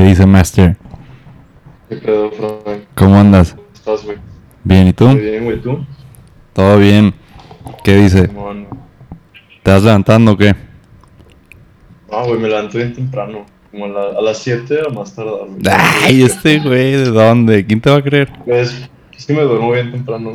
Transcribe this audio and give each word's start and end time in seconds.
¿Qué 0.00 0.06
dice 0.06 0.24
Master? 0.24 0.78
¿Qué 1.90 1.96
pedo, 1.96 2.30
Frank? 2.30 2.84
¿Cómo 2.94 3.16
andas? 3.20 3.52
¿Cómo 3.52 3.66
estás, 3.74 4.02
güey? 4.06 4.16
Bien, 4.64 4.88
¿y 4.88 4.92
tú? 4.94 5.06
Muy 5.08 5.20
bien, 5.20 5.44
güey, 5.44 5.60
¿tú? 5.60 5.84
Todo 6.54 6.78
bien. 6.78 7.12
¿Qué 7.84 7.96
dice? 7.96 8.26
¿Te 9.62 9.70
vas 9.70 9.82
levantando 9.82 10.32
o 10.32 10.36
qué? 10.38 10.56
No, 12.10 12.24
güey, 12.24 12.40
me 12.40 12.48
levanto 12.48 12.78
bien 12.78 12.94
temprano. 12.94 13.44
Como 13.70 13.84
a, 13.84 13.88
la- 13.88 14.18
a 14.18 14.22
las 14.22 14.38
7 14.38 14.78
o 14.88 14.90
más 14.94 15.14
tardar, 15.14 15.34
güey. 15.48 15.60
Ay, 15.70 16.22
este 16.22 16.60
güey, 16.60 16.92
¿de 16.92 17.10
dónde? 17.10 17.66
¿Quién 17.66 17.82
te 17.82 17.90
va 17.90 17.96
a 17.96 18.02
creer? 18.02 18.32
Es, 18.46 18.88
es 19.14 19.26
que 19.26 19.34
me 19.34 19.42
duermo 19.42 19.70
bien 19.70 19.92
temprano. 19.92 20.32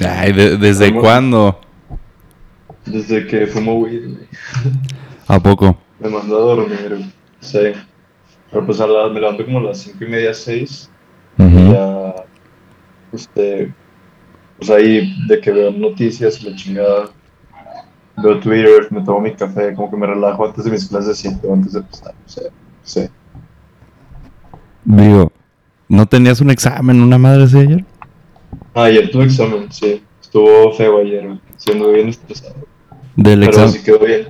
Ay, 0.00 0.32
¿de- 0.32 0.56
¿desde 0.56 0.88
Vamos. 0.88 1.02
cuándo? 1.04 1.60
Desde 2.86 3.26
que 3.26 3.46
fumo 3.46 3.74
weed, 3.74 4.04
güey. 4.04 4.26
¿A 5.28 5.38
poco? 5.38 5.76
Me 6.00 6.08
mandó 6.08 6.36
a 6.50 6.54
dormir, 6.56 6.86
güey. 6.88 7.12
Sí. 7.40 7.58
Pero 8.56 8.64
pues 8.64 8.80
a 8.80 8.86
la- 8.86 9.10
me 9.10 9.20
levanto 9.20 9.44
como 9.44 9.58
a 9.58 9.62
las 9.64 9.76
5 9.82 10.02
y 10.02 10.08
media, 10.08 10.32
6. 10.32 10.88
Ujú. 11.36 11.72
Ya, 11.74 12.14
este, 13.12 13.70
pues 14.56 14.70
ahí 14.70 15.14
de 15.28 15.38
que 15.42 15.50
veo 15.52 15.70
noticias 15.72 16.42
y 16.42 16.48
la 16.48 16.56
chingada. 16.56 17.10
Veo 18.16 18.40
Twitter, 18.40 18.88
me 18.90 19.02
tomo 19.04 19.20
mi 19.20 19.34
café, 19.34 19.74
como 19.74 19.90
que 19.90 19.96
me 19.98 20.06
relajo 20.06 20.46
antes 20.46 20.64
de 20.64 20.70
mis 20.70 20.88
clases 20.88 21.18
5, 21.18 21.52
antes 21.52 21.74
de 21.74 21.80
empezar. 21.80 22.14
O 22.24 22.28
sea, 22.30 22.44
sí. 22.82 23.06
Digo, 24.86 25.30
¿no 25.90 26.06
tenías 26.06 26.40
un 26.40 26.48
examen, 26.48 27.02
una 27.02 27.18
madre 27.18 27.44
así 27.44 27.58
ayer? 27.58 27.84
Ah, 28.74 28.84
ayer 28.84 29.10
tuve 29.10 29.24
examen, 29.24 29.70
sí. 29.70 30.02
Estuvo 30.22 30.72
feo 30.72 30.96
ayer. 31.00 31.28
Siendo 31.58 31.92
bien 31.92 32.08
estresado. 32.08 32.54
Del 33.16 33.40
Pero 33.40 33.50
examen. 33.50 33.70
sí 33.72 33.82
quedó 33.84 33.98
bien. 33.98 34.28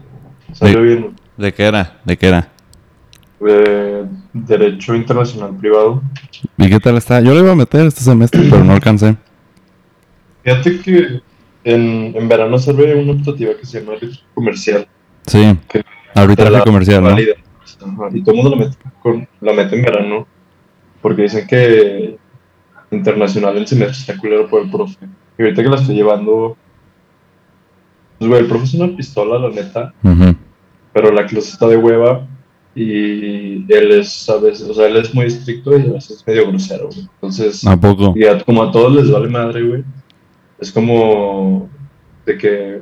Salió 0.53 0.83
bien. 0.83 1.15
¿De 1.37 1.55
qué 1.55 1.63
era? 1.63 2.01
¿De 2.05 2.17
qué 2.17 2.27
era? 2.27 2.56
Eh, 3.47 4.05
Derecho 4.33 4.95
Internacional 4.95 5.55
Privado. 5.57 6.03
¿Y 6.57 6.69
qué 6.71 6.81
tal 6.81 6.97
está? 6.97 7.21
Yo 7.21 7.35
le 7.35 7.41
iba 7.41 7.53
a 7.53 7.57
meter 7.57 7.87
este 7.87 8.01
semestre, 8.03 8.43
pero 8.49 8.65
no 8.65 8.73
alcancé. 8.73 9.17
Fíjate 10.43 10.81
que 10.81 11.21
en, 11.65 12.17
en 12.17 12.29
verano 12.29 12.59
sale 12.59 12.95
una 12.95 13.13
optativa 13.13 13.53
que 13.59 13.67
se 13.67 13.81
llama 13.81 13.93
Derecho 14.01 14.21
Comercial. 14.35 14.87
Sí, 15.27 15.59
Que 15.69 15.85
arbitraje 16.15 16.63
comercial, 16.65 17.03
¿no? 17.03 17.11
Ajá, 17.11 18.09
Y 18.15 18.23
todo 18.23 18.35
el 18.37 18.43
mundo 18.43 18.57
la 18.57 18.65
mete, 18.65 18.77
con- 19.03 19.29
la 19.41 19.53
mete 19.53 19.77
en 19.77 19.83
verano 19.83 20.27
porque 21.03 21.23
dicen 21.23 21.47
que 21.47 22.17
internacional 22.91 23.57
el 23.57 23.67
semestre 23.67 23.99
está 23.99 24.17
culero 24.19 24.49
por 24.49 24.63
el 24.63 24.71
profe. 24.71 24.97
Y 25.39 25.43
ahorita 25.43 25.63
que 25.63 25.69
la 25.69 25.77
estoy 25.77 25.95
llevando, 25.97 26.57
pues 28.19 28.29
güey, 28.31 28.41
el 28.43 28.47
profe 28.49 28.65
es 28.65 28.75
una 28.75 28.97
pistola, 28.97 29.39
la 29.39 29.51
neta. 29.55 29.93
Pero 30.95 31.11
la 31.13 31.27
clase 31.27 31.51
está 31.51 31.67
de 31.67 31.77
hueva 31.77 32.27
y 32.77 33.65
él 33.73 33.91
es 33.93 34.29
a 34.29 34.37
veces, 34.37 34.69
o 34.69 34.75
sea, 34.75 34.87
él 34.87 34.97
es 34.97 35.15
muy 35.15 35.25
estricto 35.27 35.77
y 35.79 35.83
a 35.89 35.93
veces 35.95 36.19
es 36.19 36.27
medio 36.27 36.47
grosero, 36.49 36.89
güey. 36.89 37.09
Entonces, 37.15 37.67
¿A 37.67 37.77
poco? 37.81 38.13
y 38.15 38.25
a- 38.27 38.39
como 38.45 38.63
a 38.63 38.71
todos 38.71 38.95
les 38.95 39.11
vale 39.11 39.29
madre, 39.29 39.63
güey, 39.67 39.83
es 40.61 40.71
como 40.71 41.69
de 42.27 42.37
que 42.39 42.81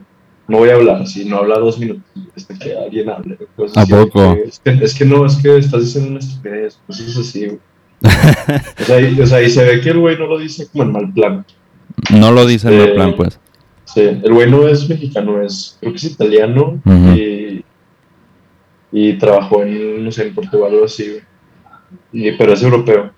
no 0.49 0.59
voy 0.59 0.71
a 0.71 0.75
hablar, 0.75 1.07
si 1.07 1.25
no 1.25 1.39
habla 1.39 1.59
dos 1.59 1.79
minutos, 1.79 2.03
hasta 2.37 2.59
que 2.59 2.77
alguien 2.77 3.09
hable. 3.09 3.39
cosas 3.57 3.77
¿A 3.79 3.83
así, 3.83 3.93
poco? 3.93 4.35
que, 4.35 4.43
es, 4.49 4.59
que, 4.59 4.71
es 4.85 4.95
que 4.95 5.05
no, 5.05 5.25
es 5.25 5.37
que 5.37 5.57
estás 5.59 5.83
diciendo 5.85 6.11
una 6.11 6.19
estupidez, 6.19 6.79
cosas 6.87 7.17
así, 7.17 7.47
güey. 7.47 7.59
o, 8.81 8.85
sea, 8.85 9.01
y, 9.01 9.21
o 9.21 9.27
sea, 9.27 9.43
y 9.43 9.49
se 9.49 9.65
ve 9.65 9.81
que 9.81 9.91
el 9.91 9.99
güey 10.01 10.19
no 10.19 10.27
lo 10.27 10.39
dice 10.39 10.67
como 10.71 10.85
en 10.85 10.93
mal 10.93 11.13
plan. 11.13 11.47
No 12.13 12.33
lo 12.33 12.45
dice 12.45 12.69
en 12.69 12.81
Eh, 12.91 12.95
plan, 12.95 13.15
pues. 13.17 13.39
Sí, 13.85 14.01
el 14.01 14.33
güey 14.33 14.51
no 14.51 14.67
es 14.67 14.89
mexicano, 14.89 15.41
es, 15.41 15.77
creo 15.81 15.93
que 15.93 15.99
es 15.99 16.05
italiano 16.05 16.81
Ujú. 16.85 17.15
y, 17.17 17.21
y 18.97 19.15
trabajó 19.15 19.65
en, 19.65 20.05
no 20.05 20.13
sé, 20.13 20.29
en 20.29 20.35
Portugal 20.37 20.73
o 20.77 20.85
así. 20.85 21.19
Y, 22.13 22.31
pero 22.33 22.53
es 22.53 22.63
europeo. 22.63 23.11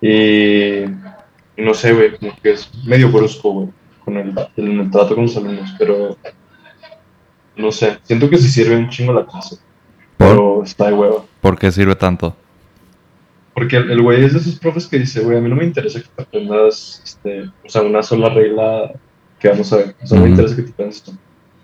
Y, 0.00 0.82
y 0.82 1.62
no 1.62 1.72
sé, 1.72 1.92
güey, 1.92 2.18
como 2.18 2.36
que 2.42 2.50
es 2.50 2.68
medio 2.84 3.08
brusco, 3.08 3.52
güey, 3.52 3.68
con 4.04 4.16
el, 4.16 4.34
el, 4.56 4.80
el 4.80 4.90
trato 4.90 5.14
con 5.14 5.26
los 5.26 5.36
alumnos, 5.36 5.72
pero 5.78 6.18
no 7.56 7.70
sé, 7.70 7.98
siento 8.02 8.28
que 8.28 8.36
sí 8.36 8.48
sirve 8.48 8.76
un 8.76 8.88
chingo 8.88 9.12
la 9.12 9.24
clase, 9.24 9.58
¿Por? 10.18 10.28
pero 10.28 10.62
está 10.64 10.88
de 10.88 10.94
hueva. 10.94 11.24
¿Por 11.40 11.56
qué 11.56 11.70
sirve 11.70 11.94
tanto? 11.94 12.36
Porque 13.54 13.76
el 13.76 14.02
güey 14.02 14.24
es 14.24 14.32
de 14.32 14.40
esos 14.40 14.58
profes 14.58 14.88
que 14.88 14.98
dice, 14.98 15.20
güey, 15.20 15.38
a 15.38 15.40
mí 15.40 15.48
no 15.48 15.54
me 15.54 15.64
interesa 15.64 16.00
que 16.02 16.08
te 16.08 16.22
aprendas, 16.22 17.00
este, 17.04 17.44
o 17.64 17.68
sea, 17.68 17.82
una 17.82 18.02
sola 18.02 18.28
regla 18.28 18.90
que 19.38 19.50
vamos 19.50 19.72
a 19.72 19.76
ver. 19.76 19.94
O 20.02 20.06
sea, 20.06 20.18
no 20.18 20.24
me 20.24 20.30
interesa 20.30 20.56
que 20.56 20.62
te 20.62 20.70
aprendas 20.72 20.96
esto. 20.96 21.12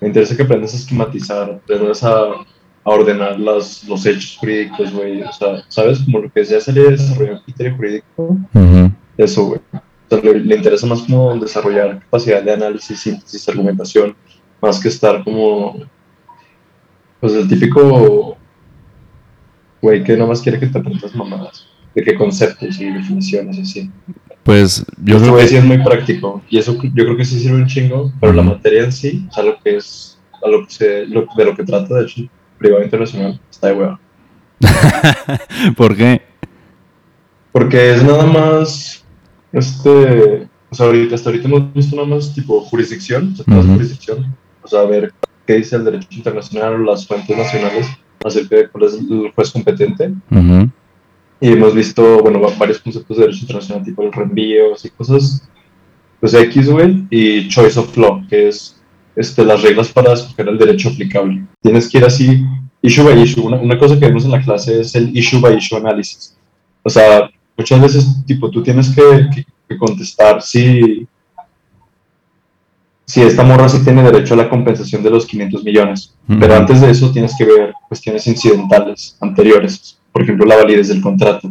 Me 0.00 0.06
interesa 0.06 0.36
que 0.36 0.44
aprendas 0.44 0.72
a 0.72 0.76
esquematizar, 0.76 1.50
aprendas 1.50 2.04
a, 2.04 2.46
a 2.84 2.90
ordenar 2.90 3.38
las, 3.38 3.84
los 3.84 4.04
hechos 4.06 4.36
jurídicos, 4.38 4.92
güey. 4.92 5.22
O 5.22 5.32
sea, 5.32 5.62
¿sabes? 5.68 6.00
Como 6.00 6.20
lo 6.20 6.30
que 6.30 6.44
ya 6.44 6.60
salía 6.60 6.84
de 6.84 6.90
desarrollar 6.92 7.34
un 7.34 7.40
criterio 7.42 7.76
jurídico, 7.76 8.38
Ujú. 8.54 8.90
eso, 9.16 9.44
güey. 9.46 9.60
O 9.72 9.80
sea, 10.08 10.20
le, 10.32 10.40
le 10.40 10.56
interesa 10.56 10.86
más 10.86 11.02
como 11.02 11.38
desarrollar 11.38 12.00
capacidad 12.00 12.42
de 12.42 12.52
análisis, 12.52 12.98
síntesis, 13.00 13.48
argumentación, 13.48 14.16
más 14.62 14.80
que 14.80 14.88
estar 14.88 15.22
como, 15.24 15.76
pues 17.20 17.34
el 17.34 17.48
típico 17.48 18.36
güey 19.82 20.02
que 20.04 20.14
nada 20.14 20.26
más 20.28 20.40
quiere 20.42 20.58
que 20.58 20.66
te 20.66 20.78
aprendas 20.78 21.14
mamadas, 21.14 21.66
de 21.94 22.02
qué 22.02 22.14
conceptos 22.14 22.80
y 22.80 22.86
definiciones 22.86 23.56
y 23.58 23.60
así. 23.62 23.90
Pues 24.42 24.84
yo 25.02 25.18
Yo 25.18 25.22
creo 25.22 25.36
que 25.36 25.46
sí 25.48 25.56
es 25.56 25.64
muy 25.64 25.78
práctico 25.82 26.42
y 26.50 26.58
eso 26.58 26.74
yo 26.82 27.04
creo 27.04 27.16
que 27.16 27.24
sí 27.24 27.38
sirve 27.38 27.56
un 27.56 27.66
chingo, 27.66 28.12
pero 28.20 28.32
la 28.32 28.42
Ujú. 28.42 28.50
materia 28.52 28.84
en 28.84 28.92
sí, 28.92 29.26
o 29.30 29.32
sea, 29.32 29.44
lo 29.44 29.58
que 29.62 29.76
es, 29.76 30.18
a 30.44 30.48
lo 30.48 30.66
que 30.66 30.72
se, 30.72 31.06
lo- 31.06 31.26
de 31.36 31.44
lo 31.44 31.54
que 31.56 31.64
trata 31.64 31.94
de 31.94 32.02
hecho, 32.04 32.22
privado 32.60 32.84
internacional, 32.84 33.40
está 33.50 33.68
de 33.68 33.72
hueva. 33.72 34.00
¿Por 35.76 35.96
qué? 35.96 36.22
Porque 37.52 37.92
es 37.94 38.04
nada 38.04 38.24
más, 38.26 39.04
este, 39.52 40.46
o 40.70 40.74
sea, 40.74 40.86
ahorita, 40.86 41.14
hasta 41.16 41.30
ahorita 41.30 41.48
hemos 41.48 41.72
visto 41.74 41.96
nada 41.96 42.06
más 42.08 42.32
tipo 42.34 42.60
jurisdicción, 42.60 43.32
o 43.32 43.36
sea, 43.36 43.44
toda 43.44 43.60
Ujú. 43.60 43.72
jurisdicción, 43.74 44.36
o 44.62 44.68
sea, 44.68 44.82
ver 44.84 45.12
qué 45.46 45.54
dice 45.54 45.76
el 45.76 45.84
derecho 45.84 46.08
internacional 46.12 46.74
o 46.74 46.78
las 46.78 47.06
fuentes 47.06 47.36
nacionales 47.36 47.88
acerca 48.24 48.56
de 48.56 48.68
cuál 48.68 48.84
es 48.84 48.94
el 48.94 49.32
juez 49.34 49.50
competente. 49.50 50.12
Ujú. 50.30 50.70
Y 51.40 51.52
hemos 51.52 51.74
visto, 51.74 52.20
bueno, 52.22 52.40
va- 52.40 52.52
varios 52.58 52.78
conceptos 52.78 53.16
de 53.16 53.22
derecho 53.24 53.40
internacional, 53.42 53.82
tipo 53.84 54.02
el 54.02 54.12
reenvío 54.12 54.66
y 54.84 54.88
cosas, 54.90 55.48
pues 56.20 56.34
X, 56.34 56.70
güey, 56.70 57.06
y 57.10 57.48
choice 57.48 57.80
of 57.80 57.96
law, 57.96 58.22
que 58.28 58.48
es 58.48 58.79
este, 59.20 59.44
las 59.44 59.62
reglas 59.62 59.88
para 59.88 60.12
escoger 60.12 60.48
el 60.48 60.58
derecho 60.58 60.88
aplicable. 60.88 61.44
Tienes 61.62 61.88
que 61.88 61.98
ir 61.98 62.04
así, 62.04 62.44
issue 62.82 63.02
by 63.04 63.20
issue. 63.22 63.42
Una, 63.46 63.56
una 63.58 63.78
cosa 63.78 63.98
que 63.98 64.06
vemos 64.06 64.24
en 64.24 64.30
la 64.32 64.40
clase 64.42 64.80
es 64.80 64.94
el 64.94 65.16
issue 65.16 65.40
by 65.40 65.56
issue 65.56 65.76
análisis. 65.76 66.36
O 66.82 66.90
sea, 66.90 67.28
muchas 67.56 67.80
veces, 67.80 68.06
tipo, 68.26 68.50
tú 68.50 68.62
tienes 68.62 68.88
que, 68.90 69.02
que- 69.34 69.44
que 69.68 69.78
contestar 69.78 70.42
si, 70.42 71.06
si 73.04 73.22
esta 73.22 73.42
morra 73.42 73.68
sí 73.68 73.78
tiene 73.84 74.02
derecho 74.02 74.34
a 74.34 74.36
la 74.38 74.48
compensación 74.48 75.02
de 75.02 75.10
los 75.10 75.26
500 75.26 75.64
millones. 75.64 76.14
Pero 76.26 76.46
Ujú. 76.54 76.54
antes 76.62 76.80
de 76.80 76.90
eso 76.90 77.10
tienes 77.12 77.34
que 77.36 77.44
ver 77.44 77.72
cuestiones 77.88 78.26
incidentales 78.26 79.16
anteriores, 79.20 79.98
por 80.12 80.22
ejemplo, 80.22 80.46
la 80.46 80.56
validez 80.56 80.88
del 80.88 81.00
contrato. 81.00 81.50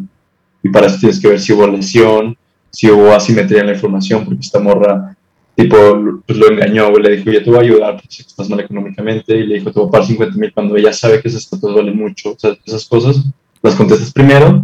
Y 0.63 0.69
para 0.69 0.87
eso 0.87 0.97
tienes 0.99 1.19
que 1.19 1.27
ver 1.29 1.39
si 1.39 1.53
hubo 1.53 1.67
lesión, 1.67 2.35
si 2.71 2.89
hubo 2.89 3.13
asimetría 3.13 3.61
en 3.61 3.67
la 3.67 3.73
información, 3.73 4.25
porque 4.25 4.41
esta 4.41 4.59
morra, 4.59 5.15
tipo, 5.59 6.21
pues 6.25 6.39
lo 6.39 6.51
engañó, 6.51 6.89
güey, 6.89 7.03
le 7.03 7.17
dijo, 7.17 7.31
yo 7.31 7.43
te 7.43 7.49
voy 7.49 7.59
a 7.59 7.61
ayudar, 7.61 8.01
sé 8.07 8.23
que 8.23 8.29
estás 8.29 8.49
mal 8.49 8.61
económicamente, 8.61 9.35
y 9.35 9.45
le 9.45 9.55
dijo, 9.55 9.71
te 9.71 9.79
voy 9.79 9.89
a 9.89 9.91
pagar 9.91 10.07
50 10.07 10.37
mil 10.37 10.53
cuando 10.53 10.77
ella 10.77 10.93
sabe 10.93 11.21
que 11.21 11.27
esos 11.27 11.43
estatus 11.43 11.75
valen 11.75 11.97
mucho. 11.97 12.31
O 12.31 12.39
sea, 12.39 12.57
esas 12.65 12.85
cosas 12.85 13.23
las 13.61 13.75
contestas 13.75 14.13
primero, 14.13 14.63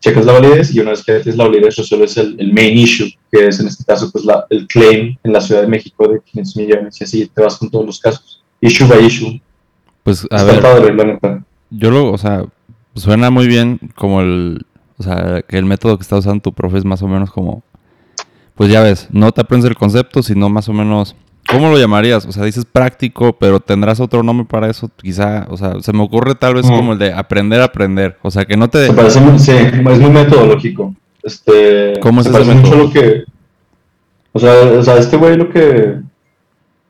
checas 0.00 0.26
la 0.26 0.32
validez, 0.32 0.74
y 0.74 0.80
una 0.80 0.90
vez 0.90 1.04
que 1.04 1.20
tienes 1.20 1.36
la 1.36 1.44
validez, 1.44 1.76
resuelves 1.76 2.16
el, 2.16 2.34
el 2.38 2.52
main 2.52 2.76
issue, 2.76 3.08
que 3.30 3.46
es 3.46 3.60
en 3.60 3.68
este 3.68 3.84
caso, 3.84 4.10
pues 4.10 4.24
la, 4.24 4.44
el 4.50 4.66
claim 4.66 5.16
en 5.22 5.32
la 5.32 5.40
Ciudad 5.40 5.62
de 5.62 5.68
México 5.68 6.08
de 6.08 6.20
500 6.20 6.56
millones, 6.56 7.00
y 7.00 7.04
así 7.04 7.26
te 7.26 7.42
vas 7.42 7.56
con 7.56 7.70
todos 7.70 7.86
los 7.86 8.00
casos. 8.00 8.42
Issue 8.60 8.86
by 8.86 9.06
issue. 9.06 9.40
Pues 10.02 10.26
a 10.30 10.42
ver, 10.42 10.62
yo 11.70 11.90
lo, 11.90 12.12
o 12.12 12.18
sea, 12.18 12.44
suena 12.94 13.30
muy 13.30 13.46
bien 13.46 13.78
como 13.94 14.20
el, 14.20 14.66
o 14.98 15.02
sea, 15.02 15.42
que 15.46 15.58
el 15.58 15.64
método 15.64 15.96
que 15.96 16.02
está 16.02 16.16
usando 16.16 16.42
tu 16.42 16.52
profe 16.52 16.78
es 16.78 16.84
más 16.84 17.02
o 17.02 17.08
menos 17.08 17.30
como, 17.30 17.62
pues 18.54 18.70
ya 18.70 18.82
ves, 18.82 19.08
no 19.10 19.32
te 19.32 19.40
aprendes 19.40 19.68
el 19.68 19.76
concepto, 19.76 20.22
sino 20.22 20.48
más 20.48 20.68
o 20.68 20.72
menos, 20.72 21.16
¿cómo 21.48 21.70
lo 21.70 21.78
llamarías? 21.78 22.24
O 22.26 22.32
sea, 22.32 22.44
dices 22.44 22.64
práctico, 22.64 23.36
pero 23.36 23.60
tendrás 23.60 24.00
otro 24.00 24.22
nombre 24.22 24.46
para 24.46 24.70
eso, 24.70 24.90
quizá, 24.96 25.46
o 25.50 25.56
sea, 25.56 25.80
se 25.80 25.92
me 25.92 26.02
ocurre 26.02 26.34
tal 26.34 26.54
vez 26.54 26.66
como 26.66 26.92
el 26.92 26.98
de 26.98 27.12
aprender 27.12 27.60
a 27.60 27.64
aprender, 27.64 28.16
o 28.22 28.30
sea, 28.30 28.44
que 28.44 28.56
no 28.56 28.68
te... 28.68 28.86
Se 28.86 28.92
parece 28.92 29.20
muy, 29.20 29.38
sí, 29.38 29.52
es 29.52 30.00
muy 30.00 30.10
metodológico. 30.10 30.94
Este, 31.22 31.94
¿Cómo 32.00 32.20
es 32.20 32.26
se 32.26 32.32
ese 32.32 32.38
parece 32.38 32.60
mucho 32.60 32.76
lo 32.76 32.90
que, 32.90 33.24
o 34.32 34.38
sea, 34.38 34.52
o 34.78 34.82
sea, 34.82 34.98
este 34.98 35.16
güey 35.16 35.36
lo 35.36 35.48
que, 35.48 36.00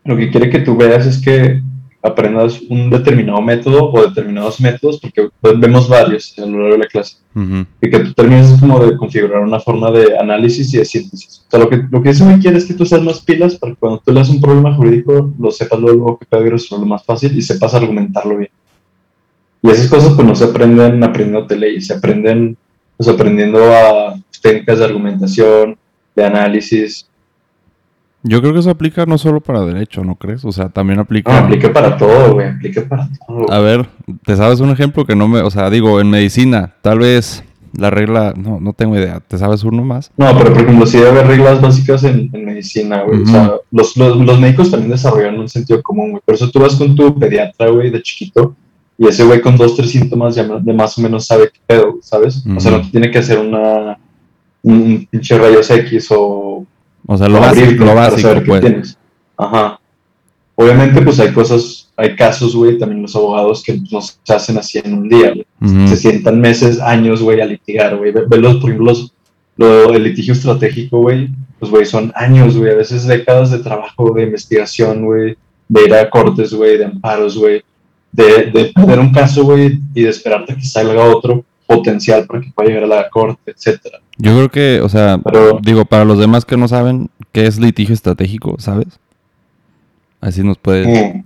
lo 0.05 0.17
que 0.17 0.31
quiere 0.31 0.51
que 0.51 0.61
tú 0.61 0.77
veas 0.77 1.07
es 1.07 1.21
que 1.21 1.63
aprendas 2.05 2.61
un 2.69 2.91
determinado 2.91 3.41
método 3.41 3.91
o 3.91 4.07
determinados 4.07 4.61
métodos, 4.61 5.01
porque 5.01 5.31
pues, 5.41 5.59
vemos 5.59 5.89
varios 5.89 6.39
a 6.39 6.43
lo 6.43 6.59
largo 6.59 6.73
de 6.75 6.79
la 6.79 6.87
clase, 6.87 7.17
y 7.81 7.91
que 7.91 7.99
tú 7.99 8.13
termines 8.13 8.61
como 8.61 8.79
de 8.79 8.97
configurar 8.97 9.41
una 9.41 9.59
forma 9.59 9.91
de 9.91 10.17
análisis 10.19 10.73
y 10.75 10.77
de 10.77 10.85
síntesis. 10.85 11.45
O 11.47 11.51
sea, 11.51 11.61
lo 11.61 11.71
que, 11.71 11.83
lo 11.91 12.03
que 12.03 12.11
ese 12.11 12.23
güey 12.23 12.39
quiere 12.39 12.59
es 12.59 12.67
que 12.67 12.75
tú 12.75 12.85
seas 12.85 13.03
más 13.03 13.21
pilas 13.23 13.57
para 13.57 13.73
que 13.73 13.79
cuando 13.79 14.03
tú 14.05 14.13
leas 14.13 14.29
un 14.29 14.41
problema 14.41 14.75
jurídico, 14.75 15.33
lo 15.39 15.51
sepas 15.51 15.81
luego 15.81 16.19
que 16.19 16.27
puede 16.27 16.51
resolverlo 16.51 16.87
más 16.87 17.05
fácil 17.05 17.37
y 17.37 17.41
sepas 17.41 17.75
argumentarlo 17.75 18.37
bien. 18.37 18.51
Y 19.63 19.71
esas 19.71 19.89
cosas 19.89 20.13
pues 20.13 20.29
no 20.29 20.35
se 20.35 20.45
aprenden 20.45 21.03
aprendiendo 21.03 21.57
leyes, 21.57 21.87
se 21.87 21.95
aprenden 21.95 22.55
pues 22.99 23.09
aprendiendo 23.09 23.59
a 23.73 24.15
técnicas 24.43 24.79
de 24.79 24.85
argumentación, 24.85 25.79
de 26.15 26.25
análisis. 26.25 27.09
Yo 28.25 28.41
creo 28.41 28.53
que 28.53 28.61
eso 28.61 28.71
aplica 28.71 29.07
no 29.07 29.19
solo 29.19 29.41
para 29.41 29.61
derecho, 29.61 30.03
¿no 30.03 30.17
crees? 30.17 30.45
O 30.45 30.51
sea, 30.51 30.71
también 30.71 30.99
aplica... 30.99 31.31
No, 31.31 31.47
aplica 31.47 31.73
para 31.73 31.97
todo, 31.97 32.35
güey, 32.35 32.49
aplica 32.49 32.83
para 32.89 33.09
todo. 33.27 33.53
A 33.53 33.61
ver, 33.61 33.87
¿te 34.25 34.35
sabes 34.37 34.61
un 34.61 34.71
ejemplo 34.71 35.05
que 35.05 35.15
no 35.15 35.29
me... 35.29 35.41
O 35.41 35.51
sea, 35.51 35.71
digo, 35.71 36.01
en 36.01 36.11
medicina, 36.11 36.75
tal 36.81 37.01
vez 37.01 37.45
la 37.77 37.91
regla... 37.91 38.33
No, 38.37 38.61
no 38.61 38.73
tengo 38.73 38.97
idea. 38.97 39.21
¿Te 39.21 39.37
sabes 39.37 39.63
uno 39.63 39.85
más? 39.85 40.11
No, 40.17 40.37
pero 40.39 40.53
por 40.53 40.63
ejemplo, 40.63 40.87
sí 40.87 40.97
debe 40.97 41.11
haber 41.11 41.27
reglas 41.27 41.61
básicas 41.61 42.03
en, 42.05 42.31
medicina, 42.33 43.03
güey. 43.03 43.23
O 43.23 43.27
sea, 43.27 43.53
los, 43.71 43.97
los, 43.97 44.41
médicos 44.41 44.71
también 44.71 44.91
desarrollan 44.91 45.39
un 45.39 45.49
sentido 45.49 45.83
común, 45.83 46.13
güey. 46.13 46.23
Por 46.25 46.35
eso 46.35 46.51
tú 46.51 46.61
vas 46.61 46.77
con 46.77 46.97
tu 46.97 47.19
pediatra, 47.19 47.69
güey, 47.69 47.91
de 47.91 48.03
chiquito 48.03 48.57
y 48.97 49.09
ese 49.09 49.25
güey 49.25 49.41
con 49.41 49.57
dos, 49.57 49.77
tres 49.77 49.91
síntomas 49.91 50.35
ya 50.37 50.45
de 50.45 50.73
más 50.73 50.97
o 50.99 51.01
menos 51.01 51.27
sabe 51.27 51.51
qué 51.53 51.61
pedo, 51.67 51.99
¿sabes? 52.01 52.45
O 52.57 52.61
sea, 52.61 52.71
no 52.71 52.83
te 52.83 52.91
tiene 52.91 53.11
que 53.11 53.19
hacer 53.19 53.39
una, 53.39 53.99
un 54.63 55.07
pinche 55.11 55.37
rayos 55.37 55.69
X 55.71 56.09
o... 56.11 56.54
O 57.07 57.17
sea, 57.17 57.29
lo 57.29 57.41
básico, 57.41 57.85
lo 57.85 57.95
básico, 57.95 58.43
pues. 58.47 58.61
tienes. 58.61 58.99
Ajá. 59.37 59.81
Obviamente, 60.57 61.03
pues 61.03 61.19
hay 61.19 61.33
cosas, 61.33 61.93
hay 61.97 62.15
casos, 62.15 62.55
güey, 62.55 62.79
también 62.79 63.03
los 63.03 63.17
abogados 63.17 63.63
que 63.63 63.81
no 63.91 64.01
se 64.01 64.33
hacen 64.33 64.57
así 64.57 64.81
en 64.83 64.95
un 64.95 65.09
día, 65.09 65.33
güey. 65.33 65.89
Se 65.89 65.97
sientan 65.97 66.41
meses, 66.41 66.81
años, 66.81 67.23
güey, 67.23 67.41
a 67.41 67.47
litigar, 67.47 67.97
güey. 67.97 68.13
Ve, 68.13 68.39
los, 68.39 68.57
por 68.57 68.71
ejemplo, 68.71 68.93
los, 68.93 69.13
lo, 69.57 69.93
el 69.93 70.05
litigio 70.05 70.33
estratégico, 70.33 71.01
güey, 71.01 71.29
pues, 71.59 71.71
güey, 71.71 71.85
son 71.85 72.13
años, 72.15 72.57
güey, 72.57 72.73
a 72.73 72.77
veces 72.77 73.07
décadas 73.07 73.51
de 73.51 73.59
trabajo, 73.59 74.13
de 74.15 74.23
investigación, 74.23 75.05
güey, 75.05 75.37
de 75.69 75.85
ir 75.85 75.95
a 75.95 76.09
cortes, 76.09 76.55
güey, 76.55 76.79
de 76.79 76.85
amparos, 76.85 77.37
güey 77.37 77.63
de, 78.15 78.51
de 78.53 78.65
perder 78.73 79.01
un 79.01 79.13
caso, 79.13 79.43
güey, 79.45 79.81
y 79.93 80.03
de 80.03 80.09
esperarte 80.09 80.55
que 80.55 80.65
salga 80.65 81.03
otro 81.05 81.45
potencial 81.67 82.27
para 82.27 82.41
que 82.41 82.53
pueda 82.55 82.69
llegar 82.69 82.85
a 82.85 82.87
la 82.87 83.11
corte, 83.11 83.51
etcétera. 83.51 83.99
Yo 84.17 84.33
creo 84.35 84.51
que, 84.51 84.81
o 84.81 84.89
sea, 84.89 85.21
digo, 85.63 85.85
para 85.85 86.05
los 86.05 86.19
demás 86.19 86.45
que 86.45 86.57
no 86.57 86.69
saben 86.69 87.11
qué 87.33 87.47
es 87.47 87.59
litigio 87.59 87.95
estratégico, 87.95 88.57
¿sabes? 88.59 88.89
Así 90.21 90.43
nos 90.43 90.59
puedes... 90.59 91.23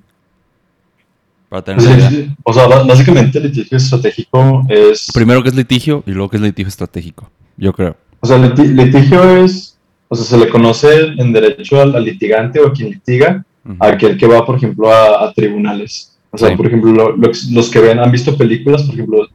Para 1.48 1.62
tener 1.62 2.28
O 2.42 2.52
sea, 2.52 2.66
básicamente 2.66 3.40
litigio 3.40 3.76
estratégico 3.76 4.64
es... 4.68 5.10
Primero 5.12 5.42
que 5.42 5.50
es 5.50 5.54
litigio 5.54 6.02
y 6.06 6.12
luego 6.12 6.30
que 6.30 6.36
es 6.36 6.42
litigio 6.42 6.68
estratégico, 6.68 7.30
yo 7.56 7.72
creo. 7.72 7.96
O 8.20 8.26
sea, 8.26 8.38
litigio 8.38 9.44
es... 9.44 9.78
O 10.08 10.16
sea, 10.16 10.24
se 10.24 10.42
le 10.42 10.50
conoce 10.50 10.88
en 11.18 11.32
derecho 11.32 11.82
al, 11.82 12.02
litigante 12.02 12.60
o 12.60 12.68
a 12.68 12.72
quien 12.72 12.90
litiga, 12.90 13.44
a 13.78 13.88
aquel 13.88 14.16
que 14.16 14.26
va, 14.26 14.44
por 14.46 14.56
ejemplo, 14.56 14.90
a 14.90 15.30
tribunales. 15.34 16.18
O 16.30 16.38
sea, 16.38 16.56
por 16.56 16.66
ejemplo, 16.66 17.14
los 17.16 17.70
que 17.70 17.80
ven, 17.80 17.98
han 17.98 18.10
visto 18.10 18.36
películas, 18.36 18.82
por 18.84 18.94
ejemplo, 18.94 19.28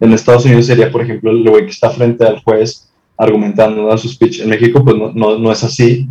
en 0.00 0.12
Estados 0.12 0.44
Unidos 0.44 0.66
sería, 0.66 0.90
por 0.90 1.02
ejemplo, 1.02 1.30
el 1.30 1.48
güey 1.48 1.64
que 1.64 1.70
está 1.70 1.90
frente 1.90 2.24
al 2.24 2.40
juez 2.42 2.90
argumentando 3.16 3.90
a 3.92 3.98
su 3.98 4.08
speech. 4.08 4.40
En 4.40 4.50
México, 4.50 4.84
pues 4.84 4.96
no, 4.96 5.38
no, 5.38 5.52
es 5.52 5.62
así. 5.62 6.08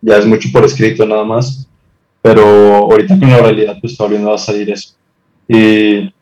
ya 0.00 0.18
es 0.18 0.26
mucho 0.26 0.48
por 0.52 0.64
escrito 0.64 1.06
nada 1.06 1.24
más. 1.24 1.68
Pero 2.22 2.42
ahorita 2.42 3.18
con 3.18 3.30
la 3.30 3.38
realidad, 3.38 3.76
pues 3.80 3.92
está 3.92 4.04
volviendo 4.04 4.32
a 4.32 4.38
salir 4.38 4.70
eso. 4.70 4.94
Y 5.46 6.12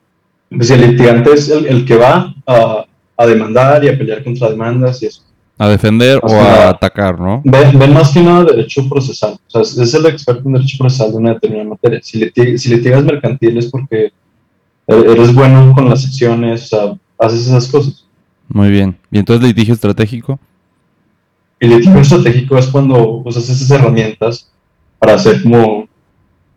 pues, 0.50 0.70
el 0.70 0.90
litigante 0.90 1.32
es 1.32 1.48
el, 1.48 1.84
que 1.86 1.96
va 1.96 2.34
a, 2.46 2.84
a, 3.16 3.26
demandar 3.26 3.82
y 3.84 3.88
a 3.88 3.96
pelear 3.96 4.22
contra 4.22 4.50
demandas 4.50 5.02
y 5.02 5.06
eso. 5.06 5.22
A 5.56 5.68
defender 5.68 6.18
o 6.22 6.34
a 6.34 6.70
atacar, 6.70 7.18
¿no? 7.18 7.40
Ven, 7.44 7.94
más 7.94 8.10
que 8.10 8.20
nada 8.20 8.44
derecho 8.44 8.86
procesal. 8.88 9.38
O 9.46 9.50
sea, 9.50 9.62
es 9.62 9.94
el 9.94 10.04
experto 10.06 10.42
en 10.46 10.54
derecho 10.54 10.76
procesal 10.78 11.12
de 11.12 11.16
una 11.16 11.34
determinada 11.34 11.70
materia. 11.70 12.00
Si, 12.02 12.18
le 12.18 12.58
si 12.58 12.68
litigas 12.68 13.04
mercantil 13.04 13.56
es 13.56 13.70
porque 13.70 14.12
eres 14.86 15.34
bueno 15.34 15.72
con 15.74 15.88
las 15.88 16.02
secciones, 16.02 16.64
o 16.64 16.66
sea, 16.66 16.98
haces 17.18 17.46
esas 17.46 17.68
cosas. 17.68 18.04
Muy 18.48 18.70
bien. 18.70 18.96
¿Y 19.10 19.18
entonces 19.18 19.46
litigio 19.46 19.74
estratégico? 19.74 20.38
El 21.60 21.70
litigio 21.70 22.00
estratégico 22.00 22.58
es 22.58 22.66
cuando 22.66 23.22
usas 23.24 23.48
esas 23.48 23.70
herramientas 23.70 24.50
para 24.98 25.14
hacer 25.14 25.42
como 25.42 25.88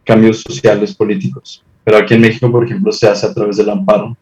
cambios 0.03 0.41
sociales, 0.41 0.93
políticos. 0.93 1.63
Pero 1.83 1.97
aquí 1.97 2.13
en 2.13 2.21
México, 2.21 2.51
por 2.51 2.65
ejemplo, 2.65 2.91
se 2.91 3.07
hace 3.07 3.25
a 3.25 3.33
través 3.33 3.57
del 3.57 3.69
amparo. 3.69 4.17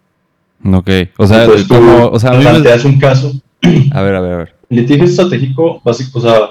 Ok. 0.63 0.89
O 1.17 1.25
sea, 1.25 1.47
como, 1.67 2.07
o 2.07 2.19
sea, 2.19 2.31
planteas 2.39 2.85
un 2.85 2.99
caso. 2.99 3.33
A 3.91 4.01
ver, 4.01 4.15
a 4.15 4.21
ver, 4.21 4.33
a 4.33 4.37
ver 4.37 4.55
litigio 4.69 5.05
estratégico, 5.05 5.81
básico, 5.83 6.19
o 6.19 6.21
sea, 6.21 6.49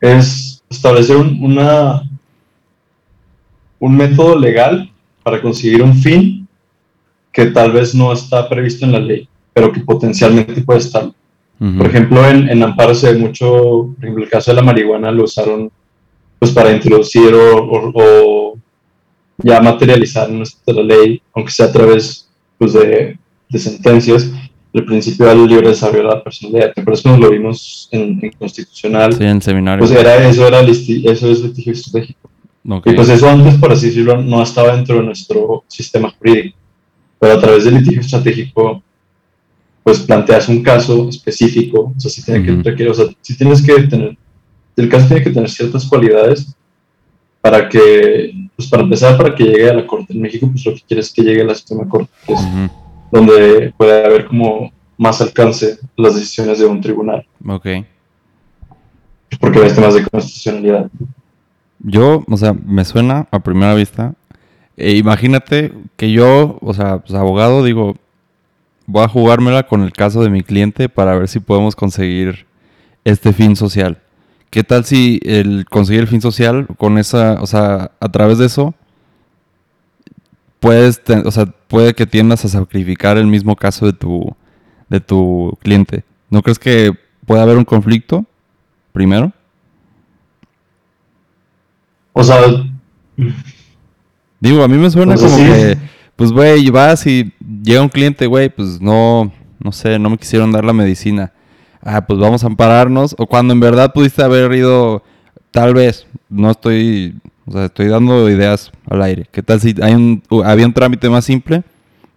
es 0.00 0.62
establecer 0.68 1.16
un, 1.16 1.42
una, 1.42 2.02
un 3.78 3.96
método 3.96 4.38
legal 4.38 4.90
para 5.22 5.40
conseguir 5.40 5.82
un 5.82 5.94
fin 5.94 6.43
que 7.34 7.46
tal 7.46 7.72
vez 7.72 7.94
no 7.94 8.12
está 8.12 8.48
previsto 8.48 8.86
en 8.86 8.92
la 8.92 9.00
ley, 9.00 9.28
pero 9.52 9.72
que 9.72 9.80
potencialmente 9.80 10.62
puede 10.62 10.78
estar. 10.78 11.10
Por 11.58 11.86
ejemplo, 11.86 12.26
en, 12.28 12.48
en 12.48 12.62
Amparo 12.62 12.94
se 12.94 13.12
ve 13.12 13.18
mucho, 13.18 13.94
por 13.94 14.04
ejemplo, 14.04 14.24
el 14.24 14.30
caso 14.30 14.50
de 14.50 14.56
la 14.56 14.62
marihuana 14.62 15.10
lo 15.10 15.24
usaron 15.24 15.70
pues 16.38 16.52
para 16.52 16.72
introducir 16.72 17.32
o, 17.34 18.58
ya 19.38 19.60
materializar 19.60 20.28
en 20.28 20.38
nuestra 20.38 20.74
ley, 20.82 21.20
aunque 21.34 21.50
sea 21.50 21.66
a 21.66 21.72
través 21.72 22.28
pues, 22.58 22.74
de, 22.74 23.18
de 23.48 23.58
sentencias, 23.58 24.30
el 24.72 24.84
principio 24.84 25.26
del 25.26 25.46
libre 25.46 25.68
desarrollo 25.68 26.02
de 26.02 26.14
la 26.14 26.22
personalidad. 26.22 26.72
¿Te 26.72 26.82
acuerdas 26.82 27.02
cuando 27.02 27.26
lo 27.26 27.32
vimos 27.32 27.88
en, 27.90 28.30
Constitucional? 28.38 29.12
Sí, 29.12 29.24
en 29.24 29.40
seminario. 29.40 29.86
Pues 29.86 29.98
era, 29.98 30.28
eso, 30.28 30.46
era 30.46 30.60
eso 30.60 31.30
es 31.30 31.40
litigio 31.40 31.72
estratégico. 31.72 32.30
Y 32.84 32.92
pues 32.92 33.08
eso 33.08 33.28
antes, 33.28 33.54
por 33.56 33.72
así 33.72 33.86
decirlo, 33.86 34.20
no 34.22 34.42
estaba 34.42 34.76
dentro 34.76 34.96
de 34.96 35.02
nuestro 35.02 35.64
sistema 35.68 36.10
jurídico. 36.10 36.58
Pero 37.24 37.38
a 37.38 37.40
través 37.40 37.64
del 37.64 37.76
litigio 37.76 38.02
estratégico, 38.02 38.82
pues 39.82 40.00
planteas 40.00 40.46
un 40.46 40.62
caso 40.62 41.08
específico. 41.08 41.94
O 41.96 41.98
sea, 41.98 42.10
si, 42.10 42.22
tiene 42.22 42.44
que, 42.76 42.86
o 42.86 42.92
sea, 42.92 43.06
si 43.22 43.34
tienes 43.34 43.62
que 43.62 43.82
tener, 43.84 44.14
el 44.76 44.88
caso 44.90 45.06
tiene 45.06 45.22
que 45.22 45.30
tener 45.30 45.48
ciertas 45.48 45.86
cualidades 45.86 46.54
para 47.40 47.66
que, 47.66 48.30
pues 48.54 48.68
para 48.68 48.82
empezar, 48.82 49.16
para 49.16 49.34
que 49.34 49.42
llegue 49.42 49.70
a 49.70 49.72
la 49.72 49.86
corte. 49.86 50.12
En 50.12 50.20
México, 50.20 50.46
pues 50.52 50.66
lo 50.66 50.74
que 50.74 50.82
quieres 50.86 51.06
es 51.06 51.14
que 51.14 51.22
llegue 51.22 51.40
al 51.40 51.56
sistema 51.56 51.88
corte, 51.88 52.12
que 52.26 52.34
es 52.34 52.40
donde 53.10 53.72
puede 53.78 54.04
haber 54.04 54.26
como 54.26 54.70
más 54.98 55.18
alcance 55.22 55.78
las 55.96 56.16
decisiones 56.16 56.58
de 56.58 56.66
un 56.66 56.82
tribunal. 56.82 57.26
Ok. 57.48 57.66
Porque 59.40 59.60
ves 59.60 59.74
temas 59.74 59.94
de 59.94 60.04
constitucionalidad. 60.04 60.90
Yo, 61.78 62.22
o 62.28 62.36
sea, 62.36 62.52
me 62.52 62.84
suena 62.84 63.26
a 63.30 63.38
primera 63.40 63.72
vista. 63.72 64.14
E 64.76 64.96
imagínate 64.96 65.72
que 65.96 66.10
yo, 66.12 66.58
o 66.60 66.74
sea, 66.74 66.98
pues 66.98 67.14
abogado, 67.14 67.64
digo, 67.64 67.96
voy 68.86 69.04
a 69.04 69.08
jugármela 69.08 69.66
con 69.66 69.82
el 69.82 69.92
caso 69.92 70.22
de 70.22 70.30
mi 70.30 70.42
cliente 70.42 70.88
para 70.88 71.16
ver 71.16 71.28
si 71.28 71.40
podemos 71.40 71.76
conseguir 71.76 72.46
este 73.04 73.32
fin 73.32 73.56
social. 73.56 74.00
¿Qué 74.50 74.64
tal 74.64 74.84
si 74.84 75.20
el 75.24 75.66
conseguir 75.68 76.02
el 76.02 76.08
fin 76.08 76.20
social 76.20 76.66
con 76.78 76.98
esa, 76.98 77.40
o 77.40 77.46
sea, 77.46 77.92
a 78.00 78.08
través 78.10 78.38
de 78.38 78.46
eso, 78.46 78.74
puedes, 80.60 81.02
o 81.24 81.30
sea, 81.30 81.46
puede 81.46 81.94
que 81.94 82.06
tiendas 82.06 82.44
a 82.44 82.48
sacrificar 82.48 83.18
el 83.18 83.26
mismo 83.26 83.56
caso 83.56 83.86
de 83.86 83.92
tu, 83.92 84.34
de 84.88 85.00
tu 85.00 85.58
cliente. 85.60 86.04
¿No 86.30 86.42
crees 86.42 86.58
que 86.58 86.92
puede 87.26 87.42
haber 87.42 87.56
un 87.56 87.64
conflicto 87.64 88.24
primero? 88.92 89.32
O 92.12 92.22
sea, 92.22 92.38
digo, 94.48 94.62
a 94.62 94.68
mí 94.68 94.76
me 94.76 94.90
suena 94.90 95.16
como 95.16 95.36
que, 95.36 95.76
pues, 96.16 96.32
güey, 96.32 96.70
vas 96.70 97.06
y 97.06 97.32
llega 97.62 97.82
un 97.82 97.88
cliente, 97.88 98.26
güey, 98.26 98.48
pues 98.48 98.80
no, 98.80 99.32
no 99.58 99.72
sé, 99.72 99.98
no 99.98 100.10
me 100.10 100.18
quisieron 100.18 100.52
dar 100.52 100.64
la 100.64 100.72
medicina. 100.72 101.32
Ah, 101.82 102.06
pues 102.06 102.18
vamos 102.18 102.44
a 102.44 102.46
ampararnos. 102.46 103.14
O 103.18 103.26
cuando 103.26 103.52
en 103.52 103.60
verdad 103.60 103.92
pudiste 103.92 104.22
haber 104.22 104.52
ido, 104.52 105.02
tal 105.50 105.74
vez, 105.74 106.06
no 106.28 106.50
estoy 106.50 107.14
o 107.46 107.52
sea, 107.52 107.66
estoy 107.66 107.88
dando 107.88 108.28
ideas 108.30 108.72
al 108.88 109.02
aire. 109.02 109.26
¿Qué 109.30 109.42
tal 109.42 109.60
si 109.60 109.74
hay 109.82 109.94
un, 109.94 110.22
había 110.44 110.66
un 110.66 110.72
trámite 110.72 111.08
más 111.10 111.24
simple 111.24 111.62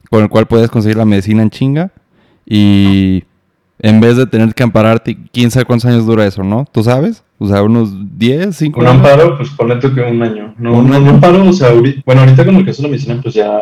con 0.10 0.24
el 0.24 0.29
cual 0.29 0.48
puedes 0.48 0.69
conseguir 0.69 0.98
la 0.98 1.05
medicina 1.05 1.43
en 1.43 1.50
chinga 1.50 1.91
y 2.46 3.24
en 3.79 4.00
vez 4.00 4.15
de 4.15 4.25
tener 4.25 4.53
que 4.53 4.63
ampararte, 4.63 5.17
quién 5.34 5.51
sabe 5.51 5.65
cuántos 5.65 5.89
años 5.89 6.05
dura 6.05 6.25
eso, 6.25 6.43
¿no? 6.43 6.65
¿Tú 6.72 6.84
sabes? 6.84 7.24
O 7.39 7.48
sea, 7.48 7.62
unos 7.63 7.89
10, 8.17 8.56
5 8.56 8.82
años. 8.82 8.91
Un 8.91 8.98
amparo, 8.98 9.38
pues 9.38 9.50
ponle 9.51 9.79
que 9.79 9.88
un 9.88 10.24
año. 10.24 10.56
No, 10.58 10.74
un, 10.74 10.94
amparo, 10.94 11.48
o 11.48 11.53
sea, 11.53 11.72
bueno, 12.06 12.22
ahorita 12.22 12.46
con 12.46 12.56
el 12.56 12.65
caso 12.65 12.82
de 12.82 12.88
la 12.88 12.91
medicina, 12.91 13.20
pues 13.22 13.36
ya, 13.36 13.60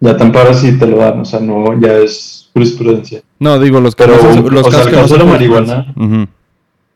ya 0.00 0.16
te 0.16 0.22
amparas 0.22 0.64
y 0.64 0.78
te 0.78 0.86
lo 0.86 0.96
dan, 0.98 1.20
o 1.20 1.24
sea, 1.24 1.40
no, 1.40 1.78
ya 1.78 1.98
es 1.98 2.50
jurisprudencia. 2.54 3.22
No, 3.38 3.58
digo, 3.58 3.80
los 3.80 3.94
casos, 3.94 4.50
los 4.50 4.68
casos, 4.68 4.86
el 4.86 4.94
caso 4.94 5.14
de 5.18 5.24
la 5.24 5.30
marihuana, 5.30 5.94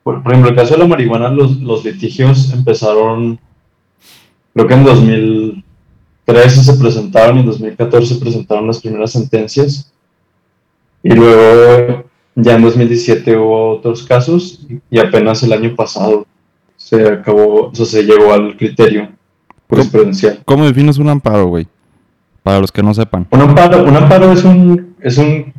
por, 0.02 0.22
ejemplo, 0.26 0.48
el 0.48 0.56
caso 0.56 0.74
de 0.74 0.80
la 0.80 0.86
marihuana, 0.86 1.28
los, 1.28 1.60
los 1.60 1.84
litigios 1.84 2.50
empezaron 2.52 3.38
creo 4.54 4.66
que 4.66 4.74
en 4.74 4.84
2013 4.84 6.64
se 6.64 6.74
presentaron 6.74 7.36
y 7.36 7.40
en 7.40 7.46
2014 7.46 8.14
se 8.14 8.20
presentaron 8.20 8.66
las 8.66 8.80
primeras 8.80 9.12
sentencias. 9.12 9.92
Y 11.02 11.14
luego 11.14 12.07
ya 12.40 12.54
en 12.54 12.62
2017 12.62 13.36
hubo 13.36 13.76
otros 13.76 14.02
casos 14.04 14.60
y 14.90 14.98
apenas 14.98 15.42
el 15.42 15.52
año 15.52 15.74
pasado 15.74 16.26
se 16.76 17.06
acabó, 17.06 17.68
o 17.68 17.74
sea, 17.74 17.84
se 17.84 18.04
llegó 18.04 18.32
al 18.32 18.56
criterio 18.56 19.08
jurisprudencial. 19.68 20.40
¿Cómo 20.44 20.64
defines 20.64 20.98
un 20.98 21.08
amparo, 21.08 21.46
güey? 21.46 21.66
para 22.48 22.60
los 22.60 22.72
que 22.72 22.82
no 22.82 22.94
sepan. 22.94 23.26
Un 23.30 23.42
amparo, 23.42 23.84
un 23.84 23.94
amparo 23.94 24.32
es 24.32 24.42
un, 24.42 24.94
es 25.02 25.18
un 25.18 25.52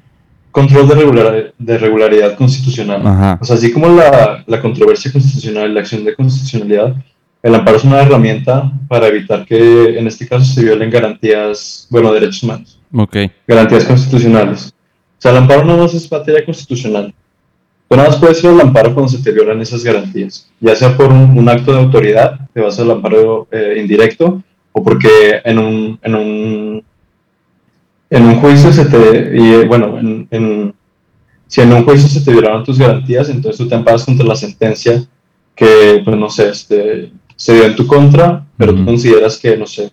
control 0.49 0.87
de, 0.87 0.95
regular, 0.95 1.53
de 1.55 1.77
regularidad 1.77 2.35
constitucional. 2.35 3.05
Ajá. 3.05 3.37
O 3.39 3.45
sea, 3.45 3.57
así 3.57 3.71
como 3.71 3.89
la, 3.89 4.43
la 4.47 4.59
controversia 4.59 5.11
constitucional 5.11 5.69
y 5.69 5.73
la 5.75 5.81
acción 5.81 6.03
de 6.03 6.15
constitucionalidad, 6.15 6.95
el 7.43 7.53
amparo 7.53 7.77
es 7.77 7.83
una 7.83 8.01
herramienta 8.01 8.71
para 8.87 9.05
evitar 9.05 9.45
que 9.45 9.99
en 9.99 10.07
este 10.07 10.27
caso 10.27 10.45
se 10.45 10.63
violen 10.63 10.89
garantías, 10.89 11.87
bueno, 11.91 12.11
derechos 12.11 12.41
humanos, 12.41 12.79
Ok. 12.91 13.17
garantías 13.47 13.85
constitucionales. 13.85 14.73
O 15.19 15.21
sea, 15.21 15.31
el 15.31 15.37
amparo 15.37 15.65
no 15.65 15.77
más 15.77 15.93
es 15.93 16.09
materia 16.09 16.45
constitucional. 16.45 17.13
Tú 17.89 17.95
nada 17.97 18.09
más 18.09 18.17
puedes 18.19 18.41
ir 18.43 18.49
al 18.51 18.61
amparo 18.61 18.93
cuando 18.93 19.11
se 19.11 19.21
te 19.21 19.31
violan 19.31 19.61
esas 19.61 19.83
garantías, 19.83 20.49
ya 20.61 20.75
sea 20.75 20.95
por 20.95 21.11
un, 21.11 21.37
un 21.37 21.49
acto 21.49 21.73
de 21.73 21.79
autoridad, 21.79 22.39
te 22.53 22.61
vas 22.61 22.79
al 22.79 22.91
amparo 22.91 23.47
eh, 23.51 23.77
indirecto, 23.81 24.41
o 24.71 24.83
porque 24.83 25.41
en 25.43 25.59
un, 25.59 25.99
en 26.03 26.15
un, 26.15 26.83
en 28.11 28.23
un 28.25 28.35
juicio 28.39 28.71
se 28.71 28.85
te, 28.85 29.37
y, 29.37 29.65
bueno, 29.67 29.99
en, 29.99 30.27
en- 30.31 30.73
si 31.47 31.61
en 31.61 31.73
un 31.73 31.83
juicio 31.83 32.07
se 32.07 32.21
te 32.21 32.31
violaron 32.31 32.63
tus 32.63 32.77
garantías, 32.77 33.27
entonces 33.29 33.57
tú 33.57 33.67
te 33.67 33.73
amparas 33.75 34.05
contra 34.05 34.25
la 34.25 34.35
sentencia 34.35 35.03
que, 35.55 36.01
pues 36.05 36.15
no 36.15 36.29
sé, 36.29 36.49
este, 36.49 37.11
se 37.35 37.53
dio 37.55 37.65
en 37.65 37.75
tu 37.75 37.87
contra, 37.87 38.45
pero 38.55 38.71
tú 38.73 38.77
Ujú. 38.81 38.85
consideras 38.91 39.37
que, 39.37 39.57
no 39.57 39.65
sé, 39.65 39.91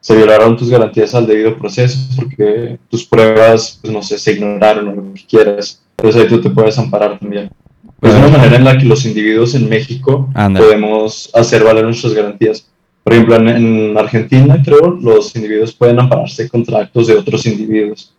se 0.00 0.16
violaron 0.16 0.56
tus 0.56 0.70
garantías 0.70 1.14
al 1.14 1.26
debido 1.26 1.56
proceso 1.56 1.98
porque 2.16 2.78
tus 2.88 3.04
pruebas, 3.04 3.78
pues 3.82 3.92
no 3.92 4.02
sé, 4.02 4.18
se 4.18 4.32
ignoraron 4.32 4.88
o 4.88 4.94
lo 4.94 5.14
que 5.14 5.24
quieras. 5.26 5.82
Entonces 5.98 6.22
ahí 6.22 6.28
tú 6.28 6.40
te 6.40 6.50
puedes 6.50 6.78
amparar 6.78 7.18
también. 7.18 7.50
Es 8.00 8.14
una 8.14 8.28
manera 8.28 8.56
en 8.56 8.64
la 8.64 8.78
que 8.78 8.86
los 8.86 9.04
individuos 9.04 9.54
en 9.54 9.68
México 9.68 10.28
Ándale. 10.34 10.64
podemos 10.66 11.30
hacer 11.34 11.62
valer 11.62 11.84
nuestras 11.84 12.14
garantías. 12.14 12.66
Por 13.04 13.12
ejemplo, 13.12 13.36
en, 13.36 13.48
en 13.48 13.98
Argentina, 13.98 14.60
creo, 14.64 14.98
los 15.00 15.34
individuos 15.36 15.72
pueden 15.74 16.00
ampararse 16.00 16.48
contra 16.48 16.80
actos 16.80 17.06
de 17.06 17.16
otros 17.16 17.44
individuos. 17.46 18.14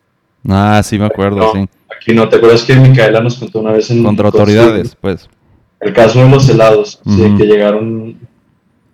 Ah, 0.48 0.82
sí 0.84 1.00
me 1.00 1.06
acuerdo, 1.06 1.38
No, 1.38 1.54
sí. 1.54 1.68
Aquí 1.96 2.14
no, 2.14 2.28
¿te 2.30 2.36
acuerdas 2.38 2.64
que 2.64 2.76
Micaela 2.76 3.22
nos 3.22 3.38
contó 3.38 3.60
una 3.60 3.72
vez 3.72 3.90
en... 3.92 4.04
Contra 4.04 4.28
autoridades, 4.28 4.96
pues. 5.00 5.28
El 5.80 5.94
caso 5.94 6.20
de 6.24 6.30
los 6.30 6.48
helados, 6.50 7.00
sí, 7.04 7.22
Ujú. 7.22 7.38
que 7.38 7.46
llegaron... 7.46 8.18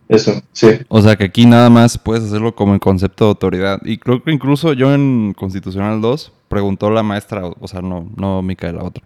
Eso, 0.10 0.42
sí. 0.54 0.68
O 0.88 1.02
sea 1.02 1.16
que 1.16 1.26
aquí 1.26 1.46
nada 1.46 1.70
más 1.70 1.98
puedes 1.98 2.24
hacerlo 2.24 2.56
como 2.56 2.74
en 2.74 2.80
concepto 2.80 3.26
de 3.26 3.30
autoridad. 3.30 3.82
Y 3.84 3.98
creo 3.98 4.24
que 4.24 4.32
incluso 4.32 4.74
yo 4.74 4.94
en 4.94 5.34
Constitucional 5.38 6.02
2 6.02 6.32
preguntó 6.48 6.90
la 6.90 7.04
maestra, 7.04 7.46
o 7.46 7.68
sea, 7.68 7.82
no, 7.82 8.10
no 8.16 8.42
Micaela, 8.42 8.84
otra. 8.84 9.04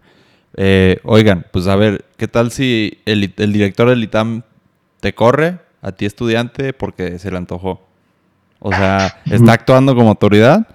Eh, 0.58 1.00
oigan, 1.04 1.46
pues 1.52 1.68
a 1.68 1.76
ver, 1.76 2.06
¿qué 2.18 2.28
tal 2.28 2.52
si 2.52 3.00
el, 3.06 3.34
el 3.38 3.54
director 3.54 3.90
del 3.90 4.04
ITAM 4.04 4.44
te 5.00 5.14
corre 5.14 5.60
a 5.82 5.92
ti 5.92 6.06
estudiante 6.06 6.74
porque 6.74 7.18
se 7.20 7.32
le 7.32 7.38
antojó? 7.38 7.82
O 8.60 8.72
sea, 8.72 9.22
está 9.26 9.54
actuando 9.54 9.96
como 9.96 10.10
autoridad 10.10 10.68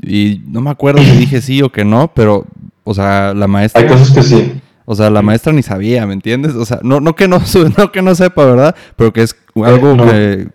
y 0.00 0.42
no 0.46 0.60
me 0.60 0.70
acuerdo 0.70 1.02
si 1.02 1.16
dije 1.16 1.40
sí 1.40 1.62
o 1.62 1.70
que 1.70 1.84
no, 1.84 2.12
pero, 2.12 2.46
o 2.84 2.94
sea, 2.94 3.32
la 3.34 3.46
maestra... 3.46 3.82
Hay 3.82 3.88
cosas 3.88 4.10
que 4.10 4.22
sí. 4.22 4.61
O 4.84 4.94
sea, 4.94 5.10
la 5.10 5.22
maestra 5.22 5.52
ni 5.52 5.62
sabía, 5.62 6.06
¿me 6.06 6.14
entiendes? 6.14 6.54
O 6.54 6.64
sea, 6.64 6.80
no, 6.82 7.00
no, 7.00 7.14
que, 7.14 7.28
no, 7.28 7.40
no 7.78 7.92
que 7.92 8.02
no 8.02 8.14
sepa, 8.14 8.44
¿verdad? 8.44 8.74
Pero 8.96 9.12
que 9.12 9.22
es 9.22 9.36
algo 9.56 9.94
no. 9.94 10.04
que, 10.10 10.48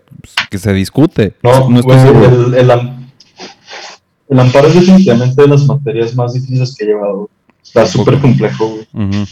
que 0.49 0.57
se 0.57 0.73
discute. 0.73 1.33
No, 1.43 1.69
no 1.69 1.79
estoy 1.79 1.95
güey, 1.95 2.07
seguro. 2.07 2.47
el, 2.47 2.53
el 2.55 2.71
am- 2.71 3.07
el 4.29 4.39
amparo 4.39 4.67
es 4.67 4.73
definitivamente 4.75 5.41
de 5.41 5.47
las 5.47 5.65
materias 5.65 6.13
más 6.15 6.33
difíciles 6.33 6.75
que 6.77 6.83
he 6.83 6.87
llevado. 6.89 7.29
Está 7.63 7.85
súper 7.85 8.19
complejo, 8.19 8.67
güey. 8.93 9.25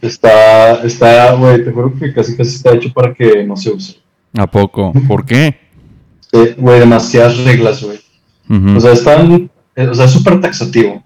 Está, 0.00 0.82
está, 0.84 1.34
güey, 1.34 1.64
te 1.64 1.72
juro 1.72 1.92
que 1.98 2.12
casi 2.12 2.36
casi 2.36 2.56
está 2.56 2.72
hecho 2.74 2.92
para 2.92 3.12
que 3.14 3.42
no 3.44 3.56
se 3.56 3.70
use. 3.70 3.96
¿A 4.36 4.46
poco? 4.46 4.92
¿Por 5.08 5.24
qué? 5.24 5.58
Eh, 6.32 6.54
Güey, 6.58 6.80
demasiadas 6.80 7.38
reglas, 7.44 7.82
güey. 7.82 7.98
O 8.76 8.80
sea, 8.80 8.92
están, 8.92 9.50
eh, 9.74 9.88
o 9.88 9.94
sea, 9.94 10.04
es 10.04 10.10
súper 10.12 10.40
taxativo, 10.40 11.02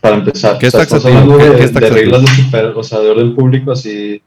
para 0.00 0.16
empezar. 0.16 0.58
¿Qué 0.58 0.66
es 0.66 0.74
O 0.74 0.78
sea, 0.78 0.86
taxativo? 0.86 1.18
hablando 1.18 1.38
¿Qué- 1.38 1.50
de, 1.50 1.56
qué 1.56 1.64
es 1.64 1.74
de 1.74 1.80
taxativo? 1.80 1.96
reglas 2.12 2.22
de, 2.36 2.42
super, 2.42 2.64
o 2.76 2.82
sea, 2.82 3.00
de 3.00 3.10
orden 3.10 3.34
público 3.34 3.72
así 3.72 4.22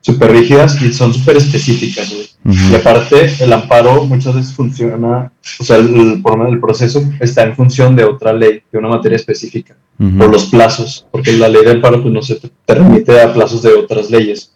súper 0.00 0.32
rígidas 0.32 0.82
y 0.82 0.92
son 0.92 1.14
súper 1.14 1.36
específicas. 1.36 2.12
Y 2.44 2.74
aparte, 2.74 3.32
el 3.38 3.52
amparo 3.52 4.04
muchas 4.04 4.34
veces 4.34 4.52
funciona, 4.52 5.30
o 5.60 5.64
sea, 5.64 5.76
el, 5.76 6.20
el, 6.48 6.60
proceso 6.60 7.02
está 7.20 7.44
en 7.44 7.54
función 7.54 7.94
de 7.94 8.02
otra 8.04 8.32
ley, 8.32 8.62
de 8.72 8.78
una 8.78 8.88
materia 8.88 9.14
específica, 9.14 9.76
Ujú. 10.00 10.18
por 10.18 10.30
los 10.32 10.46
plazos, 10.46 11.06
porque 11.12 11.32
la 11.34 11.48
ley 11.48 11.62
del 11.64 11.76
amparo 11.76 12.02
pues, 12.02 12.12
no 12.12 12.20
se 12.20 12.34
te 12.34 12.50
permite 12.66 13.20
a 13.20 13.32
plazos 13.32 13.62
de 13.62 13.72
otras 13.74 14.10
leyes. 14.10 14.52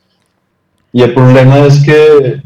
Y 0.92 1.02
el 1.02 1.14
problema 1.14 1.58
es 1.60 1.80
que, 1.84 2.42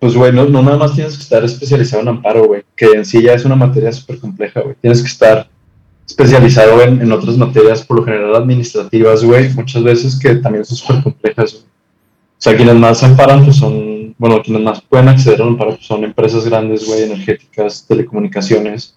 pues, 0.00 0.14
güey, 0.16 0.32
no, 0.32 0.46
no 0.46 0.60
nada 0.60 0.76
más 0.76 0.94
tienes 0.94 1.16
que 1.16 1.22
estar 1.22 1.44
especializado 1.44 2.02
en 2.02 2.08
amparo, 2.08 2.46
güey, 2.46 2.62
que 2.74 2.86
en 2.86 3.04
sí 3.04 3.22
ya 3.22 3.32
es 3.34 3.44
una 3.44 3.54
materia 3.54 3.92
súper 3.92 4.18
compleja, 4.18 4.60
güey. 4.60 4.74
Tienes 4.80 5.00
que 5.02 5.06
estar 5.08 5.48
especializado 6.06 6.82
en, 6.82 7.00
en 7.00 7.12
otras 7.12 7.36
materias, 7.36 7.84
por 7.84 7.98
lo 7.98 8.04
general 8.04 8.34
administrativas, 8.36 9.24
güey, 9.24 9.52
muchas 9.54 9.82
veces 9.82 10.18
que 10.18 10.34
también 10.36 10.64
son 10.64 10.76
súper 10.76 11.02
complejas, 11.02 11.52
güey. 11.52 11.64
O 11.64 12.42
sea, 12.44 12.56
quienes 12.56 12.74
más 12.74 13.02
amparan, 13.02 13.42
pues 13.44 13.56
son, 13.56 14.14
bueno, 14.18 14.42
quienes 14.42 14.62
más 14.62 14.82
pueden 14.82 15.08
acceder 15.08 15.40
al 15.40 15.48
amparo 15.48 15.76
pues, 15.76 15.86
son 15.86 16.04
empresas 16.04 16.44
grandes, 16.44 16.86
güey, 16.86 17.04
energéticas, 17.04 17.86
telecomunicaciones. 17.88 18.96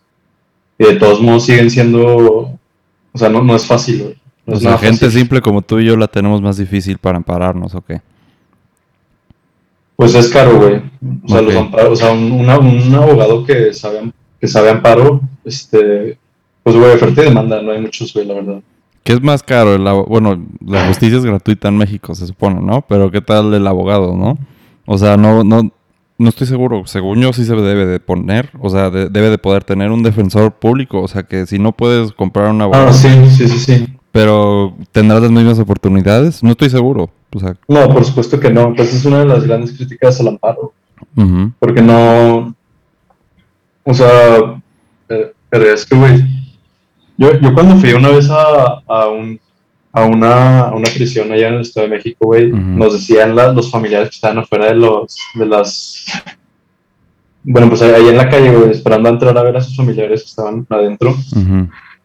Y 0.77 0.83
de 0.85 0.95
todos 0.95 1.21
modos 1.21 1.45
siguen 1.45 1.71
siendo, 1.71 2.03
o 2.17 3.17
sea, 3.17 3.29
no, 3.29 3.41
no 3.41 3.55
es 3.55 3.65
fácil, 3.65 4.03
güey. 4.03 4.15
No 4.45 4.53
O 4.53 4.57
es 4.57 4.61
sea, 4.63 4.71
nada 4.71 4.81
gente 4.81 5.05
fácil. 5.05 5.19
simple 5.21 5.41
como 5.41 5.61
tú 5.61 5.79
y 5.79 5.85
yo 5.85 5.95
la 5.95 6.07
tenemos 6.07 6.41
más 6.41 6.57
difícil 6.57 6.97
para 6.97 7.17
ampararnos, 7.17 7.73
¿o 7.73 7.81
qué? 7.81 8.01
Pues 9.95 10.13
es 10.13 10.27
caro, 10.29 10.57
güey. 10.57 10.81
O 11.23 11.27
sea, 11.29 11.41
los 11.41 11.55
amparos, 11.55 11.91
o 11.93 11.95
sea, 11.95 12.11
un, 12.11 12.31
una- 12.31 12.59
un 12.59 12.93
abogado 12.93 13.43
que 13.45 13.73
sabe, 13.73 14.11
que 14.39 14.47
sabe 14.47 14.69
amparo, 14.69 15.21
este, 15.43 16.17
pues, 16.73 16.75
güey, 16.75 16.95
oferta 16.95 17.21
y 17.21 17.25
demanda, 17.29 17.61
no 17.61 17.71
hay 17.71 17.81
muchos, 17.81 18.13
güey, 18.13 18.25
la 18.25 18.33
verdad. 18.33 18.59
¿Qué 19.03 19.13
es 19.13 19.21
más 19.21 19.41
caro? 19.41 19.73
El 19.75 19.83
bueno, 20.07 20.37
la 20.65 20.85
justicia 20.87 21.17
es 21.17 21.23
gratuita 21.23 21.69
en 21.69 21.77
México, 21.77 22.13
se 22.13 22.27
supone, 22.27 22.59
¿no? 22.61 22.81
Pero 22.89 23.09
¿qué 23.09 23.21
tal 23.21 23.53
el 23.53 23.65
abogado, 23.65 24.17
no? 24.17 24.37
O 24.85 24.97
sea, 24.97 25.15
no, 25.15 25.45
no, 25.45 25.71
no 26.17 26.29
estoy 26.29 26.45
seguro. 26.47 26.83
Según 26.87 27.21
yo 27.21 27.31
sí 27.31 27.45
se 27.45 27.55
debe 27.55 27.85
de 27.85 27.99
poner, 28.01 28.49
o 28.59 28.69
sea, 28.69 28.89
de- 28.89 29.07
debe 29.09 29.29
de 29.29 29.37
poder 29.37 29.63
tener 29.63 29.91
un 29.91 30.03
defensor 30.03 30.51
público. 30.51 31.01
O 31.01 31.07
sea, 31.07 31.23
que 31.23 31.45
si 31.45 31.57
no 31.57 31.71
puedes 31.71 32.11
comprar 32.11 32.51
un 32.51 32.61
abogado, 32.61 32.87
Ah, 32.89 32.93
sí, 32.93 33.07
sí, 33.29 33.47
sí, 33.47 33.59
sí. 33.59 33.87
pero 34.11 34.75
tendrás 34.91 35.21
las 35.21 35.31
mismas 35.31 35.59
oportunidades, 35.59 36.43
no 36.43 36.51
estoy 36.51 36.69
seguro. 36.69 37.09
O 37.33 37.39
sea, 37.39 37.55
No, 37.69 37.87
por 37.93 38.03
supuesto 38.03 38.37
que 38.39 38.49
no. 38.49 38.73
Pues 38.75 38.93
es 38.93 39.05
una 39.05 39.19
de 39.19 39.25
las 39.25 39.45
grandes 39.45 39.71
críticas 39.71 40.19
al 40.19 40.27
amparo. 40.29 40.73
Porque 41.59 41.81
no. 41.81 42.53
O 43.83 43.93
sea, 43.93 44.61
eh, 45.09 45.31
pero 45.49 45.63
es 45.73 45.85
que, 45.85 45.95
güey. 45.95 46.36
Yo, 47.17 47.39
yo 47.39 47.53
cuando 47.53 47.75
fui 47.77 47.93
una 47.93 48.09
vez 48.09 48.29
a, 48.29 48.81
a, 48.87 49.07
un, 49.09 49.39
a, 49.91 50.05
una, 50.05 50.59
a 50.61 50.75
una 50.75 50.89
prisión 50.89 51.31
allá 51.31 51.47
en 51.49 51.55
el 51.55 51.61
Estado 51.61 51.87
de 51.87 51.95
México, 51.95 52.17
güey, 52.27 52.51
nos 52.51 52.93
decían 52.93 53.35
la- 53.35 53.51
los 53.51 53.71
familiares 53.71 54.09
que 54.09 54.15
estaban 54.15 54.37
afuera 54.39 54.67
de, 54.67 54.75
los, 54.75 55.17
de 55.35 55.45
las. 55.45 56.05
Bueno, 57.43 57.69
pues 57.69 57.81
ahí 57.81 58.07
en 58.09 58.17
la 58.17 58.29
calle, 58.29 58.51
güey, 58.55 58.71
esperando 58.71 59.09
a 59.09 59.13
entrar 59.13 59.37
a 59.37 59.43
ver 59.43 59.55
a 59.57 59.61
sus 59.61 59.75
familiares 59.75 60.21
que 60.21 60.27
estaban 60.29 60.65
adentro. 60.69 61.15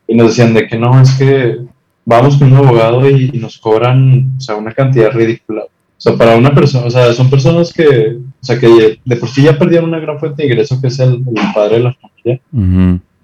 Y 0.06 0.14
nos 0.14 0.28
decían 0.28 0.54
de 0.54 0.66
que 0.66 0.78
no, 0.78 1.00
es 1.00 1.12
que 1.12 1.58
vamos 2.04 2.36
con 2.36 2.52
un 2.52 2.58
abogado 2.58 3.08
y, 3.08 3.30
y 3.32 3.38
nos 3.38 3.58
cobran, 3.58 4.32
o 4.36 4.40
sea, 4.40 4.56
una 4.56 4.72
cantidad 4.72 5.10
ridícula. 5.12 5.62
O 5.64 5.68
sea, 6.02 6.14
para 6.16 6.36
una 6.36 6.52
persona, 6.54 6.86
o 6.86 6.90
sea, 6.90 7.12
son 7.12 7.30
personas 7.30 7.72
que, 7.72 8.16
o 8.18 8.44
sea, 8.44 8.58
que 8.58 8.98
de 9.04 9.16
por 9.16 9.28
sí 9.28 9.42
ya 9.44 9.56
perdieron 9.58 9.88
una 9.88 10.00
gran 10.00 10.18
fuente 10.18 10.42
de 10.42 10.48
ingreso 10.48 10.80
que 10.80 10.88
es 10.88 10.98
el, 10.98 11.14
el 11.14 11.52
padre 11.54 11.76
de 11.78 11.82
la 11.84 11.94
familia. 11.94 12.40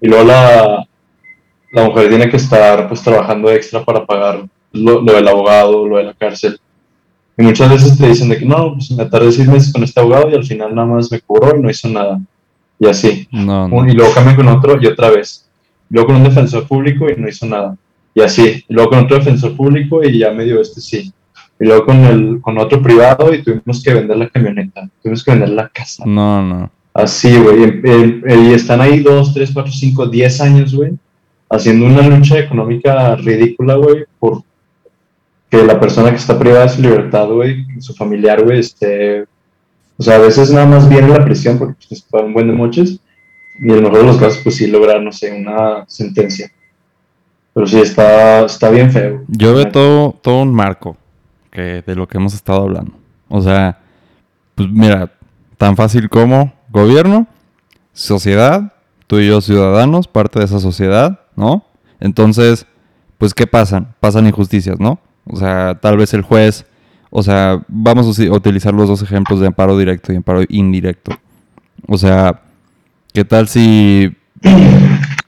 Y 0.01 0.07
luego 0.07 0.23
la, 0.25 0.87
la 1.71 1.85
mujer 1.85 2.09
tiene 2.09 2.29
que 2.29 2.37
estar 2.37 2.87
pues 2.87 3.01
trabajando 3.01 3.49
extra 3.51 3.83
para 3.83 4.05
pagar 4.05 4.43
lo, 4.71 5.01
lo 5.01 5.13
del 5.13 5.27
abogado, 5.27 5.87
lo 5.87 5.97
de 5.97 6.03
la 6.05 6.13
cárcel. 6.13 6.59
Y 7.37 7.43
muchas 7.43 7.69
veces 7.69 7.97
te 7.97 8.07
dicen 8.07 8.29
de 8.29 8.37
que 8.37 8.45
no, 8.45 8.73
pues 8.73 8.91
me 8.91 9.05
tardé 9.05 9.31
seis 9.31 9.47
meses 9.47 9.71
con 9.71 9.83
este 9.83 9.99
abogado 9.99 10.29
y 10.29 10.35
al 10.35 10.43
final 10.43 10.75
nada 10.75 10.87
más 10.87 11.11
me 11.11 11.21
cobró 11.21 11.57
y 11.57 11.61
no 11.61 11.69
hizo 11.69 11.87
nada. 11.87 12.19
Y 12.79 12.87
así. 12.87 13.27
No, 13.31 13.67
y 13.87 13.91
luego 13.93 14.13
cambian 14.13 14.35
con 14.35 14.47
otro 14.47 14.77
y 14.81 14.87
otra 14.87 15.09
vez. 15.09 15.47
Luego 15.89 16.07
con 16.07 16.17
un 16.17 16.23
defensor 16.23 16.67
público 16.67 17.09
y 17.09 17.15
no 17.19 17.27
hizo 17.29 17.45
nada. 17.45 17.75
Y 18.13 18.21
así. 18.21 18.63
Y 18.67 18.73
luego 18.73 18.89
con 18.89 18.99
otro 18.99 19.17
defensor 19.17 19.55
público 19.55 20.03
y 20.03 20.19
ya 20.19 20.31
medio 20.31 20.59
este 20.61 20.81
sí. 20.81 21.13
Y 21.59 21.65
luego 21.65 21.85
con, 21.85 21.97
el, 22.05 22.39
con 22.41 22.57
otro 22.57 22.81
privado 22.81 23.33
y 23.33 23.41
tuvimos 23.43 23.83
que 23.83 23.93
vender 23.93 24.17
la 24.17 24.29
camioneta. 24.29 24.89
Tuvimos 25.01 25.23
que 25.23 25.31
vender 25.31 25.49
la 25.49 25.67
casa. 25.69 26.03
No, 26.05 26.41
no. 26.41 26.71
Así, 26.93 27.37
güey. 27.37 27.63
Y, 27.63 27.89
y- 27.89 28.49
y 28.49 28.53
están 28.53 28.81
ahí 28.81 28.99
dos, 28.99 29.33
tres, 29.33 29.51
cuatro, 29.53 29.71
cinco, 29.71 30.05
diez 30.07 30.39
años, 30.41 30.73
güey. 30.73 30.91
Haciendo 31.49 31.85
una 31.85 32.07
lucha 32.07 32.37
económica 32.37 33.15
ridícula, 33.15 33.75
güey, 33.75 34.05
por 34.19 34.43
que 35.49 35.63
la 35.63 35.79
persona 35.79 36.11
que 36.11 36.17
está 36.17 36.37
privada 36.37 36.63
de 36.63 36.69
su 36.69 36.81
libertad, 36.81 37.27
güey, 37.27 37.65
su 37.79 37.93
familiar, 37.95 38.43
güey, 38.43 38.59
esté... 38.59 39.25
O 39.97 40.03
sea, 40.03 40.15
a 40.15 40.19
veces 40.19 40.51
nada 40.51 40.67
más 40.67 40.87
viene 40.87 41.09
la 41.09 41.25
prisión 41.25 41.57
porque 41.57 41.75
pues, 41.89 42.01
para 42.03 42.25
un 42.25 42.33
buen 42.33 42.47
de 42.47 42.53
moches. 42.53 42.99
Y 43.59 43.69
en 43.69 43.71
el 43.71 43.81
mejor 43.81 43.99
de 43.99 44.05
los 44.05 44.17
casos, 44.17 44.39
pues 44.43 44.55
sí 44.55 44.67
lograr, 44.67 45.01
no 45.01 45.11
sé, 45.11 45.33
una 45.33 45.83
sentencia. 45.87 46.51
Pero 47.53 47.67
sí, 47.67 47.79
está, 47.79 48.45
está 48.45 48.69
bien 48.69 48.91
feo. 48.91 49.23
Yo 49.27 49.53
veo 49.55 49.69
todo, 49.69 50.11
todo 50.21 50.43
un 50.43 50.53
marco 50.53 50.95
que 51.51 51.83
de 51.85 51.95
lo 51.95 52.07
que 52.07 52.17
hemos 52.17 52.33
estado 52.33 52.61
hablando. 52.61 52.93
O 53.27 53.41
sea, 53.41 53.79
pues 54.55 54.69
mira, 54.69 55.11
tan 55.57 55.75
fácil 55.75 56.07
como 56.09 56.53
gobierno, 56.69 57.27
sociedad 57.91 58.71
tú 59.09 59.19
y 59.19 59.27
yo 59.27 59.41
ciudadanos, 59.41 60.07
parte 60.07 60.37
de 60.37 60.45
esa 60.45 60.59
sociedad, 60.59 61.18
¿no? 61.39 61.65
Entonces, 61.99 62.67
pues, 63.17 63.33
¿qué 63.33 63.47
pasan? 63.47 63.95
Pasan 63.99 64.27
injusticias, 64.27 64.79
¿no? 64.79 64.99
O 65.25 65.35
sea, 65.37 65.79
tal 65.81 65.97
vez 65.97 66.13
el 66.13 66.21
juez, 66.21 66.65
o 67.09 67.23
sea, 67.23 67.63
vamos 67.67 68.19
a 68.19 68.31
utilizar 68.31 68.73
los 68.73 68.87
dos 68.87 69.01
ejemplos 69.01 69.39
de 69.39 69.47
amparo 69.47 69.77
directo 69.77 70.13
y 70.13 70.15
amparo 70.17 70.41
indirecto. 70.47 71.11
O 71.87 71.97
sea, 71.97 72.41
¿qué 73.13 73.25
tal 73.25 73.47
si, 73.47 74.15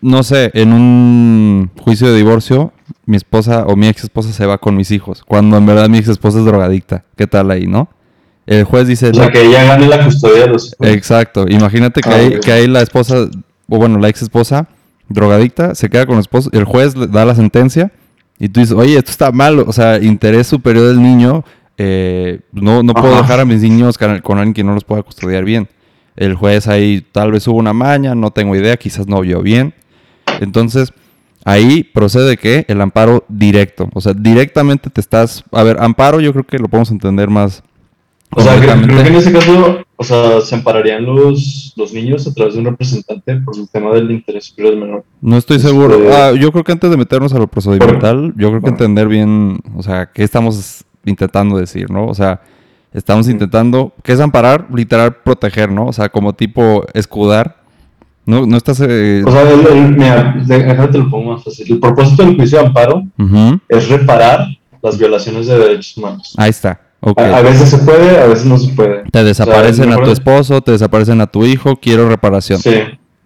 no 0.01 0.24
sé, 0.24 0.51
en 0.53 0.74
un 0.74 1.72
juicio 1.80 2.08
de 2.12 2.18
divorcio, 2.18 2.74
mi 3.06 3.18
esposa 3.18 3.65
o 3.68 3.75
mi 3.75 3.88
ex 3.88 4.03
esposa 4.03 4.32
se 4.32 4.46
va 4.46 4.58
con 4.58 4.75
mis 4.75 4.91
hijos, 4.91 5.24
cuando 5.24 5.58
en 5.58 5.65
verdad 5.65 5.89
mi 5.89 5.98
ex 5.98 6.08
esposa 6.10 6.39
es 6.39 6.46
drogadicta? 6.46 7.03
¿Qué 7.15 7.27
tal 7.27 7.51
ahí, 7.51 7.68
no? 7.68 7.89
El 8.48 8.63
juez 8.63 8.88
dice, 8.88 9.10
O 9.10 9.13
sea, 9.13 9.25
"No, 9.25 9.32
que 9.32 9.46
ella 9.46 9.63
gane 9.63 9.88
la 9.88 10.03
custodia 10.03 10.41
de 10.41 10.48
los 10.48 10.68
hijos. 10.74 10.77
Exacto. 10.88 11.46
Imagínate 11.48 12.01
que, 12.01 12.10
Ah, 12.10 12.15
ahí, 12.15 12.27
ok. 12.36 12.39
que 12.41 12.51
ahí 12.51 12.68
la 12.68 12.82
esposa, 12.82 13.27
o 13.70 13.77
bueno, 13.77 14.00
la 14.00 14.10
ex 14.10 14.24
esposa, 14.24 14.68
drogadicta, 15.13 15.75
se 15.75 15.89
queda 15.89 16.06
con 16.06 16.15
el 16.15 16.22
esposo, 16.22 16.50
el 16.53 16.65
juez 16.65 16.96
le 16.96 17.08
da 17.08 17.25
la 17.25 17.36
sentencia 17.36 17.91
y 18.39 18.50
tú 18.50 18.60
dices, 18.60 18.75
oye, 18.75 18.98
esto 18.98 19.12
está 19.12 19.32
mal, 19.32 19.60
o 19.60 19.74
sea, 19.74 20.00
interés 20.00 20.48
superior 20.48 20.88
del 20.88 21.01
niño, 21.01 21.44
eh, 21.77 22.39
no, 22.51 22.84
no 22.84 22.94
puedo 22.94 23.13
Ajá. 23.13 23.22
dejar 23.22 23.39
a 23.39 23.46
mis 23.46 23.62
niños 23.62 23.98
con, 23.98 24.20
con 24.20 24.38
alguien 24.38 24.53
que 24.53 24.63
no 24.63 24.74
los 24.74 24.84
pueda 24.84 25.03
custodiar 25.03 25.44
bien. 25.44 25.68
El 26.15 26.36
juez 26.36 26.68
ahí 26.68 27.06
tal 27.12 27.32
vez 27.32 27.48
hubo 27.48 27.58
una 27.58 27.74
maña, 27.74 28.15
no 28.15 28.32
tengo 28.32 28.56
idea, 28.56 28.77
quizás 28.77 29.08
no 29.08 29.22
vio 29.22 29.41
bien. 29.41 29.74
Entonces, 30.39 30.94
ahí 31.46 31.84
procede 31.84 32.38
que 32.38 32.65
el 32.68 32.82
amparo 32.82 33.25
directo, 33.27 33.89
o 33.94 34.01
sea, 34.01 34.13
directamente 34.13 34.89
te 34.89 35.01
estás, 35.01 35.44
a 35.51 35.63
ver, 35.63 35.77
amparo 35.80 36.20
yo 36.20 36.34
creo 36.34 36.46
que 36.46 36.60
lo 36.60 36.68
podemos 36.68 36.91
entender 36.91 37.30
más. 37.30 37.63
O 38.34 38.41
sea, 38.41 38.58
creo, 38.60 38.75
que 38.82 39.08
en 39.08 39.15
ese 39.15 39.32
caso, 39.32 39.86
o 40.01 40.03
sea, 40.03 40.41
se 40.41 40.55
ampararían 40.55 41.05
los, 41.05 41.74
los 41.77 41.93
niños 41.93 42.25
a 42.27 42.34
través 42.34 42.55
de 42.55 42.60
un 42.62 42.65
representante 42.65 43.36
por 43.46 43.55
el 43.55 43.70
tema 43.70 43.93
del 43.93 44.10
interés 44.10 44.46
superior 44.46 44.74
del 44.74 44.84
menor. 44.84 45.03
No 45.22 45.38
estoy 45.38 45.58
Este- 45.58 45.70
seguro. 45.70 46.00
Ah, 46.12 46.31
yo 46.31 46.51
creo 46.51 46.63
que 46.63 46.72
antes 46.72 46.89
de 46.89 46.98
meternos 46.98 47.31
a 47.34 47.38
lo 47.38 47.46
procedimental, 47.48 48.34
yo 48.36 48.48
creo 48.50 48.53
que 48.53 48.60
Bueno. 48.62 48.67
entender 48.77 49.08
bien, 49.08 49.60
o 49.75 49.84
sea, 49.84 50.08
qué 50.12 50.24
estamos 50.24 50.84
intentando 51.05 51.58
decir, 51.58 51.91
¿no? 51.91 52.08
O 52.08 52.15
sea, 52.15 52.41
estamos 52.93 53.29
intentando, 53.29 53.93
¿qué 54.03 54.13
es 54.13 54.20
amparar? 54.20 54.67
Literal, 54.74 55.15
proteger, 55.24 55.72
¿no? 55.72 55.86
O 55.86 55.93
sea, 55.93 56.10
como 56.10 56.34
tipo 56.34 56.84
escudar. 56.96 57.58
No, 58.25 58.46
no 58.46 58.58
estás... 58.58 58.79
eh, 58.81 59.24
O 59.25 59.31
sea, 59.31 59.50
el, 59.51 59.65
el- 59.67 59.98
mira, 59.98 60.36
de- 60.46 60.58
déjame 60.63 60.88
te 60.88 60.98
lo 60.98 61.10
pongo 61.12 61.34
más 61.34 61.43
fácil. 61.43 61.74
El 61.74 61.79
propósito 61.79 62.24
del 62.25 62.36
juicio 62.36 62.60
de 62.60 62.65
amparo 62.65 63.03
es 63.70 63.88
reparar 63.89 64.48
las 64.81 64.98
violaciones 64.98 65.46
de 65.48 65.58
derechos 65.60 65.96
humanos. 65.98 66.34
Ahí 66.38 66.50
está. 66.50 66.79
A, 67.01 67.38
a 67.38 67.41
veces 67.41 67.70
se 67.70 67.79
puede, 67.79 68.20
a 68.20 68.27
veces 68.27 68.46
no 68.46 68.58
se 68.58 68.74
puede. 68.74 69.03
Te 69.12 69.24
desaparecen 69.24 69.91
a 69.91 69.98
tu 70.03 70.12
esposo, 70.12 70.62
te 70.62 70.72
desaparecen 70.72 71.20
a 71.22 71.27
tu 71.27 71.46
hijo, 71.46 71.75
quiero 71.75 72.08
reparación. 72.08 72.60
Sí. 72.60 72.75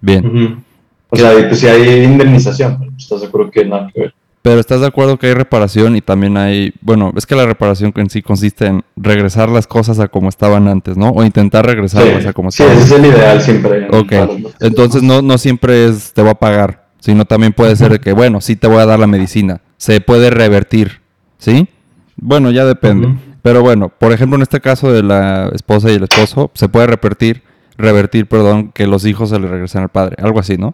Bien. 0.01 0.63
O 1.09 1.15
sea, 1.17 1.31
pues 1.47 1.59
si 1.59 1.67
hay 1.67 2.03
indemnización, 2.03 2.77
pero 2.79 2.91
estás 2.97 3.21
de 3.21 3.27
acuerdo 3.27 3.51
que 3.51 3.65
nada 3.65 3.89
que 3.93 4.01
ver. 4.01 4.13
Pero 4.41 4.59
estás 4.59 4.79
de 4.79 4.85
acuerdo 4.87 5.17
que 5.17 5.25
hay 5.27 5.33
reparación 5.33 5.95
y 5.95 6.01
también 6.01 6.37
hay, 6.37 6.71
bueno, 6.81 7.11
es 7.17 7.25
que 7.25 7.35
la 7.35 7.47
reparación 7.47 7.91
en 7.95 8.11
sí 8.11 8.21
consiste 8.21 8.67
en 8.67 8.83
regresar 8.95 9.49
las 9.49 9.65
cosas 9.65 9.99
a 9.99 10.07
como 10.07 10.29
estaban 10.29 10.67
antes, 10.67 10.97
¿no? 10.97 11.09
O 11.09 11.23
intentar 11.23 11.65
regresarlas 11.65 12.21
Sí, 12.21 12.27
a 12.29 12.33
como 12.33 12.51
sí, 12.51 12.61
estaban. 12.61 12.83
ese 12.83 12.93
es 12.95 12.99
el 12.99 13.05
ideal 13.07 13.41
siempre. 13.41 13.87
Ok, 13.91 14.13
entonces 14.59 15.01
no, 15.01 15.23
no 15.23 15.39
siempre 15.39 15.85
es 15.87 16.13
te 16.13 16.21
voy 16.21 16.29
a 16.29 16.35
pagar, 16.35 16.85
sino 16.99 17.25
también 17.25 17.53
puede 17.53 17.75
ser 17.75 17.91
de 17.91 17.99
que, 17.99 18.13
bueno, 18.13 18.39
sí 18.39 18.55
te 18.55 18.67
voy 18.67 18.77
a 18.77 18.85
dar 18.85 18.99
la 18.99 19.07
medicina, 19.07 19.61
se 19.77 19.99
puede 19.99 20.29
revertir, 20.29 21.01
¿sí? 21.39 21.67
Bueno, 22.15 22.51
ya 22.51 22.65
depende. 22.65 23.07
Ujú. 23.07 23.17
Pero 23.45 23.61
bueno, 23.61 23.89
por 23.89 24.11
ejemplo, 24.11 24.37
en 24.37 24.41
este 24.41 24.59
caso 24.59 24.91
de 24.91 25.03
la 25.03 25.51
esposa 25.53 25.91
y 25.91 25.93
el 25.93 26.03
esposo, 26.03 26.49
se 26.55 26.67
puede 26.67 26.87
revertir, 26.87 27.43
revertir, 27.77 28.25
perdón, 28.25 28.71
que 28.73 28.87
los 28.87 29.05
hijos 29.05 29.29
se 29.29 29.39
le 29.39 29.47
regresen 29.47 29.83
al 29.83 29.89
padre, 29.89 30.15
algo 30.19 30.39
así, 30.39 30.57
¿no? 30.57 30.73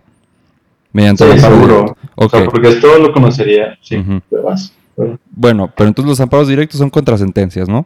Mediante 0.93 1.29
Sí, 1.33 1.39
seguro. 1.39 1.97
O 2.15 2.29
sea, 2.29 2.45
porque 2.45 2.69
esto 2.69 2.97
lo 2.97 3.11
conocería, 3.11 3.77
sí. 3.81 4.01
Pero- 4.95 5.19
bueno, 5.31 5.69
pero 5.75 5.89
entonces 5.89 6.09
los 6.11 6.21
amparos 6.21 6.47
directos 6.47 6.77
son 6.79 6.89
contra 6.89 7.17
sentencias, 7.17 7.67
¿no? 7.67 7.86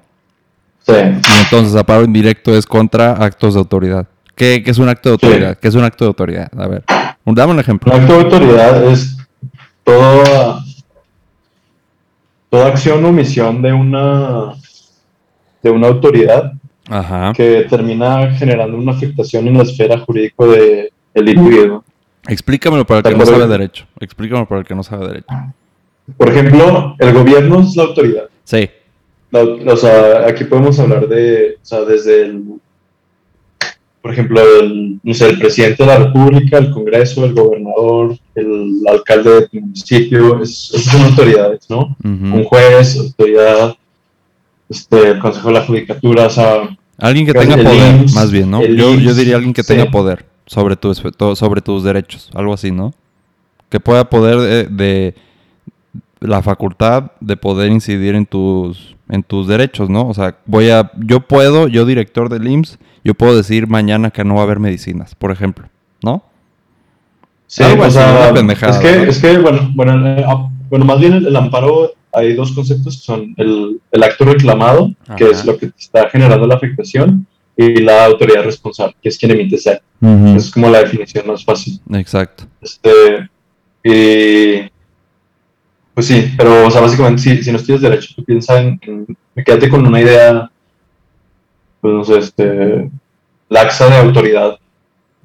Sí. 0.86 0.94
Y 0.94 1.40
entonces 1.44 1.76
amparo 1.76 2.04
indirecto 2.04 2.56
es 2.56 2.68
contra 2.68 3.14
actos 3.14 3.56
de 3.56 3.62
autoridad. 3.62 4.06
¿Qué, 4.36 4.62
qué 4.64 4.70
es 4.70 4.78
un 4.78 4.88
acto 4.88 5.10
de 5.10 5.18
Sí. 5.20 5.26
autoridad? 5.26 5.58
¿Qué 5.58 5.68
es 5.68 5.74
un 5.74 5.84
acto 5.84 6.06
de 6.06 6.10
autoridad? 6.10 6.52
A 6.56 6.68
ver, 6.68 6.84
dame 7.26 7.54
un 7.54 7.60
ejemplo. 7.60 7.92
Un 7.92 8.02
acto 8.02 8.14
de 8.20 8.24
autoridad 8.24 8.86
es 8.92 9.18
toda, 9.84 10.60
toda 12.52 12.68
acción 12.68 13.04
o 13.04 13.10
omisión 13.10 13.64
de 13.64 13.74
una, 13.74 14.54
de 15.66 15.72
una 15.72 15.88
autoridad 15.88 16.54
Ajá. 16.88 17.34
que 17.36 17.66
termina 17.68 18.32
generando 18.36 18.78
una 18.78 18.92
afectación 18.92 19.48
en 19.48 19.58
la 19.58 19.64
esfera 19.64 19.98
jurídica 20.00 20.46
de, 20.46 20.92
del 21.14 21.30
individuo. 21.30 21.84
Explícamelo 22.28 22.86
para 22.86 23.00
el 23.00 23.04
¿De 23.04 23.10
que 23.12 23.18
no 23.18 23.26
sabe 23.26 23.48
derecho. 23.48 23.86
Explícamelo 24.00 24.48
para 24.48 24.62
el 24.62 24.68
que 24.68 24.76
no 24.76 24.84
sabe 24.84 25.08
derecho. 25.08 25.28
Por 26.18 26.30
ejemplo, 26.30 26.96
el 27.00 27.14
gobierno 27.14 27.62
es 27.62 27.76
la 27.76 27.84
autoridad. 27.84 28.26
Sí. 28.44 28.70
La- 29.32 29.42
o 29.74 29.76
sea, 29.78 30.28
aquí 30.28 30.44
podemos 30.44 30.80
hablar 30.80 31.08
de, 31.08 31.58
o 31.62 31.66
sea, 31.66 31.82
desde 31.82 32.26
el, 32.26 32.44
por 34.04 34.12
ejemplo, 34.14 34.40
el, 34.62 35.00
no 35.02 35.14
sé, 35.16 35.30
el 35.30 35.40
presidente 35.40 35.82
de 35.84 35.88
la 35.90 35.98
República, 35.98 36.60
el 36.60 36.70
Congreso, 36.70 37.26
el 37.26 37.34
gobernador, 37.34 38.16
el 38.36 38.82
alcalde 38.88 39.48
de 39.52 39.60
municipio, 39.62 40.42
es- 40.44 40.72
esas 40.76 40.94
son 40.94 41.02
autoridades, 41.10 41.68
¿no? 41.72 41.96
Un 42.04 42.44
juez, 42.44 43.00
autoridad, 43.00 43.76
este, 44.70 45.12
el 45.12 45.20
Consejo 45.20 45.50
de 45.50 45.54
la 45.54 45.66
Judicatura, 45.66 46.28
o 46.28 46.30
sea, 46.30 46.78
Alguien 46.98 47.26
que 47.26 47.34
tenga 47.34 47.58
poder, 47.58 48.02
IMSS, 48.02 48.16
más 48.16 48.32
bien, 48.32 48.50
¿no? 48.50 48.64
Yo, 48.64 48.96
yo 48.96 49.14
diría 49.14 49.36
alguien 49.36 49.54
que 49.54 49.64
sí. 49.64 49.74
tenga 49.74 49.92
poder 49.92 50.26
sobre, 50.46 50.76
tu, 50.78 50.94
sobre 50.94 51.62
tus 51.62 51.84
derechos. 51.84 52.30
Algo 52.34 52.54
así, 52.54 52.72
¿no? 52.72 52.94
Que 53.70 53.80
pueda 53.80 54.10
poder 54.10 54.38
de, 54.38 54.64
de 54.70 55.16
la 56.22 56.42
facultad 56.42 57.12
de 57.20 57.36
poder 57.36 57.72
incidir 57.72 58.16
en 58.16 58.26
tus, 58.26 58.96
en 59.10 59.24
tus 59.24 59.48
derechos, 59.48 59.90
¿no? 59.90 60.08
O 60.08 60.14
sea, 60.14 60.38
voy 60.46 60.70
a, 60.70 60.92
yo 60.98 61.22
puedo, 61.22 61.68
yo 61.68 61.86
director 61.86 62.30
del 62.30 62.48
IMSS, 62.48 62.80
yo 63.04 63.14
puedo 63.14 63.36
decir 63.36 63.68
mañana 63.68 64.12
que 64.12 64.24
no 64.24 64.36
va 64.36 64.42
a 64.42 64.44
haber 64.44 64.60
medicinas, 64.60 65.16
por 65.16 65.32
ejemplo, 65.32 65.68
¿no? 66.02 66.24
sí, 67.48 67.64
Algo 67.64 67.84
o 67.84 67.86
así, 67.86 67.98
sea, 67.98 68.12
una 68.12 68.34
pendejada, 68.34 68.74
es 68.74 68.80
que, 68.80 68.98
¿no? 68.98 69.04
es 69.04 69.20
que, 69.20 69.38
bueno, 69.38 69.72
bueno, 69.76 70.08
eh, 70.08 70.26
ah, 70.26 70.50
bueno, 70.70 70.86
más 70.86 71.00
bien 71.00 71.14
el, 71.14 71.28
el 71.28 71.36
amparo, 71.36 71.92
hay 72.16 72.34
dos 72.34 72.52
conceptos 72.54 72.98
que 72.98 73.04
son 73.04 73.34
el, 73.38 73.80
el 73.92 74.04
acto 74.04 74.26
reclamado, 74.26 74.92
que 75.18 75.30
es 75.30 75.46
lo 75.46 75.58
que 75.58 75.72
está 75.78 76.10
generando 76.10 76.48
la 76.48 76.56
afectación, 76.56 77.26
y 77.58 77.82
la 77.82 78.06
autoridad 78.06 78.44
responsable, 78.44 78.96
que 79.02 79.10
es 79.10 79.18
quien 79.18 79.32
emite 79.32 79.56
ese 79.56 79.72
acto. 79.72 79.86
Es 80.36 80.52
como 80.52 80.70
la 80.70 80.80
definición 80.80 81.26
más 81.28 81.44
fácil. 81.46 81.80
Exacto. 81.94 82.44
Este, 82.62 83.30
y, 83.84 84.70
pues 85.94 86.08
sí, 86.08 86.34
pero, 86.38 86.68
o 86.68 86.72
sea, 86.72 86.82
básicamente, 86.82 87.22
si, 87.22 87.44
si 87.44 87.52
no 87.52 87.58
estudias 87.58 87.82
derecho, 87.82 88.14
tú 88.16 88.24
piensas 88.26 88.60
en, 88.60 88.80
en- 88.82 89.18
quédate 89.46 89.70
con 89.70 89.86
una 89.88 90.02
idea, 90.02 90.52
pues 91.82 91.94
no 91.94 92.04
sé, 92.04 92.18
este, 92.18 92.90
laxa 93.50 93.88
de 93.90 93.98
autoridad. 93.98 94.58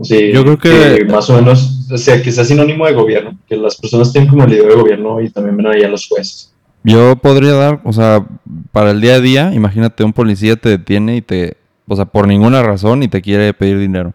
Sí, 0.02 0.30
Yo 0.32 0.42
creo 0.44 0.58
que- 0.58 1.04
más 1.06 1.28
o 1.30 1.34
menos, 1.34 1.88
o 1.92 1.98
sea, 1.98 2.22
que 2.22 2.30
sea 2.32 2.44
sinónimo 2.44 2.86
de 2.86 2.92
gobierno, 2.94 3.36
que 3.48 3.56
las 3.56 3.76
personas 3.76 4.12
tienen 4.12 4.30
como 4.30 4.44
el 4.44 4.52
idea 4.52 4.68
de 4.68 4.74
gobierno 4.74 5.20
y 5.20 5.30
también 5.30 5.56
ven 5.56 5.66
ahí 5.66 5.82
a 5.82 5.88
los 5.88 6.06
jueces. 6.06 6.49
Yo 6.82 7.16
podría 7.16 7.52
dar, 7.52 7.80
o 7.84 7.92
sea, 7.92 8.26
para 8.72 8.90
el 8.90 9.00
día 9.00 9.16
a 9.16 9.20
día, 9.20 9.52
imagínate 9.52 10.02
un 10.02 10.12
policía 10.12 10.56
te 10.56 10.70
detiene 10.70 11.16
y 11.16 11.22
te, 11.22 11.56
o 11.86 11.94
sea, 11.94 12.06
por 12.06 12.26
ninguna 12.26 12.62
razón 12.62 13.02
y 13.02 13.08
te 13.08 13.20
quiere 13.20 13.52
pedir 13.52 13.78
dinero. 13.78 14.14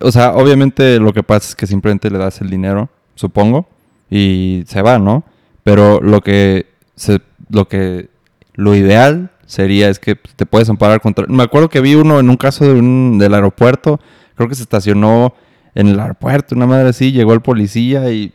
O 0.00 0.10
sea, 0.10 0.34
obviamente 0.34 0.98
lo 0.98 1.12
que 1.12 1.22
pasa 1.22 1.50
es 1.50 1.54
que 1.54 1.66
simplemente 1.66 2.10
le 2.10 2.18
das 2.18 2.40
el 2.40 2.50
dinero, 2.50 2.88
supongo, 3.14 3.68
y 4.10 4.64
se 4.66 4.82
va, 4.82 4.98
¿no? 4.98 5.24
Pero 5.62 6.00
lo 6.00 6.20
que 6.20 6.66
se, 6.96 7.20
lo 7.48 7.68
que, 7.68 8.08
lo 8.54 8.74
ideal 8.74 9.30
sería 9.46 9.88
es 9.88 9.98
que 9.98 10.16
te 10.16 10.46
puedes 10.46 10.68
amparar 10.68 11.00
contra. 11.00 11.26
Me 11.28 11.42
acuerdo 11.42 11.68
que 11.68 11.80
vi 11.80 11.94
uno 11.94 12.18
en 12.18 12.28
un 12.28 12.36
caso 12.36 12.64
de 12.64 12.72
un, 12.72 13.18
del 13.18 13.34
aeropuerto, 13.34 14.00
creo 14.34 14.48
que 14.48 14.54
se 14.56 14.62
estacionó 14.62 15.34
en 15.74 15.88
el 15.88 16.00
aeropuerto, 16.00 16.54
una 16.54 16.66
madre 16.66 16.88
así, 16.88 17.12
llegó 17.12 17.34
el 17.34 17.40
policía 17.40 18.10
y 18.10 18.32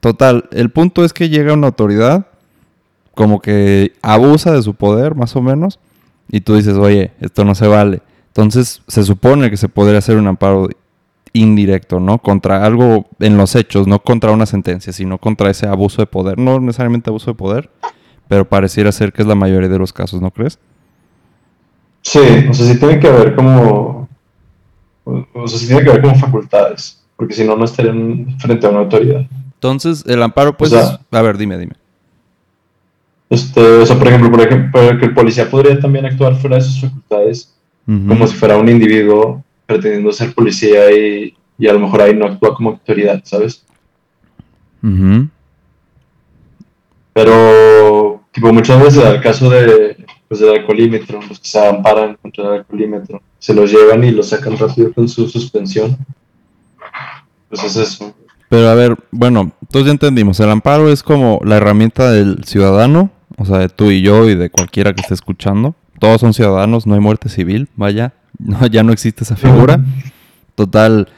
total. 0.00 0.48
El 0.52 0.70
punto 0.70 1.04
es 1.04 1.12
que 1.12 1.28
llega 1.28 1.52
una 1.52 1.68
autoridad 1.68 2.28
como 3.14 3.40
que 3.40 3.92
abusa 4.02 4.52
de 4.52 4.62
su 4.62 4.74
poder, 4.74 5.14
más 5.14 5.34
o 5.36 5.42
menos, 5.42 5.78
y 6.28 6.40
tú 6.40 6.54
dices, 6.56 6.76
oye, 6.76 7.12
esto 7.20 7.44
no 7.44 7.54
se 7.54 7.66
vale. 7.66 8.02
Entonces, 8.28 8.82
se 8.88 9.02
supone 9.04 9.50
que 9.50 9.56
se 9.56 9.68
podría 9.68 9.98
hacer 9.98 10.16
un 10.16 10.26
amparo 10.26 10.68
indirecto, 11.32 12.00
¿no? 12.00 12.18
Contra 12.18 12.64
algo 12.64 13.06
en 13.20 13.36
los 13.36 13.54
hechos, 13.56 13.86
no 13.86 13.98
contra 14.00 14.30
una 14.32 14.46
sentencia, 14.46 14.92
sino 14.92 15.18
contra 15.18 15.50
ese 15.50 15.66
abuso 15.66 16.02
de 16.02 16.06
poder. 16.06 16.38
No 16.38 16.60
necesariamente 16.60 17.10
abuso 17.10 17.30
de 17.30 17.34
poder, 17.34 17.70
pero 18.28 18.48
pareciera 18.48 18.90
ser 18.92 19.12
que 19.12 19.22
es 19.22 19.28
la 19.28 19.34
mayoría 19.34 19.68
de 19.68 19.78
los 19.78 19.92
casos, 19.92 20.20
¿no 20.20 20.30
crees? 20.30 20.58
Sí, 22.02 22.18
o 22.50 22.54
sea, 22.54 22.66
sí 22.66 22.78
tiene 22.78 23.00
que 23.00 23.08
haber 23.08 23.34
como, 23.34 24.08
o 25.04 25.48
sea, 25.48 25.58
sí 25.58 25.66
tiene 25.66 25.82
que 25.82 25.90
haber 25.90 26.02
como 26.02 26.14
facultades, 26.16 27.02
porque 27.16 27.34
si 27.34 27.44
no, 27.44 27.56
no 27.56 27.64
estarían 27.64 28.36
frente 28.38 28.66
a 28.66 28.70
una 28.70 28.80
autoridad. 28.80 29.26
Entonces, 29.54 30.04
el 30.06 30.22
amparo, 30.22 30.56
pues, 30.56 30.72
O 30.72 30.76
sea- 30.76 30.94
es- 30.94 31.00
a 31.18 31.22
ver, 31.22 31.38
dime, 31.38 31.56
dime. 31.58 31.72
Este, 33.30 33.60
o 33.60 33.86
sea, 33.86 33.98
por 33.98 34.08
ejemplo, 34.08 34.30
por 34.30 34.40
ejemplo, 34.40 34.98
que 34.98 35.06
el 35.06 35.14
policía 35.14 35.50
podría 35.50 35.78
también 35.80 36.06
actuar 36.06 36.36
fuera 36.36 36.56
de 36.56 36.62
sus 36.62 36.80
facultades, 36.80 37.54
como 37.86 38.26
si 38.26 38.34
fuera 38.34 38.56
un 38.56 38.68
individuo 38.68 39.42
pretendiendo 39.66 40.12
ser 40.12 40.34
policía 40.34 40.90
y 40.90 41.34
y 41.58 41.68
a 41.68 41.72
lo 41.72 41.80
mejor 41.80 42.02
ahí 42.02 42.14
no 42.14 42.26
actúa 42.26 42.54
como 42.54 42.70
autoridad, 42.70 43.22
¿sabes? 43.24 43.64
Pero, 47.12 48.24
tipo, 48.32 48.52
muchas 48.52 48.82
veces 48.82 49.04
al 49.04 49.20
caso 49.20 49.48
de, 49.48 50.04
pues, 50.28 50.40
del 50.40 50.50
alcoholímetro, 50.50 51.20
los 51.28 51.38
que 51.38 51.48
se 51.48 51.66
amparan 51.66 52.18
contra 52.20 52.44
el 52.44 52.52
alcoholímetro, 52.60 53.22
se 53.38 53.54
los 53.54 53.70
llevan 53.70 54.02
y 54.04 54.10
los 54.10 54.28
sacan 54.28 54.58
rápido 54.58 54.92
con 54.92 55.08
su 55.08 55.28
suspensión. 55.28 55.96
Pues 57.48 57.64
es 57.64 57.76
eso. 57.76 58.14
Pero 58.54 58.68
a 58.68 58.74
ver, 58.74 58.96
bueno, 59.10 59.50
todos 59.68 59.84
ya 59.84 59.90
entendimos. 59.90 60.38
El 60.38 60.48
amparo 60.48 60.88
es 60.88 61.02
como 61.02 61.40
la 61.42 61.56
herramienta 61.56 62.12
del 62.12 62.44
ciudadano, 62.44 63.10
o 63.36 63.44
sea, 63.44 63.58
de 63.58 63.68
tú 63.68 63.90
y 63.90 64.00
yo 64.00 64.30
y 64.30 64.36
de 64.36 64.48
cualquiera 64.48 64.92
que 64.92 65.00
esté 65.00 65.12
escuchando. 65.12 65.74
Todos 65.98 66.20
son 66.20 66.34
ciudadanos, 66.34 66.86
no 66.86 66.94
hay 66.94 67.00
muerte 67.00 67.28
civil, 67.28 67.68
vaya, 67.74 68.12
no, 68.38 68.64
ya 68.68 68.84
no 68.84 68.92
existe 68.92 69.24
esa 69.24 69.34
figura. 69.34 69.84
Total, 70.54 71.08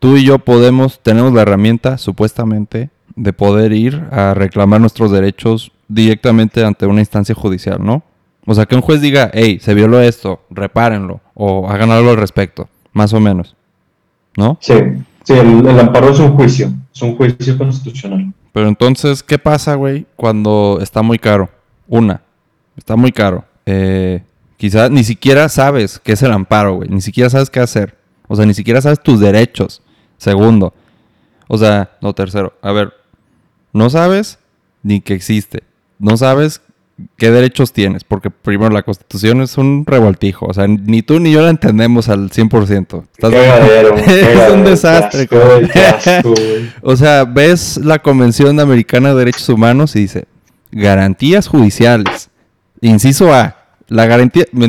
tú 0.00 0.16
y 0.16 0.24
yo 0.24 0.40
podemos, 0.40 0.98
tenemos 1.00 1.32
la 1.32 1.42
herramienta, 1.42 1.96
supuestamente, 1.96 2.90
de 3.14 3.32
poder 3.32 3.72
ir 3.72 4.08
a 4.10 4.34
reclamar 4.34 4.80
nuestros 4.80 5.12
derechos 5.12 5.70
directamente 5.86 6.64
ante 6.64 6.86
una 6.86 7.02
instancia 7.02 7.36
judicial, 7.36 7.78
¿no? 7.80 8.02
O 8.46 8.54
sea, 8.56 8.66
que 8.66 8.74
un 8.74 8.82
juez 8.82 9.00
diga, 9.00 9.30
hey, 9.32 9.60
se 9.62 9.74
violó 9.74 10.00
esto, 10.00 10.40
repárenlo, 10.50 11.20
o 11.34 11.70
hagan 11.70 11.92
algo 11.92 12.10
al 12.10 12.16
respecto, 12.16 12.68
más 12.92 13.12
o 13.12 13.20
menos, 13.20 13.54
¿no? 14.36 14.58
Sí, 14.60 14.74
sí, 15.22 15.34
el 15.34 15.78
amparo 15.78 16.10
es 16.10 16.18
un 16.18 16.34
juicio, 16.34 16.72
un 17.02 17.16
juicio 17.16 17.56
constitucional. 17.56 18.32
Pero 18.52 18.68
entonces, 18.68 19.22
¿qué 19.22 19.38
pasa, 19.38 19.74
güey, 19.74 20.06
cuando 20.16 20.78
está 20.80 21.02
muy 21.02 21.18
caro? 21.18 21.48
Una, 21.88 22.22
está 22.76 22.96
muy 22.96 23.12
caro. 23.12 23.44
Eh, 23.66 24.22
quizás 24.56 24.90
ni 24.90 25.04
siquiera 25.04 25.48
sabes 25.48 25.98
qué 25.98 26.12
es 26.12 26.22
el 26.22 26.32
amparo, 26.32 26.76
güey. 26.76 26.88
Ni 26.88 27.00
siquiera 27.00 27.30
sabes 27.30 27.50
qué 27.50 27.60
hacer. 27.60 27.96
O 28.28 28.36
sea, 28.36 28.46
ni 28.46 28.54
siquiera 28.54 28.80
sabes 28.80 29.00
tus 29.00 29.20
derechos. 29.20 29.82
Segundo. 30.16 30.74
O 31.48 31.58
sea, 31.58 31.90
no, 32.00 32.12
tercero. 32.12 32.52
A 32.62 32.72
ver, 32.72 32.92
no 33.72 33.90
sabes 33.90 34.38
ni 34.82 35.00
que 35.00 35.14
existe. 35.14 35.62
No 35.98 36.16
sabes 36.16 36.62
qué 37.16 37.30
derechos 37.30 37.72
tienes. 37.72 38.04
Porque 38.04 38.30
primero 38.30 38.70
la 38.70 38.82
constitución 38.82 39.40
es 39.42 39.58
un 39.58 39.84
revoltijo. 39.86 40.46
O 40.46 40.54
sea, 40.54 40.66
ni 40.66 41.02
tú 41.02 41.20
ni 41.20 41.32
yo 41.32 41.42
la 41.42 41.50
entendemos 41.50 42.08
al 42.08 42.30
100%. 42.30 43.04
¿Estás 43.12 43.32
es 44.06 44.52
un 44.52 44.64
desastre. 44.64 45.28
O 46.82 46.96
sea, 46.96 47.24
ves 47.24 47.78
la 47.78 47.98
Convención 47.98 48.58
Americana 48.60 49.10
de 49.10 49.16
Derechos 49.16 49.48
Humanos 49.48 49.96
y 49.96 50.00
dice, 50.00 50.26
garantías 50.72 51.46
judiciales. 51.46 52.30
Inciso 52.80 53.32
A, 53.32 53.56
la 53.88 54.06
garantía... 54.06 54.44
¿me 54.52 54.68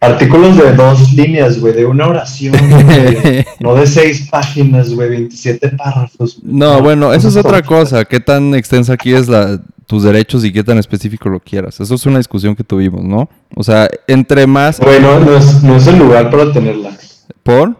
artículos 0.00 0.56
de 0.56 0.72
dos 0.74 1.12
líneas, 1.12 1.58
güey, 1.58 1.74
de 1.74 1.86
una 1.86 2.06
oración, 2.06 2.54
güey. 2.56 3.44
no 3.60 3.74
de 3.74 3.86
seis 3.86 4.28
páginas, 4.30 4.92
güey, 4.94 5.08
27 5.08 5.70
párrafos. 5.70 6.38
No, 6.42 6.80
bueno, 6.80 7.12
eso 7.12 7.28
es 7.28 7.36
otra 7.36 7.62
cosa. 7.62 8.04
¿Qué 8.04 8.20
tan 8.20 8.54
extensa 8.54 8.92
aquí 8.92 9.14
es 9.14 9.28
la, 9.28 9.60
tus 9.86 10.02
derechos 10.02 10.44
y 10.44 10.52
qué 10.52 10.62
tan 10.62 10.78
específico 10.78 11.28
lo 11.28 11.40
quieras? 11.40 11.80
Eso 11.80 11.94
es 11.94 12.06
una 12.06 12.18
discusión 12.18 12.54
que 12.54 12.64
tuvimos, 12.64 13.04
¿no? 13.04 13.28
O 13.54 13.62
sea, 13.62 13.88
entre 14.06 14.46
más... 14.46 14.80
Güey, 14.80 15.00
no, 15.00 15.36
es, 15.36 15.62
no 15.62 15.76
es 15.76 15.86
el 15.86 15.98
lugar 15.98 16.30
para 16.30 16.52
tenerla. 16.52 16.96
¿Por? 17.42 17.76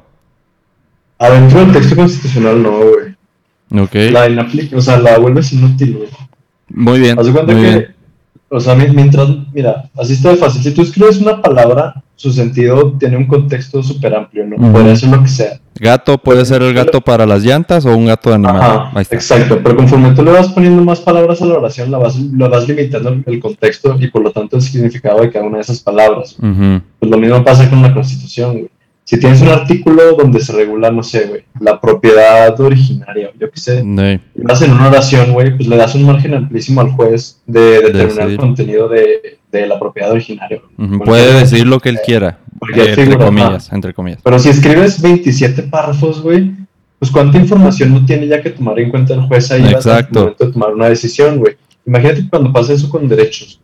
Adentro 1.19 1.61
del 1.61 1.73
texto 1.73 1.97
constitucional, 1.97 2.63
no, 2.63 2.79
güey. 2.79 3.17
Ok. 3.83 4.13
La 4.13 4.29
inaplica, 4.29 4.77
o 4.77 4.81
sea, 4.81 4.99
la 4.99 5.19
vuelves 5.19 5.53
inútil, 5.53 5.97
güey. 5.97 6.09
Muy 6.69 7.01
bien. 7.01 7.19
Haz 7.19 7.27
de 7.27 7.33
cuenta 7.33 7.55
que, 7.55 7.61
bien. 7.61 7.96
O 8.49 8.61
sea, 8.61 8.75
mi- 8.75 8.89
mientras, 8.89 9.29
mira, 9.53 9.91
así 9.99 10.13
está 10.15 10.31
de 10.31 10.37
fácil. 10.37 10.63
Si 10.63 10.73
tú 10.73 10.83
escribes 10.83 11.19
una 11.19 11.43
palabra, 11.43 12.03
su 12.15 12.33
sentido 12.33 12.93
tiene 12.99 13.17
un 13.17 13.27
contexto 13.27 13.83
súper 13.83 14.15
amplio, 14.15 14.47
¿no? 14.47 14.73
Podría 14.73 14.97
ser 14.97 15.11
lo 15.11 15.23
que 15.23 15.29
sea. 15.29 15.61
Gato 15.79 16.17
puede 16.17 16.45
ser 16.47 16.63
el 16.63 16.73
gato 16.73 17.03
para 17.03 17.27
las 17.27 17.43
llantas 17.43 17.85
o 17.85 17.95
un 17.95 18.07
gato 18.07 18.31
de 18.31 18.37
animal. 18.37 18.57
Ajá, 18.57 18.91
Ahí 18.95 19.03
está. 19.03 19.17
exacto. 19.17 19.61
Pero 19.63 19.77
conforme 19.77 20.13
tú 20.13 20.23
le 20.23 20.31
vas 20.31 20.49
poniendo 20.49 20.83
más 20.83 21.01
palabras 21.01 21.43
a 21.43 21.47
la 21.47 21.55
oración, 21.59 21.91
la 21.91 21.99
vas, 21.99 22.17
lo 22.17 22.49
vas 22.49 22.67
limitando 22.67 23.15
el, 23.27 23.41
contexto 23.41 23.97
y 24.01 24.07
por 24.09 24.23
lo 24.23 24.31
tanto 24.31 24.57
el 24.57 24.63
significado 24.63 25.21
de 25.21 25.31
cada 25.31 25.45
una 25.45 25.57
de 25.57 25.63
esas 25.63 25.81
palabras. 25.81 26.37
Pues 26.39 27.11
lo 27.11 27.19
mismo 27.19 27.45
pasa 27.45 27.69
con 27.69 27.83
la 27.83 27.93
Constitución, 27.93 28.53
güey. 28.53 28.71
Si 29.09 29.21
tienes 29.21 29.41
un 29.41 29.47
artículo 29.49 30.17
donde 30.19 30.41
se 30.41 30.53
regula, 30.53 30.91
no 30.91 31.01
sé, 31.05 31.27
güey, 31.29 31.45
la 31.61 31.81
propiedad 31.81 32.59
originaria, 32.61 33.31
yo 33.39 33.49
qué 33.53 33.61
sé, 33.61 33.83
Sí. 33.83 34.21
y 34.35 34.43
vas 34.43 34.61
en 34.63 34.73
una 34.73 34.89
oración, 34.89 35.33
güey, 35.33 35.57
pues 35.57 35.69
le 35.69 35.77
das 35.77 35.95
un 35.95 36.05
margen 36.07 36.35
amplísimo 36.35 36.81
al 36.81 36.91
juez 36.91 37.41
de 37.47 37.83
determinar 37.83 38.29
el 38.29 38.37
contenido 38.37 38.89
de, 38.89 39.39
de 39.53 39.67
la 39.69 39.79
propiedad 39.79 40.11
originaria. 40.11 40.61
Cualquier- 40.77 41.05
Puede 41.05 41.35
decir 41.39 41.67
lo 41.69 41.79
que 41.79 41.91
él 41.91 41.99
quiera. 42.05 42.39
cualquier 42.59 42.87
eh, 42.87 42.91
entre 42.91 43.05
figura, 43.07 43.27
comillas, 43.27 43.73
entre 43.73 43.95
comillas. 43.95 44.21
Pero 44.25 44.39
si 44.41 44.49
escribes 44.49 45.01
27 45.01 45.63
párrafos, 45.63 46.21
güey, 46.21 46.51
pues 46.99 47.11
cuánta 47.13 47.39
información 47.39 47.93
no 47.93 48.05
tiene 48.05 48.27
ya 48.27 48.43
que 48.43 48.51
tomar 48.51 48.77
en 48.81 48.91
cuenta 48.91 49.15
el 49.15 49.21
juez 49.21 49.53
ahí 49.53 49.63
al 49.63 49.81
momento 49.85 50.35
de 50.47 50.53
tomar 50.53 50.75
una 50.75 50.89
decisión, 50.89 51.39
güey. 51.39 51.55
Imagínate 51.87 52.29
cuando 52.29 52.53
pasa 52.53 52.73
eso 52.73 52.89
con 52.91 53.07
derechos, 53.07 53.61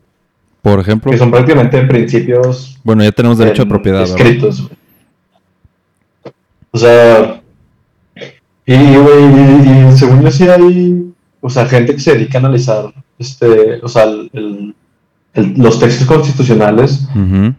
Por 0.61 0.79
ejemplo, 0.79 1.11
que 1.11 1.17
son 1.17 1.31
prácticamente 1.31 1.81
principios 1.83 2.77
bueno, 2.81 3.03
ya 3.03 3.11
tenemos 3.11 3.37
derecho 3.37 3.63
en- 3.63 3.67
a 3.67 3.69
propiedad, 3.69 4.03
escritos, 4.03 4.61
güey. 4.61 4.82
O 6.75 6.77
sea, 6.79 7.41
y, 8.65 8.73
güey, 8.75 9.23
y, 9.25 9.87
y 9.93 9.97
según 9.97 10.21
yo 10.23 10.31
sí 10.31 10.47
hay, 10.47 11.11
o 11.39 11.49
sea, 11.49 11.65
gente 11.67 11.93
que 11.93 11.99
se 11.99 12.13
dedica 12.15 12.37
a 12.37 12.41
analizar, 12.41 12.93
este, 13.19 13.79
o 13.83 13.87
sea, 13.87 14.03
el- 14.05 14.29
el- 14.33 14.75
el- 15.35 15.53
los 15.57 15.79
textos 15.79 16.07
constitucionales 16.07 17.07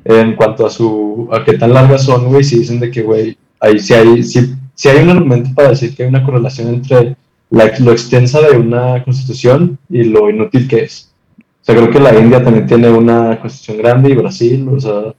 en 0.04 0.34
cuanto 0.36 0.66
a 0.66 0.70
su, 0.70 1.28
a 1.32 1.44
qué 1.44 1.54
tan 1.54 1.72
largas 1.72 2.04
son, 2.04 2.26
güey, 2.26 2.42
si 2.44 2.58
dicen 2.58 2.80
de 2.80 2.90
que, 2.90 3.02
güey, 3.02 3.36
ahí 3.60 3.78
sí 3.78 3.94
hay, 3.94 4.22
sí, 4.22 4.54
sí 4.74 4.88
hay 4.88 5.02
un 5.02 5.10
argumento 5.10 5.50
para 5.54 5.70
decir 5.70 5.94
que 5.94 6.02
hay 6.02 6.08
una 6.08 6.24
correlación 6.24 6.68
entre 6.74 7.16
la, 7.50 7.70
lo 7.78 7.92
extensa 7.92 8.40
de 8.40 8.56
una 8.56 9.02
constitución 9.04 9.78
y 9.88 10.04
lo 10.04 10.28
inútil 10.30 10.66
que 10.66 10.84
es. 10.84 11.12
O 11.38 11.64
sea, 11.64 11.74
creo 11.76 11.90
que 11.90 12.00
la 12.00 12.18
India 12.18 12.42
también 12.42 12.66
tiene 12.66 12.90
una 12.90 13.38
constitución 13.40 13.78
grande 13.78 14.10
y 14.10 14.14
Brasil, 14.14 14.68
o 14.68 14.80
sea, 14.80 15.14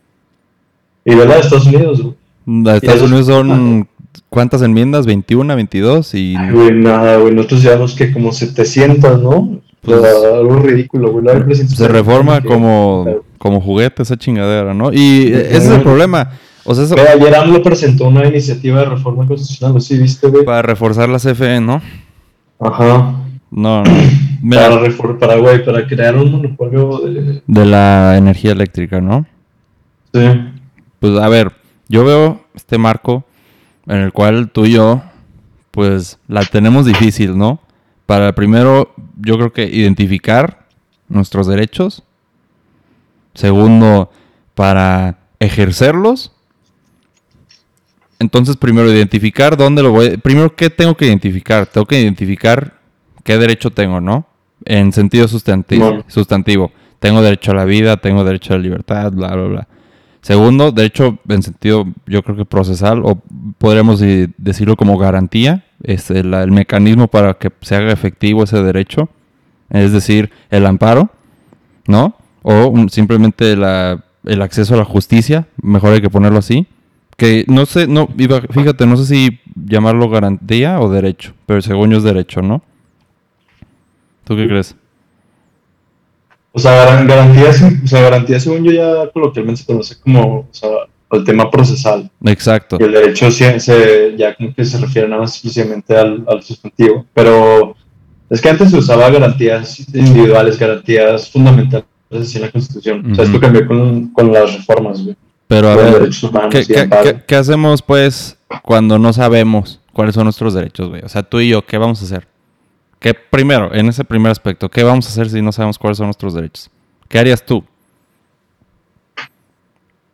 y 1.05 1.15
verdad, 1.15 1.39
Estados 1.39 1.67
Unidos, 1.67 2.01
güey. 2.01 2.15
De 2.45 2.75
Estados 2.77 3.01
Unidos 3.03 3.27
son 3.27 3.87
¿cuántas 4.29 4.61
enmiendas? 4.61 5.05
21, 5.05 5.55
22 5.55 6.13
y 6.15 6.35
Ay, 6.37 6.51
Güey, 6.51 6.71
nada, 6.73 7.17
güey, 7.17 7.33
nosotros 7.33 7.63
llevamos 7.63 7.95
que 7.95 8.11
como 8.11 8.31
700, 8.31 9.21
¿no? 9.21 9.59
Pues, 9.81 9.99
algo 10.03 10.55
ridículo, 10.59 11.11
güey. 11.11 11.25
la 11.25 11.33
de 11.35 11.41
300. 11.41 11.77
se 11.77 11.87
reforma 11.87 12.41
Que- 12.41 12.47
como, 12.47 13.05
como 13.37 13.61
juguete 13.61 14.03
esa 14.03 14.17
chingadera, 14.17 14.73
¿no? 14.73 14.91
Y 14.91 15.27
eh, 15.27 15.47
ese 15.51 15.57
es 15.57 15.69
el 15.69 15.81
problema. 15.81 16.31
O 16.63 16.73
sea, 16.73 16.85
eso- 16.85 16.95
Güey, 16.95 17.07
ayer 17.07 17.35
AMLO 17.35 17.61
presentó 17.61 18.07
una 18.07 18.25
iniciativa 18.27 18.79
de 18.79 18.85
reforma 18.85 19.27
constitucional, 19.27 19.75
¿no? 19.75 19.79
Sí, 19.81 19.97
viste, 19.99 20.27
güey. 20.27 20.43
para 20.43 20.61
reforzar 20.63 21.07
la 21.09 21.19
CFE, 21.19 21.61
¿no? 21.61 21.81
Ajá. 22.59 23.15
No, 23.51 23.83
no. 23.83 23.91
Para, 24.49 24.79
refor- 24.79 25.17
para, 25.17 25.37
güey, 25.37 25.63
para 25.65 25.87
crear 25.87 26.15
un 26.17 26.31
monopolio 26.31 26.99
de... 26.99 27.41
de 27.47 27.65
la 27.65 28.15
energía 28.17 28.51
eléctrica, 28.51 29.01
¿no? 29.01 29.25
Sí. 30.13 30.21
Pues 30.99 31.17
a 31.19 31.27
ver, 31.29 31.51
yo 31.87 32.03
veo 32.03 32.45
este 32.55 32.77
marco 32.77 33.25
en 33.87 33.97
el 33.97 34.11
cual 34.11 34.49
tú 34.51 34.65
y 34.65 34.73
yo, 34.73 35.03
pues 35.71 36.19
la 36.27 36.43
tenemos 36.43 36.85
difícil, 36.85 37.37
¿no? 37.37 37.59
Para 38.05 38.33
primero, 38.33 38.93
yo 39.17 39.37
creo 39.37 39.53
que 39.53 39.65
identificar 39.65 40.67
nuestros 41.07 41.47
derechos. 41.47 42.03
Segundo, 43.33 44.09
para 44.53 45.19
ejercerlos. 45.39 46.31
Entonces, 48.19 48.55
primero, 48.55 48.91
identificar 48.91 49.57
dónde 49.57 49.83
lo 49.83 49.91
voy. 49.91 50.17
Primero, 50.17 50.55
¿qué 50.55 50.69
tengo 50.69 50.95
que 50.95 51.05
identificar? 51.05 51.65
Tengo 51.65 51.85
que 51.85 51.99
identificar 51.99 52.79
qué 53.23 53.37
derecho 53.37 53.71
tengo, 53.71 53.99
¿no? 53.99 54.25
En 54.63 54.93
sentido 54.93 55.27
sustantivo. 55.27 55.85
Bueno. 55.85 56.05
sustantivo. 56.07 56.71
Tengo 56.99 57.21
derecho 57.21 57.51
a 57.51 57.55
la 57.55 57.65
vida, 57.65 57.97
tengo 57.97 58.23
derecho 58.23 58.53
a 58.53 58.57
la 58.57 58.63
libertad, 58.63 59.11
bla, 59.11 59.35
bla, 59.35 59.47
bla. 59.47 59.67
Segundo, 60.25 60.71
derecho 60.71 61.19
en 61.29 61.43
sentido, 61.43 61.85
yo 62.07 62.23
creo 62.23 62.35
que 62.35 62.45
procesal, 62.45 63.01
o 63.05 63.21
podríamos 63.59 63.99
decirlo 64.37 64.75
como 64.75 64.97
garantía, 64.97 65.65
es 65.83 66.09
el, 66.09 66.33
el 66.33 66.49
mecanismo 66.49 67.07
para 67.07 67.35
que 67.35 67.51
se 67.61 67.75
haga 67.75 67.91
efectivo 67.93 68.43
ese 68.43 68.63
derecho, 68.63 69.07
es 69.69 69.91
decir, 69.91 70.31
el 70.49 70.65
amparo, 70.65 71.11
¿no? 71.87 72.15
O 72.41 72.65
un- 72.69 72.89
simplemente 72.89 73.55
la- 73.55 74.03
el 74.23 74.41
acceso 74.41 74.73
a 74.73 74.77
la 74.77 74.83
justicia, 74.85 75.45
mejor 75.61 75.93
hay 75.93 76.01
que 76.01 76.09
ponerlo 76.09 76.39
así. 76.39 76.65
Que 77.17 77.45
no 77.47 77.67
sé, 77.67 77.85
no, 77.85 78.09
iba- 78.17 78.41
fíjate, 78.49 78.87
no 78.87 78.97
sé 78.97 79.05
si 79.05 79.39
llamarlo 79.53 80.09
garantía 80.09 80.79
o 80.79 80.89
derecho, 80.89 81.35
pero 81.45 81.61
según 81.61 81.91
yo 81.91 81.97
es 81.97 82.03
derecho, 82.03 82.41
¿no? 82.41 82.63
¿Tú 84.23 84.35
qué 84.35 84.47
crees? 84.47 84.75
O 86.55 86.59
sea, 86.59 86.71
garan- 86.85 87.05
garantía, 87.07 87.49
o 87.83 87.87
sea, 87.87 88.01
garantía 88.01 88.39
según 88.39 88.63
yo 88.63 88.71
ya 88.71 89.09
coloquialmente 89.13 89.61
se 89.61 89.67
conoce 89.67 89.95
como, 89.99 90.39
o 90.39 90.47
sea, 90.51 90.69
el 91.11 91.23
tema 91.25 91.51
procesal. 91.51 92.09
Exacto. 92.23 92.77
Y 92.79 92.83
el 92.83 92.93
derecho 92.93 93.29
se, 93.29 93.59
se- 93.59 94.15
ya 94.17 94.33
como 94.35 94.53
que 94.55 94.63
se 94.63 94.77
refiere 94.79 95.07
nada 95.07 95.21
más 95.21 95.31
exclusivamente 95.33 95.95
al, 95.95 96.23
al 96.27 96.41
sustantivo. 96.43 97.05
Pero 97.13 97.75
es 98.29 98.41
que 98.41 98.49
antes 98.49 98.71
se 98.71 98.77
usaba 98.77 99.09
garantías 99.09 99.79
individuales, 99.93 100.57
garantías 100.57 101.29
fundamentales 101.29 101.85
en 102.35 102.41
la 102.41 102.51
Constitución. 102.51 103.11
O 103.11 103.15
sea, 103.15 103.25
esto 103.25 103.39
cambió 103.39 103.67
con, 103.67 104.07
con 104.13 104.31
las 104.31 104.55
reformas, 104.55 105.03
güey. 105.03 105.15
Pero 105.47 105.67
a 105.69 105.75
ver, 105.75 106.09
¿qué, 106.49 106.65
qué- 106.65 106.89
qué- 107.03 107.21
qué 107.27 107.35
hacemos 107.35 107.81
pues 107.81 108.37
cuando 108.63 108.97
no 108.97 109.11
sabemos? 109.13 109.79
cuáles 109.93 110.13
son 110.15 110.25
nuestros 110.25 110.53
derechos, 110.53 110.89
güey. 110.89 111.01
O 111.05 111.07
sea, 111.09 111.23
tú 111.23 111.39
y 111.39 111.47
yo, 111.49 111.65
¿qué 111.65 111.77
vamos 111.77 112.01
a 112.01 112.05
hacer? 112.05 112.27
¿Qué 112.99 113.13
primero, 113.13 113.73
en 113.73 113.87
ese 113.87 114.03
primer 114.03 114.31
aspecto, 114.31 114.69
qué 114.69 114.83
vamos 114.83 115.05
a 115.05 115.09
hacer 115.09 115.29
si 115.29 115.41
no 115.41 115.51
sabemos 115.51 115.77
cuáles 115.77 115.97
son 115.97 116.07
nuestros 116.07 116.33
derechos? 116.33 116.69
¿Qué 117.07 117.19
harías 117.19 117.45
tú? 117.45 117.63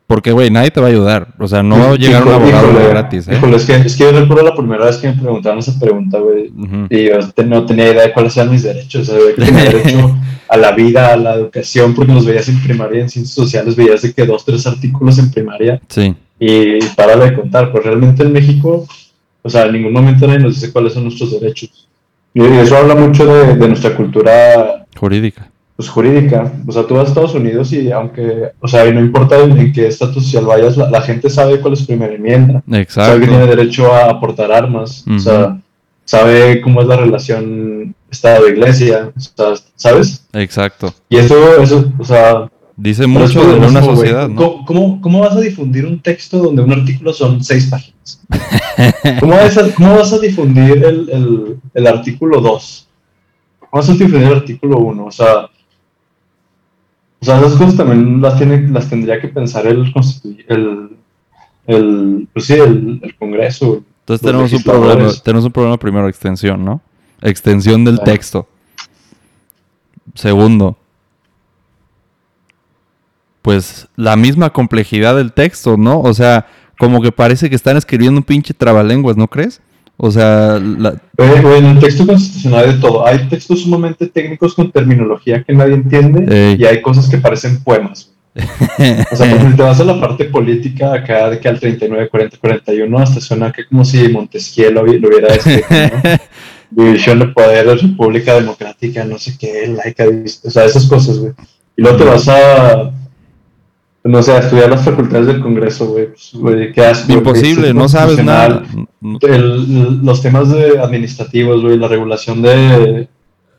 Porque, 0.08 0.34
güey, 0.34 0.50
nadie 0.50 0.72
te 0.72 0.82
va 0.82 0.88
a 0.88 0.89
ayudar. 0.89 1.30
O 1.39 1.48
sea, 1.48 1.63
no 1.63 1.80
va 1.80 1.91
a 1.91 1.96
llegar 1.96 2.28
un 2.28 2.34
abogado 2.34 2.70
Híjole, 2.70 2.88
gratis, 2.89 3.28
¿eh? 3.30 3.36
híjole, 3.38 3.56
es, 3.56 3.65
que, 3.65 3.76
es 3.76 3.96
que 3.96 4.04
yo 4.04 4.12
recuerdo 4.12 4.44
la 4.44 4.54
primera 4.56 4.86
vez 4.86 4.98
que 4.98 5.08
me 5.08 5.13
preguntaron 5.13 5.60
esa 5.60 5.80
pregunta, 5.80 6.20
güey. 6.20 6.52
Y 6.89 7.06
yo 7.08 7.20
te- 7.32 7.46
no 7.46 7.65
tenía 7.65 7.94
idea 7.94 8.04
de 8.08 8.12
cuáles 8.13 8.36
eran 8.36 8.52
mis 8.52 8.63
derechos. 8.63 9.08
O 9.08 9.13
sea, 9.17 9.34
que 9.36 9.41
tenía 9.41 9.63
derecho 9.63 10.17
a 10.50 10.58
la 10.58 10.74
vida, 10.74 11.13
a 11.13 11.15
la 11.15 11.36
educación, 11.36 11.96
porque 11.96 12.12
los 12.12 12.26
veías 12.26 12.50
en 12.50 12.62
primaria, 12.62 13.04
en 13.04 13.10
ciencias 13.10 13.34
sociales, 13.34 13.78
veías 13.78 14.02
de 14.02 14.12
que 14.13 14.26
dos, 14.26 14.44
tres 14.44 14.67
artículos 14.67 15.17
en 15.17 15.32
primaria 15.32 15.80
Sí, 15.88 16.13
y 16.38 16.84
para 16.98 17.15
de 17.15 17.34
contar. 17.34 17.72
Pues 17.72 17.86
realmente 17.86 18.24
en 18.24 18.34
México, 18.34 18.86
o 19.41 19.50
sea, 19.50 19.65
en 19.67 19.72
ningún 19.74 19.94
momento 19.94 20.28
nadie 20.28 20.39
nos 20.39 20.56
dice 20.56 20.74
cuáles 20.74 20.91
son 20.91 21.04
nuestros 21.06 21.32
derechos. 21.39 21.88
Y 22.34 22.41
eso 22.44 22.78
habla 22.78 22.96
mucho 22.96 23.26
de, 23.26 23.56
de 23.56 23.67
nuestra 23.67 23.96
cultura 23.96 24.86
jurídica. 24.96 25.50
pues, 25.76 25.89
jurídica. 25.89 26.52
O 26.67 26.72
sea, 26.72 26.84
tú 26.84 26.94
vas 26.96 27.06
a 27.06 27.08
Estados 27.10 27.34
Unidos 27.36 27.74
y 27.74 27.91
aunque, 27.91 28.52
o 28.60 28.67
sea, 28.67 28.88
y 28.88 28.94
no 28.94 29.00
importa 29.02 29.39
en, 29.39 29.74
qué 29.74 29.88
estatus 29.88 30.24
social 30.26 30.46
vayas, 30.46 30.78
la, 30.78 30.89
la 30.89 31.02
gente 31.02 31.30
sabe 31.30 31.60
cuál 31.60 31.74
es 31.74 31.84
primera 31.86 32.13
enmienda. 32.13 32.63
Sabe 32.88 33.20
que 33.20 33.28
tiene 33.28 33.44
Exacto. 33.44 33.56
derecho 33.56 33.94
a 33.94 34.10
aportar 34.12 34.52
armas. 34.52 35.04
O 35.13 35.20
sea, 35.20 35.60
sabe 36.06 36.62
cómo 36.62 36.82
es 36.82 36.88
la 36.88 36.98
relación 36.98 37.96
Estado-Iglesia. 38.10 39.12
O 39.15 39.20
sea, 39.20 39.54
¿sabes? 39.76 40.28
Exacto. 40.34 40.94
Y 41.10 41.17
eso, 41.17 41.62
eso, 41.62 41.91
o 41.98 42.06
sea, 42.06 42.48
Dice 42.78 43.06
mucho 43.06 43.46
de 43.46 43.67
una 43.67 43.84
sociedad, 43.84 44.28
¿no? 44.28 44.36
¿Cómo, 44.36 44.65
cómo, 44.65 45.02
cómo 45.02 45.20
vas 45.20 45.36
a 45.36 45.41
difundir 45.41 45.86
un 45.86 46.00
texto 46.02 46.39
donde 46.39 46.63
un 46.63 46.72
artículo 46.72 47.13
son 47.13 47.44
seis 47.44 47.67
páginas? 47.70 48.01
¿Cómo 49.20 49.34
vas 49.34 49.58
a, 49.58 49.74
cómo 49.76 49.96
vas 49.96 50.14
a 50.14 50.20
difundir 50.20 50.84
el, 50.84 51.10
el, 51.10 51.60
el 51.74 51.88
artículo 51.88 52.42
2? 52.42 52.88
¿Cómo 53.60 53.70
vas 53.82 53.90
a 53.90 53.94
difundir 53.94 54.24
el 54.24 54.36
artículo 54.38 54.78
1? 54.80 55.06
O 55.06 55.12
sea, 55.12 55.46
o 57.20 57.26
sea, 57.26 57.38
esas 57.40 57.54
cosas 57.54 57.78
también 57.78 58.20
las, 58.22 58.38
tiene, 58.38 58.68
las 58.70 58.90
tendría 58.90 59.20
que 59.22 59.28
pensar 59.28 59.68
el, 59.68 59.94
el, 60.48 60.90
el, 61.68 62.28
pues 62.34 62.46
sí, 62.46 62.54
el, 62.54 63.00
el 63.04 63.16
Congreso. 63.18 63.84
Entonces 64.00 64.26
tenemos 64.26 64.52
un 64.54 64.64
problema, 64.64 65.12
tenemos 65.24 65.46
un 65.46 65.52
problema 65.52 65.78
primero, 65.78 66.08
extensión, 66.10 66.66
¿no? 66.66 66.82
Extensión 67.22 67.86
del 67.86 67.98
Claro. 67.98 68.12
texto. 68.12 68.48
Segundo, 70.16 70.76
pues 73.44 73.88
la 73.96 74.16
misma 74.16 74.50
complejidad 74.52 75.16
del 75.16 75.32
texto, 75.34 75.78
¿no? 75.78 76.02
O 76.02 76.14
sea, 76.14 76.48
como 76.82 77.00
que 77.00 77.12
parece 77.12 77.48
que 77.48 77.56
están 77.56 77.78
escribiendo 77.78 78.17
un 78.17 78.24
pinche 78.24 78.56
trabalenguas, 78.56 79.15
¿no 79.15 79.28
crees? 79.28 79.62
O 79.98 80.10
sea, 80.10 80.60
la- 80.60 81.00
en 81.15 81.65
el 81.67 81.80
texto 81.80 82.08
constitucional 82.08 82.65
hay 82.65 82.74
de 82.74 82.80
todo. 82.80 83.06
Hay 83.06 83.20
textos 83.30 83.62
sumamente 83.62 84.08
técnicos 84.08 84.56
con 84.56 84.72
terminología 84.72 85.44
que 85.44 85.54
nadie 85.54 85.76
entiende 85.76 86.26
Ey. 86.28 86.58
y 86.60 86.65
hay 86.65 86.82
cosas 86.82 87.08
que 87.08 87.20
parecen 87.20 87.63
poemas. 87.63 88.12
O 89.12 89.15
sea, 89.15 89.28
ejemplo, 89.28 89.58
te 89.58 89.62
vas 89.62 89.80
a 89.80 89.84
la 89.84 90.02
parte 90.02 90.26
política 90.26 90.91
acá 90.91 91.30
de 91.30 91.39
que 91.39 91.48
al 91.50 91.60
39, 91.60 92.10
40, 92.10 92.38
41 92.38 92.98
hasta 92.98 93.22
suena 93.22 93.52
que 93.52 93.67
como 93.67 93.86
si 93.86 94.08
Montesquieu 94.08 94.72
lo 94.72 94.82
hubiera 94.82 95.36
escrito, 95.36 95.67
¿no? 95.70 96.02
División 96.84 97.20
de 97.20 97.28
poderes, 97.28 97.84
república 97.84 98.34
democrática, 98.34 99.04
no 99.04 99.20
sé 99.20 99.38
qué, 99.38 99.67
laica, 99.67 100.06
o 100.08 100.50
sea, 100.50 100.65
esas 100.65 100.88
cosas, 100.88 101.20
güey. 101.20 101.34
Y 101.78 101.84
luego 101.84 101.98
te 101.98 102.06
vas 102.06 102.28
a, 102.28 102.91
no 104.04 104.24
sé, 104.24 104.36
estudiar 104.38 104.70
las 104.70 104.84
facultades 104.84 105.28
del 105.28 105.40
Congreso, 105.42 105.88
güey. 105.88 106.08
Pues, 106.08 106.32
güey, 106.34 106.72
¿qué 106.74 106.82
haces? 106.86 107.10
imposible, 107.10 107.74
no 107.74 107.88
sabes 107.88 108.24
nada. 108.24 108.64
el- 109.22 110.00
los 110.04 110.22
temas 110.22 110.50
de 110.52 110.80
administrativos, 110.80 111.62
güey, 111.62 111.78
la 111.78 111.88
regulación 111.88 112.42
de, 112.42 113.08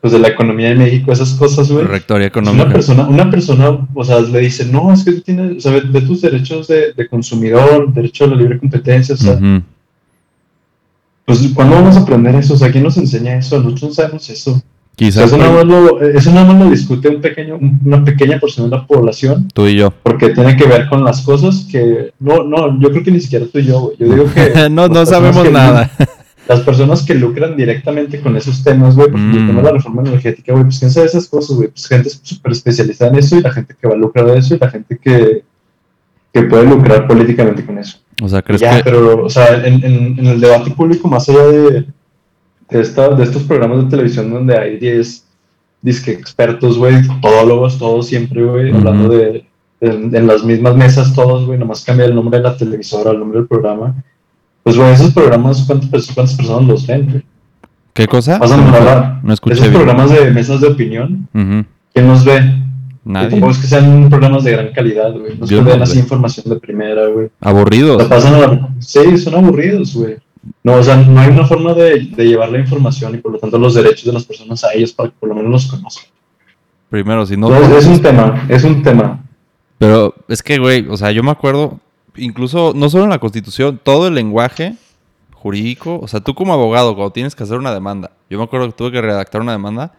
pues, 0.01 0.13
de 0.13 0.19
la 0.19 0.29
economía 0.29 0.71
de 0.71 0.75
México, 0.75 1.13
esas 1.13 1.31
cosas, 1.35 1.71
güey. 1.71 1.85
Rectoría 1.85 2.31
Pues 2.33 2.43
Una 2.43 2.51
económica. 2.53 2.73
persona, 2.73 3.09
una 3.09 3.31
persona, 3.31 3.87
o 3.95 4.05
sea, 4.05 4.21
le 4.21 4.41
dice, 4.41 4.67
no, 4.67 4.93
es 4.93 5.05
que 5.05 5.13
tú 5.13 5.21
tienes, 5.21 5.59
o 5.59 5.61
sea, 5.61 5.73
ve, 5.73 5.83
ve 5.87 6.01
tus 6.03 6.23
derechos 6.23 6.67
de, 6.67 6.93
de 6.93 7.09
consumidor, 7.09 7.93
derecho 7.93 8.25
a 8.25 8.29
la 8.29 8.37
libre 8.37 8.59
competencia, 8.59 9.15
o 9.15 9.19
sea, 9.19 9.39
pues, 11.25 11.41
¿cuándo 11.55 11.77
vamos 11.77 11.97
a 11.97 12.01
aprender 12.01 12.35
eso? 12.35 12.55
O 12.55 12.57
sea, 12.57 12.71
¿quién 12.73 12.83
nos 12.85 12.97
enseña 12.97 13.37
eso? 13.37 13.59
Nosotros 13.59 13.83
no 13.85 13.95
sabemos 13.95 14.29
eso. 14.29 14.61
Quizás 14.95 15.25
eso, 15.27 15.39
nada 15.39 15.53
más 15.53 15.65
lo, 15.65 16.01
eso 16.03 16.31
nada 16.33 16.53
más 16.53 16.65
lo 16.65 16.71
discute 16.71 17.09
un 17.09 17.21
pequeño, 17.23 17.59
una 17.85 18.05
pequeña 18.05 18.39
porción 18.39 18.69
de 18.69 18.77
la 18.77 18.87
población, 18.87 19.49
tú 19.55 19.67
y 19.67 19.77
yo. 19.77 19.91
porque 20.03 20.31
tiene 20.31 20.55
que 20.57 20.67
ver 20.67 20.89
con 20.89 21.03
las 21.03 21.23
cosas 21.23 21.67
que, 21.71 22.13
no, 22.21 22.45
no, 22.45 22.79
yo 22.79 22.91
creo 22.91 23.03
que 23.03 23.11
ni 23.11 23.21
siquiera 23.21 23.47
tú 23.51 23.59
y 23.59 23.65
yo, 23.65 23.81
güey. 23.81 23.97
Yo 23.99 24.07
digo 24.15 24.27
que... 24.33 24.69
no, 24.71 24.89
no 24.89 25.07
sabemos 25.07 25.51
nada. 25.51 25.91
las 26.49 26.61
personas 26.61 27.03
que 27.05 27.15
lucran 27.15 27.57
directamente 27.57 28.21
con 28.21 28.37
esos 28.37 28.63
temas, 28.63 28.95
güey, 28.97 29.11
pues 29.11 29.23
Mm. 29.23 29.31
el 29.31 29.47
tema 29.47 29.61
de 29.61 29.63
la 29.63 29.73
reforma 29.73 30.03
energética, 30.03 30.53
güey, 30.53 30.65
pues 30.65 30.79
quién 30.79 30.91
sabe 30.91 31.07
esas 31.07 31.27
cosas, 31.29 31.57
güey, 31.57 31.69
pues 31.69 31.87
gente 31.87 32.11
súper 32.11 32.53
especializada 32.53 33.11
en 33.13 33.19
eso 33.19 33.37
y 33.37 33.41
la 33.41 33.51
gente 33.53 33.75
que 33.81 33.89
va 33.89 33.95
a 33.95 33.97
lucrar 33.99 34.27
de 34.27 34.39
eso 34.39 34.55
y 34.55 34.59
la 34.59 34.71
gente 34.71 34.99
que, 35.03 35.43
que 36.33 36.43
puede 36.43 36.65
lucrar 36.67 37.07
políticamente 37.07 37.65
con 37.65 37.79
eso. 37.79 37.99
O 38.23 38.29
sea, 38.29 38.43
¿crees 38.43 38.61
Ya, 38.61 38.77
que 38.77 38.85
pero, 38.85 39.25
o 39.25 39.31
sea, 39.31 39.65
en, 39.67 39.83
en, 39.85 40.19
en 40.19 40.27
el 40.27 40.41
debate 40.41 40.71
público, 40.73 41.09
más 41.09 41.29
allá 41.29 41.45
de, 41.47 41.87
de, 42.73 42.81
esta, 42.81 43.09
de 43.11 43.25
estos 43.25 43.43
programas 43.45 43.85
de 43.85 43.91
televisión 43.91 44.31
donde 44.33 44.57
hay 44.57 44.79
10 44.79 45.25
disque 45.83 46.13
expertos, 46.13 46.79
güey, 46.79 46.95
todólogos, 47.21 47.79
todos 47.79 48.07
siempre, 48.07 48.43
güey, 48.45 48.71
Ujú. 48.71 48.79
hablando 48.79 49.09
de, 49.09 49.45
en, 49.81 50.15
en 50.15 50.27
las 50.27 50.45
mismas 50.45 50.77
mesas, 50.77 51.13
todos, 51.15 51.45
güey, 51.47 51.59
nomás 51.59 51.85
cambia 51.85 52.07
el 52.07 52.15
nombre 52.15 52.39
de 52.39 52.45
la 52.45 52.57
televisora, 52.57 53.11
el 53.11 53.19
nombre 53.19 53.41
del 53.41 53.49
programa. 53.49 53.95
Pues, 54.63 54.77
güey, 54.77 54.93
esos 54.93 55.13
programas, 55.13 55.65
¿cuántas, 55.67 56.07
cuántas 56.13 56.37
personas 56.37 56.69
los 56.69 56.87
ven, 56.87 57.09
güey? 57.11 57.23
qué 57.95 58.07
cosa? 58.07 58.39
Pásame 58.39 58.63
a 58.63 58.77
hablar. 58.79 59.21
No 59.25 59.35
escuché 59.35 59.55
Esos 59.55 59.69
bien. 59.69 59.83
programas 59.83 60.11
de 60.13 60.31
mesas 60.31 60.61
de 60.61 60.69
opinión, 60.69 61.29
Ujú. 61.35 61.65
¿quién 61.93 62.07
los 62.09 62.25
ve? 62.25 62.41
Nadie. 63.05 63.31
tampoco 63.31 63.51
es 63.51 63.59
que 63.59 63.67
sean 63.67 64.09
programas 64.09 64.45
de 64.45 64.53
gran 64.53 64.73
calidad, 64.73 65.11
güey. 65.13 65.37
No 65.37 65.45
que 65.45 65.61
no 65.61 65.83
así 65.83 65.99
información 65.99 66.49
de 66.55 66.61
primera, 66.61 67.07
güey. 67.09 67.29
Aburridos. 67.41 68.01
La 68.01 68.09
pasan 68.09 68.35
a 68.35 68.39
la- 68.39 68.69
Sí, 68.79 69.19
son 69.19 69.35
aburridos, 69.35 69.93
güey. 69.97 70.19
No, 70.65 70.75
o 70.75 70.83
sea, 70.83 70.97
no 70.97 71.21
hay 71.21 71.31
una 71.31 71.47
forma 71.47 71.73
de, 71.75 72.01
de 72.01 72.25
llevar 72.25 72.51
la 72.51 72.59
información 72.59 73.15
y 73.15 73.19
por 73.19 73.33
lo 73.33 73.39
tanto 73.39 73.59
los 73.59 73.75
derechos 73.75 74.05
de 74.05 74.13
las 74.13 74.25
personas 74.25 74.65
a 74.65 74.73
ellos 74.75 74.93
para 74.93 75.11
que 75.11 75.17
por 75.19 75.29
lo 75.29 75.35
menos 75.35 75.51
los 75.51 75.67
conozcan. 75.67 76.07
Primero, 76.91 77.25
si 77.25 77.37
no. 77.37 77.49
Entonces, 77.49 77.85
es 77.85 77.87
un 77.87 78.03
tema, 78.03 78.47
es 78.49 78.65
un 78.65 78.83
tema. 78.83 79.25
Pero 79.79 80.15
es 80.29 80.43
que, 80.43 80.59
güey, 80.59 80.87
o 80.89 80.97
sea, 80.97 81.11
yo 81.11 81.23
me 81.23 81.31
acuerdo, 81.31 81.81
incluso, 82.17 82.73
no 82.75 82.91
solo 82.91 83.05
en 83.05 83.11
la 83.11 83.19
constitución, 83.19 83.81
todo 83.83 84.09
el 84.09 84.15
lenguaje 84.15 84.77
jurídico, 85.33 85.99
o 86.01 86.07
sea, 86.07 86.21
tú 86.21 86.35
como 86.35 86.53
abogado, 86.53 86.95
cuando 86.95 87.13
tienes 87.13 87.35
que 87.35 87.43
hacer 87.43 87.59
una 87.59 87.73
demanda, 87.73 88.13
yo 88.31 88.39
me 88.39 88.45
acuerdo 88.45 88.67
que 88.67 88.75
tuve 88.75 88.93
que 88.93 89.01
redactar 89.01 89.41
una 89.41 89.53
demanda 89.53 89.93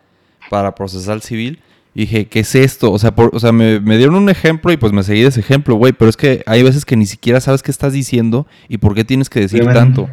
para 0.49 0.75
procesar 0.75 1.19
civil, 1.21 1.61
y 1.95 2.01
dije, 2.01 2.25
¿qué 2.27 2.39
es 2.41 2.55
esto? 2.55 2.91
O 2.91 2.99
sea, 2.99 3.13
por- 3.15 3.35
o 3.35 3.39
sea 3.39 3.51
me, 3.51 3.79
me 3.79 3.97
dieron 3.97 4.15
un 4.15 4.29
ejemplo 4.29 4.71
y 4.71 4.77
pues 4.77 4.91
me 4.93 5.03
seguí 5.03 5.21
de 5.21 5.27
ese 5.27 5.39
ejemplo, 5.41 5.75
güey, 5.75 5.93
pero 5.93 6.09
es 6.09 6.17
que 6.17 6.43
hay 6.47 6.63
veces 6.63 6.85
que 6.85 6.95
ni 6.97 7.05
siquiera 7.05 7.39
sabes 7.39 7.61
qué 7.63 7.71
estás 7.71 7.93
diciendo 7.93 8.47
y 8.67 8.77
por 8.77 8.95
qué 8.95 9.03
tienes 9.03 9.29
que 9.29 9.39
decir 9.41 9.63
tanto. 9.73 10.09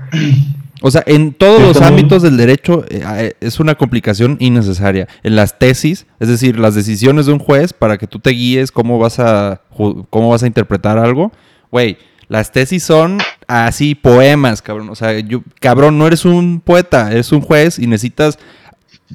O 0.83 0.91
sea, 0.91 1.03
en 1.07 1.35
todos 1.35 1.61
los 1.61 1.77
ámbitos 1.83 2.23
del 2.23 2.39
derecho 2.39 2.85
eh, 2.89 3.35
es 3.41 3.61
una 3.61 3.75
complicación 3.75 4.37
innecesaria. 4.41 5.09
En 5.23 5.37
las 5.37 5.59
tesis, 5.59 6.07
es 6.21 6.29
decir, 6.29 6.59
las 6.59 6.75
decisiones 6.75 7.27
de 7.27 7.33
un 7.33 7.39
juez 7.39 7.73
para 7.75 7.99
que 7.99 8.07
tú 8.07 8.19
te 8.19 8.31
guíes 8.31 8.73
cómo 8.73 8.99
vas 8.99 9.19
a 9.19 9.61
cómo 10.09 10.31
vas 10.31 10.43
a 10.43 10.47
interpretar 10.47 10.97
algo, 10.99 11.33
güey, 11.71 11.99
las 12.29 12.53
tesis 12.53 12.83
son 12.83 13.19
así 13.47 13.95
poemas, 13.95 14.63
cabrón. 14.63 14.89
O 14.89 14.95
sea, 14.95 15.19
yo 15.19 15.43
cabrón, 15.61 15.99
no 15.99 16.07
eres 16.07 16.25
un 16.25 16.61
poeta, 16.65 17.11
eres 17.11 17.31
un 17.33 17.41
juez 17.43 17.79
y 17.79 17.87
necesitas 17.87 18.39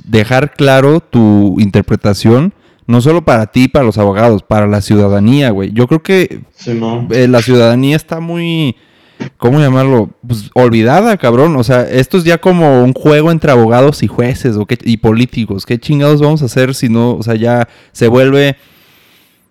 dejar 0.03 0.53
claro 0.53 0.99
tu 0.99 1.55
interpretación 1.59 2.53
no 2.87 3.01
solo 3.01 3.23
para 3.25 3.47
ti, 3.47 3.67
para 3.67 3.83
los 3.85 3.97
abogados, 3.97 4.43
para 4.43 4.67
la 4.67 4.79
ciudadanía, 4.81 5.49
güey. 5.49 5.71
Yo 5.73 5.87
creo 5.87 6.03
que 6.03 6.41
Sí, 6.55 6.73
no. 6.73 7.07
eh, 7.09 7.27
la 7.27 7.41
ciudadanía 7.41 7.95
está 7.95 8.19
muy, 8.19 8.75
¿cómo 9.37 9.59
llamarlo? 9.59 10.11
Pues 10.27 10.51
olvidada, 10.53 11.17
cabrón. 11.17 11.55
O 11.55 11.63
sea, 11.63 11.81
esto 11.81 12.17
es 12.19 12.25
ya 12.25 12.37
como 12.37 12.83
un 12.83 12.93
juego 12.93 13.31
entre 13.31 13.49
abogados 13.51 14.03
y 14.03 14.07
jueces 14.07 14.55
o 14.55 14.67
qué- 14.67 14.77
y 14.83 14.97
políticos. 14.97 15.65
¿Qué 15.65 15.79
chingados 15.79 16.21
vamos 16.21 16.43
a 16.43 16.45
hacer 16.45 16.75
si 16.75 16.87
no, 16.87 17.15
o 17.15 17.23
sea, 17.23 17.33
ya 17.33 17.67
se 17.91 18.07
vuelve 18.07 18.55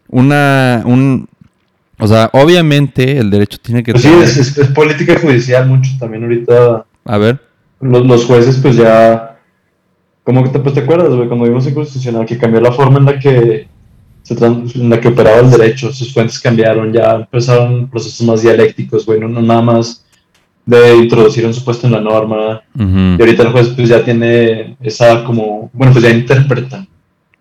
una, 0.09 0.83
un, 0.85 1.27
o 1.99 2.07
sea, 2.07 2.31
obviamente 2.35 3.19
el 3.19 3.31
derecho 3.31 3.59
tiene 3.61 3.83
que 3.83 3.93
Pues 3.93 4.05
sí, 4.05 4.13
es- 4.23 4.57
es 4.59 4.69
política 4.69 5.19
judicial 5.21 5.67
mucho 5.69 5.91
también 5.99 6.23
ahorita. 6.25 6.85
a 7.05 7.19
ver, 7.19 7.41
Los, 7.81 8.07
los 8.07 8.25
jueces, 8.27 8.59
pues 8.63 8.77
ya. 8.77 9.34
Como 10.25 10.43
que 10.43 10.49
te, 10.49 10.59
pues, 10.59 10.75
te 10.75 10.81
acuerdas, 10.81 11.15
güey, 11.15 11.29
cuando 11.29 11.45
vimos 11.45 11.67
el 11.67 11.75
constitucional 11.75 12.27
que 12.27 12.39
cambió 12.39 12.61
la 12.61 12.73
forma 12.73 12.99
en 12.99 13.05
la 13.05 13.19
que 13.19 13.69
se 14.23 14.35
en 14.45 14.89
la 14.89 14.99
que 14.99 15.09
operaba 15.09 15.41
el 15.41 15.51
derecho, 15.51 15.93
sus 15.93 16.13
fuentes 16.13 16.41
cambiaron, 16.41 16.93
ya 16.93 17.17
empezaron 17.17 17.89
procesos 17.89 18.27
más 18.27 18.41
dialécticos, 18.41 19.05
güey, 19.05 19.21
no, 19.21 19.29
no 19.29 19.43
nada 19.43 19.61
más 19.61 20.03
de 20.65 20.97
introducir 20.97 21.45
un 21.45 21.53
supuesto 21.53 21.87
en 21.87 21.93
la 21.93 22.01
norma. 22.01 22.63
Y 22.75 23.21
ahorita 23.21 23.43
el 23.43 23.53
juez 23.53 23.69
pues 23.77 23.87
ya 23.89 24.03
tiene 24.03 24.77
esa 24.81 25.25
como, 25.25 25.71
bueno, 25.75 25.93
pues 25.93 26.05
ya 26.05 26.11
interpreta. 26.11 26.87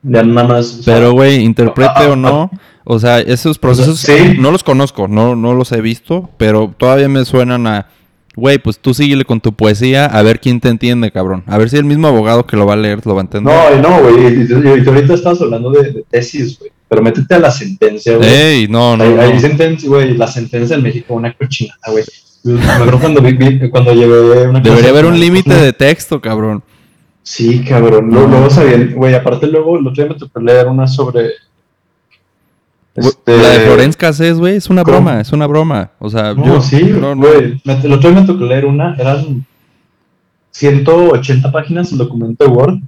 Ya 0.02 0.22
nada 0.22 0.46
más. 0.46 0.80
o 0.80 0.84
sea, 0.84 0.96
Pero, 0.96 1.14
güey, 1.14 1.38
interprete 1.38 1.92
ah, 1.96 2.10
o 2.12 2.16
no, 2.18 2.52
o 2.84 3.00
sea, 3.00 3.22
esos 3.22 3.58
procesos 3.58 4.00
Sí. 4.00 4.36
no 4.38 4.52
los 4.52 4.62
conozco, 4.62 5.08
no, 5.08 5.38
no 5.38 5.54
los 5.54 5.72
he 5.72 5.80
visto, 5.80 6.30
pero 6.36 6.74
todavía 6.78 7.08
me 7.08 7.24
suenan 7.24 7.66
a 7.66 7.88
Güey, 8.36 8.58
pues 8.58 8.80
tú 8.80 8.94
síguele 8.94 9.26
con 9.26 9.40
tu 9.40 9.54
poesía 9.54 10.06
a 10.06 10.22
ver 10.24 10.40
quién 10.40 10.60
te 10.60 10.70
entiende, 10.70 11.12
cabrón. 11.12 11.44
A 11.46 11.58
ver 11.58 11.70
si 11.70 11.78
el 11.78 11.86
mismo 11.86 12.08
abogado 12.08 12.48
que 12.48 12.58
lo 12.58 12.66
va 12.66 12.74
a 12.74 12.78
leer 12.78 13.06
lo 13.06 13.14
va 13.14 13.22
a 13.22 13.26
entender. 13.26 13.54
No, 13.54 13.90
no, 13.90 14.02
güey. 14.02 14.48
y- 14.50 14.88
ahorita 14.88 15.14
estás 15.14 15.40
hablando 15.42 15.70
de, 15.72 15.92
de 15.92 16.04
tesis, 16.10 16.58
güey. 16.58 16.72
Pero 16.90 17.02
métete 17.02 17.36
a 17.36 17.40
la 17.40 17.52
sentencia, 17.52 18.18
güey. 18.18 18.30
Ey, 18.30 18.68
no, 18.68 18.98
no, 18.98 19.04
hay 19.22 19.40
sentencia, 19.40 19.88
güey. 19.90 20.16
La 20.18 20.28
sentencia 20.28 20.76
en 20.76 20.84
México, 20.84 21.14
una 21.14 21.34
cochinada, 21.34 21.92
güey. 21.92 22.04
Me 22.44 22.62
acuerdo 22.62 23.00
cuando, 23.00 23.22
vi, 23.22 23.70
cuando 23.70 23.94
llevé 23.94 24.48
una 24.48 24.60
Debería 24.60 24.90
haber 24.90 25.06
un 25.06 25.20
límite 25.20 25.54
de 25.54 25.72
texto, 25.72 26.20
cabrón. 26.20 26.62
Sí, 27.24 27.64
cabrón. 27.64 28.10
Luego, 28.10 28.28
luego 28.28 28.50
sabían, 28.50 28.94
güey, 28.96 29.16
aparte 29.16 29.48
luego, 29.48 29.80
el 29.80 29.88
otro 29.88 30.04
día 30.04 30.14
me 30.14 30.20
tocó 30.20 30.40
leer 30.42 30.68
una 30.68 30.88
sobre... 30.88 31.30
este, 32.96 33.38
La 33.38 33.50
de 33.50 33.60
Florence 33.62 33.98
Cassés, 33.98 34.38
güey, 34.38 34.56
es 34.58 34.70
una 34.70 34.84
¿Cómo? 34.84 34.98
broma, 34.98 35.22
es 35.22 35.32
una 35.32 35.48
broma. 35.48 35.92
O 36.00 36.10
sea, 36.10 36.34
No, 36.34 36.46
yo... 36.46 36.62
sí, 36.62 36.84
no, 36.84 37.16
no. 37.16 37.24
Me- 37.64 37.94
otro 37.96 38.12
día 38.12 38.22
me 38.22 38.28
tocó 38.28 38.46
leer 38.46 38.66
una, 38.66 38.96
eran 38.96 39.46
180 40.52 41.52
páginas 41.52 41.92
el 41.92 41.98
documento 41.98 42.44
de 42.46 42.52
Word, 42.52 42.80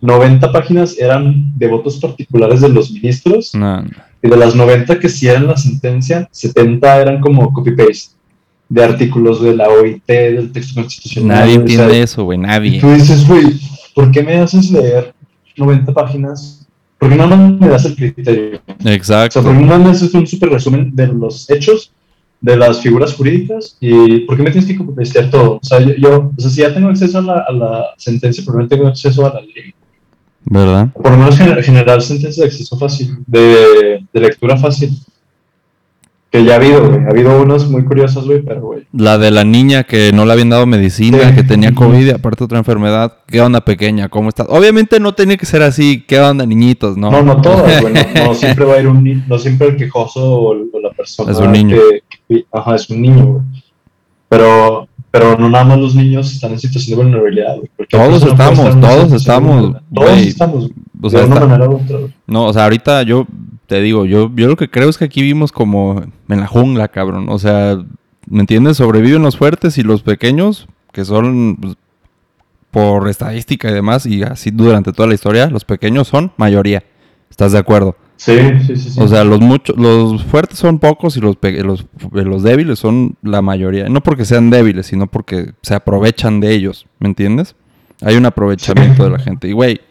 90 0.00 0.52
páginas 0.52 0.96
eran 0.98 1.56
de 1.58 1.66
votos 1.68 1.96
particulares 1.98 2.60
de 2.60 2.68
los 2.68 2.90
ministros, 2.90 3.54
No, 3.54 3.84
y 4.22 4.28
de 4.28 4.36
las 4.36 4.54
90 4.54 4.98
que 4.98 5.08
sí 5.08 5.28
eran 5.28 5.46
la 5.46 5.56
sentencia, 5.56 6.28
70 6.30 7.00
eran 7.00 7.20
como 7.20 7.52
copy-paste 7.52 8.16
de 8.68 8.84
artículos 8.84 9.40
de 9.42 9.54
la 9.56 9.68
OIT, 9.68 10.02
del 10.06 10.52
texto 10.52 10.80
constitucional. 10.80 11.38
Nadie 11.38 11.52
o 11.52 11.54
sea, 11.54 11.60
entiende 11.62 12.02
eso, 12.02 12.24
güey, 12.24 12.38
Y 12.38 12.42
nadie. 12.42 12.80
tú 12.80 12.90
dices, 12.92 13.26
güey, 13.26 13.58
¿por 13.94 14.10
qué 14.10 14.22
me 14.22 14.36
haces 14.38 14.70
leer 14.70 15.14
90 15.56 15.92
páginas? 15.94 16.57
¿Por 16.98 17.08
qué 17.10 17.14
no 17.16 17.26
me 17.58 17.68
das 17.68 17.84
el 17.84 17.94
criterio? 17.94 18.60
O 18.66 18.82
sea, 18.82 18.92
Exacto. 18.94 19.42
¿por 19.42 19.56
qué 19.56 19.64
no 19.64 19.78
me 19.78 19.90
haces 19.90 20.12
un 20.14 20.26
súper 20.26 20.50
resumen 20.50 20.90
de 20.94 21.06
los 21.08 21.48
hechos, 21.50 21.92
de 22.40 22.56
las 22.56 22.80
figuras 22.80 23.14
jurídicas? 23.14 23.76
¿Y 23.80 24.20
por 24.20 24.36
qué 24.36 24.42
me 24.42 24.50
tienes 24.50 24.68
que 24.68 24.76
copiar 24.76 25.30
todo? 25.30 25.56
O 25.56 25.60
sea, 25.62 25.80
yo, 25.80 25.94
yo- 25.96 26.32
o 26.36 26.40
sea, 26.40 26.50
si 26.50 26.60
ya 26.62 26.74
tengo 26.74 26.88
acceso 26.88 27.18
a 27.18 27.22
la, 27.22 27.44
a 27.48 27.52
la 27.52 27.84
sentencia, 27.96 28.42
pero 28.46 28.58
no 28.58 28.66
tengo 28.68 28.86
acceso 28.88 29.24
a 29.26 29.34
la 29.34 29.40
ley. 29.40 29.72
¿Verdad? 30.44 30.88
Por 30.92 31.10
lo 31.12 31.18
menos 31.18 31.38
gener- 31.38 31.62
generar 31.62 32.00
sentencia 32.02 32.42
de 32.42 32.48
acceso 32.50 32.76
fácil, 32.78 33.16
de, 33.26 34.04
de 34.12 34.20
lectura 34.20 34.56
fácil. 34.56 34.90
Que 36.30 36.44
ya 36.44 36.52
ha 36.52 36.56
habido, 36.56 36.86
güey. 36.86 37.04
Ha 37.04 37.08
habido 37.08 37.40
unas 37.42 37.66
muy 37.70 37.84
curiosas, 37.84 38.24
güey, 38.26 38.42
pero, 38.42 38.60
güey. 38.60 38.86
La 38.92 39.16
de 39.16 39.30
la 39.30 39.44
niña 39.44 39.84
que 39.84 40.12
no 40.12 40.26
le 40.26 40.32
habían 40.34 40.50
dado 40.50 40.66
medicina, 40.66 41.30
Sí. 41.30 41.36
que 41.36 41.42
tenía 41.42 41.74
COVID 41.74 42.06
y 42.06 42.10
aparte 42.10 42.44
otra 42.44 42.58
enfermedad. 42.58 43.14
¿Qué 43.26 43.40
onda, 43.40 43.62
pequeña? 43.64 44.10
¿Cómo 44.10 44.28
estás? 44.28 44.46
Obviamente 44.50 45.00
no 45.00 45.14
tenía 45.14 45.38
que 45.38 45.46
ser 45.46 45.62
así. 45.62 46.04
¿Qué 46.06 46.20
onda, 46.20 46.44
niñitos? 46.44 46.98
No, 46.98 47.10
No, 47.10 47.22
no 47.22 47.40
todas, 47.40 47.80
güey. 47.80 47.94
No, 47.94 48.00
no 48.26 48.34
siempre 48.34 48.66
va 48.66 48.74
a 48.74 48.80
ir 48.80 48.88
un 48.88 49.02
niño, 49.02 49.24
no 49.26 49.38
siempre 49.38 49.68
el 49.68 49.76
quejoso 49.76 50.20
o, 50.22 50.50
o 50.50 50.80
la 50.80 50.90
persona. 50.90 51.32
Es 51.32 51.38
un 51.38 51.50
niño. 51.52 51.76
Que, 51.76 52.02
que- 52.36 52.44
ajá, 52.52 52.74
es 52.76 52.90
un 52.90 53.00
niño, 53.00 53.24
güey. 53.26 53.42
Pero, 54.28 54.86
pero 55.10 55.38
no 55.38 55.48
nada 55.48 55.64
más 55.64 55.78
los 55.78 55.94
niños 55.94 56.30
están 56.30 56.52
en 56.52 56.58
situación 56.58 56.98
de 56.98 57.04
vulnerabilidad, 57.04 57.56
güey. 57.56 57.70
Todos 57.88 58.20
puede 58.20 58.32
estamos, 58.32 58.80
todos 58.80 59.12
estamos. 59.12 59.76
Todos 59.94 60.18
estamos, 60.18 60.58
güey, 60.68 60.72
o 61.02 61.08
sea, 61.10 61.20
de 61.20 61.26
una 61.26 61.34
está- 61.36 61.46
manera 61.46 61.70
u 61.70 61.76
otra. 61.76 61.96
güey. 61.98 62.14
no, 62.26 62.46
o 62.46 62.52
sea, 62.52 62.64
ahorita 62.64 63.02
yo 63.04 63.26
te 63.68 63.82
digo, 63.82 64.06
yo, 64.06 64.32
yo 64.34 64.48
lo 64.48 64.56
que 64.56 64.70
creo 64.70 64.88
es 64.88 64.96
que 64.96 65.04
aquí 65.04 65.20
vivimos 65.20 65.52
como 65.52 66.02
en 66.28 66.40
la 66.40 66.46
jungla, 66.46 66.88
cabrón. 66.88 67.26
O 67.28 67.38
sea, 67.38 67.76
¿me 68.26 68.40
entiendes? 68.40 68.78
Sobreviven 68.78 69.22
los 69.22 69.36
fuertes 69.36 69.76
y 69.76 69.82
los 69.82 70.02
pequeños, 70.02 70.66
que 70.90 71.04
son 71.04 71.56
pues, 71.60 71.76
por 72.70 73.10
estadística 73.10 73.70
y 73.70 73.74
demás, 73.74 74.06
y 74.06 74.22
así 74.22 74.50
durante 74.50 74.94
toda 74.94 75.06
la 75.06 75.14
historia, 75.14 75.50
los 75.50 75.66
pequeños 75.66 76.08
son 76.08 76.32
mayoría. 76.38 76.82
¿Estás 77.28 77.52
de 77.52 77.58
acuerdo? 77.58 77.94
Sí, 78.16 78.38
sí, 78.66 78.76
sí. 78.76 78.90
sí. 78.92 79.00
O 79.02 79.06
sea, 79.06 79.22
los 79.24 79.38
muchos, 79.38 79.76
los 79.76 80.24
fuertes 80.24 80.58
son 80.58 80.78
pocos 80.78 81.18
y 81.18 81.20
los, 81.20 81.36
los, 81.42 81.84
los 82.10 82.42
débiles 82.42 82.78
son 82.78 83.16
la 83.20 83.42
mayoría. 83.42 83.90
No 83.90 84.02
porque 84.02 84.24
sean 84.24 84.48
débiles, 84.48 84.86
sino 84.86 85.08
porque 85.08 85.52
se 85.60 85.74
aprovechan 85.74 86.40
de 86.40 86.54
ellos, 86.54 86.86
¿me 87.00 87.08
entiendes? 87.08 87.54
Hay 88.00 88.16
un 88.16 88.24
aprovechamiento 88.24 89.04
de 89.04 89.10
la 89.10 89.18
gente. 89.18 89.46
Y, 89.46 89.52
güey, 89.52 89.82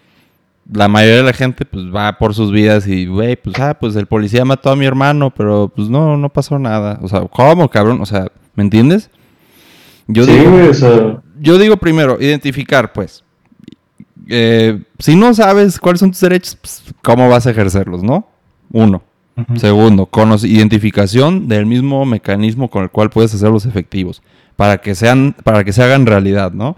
la 0.74 0.88
mayoría 0.88 1.18
de 1.18 1.24
la 1.24 1.34
gente, 1.34 1.66
pues, 1.66 1.86
va 1.86 2.18
por 2.18 2.34
sus 2.34 2.52
vidas 2.52 2.88
y, 2.88 3.06
güey, 3.06 3.36
pues, 3.36 3.58
ah, 3.60 3.78
pues, 3.80 3.96
el 3.96 4.06
policía 4.08 4.44
mató 4.46 4.70
a 4.70 4.76
mi 4.76 4.86
hermano, 4.86 5.32
pero, 5.32 5.72
pues, 5.76 5.90
no, 5.90 6.18
no 6.18 6.30
pasó 6.30 6.60
nada. 6.60 7.00
O 7.02 7.08
sea, 7.08 7.22
¿cómo, 7.22 7.70
cabrón? 7.70 8.02
O 8.02 8.06
sea, 8.06 8.28
¿me 8.56 8.64
entiendes? 8.64 9.10
Yo 10.08 10.24
sí, 10.26 10.32
digo, 10.34 10.52
güey, 10.52 10.68
o 10.70 10.74
sea, 10.74 11.22
yo 11.40 11.58
digo 11.58 11.78
primero, 11.78 12.18
identificar, 12.20 12.92
pues. 12.94 13.24
Eh, 14.30 14.82
si 15.00 15.16
no 15.16 15.34
sabes 15.34 15.80
cuáles 15.80 16.00
son 16.00 16.12
tus 16.12 16.20
derechos, 16.22 16.56
pues, 16.60 16.84
¿cómo 17.02 17.30
vas 17.30 17.48
a 17.48 17.52
ejercerlos, 17.52 18.04
no? 18.04 18.28
Uno. 18.72 19.04
Segundo, 19.56 20.08
cono- 20.08 20.36
identificación 20.44 21.48
del 21.48 21.68
mismo 21.68 22.04
mecanismo 22.06 22.72
con 22.72 22.82
el 22.84 22.90
cual 22.90 23.12
puedes 23.12 23.36
hacerlos 23.36 23.68
efectivos. 23.68 24.24
Para 24.56 24.80
que 24.80 24.96
sean, 24.96 25.36
para 25.44 25.64
que 25.64 25.72
se 25.74 25.84
hagan 25.84 26.08
realidad, 26.08 26.52
¿no? 26.54 26.76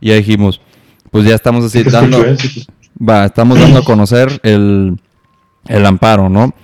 Y 0.00 0.08
ya 0.08 0.14
dijimos, 0.14 0.62
pues 1.10 1.26
ya 1.26 1.34
estamos 1.34 1.62
así 1.62 1.82
dando, 1.90 2.24
escucho, 2.24 2.32
eh, 2.32 2.36
sí 2.38 2.48
te 2.48 2.60
escucho. 2.60 2.79
Va, 3.00 3.26
estamos 3.26 3.58
dando 3.58 3.80
a 3.80 3.84
conocer 3.84 4.40
el, 4.42 5.00
el 5.66 5.86
amparo, 5.86 6.28
¿no? 6.28 6.54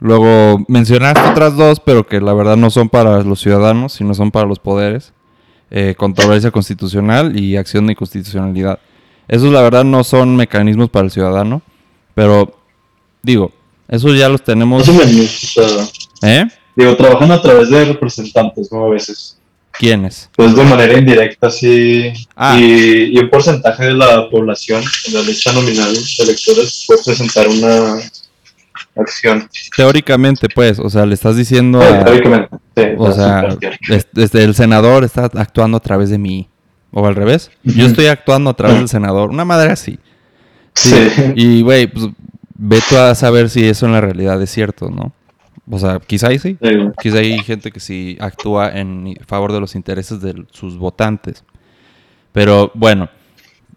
Luego 0.00 0.64
mencionaste 0.68 1.20
otras 1.30 1.56
dos, 1.56 1.80
pero 1.80 2.06
que 2.06 2.20
la 2.20 2.34
verdad 2.34 2.56
no 2.56 2.70
son 2.70 2.88
para 2.88 3.22
los 3.22 3.40
ciudadanos, 3.40 3.94
sino 3.94 4.12
son 4.14 4.30
para 4.30 4.46
los 4.46 4.58
poderes. 4.58 5.12
Eh, 5.70 5.94
controversia 5.96 6.50
constitucional 6.50 7.38
y 7.38 7.56
acción 7.56 7.86
de 7.86 7.92
inconstitucionalidad. 7.94 8.78
Esos 9.26 9.50
la 9.50 9.62
verdad 9.62 9.84
no 9.84 10.04
son 10.04 10.36
mecanismos 10.36 10.90
para 10.90 11.06
el 11.06 11.10
ciudadano, 11.10 11.62
pero 12.14 12.54
digo, 13.22 13.50
esos 13.88 14.16
ya 14.16 14.28
los 14.28 14.44
tenemos... 14.44 14.86
Más 14.86 14.96
o 14.96 15.06
menos, 15.06 15.56
o 15.58 15.68
sea, 15.68 16.40
¿Eh? 16.42 16.48
digo, 16.76 16.96
trabajan 16.96 17.32
a 17.32 17.40
través 17.40 17.70
de 17.70 17.86
representantes, 17.86 18.70
¿no? 18.70 18.84
A 18.84 18.90
veces. 18.90 19.38
¿Quiénes? 19.78 20.30
Pues 20.36 20.54
de 20.54 20.62
manera 20.64 20.96
indirecta, 20.98 21.50
sí. 21.50 22.12
Ah. 22.36 22.56
Y, 22.58 23.16
y 23.16 23.18
un 23.18 23.28
porcentaje 23.28 23.84
de 23.86 23.94
la 23.94 24.28
población 24.30 24.82
en 25.08 25.14
la 25.14 25.20
lista 25.22 25.52
nominal 25.52 25.92
de 25.92 26.00
electores 26.24 26.84
puede 26.86 27.02
presentar 27.04 27.48
una 27.48 27.96
acción. 28.96 29.48
Teóricamente, 29.76 30.48
pues, 30.54 30.78
o 30.78 30.88
sea, 30.88 31.04
le 31.06 31.14
estás 31.14 31.36
diciendo 31.36 31.80
Sí, 31.80 31.86
a... 31.88 32.04
teóricamente. 32.04 32.48
Sí, 32.76 32.82
O 32.98 33.12
sea, 33.12 33.48
es- 33.88 34.06
este, 34.14 34.44
el 34.44 34.54
senador 34.54 35.04
está 35.04 35.24
actuando 35.34 35.76
a 35.76 35.80
través 35.80 36.10
de 36.10 36.18
mí. 36.18 36.48
O 36.96 37.04
al 37.06 37.16
revés. 37.16 37.50
Yo 37.64 37.86
estoy 37.86 38.06
actuando 38.06 38.50
a 38.50 38.54
través 38.54 38.76
del 38.78 38.88
senador. 38.88 39.30
Una 39.30 39.44
madre 39.44 39.72
así. 39.72 39.98
Sí. 40.74 41.08
Sí. 41.10 41.22
Y, 41.34 41.62
güey, 41.62 41.88
pues, 41.88 42.06
ve 42.56 42.78
tú 42.88 42.96
a 42.96 43.14
saber 43.16 43.50
si 43.50 43.64
eso 43.66 43.86
en 43.86 43.92
la 43.92 44.00
realidad 44.00 44.40
es 44.40 44.50
cierto, 44.50 44.90
¿no? 44.90 45.12
O 45.70 45.78
sea, 45.78 45.98
quizá 45.98 46.28
ahí 46.28 46.38
sí. 46.38 46.58
Sí. 46.60 46.68
Quizá 47.00 47.18
hay 47.18 47.38
gente 47.40 47.70
que 47.70 47.80
sí 47.80 48.16
actúa 48.20 48.70
en 48.78 49.16
favor 49.26 49.52
de 49.52 49.60
los 49.60 49.74
intereses 49.74 50.20
de 50.20 50.44
sus 50.50 50.76
votantes. 50.76 51.44
Pero 52.32 52.70
bueno, 52.74 53.08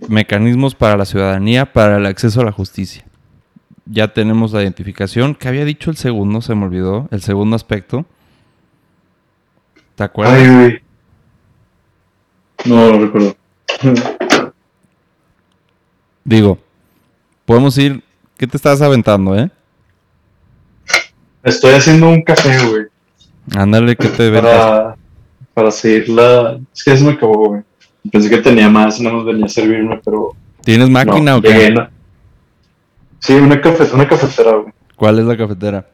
mecanismos 0.10 0.76
para 0.76 0.98
la 0.98 1.06
ciudadanía, 1.06 1.72
para 1.72 1.98
el 1.98 2.06
acceso 2.06 2.42
a 2.42 2.46
la 2.46 2.52
justicia. 2.52 3.06
Ya 3.86 4.14
tenemos 4.14 4.52
la 4.52 4.64
identificación. 4.64 5.34
¿Qué 5.36 5.48
había 5.48 5.64
dicho 5.64 5.90
el 5.90 5.98
segundo? 5.98 6.42
Se 6.42 6.56
me 6.56 6.66
olvidó. 6.66 7.08
El 7.12 7.22
segundo 7.22 7.56
aspecto. 7.56 8.06
¿Te 9.96 10.04
acuerdas? 10.04 10.38
Ay. 10.38 10.80
No 12.66 12.88
lo 12.88 13.00
recuerdo. 13.00 13.36
Digo, 16.26 16.60
podemos 17.46 17.78
ir. 17.78 18.04
¿Qué 18.38 18.46
te 18.46 18.58
estás 18.58 18.82
aventando, 18.82 19.38
eh? 19.38 19.50
Estoy 21.48 21.76
haciendo 21.76 22.10
un 22.10 22.22
café, 22.24 22.58
güey. 22.68 22.88
Ándale, 23.56 23.96
¿qué 23.96 24.10
te 24.10 24.30
ventas? 24.30 24.54
Para, 24.54 24.98
para 25.54 25.72
seguir 25.72 26.10
la. 26.10 26.60
Es 26.76 26.84
que 26.84 26.98
se 26.98 27.04
me 27.06 27.12
acabó, 27.14 27.48
güey. 27.48 27.62
Pensé 28.12 28.30
que 28.30 28.40
tenía 28.40 28.70
más, 28.70 29.00
no 29.00 29.14
nos 29.14 29.26
venía 29.26 29.46
a 29.46 29.50
servirme, 29.50 30.02
pero. 30.04 30.36
¿Tienes 30.62 30.90
máquina 30.90 31.32
no, 31.32 31.38
o 31.38 31.42
qué? 31.42 31.74
Sí, 33.20 33.34
una, 33.34 33.62
cafe, 33.62 33.86
una 33.94 34.06
cafetera, 34.06 34.58
güey. 34.58 34.74
¿Cuál 34.98 35.20
es 35.20 35.26
la 35.26 35.38
cafetera? 35.38 35.88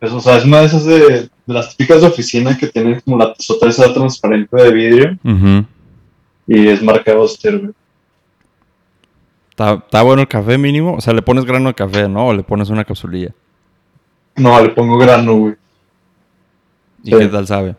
Es, 0.00 0.10
o 0.10 0.20
sea, 0.20 0.38
es 0.38 0.44
una 0.44 0.58
de 0.58 0.66
esas 0.66 0.84
de, 0.84 0.98
de 0.98 1.30
las 1.46 1.76
típicas 1.76 2.00
de 2.00 2.08
oficina 2.08 2.58
que 2.58 2.66
tienen 2.66 3.00
como 3.02 3.18
la 3.18 3.32
tazota 3.32 3.68
esa 3.68 3.94
transparente 3.94 4.56
de 4.56 4.72
vidrio 4.72 5.18
y 6.48 6.66
es 6.66 6.82
marca 6.82 7.16
Oster, 7.16 7.58
güey. 7.58 7.72
¿Está, 9.50 9.74
está 9.74 10.02
bueno 10.02 10.22
el 10.22 10.28
café 10.28 10.58
mínimo? 10.58 10.94
O 10.96 11.00
sea, 11.00 11.14
le 11.14 11.22
pones 11.22 11.44
grano 11.44 11.68
de 11.68 11.74
café, 11.74 12.08
¿no? 12.08 12.26
O 12.26 12.34
le 12.34 12.42
pones 12.42 12.68
una 12.70 12.84
capsulilla. 12.84 13.32
No, 14.36 14.60
le 14.62 14.68
pongo 14.70 14.98
grano, 14.98 15.34
güey. 15.36 15.54
¿Y 17.04 17.10
Sí. 17.10 17.18
qué 17.18 17.26
tal 17.26 17.46
sabe? 17.46 17.74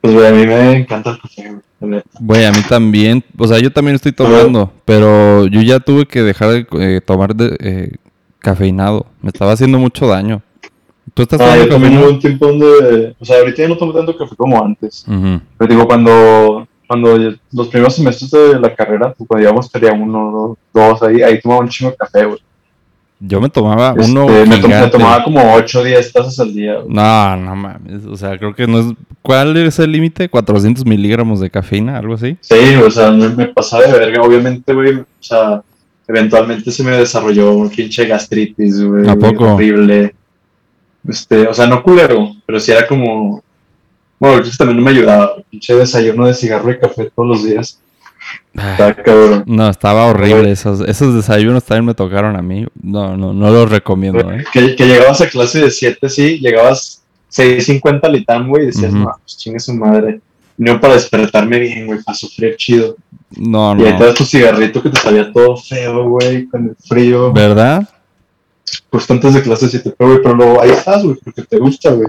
Pues, 0.00 0.14
güey, 0.14 0.26
a 0.26 0.30
mí 0.32 0.46
me 0.46 0.72
encanta 0.78 1.10
el 1.10 1.18
café, 1.20 1.50
güey. 1.80 2.02
Güey, 2.20 2.44
a 2.44 2.52
mí 2.52 2.58
también. 2.68 3.24
O 3.38 3.46
sea, 3.46 3.58
yo 3.58 3.72
también 3.72 3.96
estoy 3.96 4.12
tomando. 4.12 4.72
Pero 4.84 5.46
yo 5.46 5.60
ya 5.62 5.80
tuve 5.80 6.06
que 6.06 6.22
dejar 6.22 6.50
de 6.50 6.66
eh, 6.80 7.00
tomar 7.04 7.34
de, 7.34 7.56
eh, 7.60 7.92
cafeinado. 8.38 9.06
Me 9.20 9.28
estaba 9.30 9.52
haciendo 9.52 9.78
mucho 9.78 10.06
daño. 10.06 10.42
¿Tú 11.14 11.22
estás 11.22 11.40
Ah, 11.40 11.56
yo 11.56 11.68
tomando 11.68 11.74
también 11.74 11.92
hubo 11.94 12.00
cafeinado? 12.02 12.14
un 12.14 12.20
tiempo 12.20 12.46
donde. 12.46 13.16
O 13.18 13.24
sea, 13.24 13.38
ahorita 13.38 13.62
ya 13.62 13.68
no 13.68 13.76
tomo 13.76 13.92
tanto 13.92 14.16
café 14.16 14.36
como 14.36 14.62
antes. 14.62 15.04
Pero 15.58 15.68
digo, 15.70 15.86
cuando, 15.86 16.66
cuando 16.86 17.16
los 17.52 17.68
primeros 17.68 17.94
semestres 17.94 18.30
de 18.30 18.60
la 18.60 18.74
carrera, 18.74 19.12
pues, 19.12 19.26
cuando 19.28 19.44
íbamos 19.44 19.70
feria 19.70 19.92
uno, 19.92 20.56
dos, 20.72 20.98
dos, 21.00 21.02
ahí, 21.08 21.22
ahí 21.22 21.40
tomaba 21.40 21.60
un 21.60 21.68
chingo 21.68 21.90
de 21.92 21.96
café, 21.96 22.24
güey. 22.26 22.38
Yo 23.18 23.40
me 23.40 23.48
tomaba 23.48 23.94
Este, 23.96 24.10
uno 24.10 24.26
me, 24.26 24.40
to- 24.42 24.46
me 24.46 24.56
gigante. 24.58 24.90
tomaba 24.98 25.24
como 25.24 25.54
8 25.54 25.80
o 25.80 25.84
10 25.84 26.12
tazas 26.12 26.38
al 26.38 26.52
día. 26.54 26.74
güey. 26.80 26.94
No, 26.94 27.36
no 27.36 27.56
mames. 27.56 28.04
O 28.04 28.16
sea, 28.16 28.36
creo 28.38 28.54
que 28.54 28.66
no 28.66 28.78
es... 28.80 28.86
¿Cuál 29.22 29.56
es 29.56 29.78
el 29.78 29.90
límite? 29.92 30.30
¿400 30.30 30.84
miligramos 30.84 31.40
de 31.40 31.48
cafeína? 31.50 31.96
¿Algo 31.98 32.14
así? 32.14 32.36
Sí, 32.42 32.74
o 32.84 32.90
sea, 32.90 33.10
me, 33.10 33.28
me 33.30 33.46
pasaba 33.48 33.84
de 33.86 33.98
verga. 33.98 34.20
Obviamente, 34.22 34.72
güey, 34.74 34.96
o 34.96 35.06
sea, 35.18 35.62
eventualmente 36.06 36.70
se 36.70 36.84
me 36.84 36.90
desarrolló 36.92 37.52
un 37.54 37.70
pinche 37.70 38.04
gastritis, 38.06 38.84
güey. 38.84 39.08
¿A 39.08 39.16
poco? 39.16 39.54
Horrible. 39.54 40.14
Este, 41.08 41.46
o 41.48 41.54
sea, 41.54 41.66
no 41.66 41.82
culero, 41.82 42.32
pero 42.44 42.60
sí 42.60 42.70
era 42.72 42.86
como... 42.86 43.42
Bueno, 44.18 44.42
eso 44.42 44.52
también 44.58 44.76
no 44.78 44.84
me 44.84 44.90
ayudaba. 44.90 45.36
Pinche 45.50 45.74
desayuno 45.74 46.26
de 46.26 46.34
cigarro 46.34 46.70
y 46.70 46.78
café 46.78 47.10
todos 47.14 47.28
los 47.28 47.44
días. 47.44 47.80
Ay, 48.56 48.70
Está 48.72 48.94
cabrón. 49.02 49.44
No, 49.46 49.68
estaba 49.68 50.06
horrible. 50.06 50.50
Esos, 50.50 50.80
esos 50.80 51.14
desayunos 51.14 51.64
también 51.64 51.84
me 51.86 51.94
tocaron 51.94 52.36
a 52.36 52.42
mí. 52.42 52.66
No, 52.82 53.16
no, 53.16 53.32
no 53.32 53.50
los 53.50 53.70
recomiendo, 53.70 54.30
¿eh? 54.32 54.44
Que, 54.52 54.74
que 54.76 54.86
llegabas 54.86 55.20
a 55.20 55.28
clase 55.28 55.60
de 55.60 55.70
7, 55.70 56.08
sí, 56.08 56.38
llegabas 56.38 57.02
6.50 57.32 58.00
al 58.04 58.16
ITAM, 58.16 58.48
güey, 58.48 58.62
y 58.64 58.66
decías, 58.66 58.92
no, 58.92 59.12
pues 59.22 59.36
chingue 59.36 59.60
su 59.60 59.74
madre. 59.74 60.20
No 60.58 60.80
para 60.80 60.94
despertarme 60.94 61.58
bien, 61.58 61.86
güey, 61.86 62.02
para 62.02 62.16
sufrir 62.16 62.56
chido. 62.56 62.96
No, 63.36 63.76
Y 63.78 63.84
ahí 63.84 63.92
te 63.92 63.98
no. 63.98 64.06
das 64.06 64.14
tu 64.14 64.24
cigarrito 64.24 64.82
que 64.82 64.88
te 64.88 64.98
sabía 64.98 65.30
todo 65.30 65.56
feo, 65.58 66.08
güey, 66.08 66.46
con 66.46 66.68
el 66.70 66.76
frío. 66.88 67.32
¿Verdad? 67.32 67.86
Justo 68.90 69.12
antes 69.12 69.34
de 69.34 69.42
clase 69.42 69.66
de 69.66 69.70
7, 69.72 69.94
pero, 69.98 70.10
güey, 70.10 70.22
pero 70.22 70.34
luego 70.34 70.62
ahí 70.62 70.70
estás, 70.70 71.04
güey, 71.04 71.16
porque 71.22 71.42
te 71.42 71.58
gusta, 71.58 71.90
güey. 71.90 72.08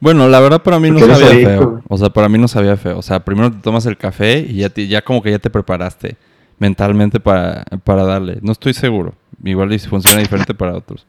Bueno, 0.00 0.28
la 0.28 0.40
verdad 0.40 0.62
para 0.62 0.80
mí 0.80 0.90
no 0.90 0.98
sabía 1.14 1.28
feo. 1.46 1.82
O 1.88 1.98
sea, 1.98 2.08
para 2.10 2.28
mí 2.28 2.38
no 2.38 2.48
sabía 2.48 2.76
feo. 2.76 2.98
O 2.98 3.02
sea, 3.02 3.20
primero 3.20 3.52
te 3.52 3.58
tomas 3.58 3.84
el 3.86 3.96
café 3.98 4.38
y 4.38 4.54
ya, 4.56 4.70
te- 4.70 4.86
ya 4.88 5.02
como 5.02 5.22
que 5.22 5.30
ya 5.30 5.38
te 5.38 5.50
preparaste 5.50 6.16
mentalmente 6.58 7.20
para, 7.20 7.64
para 7.84 8.04
darle. 8.04 8.38
No 8.42 8.52
estoy 8.52 8.72
seguro. 8.74 9.14
Igual 9.44 9.72
y 9.72 9.78
si 9.78 9.88
funciona 9.88 10.20
diferente 10.20 10.54
para 10.54 10.74
otros. 10.74 11.06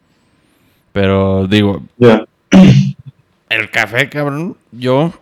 Pero 0.94 1.48
digo, 1.48 1.82
el 3.50 3.70
café, 3.72 4.10
cabrón, 4.10 4.56
yo, 4.72 5.14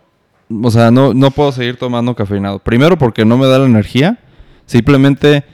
o 0.62 0.70
sea, 0.70 0.90
no, 0.90 1.14
no 1.14 1.30
puedo 1.30 1.52
seguir 1.52 1.76
tomando 1.76 2.14
cafeinado. 2.14 2.58
Primero 2.58 2.98
porque 2.98 3.24
no 3.24 3.36
me 3.38 3.46
da 3.46 3.58
la 3.58 3.66
energía. 3.66 4.18
Simplemente, 4.66 5.44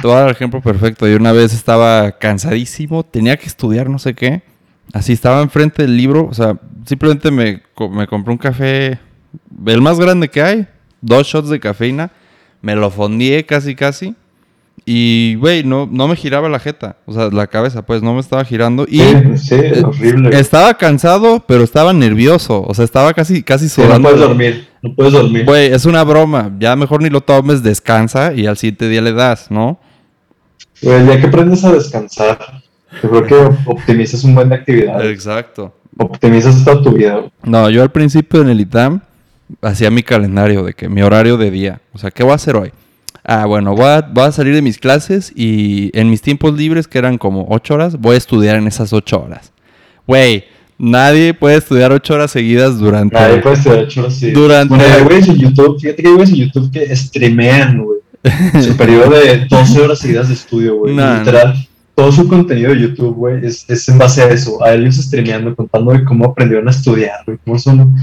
te 0.00 0.06
voy 0.06 0.12
a 0.12 0.20
dar 0.20 0.26
el 0.28 0.34
ejemplo 0.34 0.60
perfecto. 0.60 1.06
Yo 1.08 1.16
una 1.16 1.32
vez 1.32 1.52
estaba 1.54 2.12
cansadísimo, 2.12 3.02
tenía 3.04 3.36
que 3.36 3.46
estudiar 3.46 3.88
no 3.88 3.98
sé 3.98 4.14
qué. 4.14 4.42
Así 4.92 5.12
estaba 5.12 5.40
enfrente 5.40 5.82
del 5.82 5.96
libro, 5.96 6.26
o 6.26 6.34
sea, 6.34 6.58
simplemente 6.86 7.30
me, 7.30 7.62
me 7.90 8.06
compré 8.06 8.32
un 8.32 8.38
café, 8.38 8.98
el 9.66 9.80
más 9.82 9.98
grande 9.98 10.28
que 10.28 10.42
hay, 10.42 10.66
dos 11.00 11.26
shots 11.26 11.48
de 11.48 11.60
cafeína, 11.60 12.10
me 12.62 12.74
lo 12.76 12.90
fondié 12.90 13.44
casi 13.46 13.74
casi. 13.74 14.14
Y, 14.86 15.34
güey, 15.36 15.62
no, 15.62 15.86
no 15.90 16.08
me 16.08 16.16
giraba 16.16 16.48
la 16.48 16.58
jeta, 16.58 16.96
o 17.04 17.12
sea, 17.12 17.28
la 17.30 17.46
cabeza, 17.46 17.84
pues 17.84 18.02
no 18.02 18.14
me 18.14 18.20
estaba 18.20 18.44
girando. 18.44 18.86
Y 18.88 19.00
Sí, 19.36 19.54
es 19.56 19.84
horrible. 19.84 20.38
estaba 20.40 20.72
cansado, 20.74 21.44
pero 21.46 21.62
estaba 21.62 21.92
nervioso. 21.92 22.62
O 22.66 22.72
sea, 22.72 22.86
estaba 22.86 23.12
casi, 23.12 23.42
casi 23.42 23.68
Sí, 23.68 23.80
no 23.82 23.86
sudando. 23.88 24.08
puedes 24.08 24.20
dormir, 24.26 24.68
no 24.82 24.94
puedes 24.94 25.12
dormir. 25.12 25.44
Güey, 25.44 25.70
es 25.72 25.84
una 25.84 26.02
broma. 26.02 26.50
Ya 26.58 26.74
mejor 26.76 27.02
ni 27.02 27.10
lo 27.10 27.20
tomes, 27.20 27.62
descansa 27.62 28.32
y 28.32 28.46
al 28.46 28.56
siguiente 28.56 28.88
día 28.88 29.02
le 29.02 29.12
das, 29.12 29.50
¿no? 29.50 29.78
Güey, 30.82 31.06
ya 31.06 31.20
que 31.20 31.26
aprendes 31.26 31.62
a 31.62 31.72
descansar, 31.72 32.38
yo 33.02 33.10
creo 33.10 33.26
que 33.26 33.34
optimizas 33.66 34.24
un 34.24 34.34
buen 34.34 34.48
de 34.48 34.54
actividad. 34.54 35.04
Exacto. 35.06 35.74
Optimizas 36.02 36.64
toda 36.64 36.82
tu 36.82 36.92
vida. 36.92 37.20
No, 37.42 37.68
yo 37.68 37.82
al 37.82 37.90
principio 37.92 38.40
en 38.40 38.48
el 38.48 38.60
ITAM 38.60 39.00
hacía 39.60 39.90
mi 39.90 40.02
calendario 40.02 40.62
de 40.64 40.72
que 40.72 40.88
mi 40.88 41.02
horario 41.02 41.36
de 41.36 41.50
día. 41.50 41.80
O 41.92 41.98
sea, 41.98 42.10
¿qué 42.10 42.22
voy 42.22 42.32
a 42.32 42.36
hacer 42.36 42.56
hoy? 42.56 42.70
Ah, 43.22 43.44
bueno, 43.44 43.74
voy 43.74 43.84
a, 43.84 44.00
voy 44.00 44.24
a 44.24 44.32
salir 44.32 44.54
de 44.54 44.62
mis 44.62 44.78
clases 44.78 45.30
y 45.36 45.90
en 45.92 46.08
mis 46.08 46.22
tiempos 46.22 46.54
libres, 46.56 46.88
que 46.88 46.96
eran 46.98 47.18
como 47.18 47.46
ocho 47.50 47.74
horas, 47.74 47.98
voy 48.00 48.14
a 48.14 48.18
estudiar 48.18 48.56
en 48.56 48.66
esas 48.66 48.94
ocho 48.94 49.20
horas. 49.22 49.52
Güey, 50.06 50.44
nadie 50.78 51.34
puede 51.34 51.56
estudiar 51.58 51.92
ocho 51.92 52.14
horas 52.14 52.30
seguidas 52.30 52.78
durante... 52.78 53.14
Nadie 53.14 53.36
puede 53.42 53.56
estudiar 53.56 53.80
ocho 53.84 54.00
horas 54.00 54.14
seguidas. 54.14 54.42
Durante- 54.42 54.74
Bueno, 54.74 54.94
hay 54.94 55.02
güeyes 55.04 55.28
en 55.28 55.36
YouTube, 55.36 55.78
fíjate 55.80 56.02
que 56.02 56.08
hay 56.08 56.14
güeyes 56.14 56.30
en 56.30 56.36
YouTube 56.46 56.70
que 56.72 56.96
streamean, 56.96 57.84
güey. 57.84 57.98
Su 58.62 58.74
periodo 58.76 59.10
de 59.10 59.46
12 59.48 59.80
horas 59.82 59.98
seguidas 59.98 60.28
de 60.28 60.34
estudio, 60.34 60.76
güey. 60.76 60.94
Nah, 60.94 61.18
Literal, 61.18 61.68
todo 61.94 62.12
su 62.12 62.28
contenido 62.28 62.72
de 62.72 62.80
YouTube, 62.80 63.14
güey, 63.14 63.44
es, 63.44 63.68
es 63.68 63.88
en 63.88 63.98
base 63.98 64.22
a 64.22 64.28
eso. 64.28 64.62
A 64.62 64.72
ellos 64.74 64.96
streameando, 64.96 65.54
contando 65.54 65.92
de 65.92 66.04
cómo 66.04 66.26
aprendieron 66.26 66.68
a 66.68 66.70
estudiar, 66.70 67.20
güey. 67.26 67.38
Cómo 67.44 67.58
son 67.58 67.94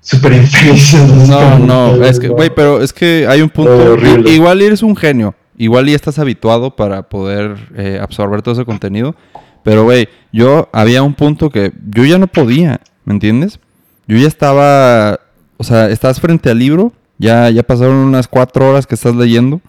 súper 0.00 0.32
infelices. 0.34 1.28
No, 1.28 1.58
no, 1.58 2.04
es 2.04 2.18
que, 2.18 2.28
güey, 2.28 2.50
pero 2.54 2.82
es 2.82 2.92
que 2.92 3.26
hay 3.28 3.40
un 3.40 3.48
punto. 3.48 3.92
Horrible. 3.92 4.30
igual 4.30 4.60
eres 4.60 4.82
un 4.82 4.96
genio. 4.96 5.34
Igual 5.56 5.88
y 5.88 5.94
estás 5.94 6.18
habituado 6.18 6.74
para 6.74 7.02
poder 7.04 7.56
eh, 7.76 7.98
absorber 8.00 8.42
todo 8.42 8.54
ese 8.54 8.64
contenido. 8.64 9.14
Pero, 9.62 9.84
güey, 9.84 10.08
yo 10.32 10.68
había 10.72 11.02
un 11.02 11.14
punto 11.14 11.50
que 11.50 11.72
yo 11.88 12.04
ya 12.04 12.18
no 12.18 12.26
podía, 12.26 12.80
¿me 13.04 13.14
entiendes? 13.14 13.60
Yo 14.08 14.16
ya 14.16 14.26
estaba. 14.26 15.20
O 15.56 15.64
sea, 15.64 15.88
estás 15.90 16.20
frente 16.20 16.50
al 16.50 16.58
libro. 16.58 16.92
Ya, 17.18 17.48
ya 17.50 17.62
pasaron 17.62 17.94
unas 17.94 18.26
cuatro 18.26 18.68
horas 18.68 18.86
que 18.86 18.96
estás 18.96 19.14
leyendo. 19.14 19.60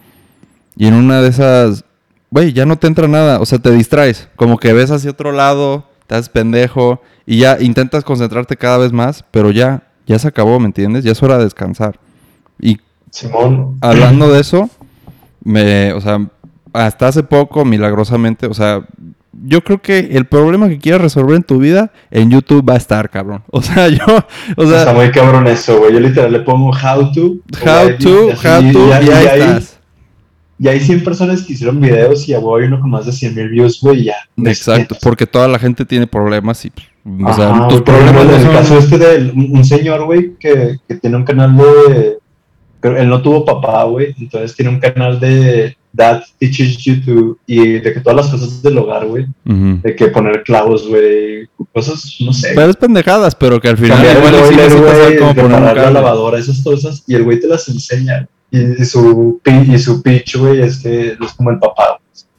Y 0.76 0.86
en 0.86 0.94
una 0.94 1.22
de 1.22 1.28
esas. 1.28 1.83
Güey, 2.34 2.52
ya 2.52 2.66
no 2.66 2.76
te 2.76 2.88
entra 2.88 3.06
nada. 3.06 3.38
O 3.40 3.46
sea, 3.46 3.60
te 3.60 3.70
distraes. 3.70 4.28
Como 4.34 4.58
que 4.58 4.72
ves 4.72 4.90
hacia 4.90 5.12
otro 5.12 5.30
lado. 5.30 5.84
Te 6.08 6.16
haces 6.16 6.28
pendejo. 6.28 7.00
Y 7.26 7.38
ya 7.38 7.58
intentas 7.60 8.02
concentrarte 8.02 8.56
cada 8.56 8.78
vez 8.78 8.92
más. 8.92 9.24
Pero 9.30 9.52
ya, 9.52 9.84
ya 10.08 10.18
se 10.18 10.26
acabó, 10.26 10.58
¿me 10.58 10.66
entiendes? 10.66 11.04
Ya 11.04 11.12
es 11.12 11.22
hora 11.22 11.38
de 11.38 11.44
descansar. 11.44 12.00
Y 12.60 12.80
Simón. 13.10 13.78
hablando 13.80 14.32
de 14.32 14.40
eso, 14.40 14.68
me, 15.44 15.92
o 15.92 16.00
sea, 16.00 16.26
hasta 16.72 17.06
hace 17.06 17.22
poco, 17.22 17.64
milagrosamente, 17.64 18.46
o 18.48 18.54
sea, 18.54 18.84
yo 19.44 19.62
creo 19.62 19.80
que 19.80 19.98
el 20.12 20.24
problema 20.26 20.68
que 20.68 20.78
quieras 20.78 21.00
resolver 21.02 21.36
en 21.36 21.42
tu 21.44 21.58
vida, 21.58 21.92
en 22.10 22.30
YouTube 22.30 22.68
va 22.68 22.74
a 22.74 22.78
estar, 22.78 23.10
cabrón. 23.10 23.44
O 23.52 23.62
sea, 23.62 23.88
yo, 23.88 24.04
o 24.56 24.62
Está 24.64 24.84
sea, 24.84 24.92
muy 24.92 25.10
cabrón 25.12 25.46
eso, 25.46 25.78
güey. 25.78 25.92
Yo 25.92 26.00
literal 26.00 26.32
le 26.32 26.40
pongo 26.40 26.70
how 26.70 27.12
to. 27.12 27.36
how 27.64 27.96
to, 28.00 28.26
how 28.30 28.72
to, 28.72 28.88
y 28.88 28.92
ahí 28.92 29.08
hay- 29.10 29.40
estás. 29.40 29.73
Y 30.64 30.68
hay 30.68 30.80
100 30.80 31.04
personas 31.04 31.42
que 31.42 31.52
hicieron 31.52 31.78
videos 31.78 32.26
y 32.26 32.32
a 32.32 32.38
huevo 32.38 32.56
hay 32.56 32.64
uno 32.64 32.80
con 32.80 32.88
más 32.88 33.04
de 33.04 33.12
100 33.12 33.34
mil 33.34 33.50
views, 33.50 33.78
güey, 33.82 34.04
ya. 34.04 34.14
Exacto, 34.46 34.96
porque 35.02 35.26
toda 35.26 35.46
la 35.46 35.58
gente 35.58 35.84
tiene 35.84 36.06
problemas 36.06 36.64
y, 36.64 36.72
o 37.04 37.28
Ajá, 37.28 37.34
sea, 37.34 37.68
tus 37.68 37.82
por 37.82 37.94
ejemplo, 37.94 38.22
problemas 38.22 38.40
en 38.40 38.48
el 38.48 38.56
caso 38.56 38.78
este 38.78 38.96
de 38.96 39.30
un, 39.30 39.62
señor, 39.62 40.06
güey, 40.06 40.36
que, 40.40 40.78
que 40.88 40.94
tiene 40.94 41.18
un 41.18 41.24
canal 41.24 41.54
de... 41.54 42.16
pero 42.80 42.96
él 42.96 43.10
no 43.10 43.20
tuvo 43.20 43.44
papá, 43.44 43.84
güey, 43.84 44.14
entonces 44.18 44.56
tiene 44.56 44.70
un 44.70 44.80
canal 44.80 45.20
de 45.20 45.76
Dad 45.92 46.22
Teaches 46.38 46.78
You 46.78 47.04
to... 47.04 47.38
Y 47.46 47.80
de 47.80 47.92
que 47.92 48.00
todas 48.00 48.16
las 48.16 48.28
cosas 48.28 48.62
del 48.62 48.78
hogar, 48.78 49.06
güey, 49.06 49.26
de 49.44 49.94
que 49.94 50.06
poner 50.06 50.44
clavos, 50.44 50.88
güey, 50.88 51.46
cosas, 51.74 52.16
no 52.20 52.32
sé. 52.32 52.52
Pero 52.54 52.70
es 52.70 52.76
pendejadas, 52.76 53.34
pero 53.34 53.60
que 53.60 53.68
al 53.68 53.76
final 53.76 53.98
Cambiar 53.98 54.16
igual 54.16 54.34
el 54.34 54.40
boiler, 54.40 54.76
güey, 54.80 55.34
poner 55.34 55.44
un 55.44 55.52
la 55.62 55.90
lavadora, 55.90 56.38
esas 56.38 56.62
cosas, 56.62 57.04
y 57.06 57.16
el 57.16 57.24
güey 57.24 57.38
te 57.38 57.48
las 57.48 57.68
enseña. 57.68 58.26
Y, 58.56 58.82
y 58.82 58.84
su, 58.84 59.40
y 59.44 59.78
su 59.78 60.02
pitch, 60.02 60.36
güey, 60.36 60.60
es 60.62 60.78
que 60.78 61.16
es 61.20 61.32
como 61.36 61.50
el 61.50 61.58
papá. 61.58 61.98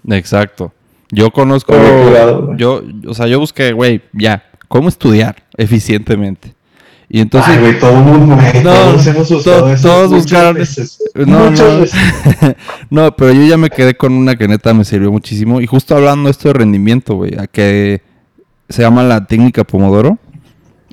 Exacto. 0.09 0.72
Yo 1.11 1.30
conozco, 1.32 1.74
cuidado, 1.74 2.55
yo, 2.57 2.82
o 3.07 3.13
sea, 3.13 3.28
yo 3.28 3.39
busqué, 3.39 3.74
güey, 3.74 4.01
ya, 4.13 4.43
cómo 4.68 4.89
estudiar 4.89 5.43
eficientemente. 5.57 6.53
Y 7.07 7.20
entonces, 7.20 7.55
Ay, 7.55 7.59
güey, 7.61 7.80
todo 7.80 7.91
el 7.91 8.03
mundo, 8.03 8.36
güey, 8.36 8.63
No, 8.63 8.74
todos 8.74 9.07
hemos 9.07 9.30
usado 9.32 9.59
to- 9.66 9.70
eso 9.74 9.88
todos 9.88 10.09
muchas 10.11 10.24
buscaron- 10.26 10.55
veces, 10.55 10.99
No, 11.13 11.49
muchas 11.51 11.74
no. 11.74 11.80
veces. 11.82 11.99
no, 12.89 13.16
pero 13.16 13.32
yo 13.34 13.43
ya 13.45 13.57
me 13.57 13.70
quedé 13.70 13.95
con 13.95 14.13
una 14.13 14.36
que 14.36 14.47
neta 14.47 14.74
me 14.74 14.84
sirvió 14.84 15.11
muchísimo. 15.11 15.61
Y 15.61 15.68
justo 15.68 15.95
hablando 15.95 16.30
esto 16.30 16.47
de 16.47 16.53
rendimiento, 16.55 17.16
güey, 17.16 17.38
a 17.38 17.45
que 17.47 18.01
se 18.70 18.82
llama 18.82 19.03
la 19.03 19.26
técnica 19.28 19.63
Pomodoro. 19.63 20.18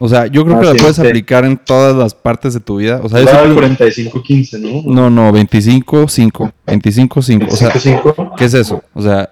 O 0.05 0.09
sea, 0.09 0.26
yo 0.26 0.42
creo 0.44 0.57
Ah, 0.57 0.61
que 0.61 0.66
la 0.66 0.74
puedes 0.74 0.98
aplicar 0.98 1.44
en 1.44 1.57
todas 1.57 1.94
las 1.94 2.12
partes 2.12 2.55
de 2.55 2.59
tu 2.61 2.78
vida. 2.78 2.98
O 3.05 3.09
sea, 3.09 3.20
yo 3.20 3.28
siempre- 3.28 3.55
45-15, 3.55 4.59
¿no? 4.59 4.92
No, 4.92 5.11
no, 5.11 5.30
25-5. 5.32 6.53
25-5. 6.66 7.46
O 7.53 7.57
sea, 7.57 7.68
25. 7.68 8.34
¿qué 8.36 8.44
es 8.46 8.55
eso? 8.55 8.82
O 8.94 9.00
sea, 9.03 9.30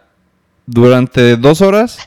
durante 0.67 1.37
dos 1.37 1.61
horas 1.61 1.99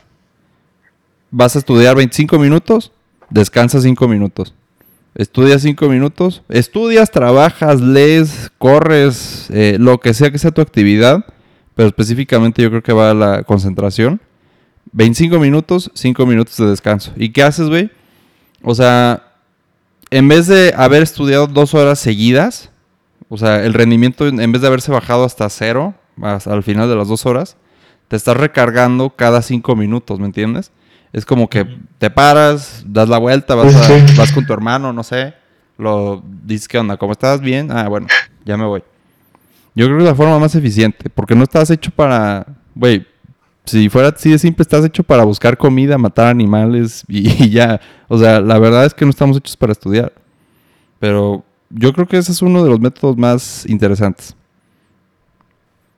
vas 1.30 1.56
a 1.56 1.58
estudiar 1.58 1.94
25 1.94 2.38
minutos, 2.38 2.90
descansas 3.28 3.82
5 3.82 4.08
minutos. 4.08 4.54
Estudias 5.14 5.60
5 5.60 5.86
minutos, 5.90 6.42
estudias, 6.48 7.10
trabajas, 7.10 7.82
lees, 7.82 8.50
corres, 8.56 9.48
eh, 9.52 9.76
lo 9.78 9.98
que 9.98 10.14
sea 10.14 10.30
que 10.30 10.38
sea 10.38 10.52
tu 10.52 10.62
actividad, 10.62 11.24
pero 11.74 11.86
específicamente 11.88 12.62
yo 12.62 12.70
creo 12.70 12.82
que 12.82 12.94
va 12.94 13.10
a 13.10 13.14
la 13.14 13.42
concentración. 13.42 14.22
25 14.92 15.38
minutos, 15.38 15.90
5 15.92 16.24
minutos 16.24 16.56
de 16.56 16.66
descanso. 16.66 17.12
¿Y 17.16 17.28
qué 17.28 17.42
haces, 17.42 17.68
güey? 17.68 17.90
O 18.64 18.74
sea, 18.74 19.22
en 20.10 20.28
vez 20.28 20.46
de 20.46 20.72
haber 20.76 21.02
estudiado 21.02 21.46
dos 21.46 21.74
horas 21.74 21.98
seguidas, 21.98 22.70
o 23.28 23.36
sea, 23.36 23.64
el 23.64 23.74
rendimiento 23.74 24.26
en 24.26 24.52
vez 24.52 24.60
de 24.62 24.68
haberse 24.68 24.90
bajado 24.92 25.24
hasta 25.24 25.48
cero, 25.50 25.94
hasta 26.22 26.52
al 26.52 26.62
final 26.62 26.88
de 26.88 26.96
las 26.96 27.08
dos 27.08 27.26
horas, 27.26 27.56
te 28.08 28.16
estás 28.16 28.36
recargando 28.36 29.10
cada 29.10 29.42
cinco 29.42 29.76
minutos, 29.76 30.18
¿me 30.20 30.26
entiendes? 30.26 30.70
Es 31.12 31.24
como 31.24 31.48
que 31.48 31.66
te 31.98 32.10
paras, 32.10 32.82
das 32.86 33.08
la 33.08 33.18
vuelta, 33.18 33.54
vas, 33.54 33.74
a- 33.74 33.82
Sí, 33.84 33.94
sí. 34.08 34.16
vas 34.16 34.32
con 34.32 34.46
tu 34.46 34.52
hermano, 34.52 34.92
no 34.92 35.02
sé, 35.02 35.34
lo 35.78 36.22
dices, 36.44 36.68
¿qué 36.68 36.78
onda? 36.78 36.96
¿Cómo 36.96 37.12
estás? 37.12 37.40
Bien. 37.40 37.70
Ah, 37.70 37.88
bueno, 37.88 38.06
ya 38.44 38.56
me 38.56 38.64
voy. 38.64 38.82
Yo 39.74 39.86
creo 39.86 39.98
que 39.98 40.04
es 40.04 40.08
la 40.10 40.14
forma 40.14 40.38
más 40.38 40.54
eficiente, 40.54 41.10
porque 41.10 41.34
no 41.34 41.42
estás 41.44 41.70
hecho 41.70 41.90
para, 41.90 42.46
güey, 42.74 43.06
si 43.64 43.88
fuera 43.88 44.08
así 44.08 44.30
de 44.30 44.38
simple, 44.38 44.62
estás 44.62 44.84
hecho 44.84 45.02
para 45.02 45.24
buscar 45.24 45.56
comida, 45.56 45.96
matar 45.98 46.26
animales 46.28 47.04
y, 47.08 47.28
y 47.44 47.50
ya. 47.50 47.80
O 48.08 48.18
sea, 48.18 48.40
la 48.40 48.58
verdad 48.58 48.84
es 48.86 48.94
que 48.94 49.04
no 49.04 49.10
estamos 49.10 49.36
hechos 49.36 49.56
para 49.56 49.72
estudiar. 49.72 50.12
Pero 51.00 51.44
yo 51.70 51.92
creo 51.92 52.06
que 52.06 52.18
ese 52.18 52.32
es 52.32 52.42
uno 52.42 52.62
de 52.62 52.70
los 52.70 52.80
métodos 52.80 53.16
más 53.16 53.64
interesantes. 53.68 54.34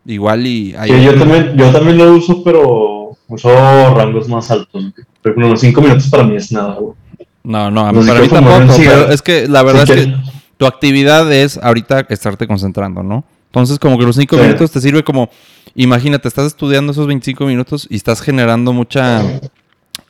Igual 0.05 0.47
y... 0.47 0.75
hay 0.77 0.91
Sí, 0.91 1.03
yo 1.05 1.19
también, 1.19 1.57
yo 1.57 1.73
también 1.73 1.99
lo 1.99 2.12
uso, 2.14 2.43
pero 2.45 3.17
uso 3.29 3.95
rangos 3.95 4.29
más 4.29 4.51
altos. 4.51 4.93
ejemplo, 5.25 5.49
los 5.49 5.61
cinco 5.61 5.81
minutos 5.81 6.09
para 6.09 6.23
mí 6.25 6.37
es 6.37 6.53
nada, 6.53 6.75
güey. 6.75 6.95
No, 7.43 7.71
no, 7.71 7.87
a 7.87 7.93
mí- 7.93 8.07
para 8.07 8.21
mí 8.21 8.29
tampoco. 8.29 8.75
Pero 8.77 9.09
es 9.11 9.23
que 9.23 9.49
la 9.49 9.62
verdad 9.62 9.83
es 9.83 9.91
que 9.91 10.05
quieres- 10.05 10.21
tu 10.57 10.67
actividad 10.67 11.33
es 11.33 11.59
ahorita 11.59 12.07
estarte 12.09 12.47
concentrando, 12.47 13.03
¿no? 13.03 13.25
Entonces, 13.47 13.79
como 13.79 13.99
que 13.99 14.05
los 14.05 14.17
cinco 14.17 14.37
Sí. 14.37 14.43
minutos 14.43 14.71
te 14.71 14.81
sirve 14.81 15.03
como, 15.03 15.29
imagínate, 15.77 16.27
estás 16.29 16.47
estudiando 16.47 16.93
esos 16.93 17.07
25 17.07 17.45
minutos 17.47 17.87
y 17.91 17.97
estás 17.97 18.20
generando 18.20 18.72
mucha, 18.72 19.22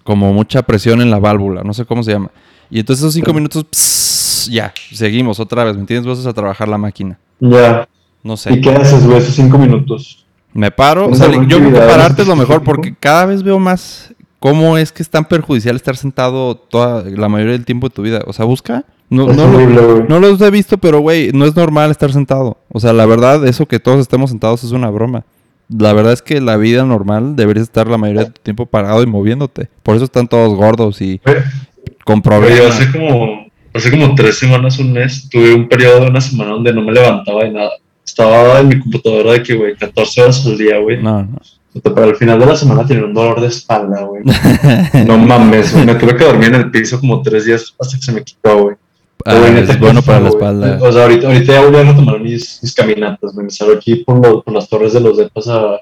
como 0.04 0.32
mucha 0.32 0.62
presión 0.62 1.00
en 1.00 1.10
la 1.10 1.18
válvula, 1.18 1.62
no 1.62 1.74
sé 1.74 1.84
cómo 1.84 2.02
se 2.02 2.12
llama. 2.12 2.30
Y 2.70 2.80
entonces 2.80 3.02
esos 3.02 3.14
cinco 3.14 3.30
Sí. 3.30 3.34
minutos, 3.36 3.64
pss, 3.70 4.48
ya, 4.50 4.72
seguimos 4.92 5.38
otra 5.40 5.64
vez, 5.64 5.74
¿me 5.74 5.80
entiendes? 5.80 6.06
Vas 6.16 6.26
a 6.26 6.32
trabajar 6.32 6.68
la 6.68 6.78
máquina. 6.78 7.18
Ya. 7.40 7.88
No 8.22 8.34
¿Y 8.34 8.36
sé. 8.38 8.60
qué 8.60 8.70
haces, 8.70 9.06
güey, 9.06 9.18
esos 9.18 9.34
cinco 9.34 9.58
minutos? 9.58 10.24
Me 10.52 10.70
paro, 10.70 11.06
o 11.06 11.10
¿Tienes 11.10 11.18
sea, 11.28 11.42
yo 11.46 11.58
creo 11.58 11.72
que 11.72 11.78
pararte 11.78 12.22
es 12.22 12.28
lo 12.28 12.34
mejor 12.36 12.62
porque 12.64 12.94
cada 12.98 13.26
vez 13.26 13.42
veo 13.42 13.58
más 13.58 14.12
cómo 14.40 14.78
es 14.78 14.90
que 14.90 15.02
es 15.02 15.10
tan 15.10 15.24
perjudicial 15.26 15.76
estar 15.76 15.96
sentado 15.96 16.54
toda 16.56 17.02
la 17.04 17.28
mayoría 17.28 17.52
del 17.52 17.64
tiempo 17.64 17.88
de 17.88 17.94
tu 17.94 18.02
vida. 18.02 18.22
O 18.26 18.32
sea, 18.32 18.44
busca. 18.46 18.84
No, 19.10 19.26
no, 19.32 19.44
horrible, 19.44 20.06
no 20.08 20.18
los 20.18 20.40
he 20.40 20.50
visto, 20.50 20.78
pero 20.78 20.98
güey, 21.00 21.30
no 21.32 21.44
es 21.44 21.54
normal 21.54 21.90
estar 21.90 22.12
sentado. 22.12 22.56
O 22.72 22.80
sea, 22.80 22.92
la 22.92 23.06
verdad, 23.06 23.46
eso 23.46 23.66
que 23.66 23.78
todos 23.78 24.00
estemos 24.00 24.30
sentados 24.30 24.64
es 24.64 24.72
una 24.72 24.90
broma. 24.90 25.24
La 25.68 25.92
verdad 25.92 26.12
es 26.12 26.22
que 26.22 26.40
la 26.40 26.56
vida 26.56 26.84
normal 26.84 27.34
deberías 27.36 27.64
estar 27.64 27.88
la 27.88 27.98
mayoría 27.98 28.24
de 28.24 28.30
tu 28.30 28.40
tiempo 28.42 28.66
parado 28.66 29.02
y 29.02 29.06
moviéndote. 29.06 29.68
Por 29.82 29.96
eso 29.96 30.04
están 30.04 30.28
todos 30.28 30.54
gordos 30.54 31.00
y 31.02 31.20
Güey, 31.24 31.36
con 32.04 32.20
güey, 32.20 32.40
yo 32.40 32.40
problemas. 32.40 32.80
hace 32.80 32.92
como, 32.92 33.46
hace 33.74 33.90
como 33.90 34.14
tres 34.14 34.38
semanas, 34.38 34.78
un 34.78 34.92
mes, 34.92 35.28
tuve 35.28 35.54
un 35.54 35.68
periodo 35.68 36.00
de 36.02 36.10
una 36.10 36.20
semana 36.20 36.50
donde 36.52 36.72
no 36.72 36.82
me 36.82 36.92
levantaba 36.92 37.44
de 37.44 37.50
nada. 37.52 37.70
Estaba 38.04 38.60
en 38.60 38.68
mi 38.68 38.78
computadora 38.78 39.32
de 39.32 39.42
que, 39.42 39.54
güey, 39.56 39.74
14 39.74 40.22
horas 40.22 40.46
al 40.46 40.56
día, 40.56 40.78
güey. 40.78 41.02
No, 41.02 41.22
no. 41.24 41.38
Pero 41.82 42.04
al 42.04 42.16
final 42.16 42.38
de 42.38 42.46
la 42.46 42.56
semana 42.56 42.86
tenía 42.86 43.04
un 43.04 43.12
dolor 43.12 43.40
de 43.40 43.48
espalda, 43.48 44.02
güey. 44.04 44.22
No 45.06 45.18
mames, 45.18 45.72
güey. 45.74 45.84
Me 45.84 45.94
tuve 45.96 46.16
que 46.16 46.24
dormir 46.24 46.48
en 46.48 46.54
el 46.54 46.70
piso 46.70 46.98
como 47.00 47.20
tres 47.22 47.44
días 47.44 47.74
hasta 47.78 47.96
que 47.98 48.02
se 48.02 48.12
me 48.12 48.22
quitó, 48.22 48.62
güey. 48.62 48.76
Ah, 49.26 49.48
es 49.58 49.78
bueno 49.80 50.02
para 50.02 50.20
la 50.20 50.28
espalda. 50.28 50.78
O 50.80 50.92
sea, 50.92 51.02
ahorita, 51.02 51.26
ahorita 51.26 51.52
ya 51.52 51.60
voy 51.66 51.76
a 51.76 51.82
retomar 51.82 52.20
mis, 52.20 52.60
mis 52.62 52.74
caminatas. 52.74 53.34
Me 53.34 53.50
salgo 53.50 53.74
aquí 53.74 53.96
por, 53.96 54.24
lo- 54.24 54.42
por 54.42 54.54
las 54.54 54.68
torres 54.68 54.92
de 54.92 55.00
los 55.00 55.16
depas 55.16 55.48
a, 55.48 55.80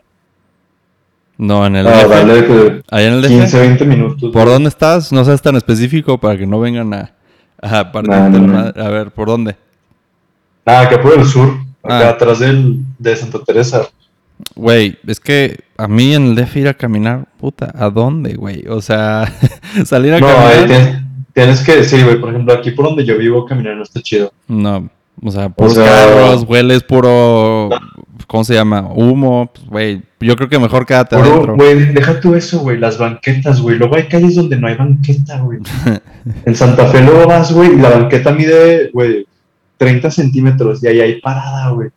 No, 1.37 1.67
en 1.67 1.77
el 1.77 1.87
a 1.87 1.91
DF. 2.05 2.09
darle 2.09 2.35
de 2.35 2.47
que 2.47 2.83
Allá 2.91 3.07
en 3.09 3.13
el 3.15 3.23
DF. 3.23 3.29
15, 3.29 3.61
20 3.61 3.85
minutos. 3.85 4.31
¿Por 4.33 4.47
dónde 4.47 4.69
estás? 4.69 5.13
No 5.13 5.25
seas 5.25 5.43
tan 5.43 5.57
específico 5.57 6.19
para 6.19 6.39
que 6.39 6.47
no 6.47 6.61
vengan 6.61 6.95
a, 6.95 7.13
a 7.61 7.93
partirte 7.93 8.31
No, 8.39 8.47
no. 8.47 8.59
A 8.83 8.89
ver, 8.89 9.11
¿por 9.11 9.29
dónde? 9.29 9.57
Nada, 10.65 10.81
acá 10.83 11.03
por 11.03 11.19
el 11.19 11.27
sur, 11.27 11.49
acá 11.83 12.09
Ah. 12.09 12.11
atrás 12.11 12.39
del, 12.39 12.79
de 12.99 13.15
Santa 13.17 13.41
Teresa. 13.45 13.83
Güey, 14.57 14.97
es 15.07 15.21
que 15.21 15.61
a 15.77 15.87
mí 15.87 16.15
en 16.15 16.29
el 16.29 16.35
DF 16.35 16.57
ir 16.57 16.69
a 16.69 16.75
caminar, 16.75 17.27
puta, 17.39 17.73
¿a 17.77 17.91
dónde, 17.91 18.35
güey? 18.35 18.65
O 18.69 18.81
sea, 18.81 19.31
salir 19.85 20.15
a 20.15 20.21
No, 20.21 20.27
ahí 20.29 20.35
caminar. 20.61 20.67
tienes, 20.67 21.03
tienes 21.35 21.61
que 21.63 21.77
decir, 21.77 22.03
güey, 22.05 22.19
por 22.19 22.31
ejemplo, 22.31 22.55
aquí 22.55 22.71
por 22.71 22.87
donde 22.87 23.05
yo 23.05 23.19
vivo, 23.19 23.45
caminar 23.45 23.77
no 23.77 23.83
está 23.83 24.01
chido. 24.01 24.33
No, 24.49 24.89
o 25.23 25.31
sea, 25.31 25.49
puros 25.51 25.75
sea- 25.75 25.85
carros, 25.85 26.45
hueles 26.49 26.83
puro. 26.83 27.69
¿Cómo 28.27 28.43
se 28.43 28.55
llama? 28.55 28.89
Humo. 28.95 29.51
Pues, 29.53 29.67
güey, 29.69 30.03
yo 30.21 30.35
creo 30.37 30.49
que 30.49 30.59
mejor 30.59 30.87
quédate 30.87 31.17
Puro, 31.17 31.31
adentro. 31.33 31.57
güey, 31.57 31.93
deja 31.93 32.21
tú 32.21 32.35
eso, 32.35 32.61
güey, 32.61 32.79
las 32.79 32.97
banquetas, 32.97 33.61
güey. 33.61 33.77
Luego 33.77 33.97
hay 33.97 34.05
calles 34.05 34.35
donde 34.37 34.57
no 34.57 34.67
hay 34.67 34.77
banqueta, 34.77 35.41
güey. 35.41 35.59
en 36.47 36.55
Santa 36.57 36.87
Fe 36.87 37.03
luego 37.03 37.27
vas, 37.27 37.53
güey, 37.53 37.75
y 37.75 37.77
la 37.77 37.91
banqueta 37.91 38.33
mide, 38.33 38.91
güey, 38.95 39.27
30 39.77 40.11
centímetros 40.11 40.83
y 40.83 40.87
ahí 40.87 41.01
hay 41.01 41.21
parada, 41.21 41.69
güey. 41.71 41.91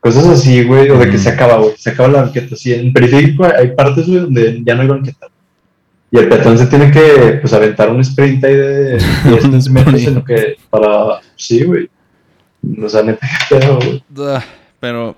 Cosas 0.00 0.26
así, 0.28 0.62
güey, 0.62 0.88
o 0.90 0.98
de 0.98 1.10
que 1.10 1.16
Mm. 1.16 1.20
se 1.20 1.28
acaba, 1.30 1.56
güey, 1.56 1.72
se 1.76 1.90
acaba 1.90 2.08
la 2.08 2.22
banqueta. 2.22 2.54
Sí, 2.54 2.72
en 2.72 2.92
periférico 2.92 3.44
hay 3.44 3.72
partes, 3.72 4.06
güey, 4.06 4.20
donde 4.20 4.62
ya 4.64 4.74
no 4.76 4.82
hay 4.82 4.88
banqueta. 4.88 5.26
Y 6.10 6.18
el 6.18 6.28
peatón 6.28 6.56
se 6.56 6.66
tiene 6.66 6.90
que, 6.90 7.38
pues, 7.40 7.52
aventar 7.52 7.90
un 7.90 8.00
sprint 8.00 8.42
ahí 8.44 8.54
de 8.54 8.98
10 9.24 9.44
Un 9.44 9.72
metros 9.74 10.02
en 10.02 10.14
lo 10.14 10.24
que, 10.24 10.56
para, 10.70 11.20
sí, 11.36 11.64
güey. 11.64 11.88
O 12.82 12.88
sea, 12.88 13.02
neta, 13.02 13.26
qué 13.48 13.56
pedo, 13.56 13.76
güey. 13.76 14.02
Ah, 14.18 14.42
Pero, 14.80 15.16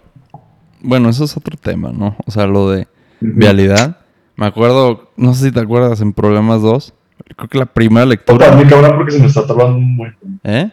bueno, 0.80 1.08
eso 1.08 1.24
es 1.24 1.36
otro 1.36 1.56
tema, 1.56 1.90
¿no? 1.92 2.16
O 2.26 2.30
sea, 2.30 2.46
lo 2.46 2.70
de 2.70 2.88
vialidad. 3.20 3.98
Me 4.36 4.46
acuerdo, 4.46 5.10
no 5.16 5.34
sé 5.34 5.46
si 5.46 5.52
te 5.52 5.60
acuerdas, 5.60 6.00
en 6.00 6.12
Problemas 6.12 6.62
2. 6.62 6.94
Creo 7.36 7.48
que 7.48 7.58
la 7.58 7.66
primera 7.66 8.02
a 8.02 8.06
lectura. 8.06 8.46
apagar 8.46 8.64
mi 8.64 8.70
cámara 8.70 8.96
porque 8.96 9.12
se 9.12 9.20
me 9.20 9.26
está 9.26 9.46
trabando 9.46 9.76
un 9.76 9.96
buen. 9.96 10.16
¿Eh? 10.42 10.70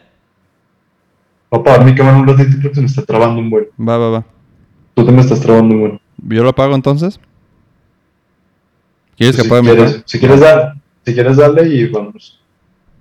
Voy 1.50 1.62
a 1.66 1.78
mi 1.78 1.94
cámara 1.94 2.16
un 2.18 2.26
ratito 2.26 2.56
porque 2.60 2.74
se 2.74 2.80
me 2.80 2.86
está 2.86 3.02
trabando 3.04 3.40
un 3.40 3.50
buen. 3.50 3.66
Va, 3.78 3.96
va, 3.96 4.10
va. 4.10 4.24
Tú 4.94 5.04
te 5.04 5.12
me 5.12 5.20
estás 5.20 5.40
trabando 5.40 5.74
un 5.74 5.80
buen. 5.80 6.00
¿Yo 6.28 6.42
lo 6.42 6.48
apago 6.50 6.74
entonces? 6.74 7.20
¿Quieres 9.18 9.36
que 9.36 9.42
si, 9.42 9.48
apague 9.48 9.62
mi 9.62 9.68
quieres, 9.68 10.02
si 10.06 10.18
quieres 10.18 10.40
dar, 10.40 10.74
si 11.04 11.12
quieres 11.14 11.36
darle 11.36 11.68
y 11.68 11.86
vamos. 11.88 12.40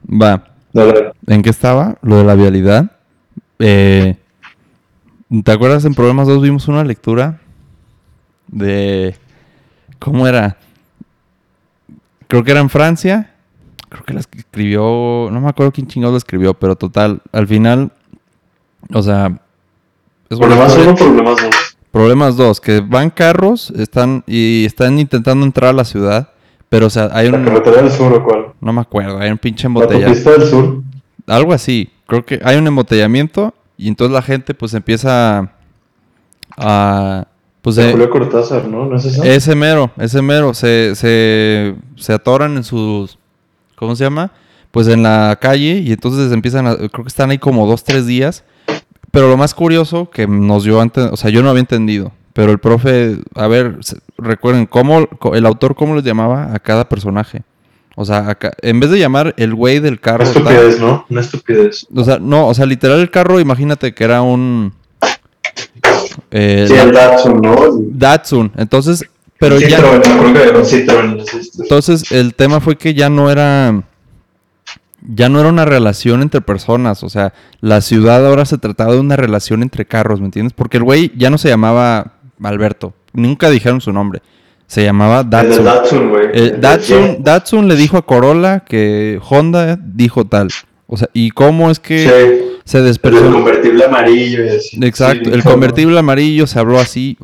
Va. 0.09 0.43
Dale. 0.73 1.13
¿En 1.27 1.41
qué 1.43 1.49
estaba? 1.51 1.97
Lo 2.01 2.17
de 2.17 2.23
la 2.23 2.35
vialidad. 2.35 2.91
Eh, 3.59 4.15
¿Te 5.43 5.51
acuerdas 5.51 5.85
en 5.85 5.93
Problemas 5.93 6.27
2 6.27 6.41
vimos 6.41 6.67
una 6.67 6.83
lectura 6.83 7.39
de... 8.47 9.15
¿Cómo 9.99 10.27
era? 10.27 10.57
Creo 12.27 12.43
que 12.43 12.51
era 12.51 12.59
en 12.61 12.69
Francia. 12.69 13.33
Creo 13.89 14.03
que 14.03 14.13
la 14.13 14.19
escribió... 14.21 15.29
No 15.31 15.39
me 15.41 15.49
acuerdo 15.49 15.71
quién 15.71 15.87
chingado 15.87 16.13
la 16.13 16.17
escribió, 16.17 16.53
pero 16.53 16.75
total, 16.75 17.21
al 17.31 17.47
final... 17.47 17.91
O 18.93 19.01
sea... 19.01 19.39
es 20.29 20.37
Problemas 20.37 20.69
historia- 20.69 20.89
uno, 20.91 20.95
problemas 20.95 21.41
dos. 21.41 21.66
Problemas 21.91 22.35
2, 22.37 22.61
que 22.61 22.81
van 22.81 23.09
carros 23.09 23.71
están 23.71 24.23
y 24.27 24.65
están 24.65 24.99
intentando 24.99 25.45
entrar 25.45 25.69
a 25.71 25.73
la 25.73 25.85
ciudad, 25.85 26.29
pero 26.69 26.87
o 26.87 26.89
sea, 26.89 27.09
hay 27.13 27.31
La 27.31 27.37
un... 27.37 27.45
carretera 27.45 27.81
del 27.81 27.91
sur 27.91 28.13
o 28.13 28.23
cuál? 28.23 28.47
No 28.61 28.73
me 28.73 28.81
acuerdo, 28.81 29.17
hay 29.19 29.31
un 29.31 29.37
pinche 29.37 29.63
La 29.63 29.67
embotellamiento. 29.69 30.09
autopista 30.09 30.31
del 30.39 30.49
sur. 30.49 30.81
Algo 31.27 31.53
así. 31.53 31.89
Creo 32.05 32.25
que 32.25 32.39
hay 32.43 32.57
un 32.57 32.67
embotellamiento 32.67 33.53
y 33.77 33.87
entonces 33.87 34.13
la 34.13 34.21
gente 34.21 34.53
pues 34.53 34.73
empieza 34.73 35.51
a... 36.57 37.27
Pues 37.61 37.75
De 37.75 37.89
eh, 37.89 37.91
Julio 37.91 38.09
Cortázar, 38.09 38.65
¿no? 38.67 38.85
¿No 38.85 38.95
es 38.97 39.05
eso? 39.05 39.23
ese 39.23 39.55
mero, 39.55 39.91
ese 39.97 40.21
mero. 40.21 40.53
Se, 40.53 40.95
se, 40.95 41.75
se 41.95 42.13
atoran 42.13 42.55
en 42.57 42.63
sus... 42.63 43.17
¿Cómo 43.75 43.95
se 43.95 44.03
llama? 44.05 44.31
Pues 44.71 44.87
en 44.87 45.03
la 45.03 45.37
calle 45.41 45.79
y 45.79 45.91
entonces 45.91 46.31
empiezan 46.31 46.67
a... 46.67 46.75
Creo 46.75 46.89
que 47.03 47.07
están 47.07 47.29
ahí 47.31 47.37
como 47.37 47.67
dos, 47.67 47.83
tres 47.83 48.05
días. 48.05 48.43
Pero 49.11 49.29
lo 49.29 49.37
más 49.37 49.53
curioso 49.53 50.09
que 50.09 50.27
nos 50.27 50.63
dio 50.63 50.79
antes... 50.81 51.05
O 51.11 51.17
sea, 51.17 51.29
yo 51.29 51.41
no 51.41 51.49
había 51.49 51.61
entendido. 51.61 52.11
Pero 52.33 52.51
el 52.51 52.59
profe... 52.59 53.17
A 53.35 53.47
ver, 53.47 53.77
recuerden, 54.17 54.65
¿cómo, 54.65 55.07
el 55.33 55.45
autor 55.45 55.75
cómo 55.75 55.95
les 55.95 56.03
llamaba 56.03 56.53
a 56.53 56.59
cada 56.59 56.87
personaje? 56.89 57.43
O 57.95 58.05
sea, 58.05 58.29
acá- 58.29 58.53
en 58.61 58.79
vez 58.79 58.91
de 58.91 58.99
llamar 58.99 59.33
el 59.37 59.55
güey 59.55 59.79
del 59.79 59.93
Una 59.93 60.01
carro... 60.01 60.23
tal- 60.25 60.35
estupidez, 60.43 60.79
¿no? 60.79 61.05
Una 61.09 61.21
estupidez. 61.21 61.87
o 61.95 62.03
sea, 62.03 62.19
no, 62.19 62.47
o 62.47 62.53
sea, 62.53 62.65
literal 62.67 62.99
el 62.99 63.09
carro, 63.09 63.39
imagínate 63.39 63.93
que 63.95 64.03
era 64.03 64.21
un... 64.21 64.71
eh, 66.29 66.65
Sí, 66.67 66.75
el 66.75 66.91
Datsun, 66.91 67.41
¿no? 67.41 67.55
Datsun. 67.89 68.51
Entonces, 68.55 69.03
pero 69.39 69.59
ya... 69.59 69.79
acuerdo 69.79 70.01
que 70.31 70.83
era. 70.83 71.03
Entonces, 71.59 72.11
el 72.11 72.35
tema 72.35 72.59
fue 72.59 72.75
que 72.77 72.93
ya 72.93 73.09
no 73.09 73.31
era... 73.31 73.83
Ya 75.09 75.29
no 75.29 75.39
era 75.39 75.49
una 75.49 75.65
relación 75.65 76.21
entre 76.21 76.41
personas. 76.41 77.03
O 77.03 77.09
sea, 77.09 77.33
la 77.61 77.81
ciudad 77.81 78.25
ahora 78.27 78.45
se 78.45 78.57
trataba 78.57 78.93
de 78.93 78.99
una 78.99 79.15
relación 79.15 79.63
entre 79.63 79.85
carros, 79.85 80.19
¿me 80.19 80.25
entiendes? 80.25 80.53
Porque 80.53 80.77
el 80.77 80.83
güey 80.83 81.11
ya 81.15 81.29
no 81.29 81.37
se 81.37 81.47
llamaba 81.49 82.13
Alberto. 82.43 82.93
Nunca 83.13 83.49
dijeron 83.49 83.79
su 83.81 83.91
nombre. 83.93 84.21
Se 84.67 84.83
llamaba 84.83 85.21
El 85.21 85.29
Datsun. 85.29 85.63
Datsun, 85.63 86.09
güey. 86.09 86.25
Eh, 86.33 86.59
El 86.61 87.23
Datsun, 87.23 87.67
le 87.69 87.75
dijo 87.77 87.97
a 87.97 88.05
Corolla 88.05 88.59
que 88.61 89.19
Honda 89.29 89.79
dijo 89.81 90.25
tal. 90.25 90.49
O 90.87 90.97
sea, 90.97 91.09
¿y 91.13 91.31
cómo 91.31 91.71
es 91.71 91.79
que 91.79 91.99
Sí. 91.99 92.59
se 92.65 92.77
El 92.79 92.83
despertó? 92.85 93.31
convertible 93.31 93.85
amarillo 93.85 94.43
y 94.45 94.49
así. 94.49 94.77
Exacto, 94.83 95.29
Sí, 95.29 95.35
el 95.35 95.43
convertible 95.43 95.97
amarillo 95.99 96.47
se 96.47 96.59
habló 96.59 96.79
así. 96.79 97.17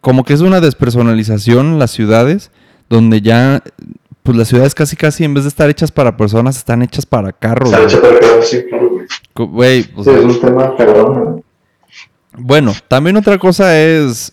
Como 0.00 0.24
que 0.24 0.32
es 0.34 0.40
una 0.42 0.60
despersonalización 0.60 1.66
en 1.66 1.78
las 1.80 1.90
ciudades, 1.90 2.52
donde 2.88 3.20
ya, 3.20 3.62
pues 4.24 4.36
las 4.36 4.48
ciudades 4.48 4.74
casi 4.74 4.96
casi 4.96 5.22
en 5.22 5.34
vez 5.34 5.44
de 5.44 5.48
estar 5.48 5.70
hechas 5.70 5.92
para 5.92 6.16
personas, 6.16 6.56
están 6.56 6.82
hechas 6.82 7.06
para 7.06 7.30
carros. 7.32 7.72
Hecho 7.72 8.00
güey. 8.00 8.14
para 8.18 8.26
acá, 8.34 8.42
sí, 8.42 8.64
claro, 8.68 8.90
güey. 8.90 9.06
Co- 9.32 9.46
güey, 9.46 9.80
o 9.94 10.02
Sí, 10.02 10.10
sea, 10.10 10.18
es 10.18 10.24
un 10.24 10.40
tema 10.40 10.74
bueno, 12.36 12.72
también 12.88 13.16
otra 13.16 13.38
cosa 13.38 13.78
es, 13.80 14.32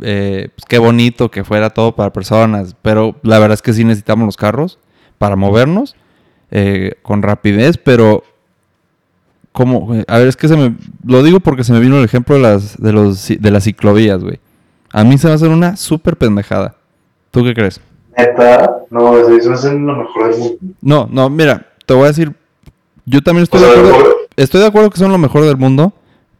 eh, 0.00 0.48
pues, 0.56 0.64
qué 0.68 0.78
bonito 0.78 1.30
que 1.30 1.44
fuera 1.44 1.70
todo 1.70 1.94
para 1.94 2.12
personas, 2.12 2.74
pero 2.82 3.14
la 3.22 3.38
verdad 3.38 3.54
es 3.54 3.62
que 3.62 3.72
sí 3.72 3.84
necesitamos 3.84 4.26
los 4.26 4.36
carros 4.36 4.78
para 5.18 5.36
movernos 5.36 5.94
eh, 6.50 6.94
con 7.02 7.22
rapidez, 7.22 7.78
pero 7.78 8.24
como, 9.52 9.92
a 10.08 10.18
ver, 10.18 10.28
es 10.28 10.36
que 10.36 10.48
se 10.48 10.56
me, 10.56 10.74
lo 11.04 11.22
digo 11.22 11.38
porque 11.40 11.64
se 11.64 11.72
me 11.72 11.80
vino 11.80 11.98
el 11.98 12.04
ejemplo 12.04 12.34
de 12.36 12.42
las, 12.42 12.76
de 12.80 12.92
los, 12.92 13.28
de 13.28 13.50
las 13.50 13.64
ciclovías, 13.64 14.22
güey. 14.22 14.40
A 14.92 15.04
mí 15.04 15.18
se 15.18 15.28
me 15.28 15.34
hace 15.34 15.46
una 15.48 15.76
súper 15.76 16.16
pendejada. 16.16 16.74
¿Tú 17.30 17.44
qué 17.44 17.54
crees? 17.54 17.80
Neta, 18.18 18.78
no, 18.90 19.16
eso 19.16 19.54
es 19.54 19.64
lo 19.64 19.96
mejor 19.96 20.30
del 20.30 20.38
mundo. 20.40 20.58
No, 20.80 21.08
no, 21.10 21.30
mira, 21.30 21.66
te 21.86 21.94
voy 21.94 22.04
a 22.04 22.08
decir, 22.08 22.34
yo 23.06 23.22
también 23.22 23.44
estoy, 23.44 23.60
de, 23.60 23.70
acuerdo, 23.70 24.16
estoy 24.36 24.60
de 24.60 24.66
acuerdo 24.66 24.90
que 24.90 24.98
son 24.98 25.12
lo 25.12 25.18
mejor 25.18 25.44
del 25.44 25.56
mundo, 25.56 25.92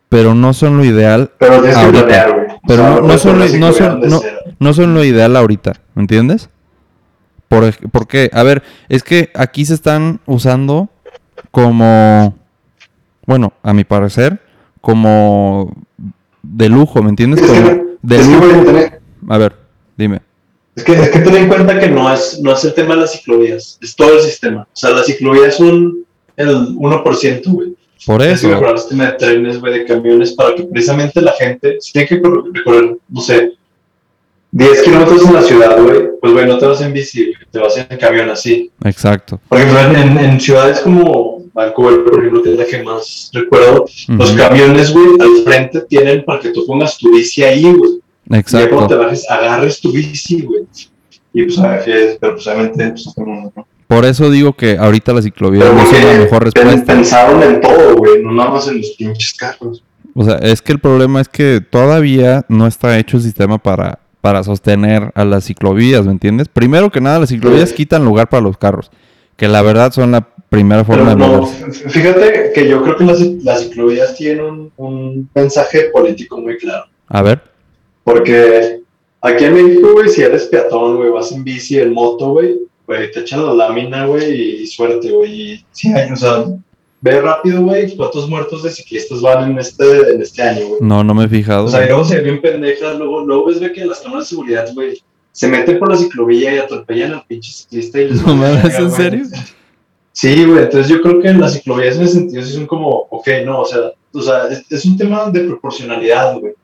pero 0.08 0.34
no 0.34 0.52
son 0.54 0.76
lo 0.76 0.84
ideal. 0.84 1.30
Pero 1.38 1.60
tienes 1.62 1.78
que 1.78 1.90
planear, 1.90 2.34
güey. 2.34 2.46
Pero 2.66 2.82
no, 2.82 3.00
no, 3.02 3.18
son, 3.18 3.38
lo, 3.38 3.46
no, 3.46 3.72
son, 3.72 4.00
no, 4.00 4.20
no 4.58 4.74
son 4.74 4.92
lo 4.92 5.04
ideal 5.04 5.36
ahorita, 5.36 5.74
¿me 5.94 6.02
entiendes? 6.02 6.50
Por, 7.46 7.72
¿Por 7.90 8.08
qué? 8.08 8.28
A 8.32 8.42
ver, 8.42 8.62
es 8.88 9.04
que 9.04 9.30
aquí 9.34 9.64
se 9.64 9.74
están 9.74 10.20
usando 10.26 10.88
como, 11.52 12.36
bueno, 13.24 13.52
a 13.62 13.72
mi 13.72 13.84
parecer, 13.84 14.40
como 14.80 15.72
de 16.42 16.68
lujo, 16.68 17.02
¿me 17.02 17.10
entiendes? 17.10 17.40
Como 17.40 17.96
de 18.02 18.24
lujo. 18.24 18.90
A 19.28 19.38
ver, 19.38 19.56
dime. 19.96 20.27
Es 20.78 20.84
que, 20.84 20.92
es 20.92 21.08
que 21.08 21.18
ten 21.18 21.34
en 21.34 21.48
cuenta 21.48 21.76
que 21.76 21.88
no 21.88 22.12
es, 22.12 22.38
no 22.40 22.52
es 22.52 22.64
el 22.64 22.72
tema 22.72 22.94
de 22.94 23.00
las 23.00 23.10
ciclovías, 23.12 23.80
es 23.82 23.96
todo 23.96 24.14
el 24.14 24.20
sistema. 24.20 24.62
O 24.62 24.76
sea, 24.76 24.90
las 24.90 25.06
ciclovías 25.06 25.56
son 25.56 26.04
el 26.36 26.68
1%, 26.76 27.42
güey. 27.46 27.74
Por 28.06 28.22
eso. 28.22 28.32
Es 28.32 28.40
que 28.42 28.46
mejorar 28.46 28.74
el 28.74 28.78
sistema 28.78 29.06
de 29.06 29.12
trenes, 29.14 29.60
güey, 29.60 29.72
de 29.72 29.84
camiones, 29.84 30.34
para 30.34 30.54
que 30.54 30.62
precisamente 30.62 31.20
la 31.20 31.32
gente, 31.32 31.78
si 31.80 31.92
tiene 31.92 32.06
que 32.06 32.22
recorrer, 32.54 32.96
no 33.08 33.20
sé, 33.20 33.54
10 34.52 34.82
kilómetros 34.82 35.26
en 35.26 35.34
la 35.34 35.42
ciudad, 35.42 35.82
güey, 35.82 36.10
pues, 36.20 36.32
güey, 36.32 36.46
no 36.46 36.58
te 36.58 36.66
vas 36.66 36.80
en 36.80 36.92
bici, 36.92 37.32
te 37.50 37.58
vas 37.58 37.76
en 37.76 37.98
camión 37.98 38.30
así. 38.30 38.70
Exacto. 38.84 39.40
Por 39.48 39.58
ejemplo, 39.58 39.80
en, 39.80 40.16
en 40.16 40.40
ciudades 40.40 40.78
como 40.78 41.42
Vancouver, 41.54 42.04
por 42.04 42.20
ejemplo, 42.20 42.42
que 42.44 42.52
es 42.52 42.56
la 42.56 42.66
que 42.66 42.82
más 42.84 43.30
recuerdo, 43.32 43.84
los 44.06 44.30
camiones, 44.30 44.92
güey, 44.92 45.06
al 45.18 45.42
frente 45.42 45.80
tienen 45.88 46.24
para 46.24 46.38
que 46.38 46.50
tú 46.50 46.64
pongas 46.64 46.96
tu 46.96 47.10
bici 47.10 47.42
ahí, 47.42 47.64
güey. 47.64 47.98
Exacto. 48.30 48.66
Y 48.66 48.70
cuando 48.70 48.88
te 48.88 48.94
bajes, 48.94 49.30
agarres 49.30 49.80
tu 49.80 49.92
bici, 49.92 50.42
güey. 50.42 50.66
Y 51.32 51.44
pues, 51.44 51.58
pero 52.20 52.34
pues 52.34 52.46
obviamente, 52.46 52.90
pues, 52.90 53.14
no, 53.16 53.52
no. 53.54 53.66
Por 53.86 54.04
eso 54.04 54.30
digo 54.30 54.52
que 54.52 54.76
ahorita 54.76 55.14
la 55.14 55.22
ciclovía 55.22 55.64
no 55.72 55.80
es 55.80 56.04
la 56.04 56.18
mejor 56.18 56.44
respuesta. 56.44 56.84
Pensaron 56.84 57.42
en 57.42 57.60
todo, 57.60 57.96
güey, 57.96 58.22
no 58.22 58.32
nada 58.32 58.50
más 58.50 58.68
en 58.68 58.78
los 58.78 58.90
pinches 58.90 59.32
carros. 59.32 59.82
O 60.14 60.24
sea, 60.24 60.36
es 60.36 60.60
que 60.60 60.72
el 60.72 60.78
problema 60.78 61.22
es 61.22 61.28
que 61.28 61.62
todavía 61.62 62.44
no 62.48 62.66
está 62.66 62.98
hecho 62.98 63.16
el 63.16 63.22
sistema 63.22 63.56
para, 63.56 64.00
para 64.20 64.42
sostener 64.42 65.10
a 65.14 65.24
las 65.24 65.44
ciclovías, 65.44 66.04
¿me 66.04 66.12
entiendes? 66.12 66.48
Primero 66.48 66.90
que 66.90 67.00
nada, 67.00 67.20
las 67.20 67.30
ciclovías 67.30 67.72
quitan 67.72 68.04
lugar 68.04 68.28
para 68.28 68.42
los 68.42 68.58
carros, 68.58 68.90
que 69.36 69.48
la 69.48 69.62
verdad 69.62 69.90
son 69.92 70.12
la 70.12 70.28
primera 70.50 70.84
forma 70.84 71.14
Pero 71.14 71.16
de 71.16 71.26
no, 71.26 71.40
moverse. 71.40 71.88
Fíjate 71.88 72.50
que 72.54 72.68
yo 72.68 72.82
creo 72.82 72.96
que 72.96 73.04
las, 73.04 73.20
las 73.20 73.60
ciclovías 73.60 74.16
tienen 74.16 74.44
un, 74.44 74.72
un 74.76 75.30
mensaje 75.34 75.84
político 75.92 76.38
muy 76.38 76.58
claro. 76.58 76.86
A 77.06 77.22
ver. 77.22 77.42
Porque 78.08 78.80
aquí 79.20 79.44
en 79.44 79.54
México, 79.54 79.92
güey, 79.92 80.08
si 80.08 80.22
eres 80.22 80.46
peatón, 80.46 80.96
güey, 80.96 81.10
vas 81.10 81.30
en 81.30 81.44
bici, 81.44 81.78
en 81.78 81.92
moto, 81.92 82.30
güey, 82.30 82.58
güey, 82.86 83.12
te 83.12 83.20
echan 83.20 83.44
la 83.44 83.52
lámina, 83.52 84.06
güey, 84.06 84.62
y 84.62 84.66
suerte, 84.66 85.10
güey. 85.10 85.62
Sí, 85.72 85.92
hay, 85.92 86.10
o 86.10 86.16
sea, 86.16 86.46
ve 87.02 87.20
rápido, 87.20 87.60
güey, 87.60 87.94
cuántos 87.96 88.26
muertos 88.30 88.62
de 88.62 88.70
ciclistas 88.70 89.20
van 89.20 89.50
en 89.50 89.58
este, 89.58 90.14
en 90.14 90.22
este 90.22 90.40
año, 90.40 90.68
güey. 90.68 90.80
No, 90.80 91.04
no 91.04 91.12
me 91.12 91.26
he 91.26 91.28
fijado. 91.28 91.66
O 91.66 91.68
sea, 91.68 91.84
luego 91.84 92.02
se 92.02 92.20
bien 92.22 92.40
pendejas, 92.40 92.96
luego, 92.96 93.26
luego 93.26 93.48
ves 93.48 93.60
ve 93.60 93.72
que 93.74 93.84
las 93.84 94.00
cámaras 94.00 94.24
de 94.24 94.30
seguridad, 94.30 94.72
güey, 94.72 95.02
se 95.32 95.46
meten 95.46 95.78
por 95.78 95.90
la 95.90 95.98
ciclovía 95.98 96.54
y 96.54 96.58
atropellan 96.58 97.12
al 97.12 97.26
pinche 97.26 97.52
ciclista 97.52 98.00
y 98.00 98.08
les 98.08 98.22
No 98.26 98.34
mames, 98.34 98.62
verga, 98.62 98.78
¿en 98.78 98.90
serio? 98.90 99.24
Sí, 100.12 100.46
güey, 100.46 100.62
entonces 100.62 100.88
yo 100.88 101.02
creo 101.02 101.20
que 101.20 101.34
las 101.34 101.52
ciclovías 101.52 101.96
en 101.96 102.04
ese 102.04 102.14
sentido 102.14 102.42
sí 102.42 102.54
son 102.54 102.66
como, 102.66 102.88
ok, 103.10 103.28
no, 103.44 103.60
o 103.60 103.66
sea, 103.66 103.92
o 104.14 104.22
sea 104.22 104.48
es, 104.48 104.64
es 104.72 104.86
un 104.86 104.96
tema 104.96 105.30
de 105.30 105.40
proporcionalidad, 105.40 106.40
güey. 106.40 106.54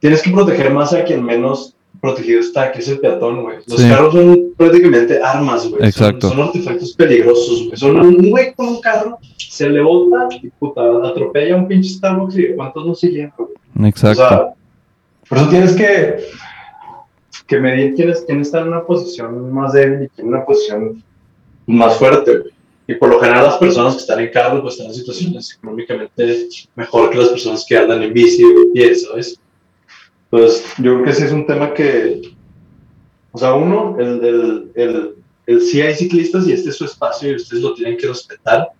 Tienes 0.00 0.22
que 0.22 0.30
proteger 0.30 0.72
más 0.72 0.92
a 0.92 1.04
quien 1.04 1.24
menos 1.24 1.74
protegido 2.00 2.40
está, 2.40 2.72
que 2.72 2.78
es 2.80 2.88
el 2.88 2.98
peatón, 2.98 3.42
güey. 3.42 3.58
Los 3.66 3.80
Sí. 3.80 3.88
carros 3.88 4.14
son 4.14 4.52
prácticamente 4.56 5.20
armas, 5.22 5.62
güey. 5.68 5.80
Son- 5.80 5.84
Exacto. 5.88 6.28
Son, 6.30 6.40
artefactos 6.40 6.92
peligrosos, 6.94 7.64
güey. 7.66 7.76
Son 7.76 8.00
un 8.00 8.30
güey 8.30 8.54
con 8.54 8.68
un 8.68 8.80
carro, 8.80 9.18
se 9.36 9.68
le 9.68 9.80
bota 9.82 10.28
y 10.42 10.48
puta, 10.50 10.80
atropella 11.06 11.54
a 11.54 11.58
un 11.58 11.68
pinche 11.68 11.90
Starbucks 11.90 12.38
y 12.38 12.54
¿cuántos 12.54 12.86
no 12.86 12.94
se 12.94 13.08
llevan, 13.08 13.32
güey? 13.36 13.88
Exacto. 13.88 14.24
O 14.24 14.28
sea, 14.28 14.46
por 15.28 15.38
eso 15.38 15.48
tienes 15.50 15.76
que, 15.76 16.16
que 17.46 17.58
medir 17.60 17.94
quién, 17.94 18.10
es- 18.10 18.24
quién 18.26 18.40
está 18.40 18.60
en 18.60 18.68
una 18.68 18.82
posición 18.84 19.52
más 19.52 19.72
débil 19.72 20.04
y 20.04 20.08
quién 20.08 20.28
en 20.28 20.34
una 20.34 20.44
posición 20.44 21.02
más 21.66 21.96
fuerte, 21.96 22.38
güey. 22.38 22.50
Y 22.90 22.96
por 22.96 23.08
lo 23.08 23.20
general 23.20 23.44
las 23.44 23.58
personas 23.58 23.94
que 23.94 24.00
están 24.00 24.18
en 24.18 24.32
carro 24.32 24.60
pues 24.62 24.74
están 24.74 24.88
en 24.88 24.94
situaciones 24.94 25.54
económicamente 25.56 26.48
mejor 26.74 27.10
que 27.10 27.18
las 27.18 27.28
personas 27.28 27.64
que 27.64 27.78
andan 27.78 28.02
en 28.02 28.12
bici 28.12 28.42
o 28.42 28.64
en 28.64 28.72
pie, 28.72 28.96
¿sabes? 28.96 29.38
Entonces, 30.28 30.64
yo 30.78 30.94
creo 30.94 31.04
que 31.04 31.10
ese 31.10 31.26
es 31.26 31.32
un 31.32 31.46
tema 31.46 31.72
que, 31.72 32.20
o 33.30 33.38
sea, 33.38 33.54
uno, 33.54 33.96
el, 33.96 34.24
el, 34.24 34.72
el, 34.74 35.14
el 35.46 35.62
sí 35.62 35.80
hay 35.80 35.94
ciclistas 35.94 36.48
y 36.48 36.52
este 36.52 36.70
es 36.70 36.78
su 36.78 36.84
espacio 36.84 37.30
y 37.30 37.36
ustedes 37.36 37.62
lo 37.62 37.74
tienen 37.74 37.96
que 37.96 38.08
respetar. 38.08 38.70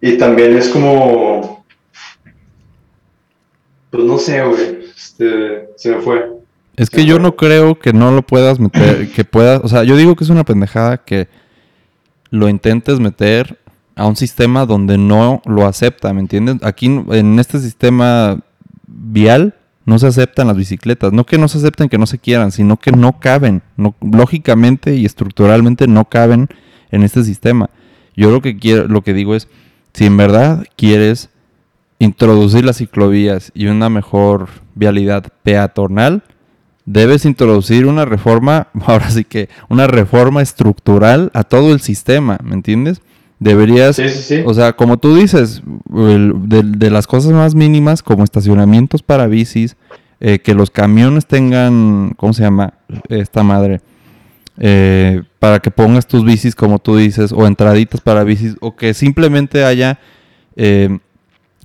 Y 0.00 0.18
también 0.18 0.56
es 0.56 0.68
como, 0.68 1.64
pues 3.92 4.02
no 4.02 4.18
sé, 4.18 4.44
güey, 4.44 4.86
este, 4.96 5.68
se 5.76 5.94
me 5.94 6.02
fue. 6.02 6.32
Es 6.74 6.90
que 6.90 7.04
yo 7.04 7.20
no 7.20 7.36
creo 7.36 7.78
que 7.78 7.92
no 7.92 8.10
lo 8.10 8.22
puedas 8.22 8.58
meter, 8.58 9.08
que 9.12 9.22
puedas, 9.22 9.60
o 9.62 9.68
sea, 9.68 9.84
yo 9.84 9.96
digo 9.96 10.16
que 10.16 10.24
es 10.24 10.30
una 10.30 10.44
pendejada 10.44 10.96
que 10.98 11.28
lo 12.30 12.48
intentes 12.48 13.00
meter 13.00 13.58
a 13.96 14.06
un 14.06 14.16
sistema 14.16 14.64
donde 14.66 14.96
no 14.96 15.42
lo 15.44 15.66
acepta, 15.66 16.12
¿me 16.12 16.20
entiendes? 16.20 16.56
Aquí 16.62 16.86
en 16.86 17.38
este 17.38 17.58
sistema 17.58 18.40
vial 18.86 19.54
no 19.84 19.98
se 19.98 20.06
aceptan 20.06 20.46
las 20.46 20.56
bicicletas, 20.56 21.12
no 21.12 21.24
que 21.24 21.38
no 21.38 21.48
se 21.48 21.58
acepten 21.58 21.88
que 21.88 21.98
no 21.98 22.06
se 22.06 22.18
quieran, 22.18 22.52
sino 22.52 22.76
que 22.76 22.92
no 22.92 23.18
caben, 23.20 23.62
lógicamente 24.00 24.94
y 24.94 25.04
estructuralmente 25.04 25.88
no 25.88 26.04
caben 26.04 26.48
en 26.90 27.02
este 27.02 27.24
sistema. 27.24 27.70
Yo 28.14 28.30
lo 28.30 28.42
que 28.42 28.56
quiero, 28.56 28.86
lo 28.86 29.02
que 29.02 29.14
digo 29.14 29.34
es, 29.34 29.48
si 29.94 30.06
en 30.06 30.16
verdad 30.16 30.64
quieres 30.76 31.30
introducir 31.98 32.64
las 32.64 32.76
ciclovías 32.76 33.50
y 33.54 33.66
una 33.66 33.88
mejor 33.88 34.48
vialidad 34.74 35.32
peatonal, 35.42 36.22
debes 36.90 37.24
introducir 37.24 37.86
una 37.86 38.04
reforma, 38.04 38.68
ahora 38.86 39.10
sí 39.10 39.24
que 39.24 39.48
una 39.68 39.86
reforma 39.86 40.42
estructural 40.42 41.30
a 41.34 41.44
todo 41.44 41.72
el 41.72 41.80
sistema, 41.80 42.38
¿me 42.42 42.54
entiendes? 42.54 43.00
Deberías, 43.40 43.96
Sí, 43.96 44.08
sí, 44.08 44.22
sí. 44.36 44.42
o 44.44 44.52
sea, 44.54 44.72
como 44.72 44.96
tú 44.96 45.14
dices, 45.14 45.62
el- 45.94 46.32
de, 46.48 46.62
de 46.64 46.90
las 46.90 47.06
cosas 47.06 47.30
más 47.32 47.54
mínimas 47.54 48.02
como 48.02 48.24
estacionamientos 48.24 49.02
para 49.02 49.26
bicis, 49.28 49.76
eh, 50.20 50.40
que 50.40 50.54
los 50.54 50.70
camiones 50.70 51.26
tengan, 51.26 52.14
¿cómo 52.16 52.32
se 52.32 52.42
llama? 52.42 52.74
Esta 53.08 53.44
madre. 53.44 53.80
Eh, 54.60 55.22
para 55.38 55.60
que 55.60 55.70
pongas 55.70 56.08
tus 56.08 56.24
bicis 56.24 56.56
como 56.56 56.80
tú 56.80 56.96
dices, 56.96 57.30
o 57.30 57.46
entraditas 57.46 58.00
para 58.00 58.24
bicis, 58.24 58.56
o 58.60 58.74
que 58.74 58.92
simplemente 58.94 59.64
haya... 59.64 60.00
eh, 60.56 60.98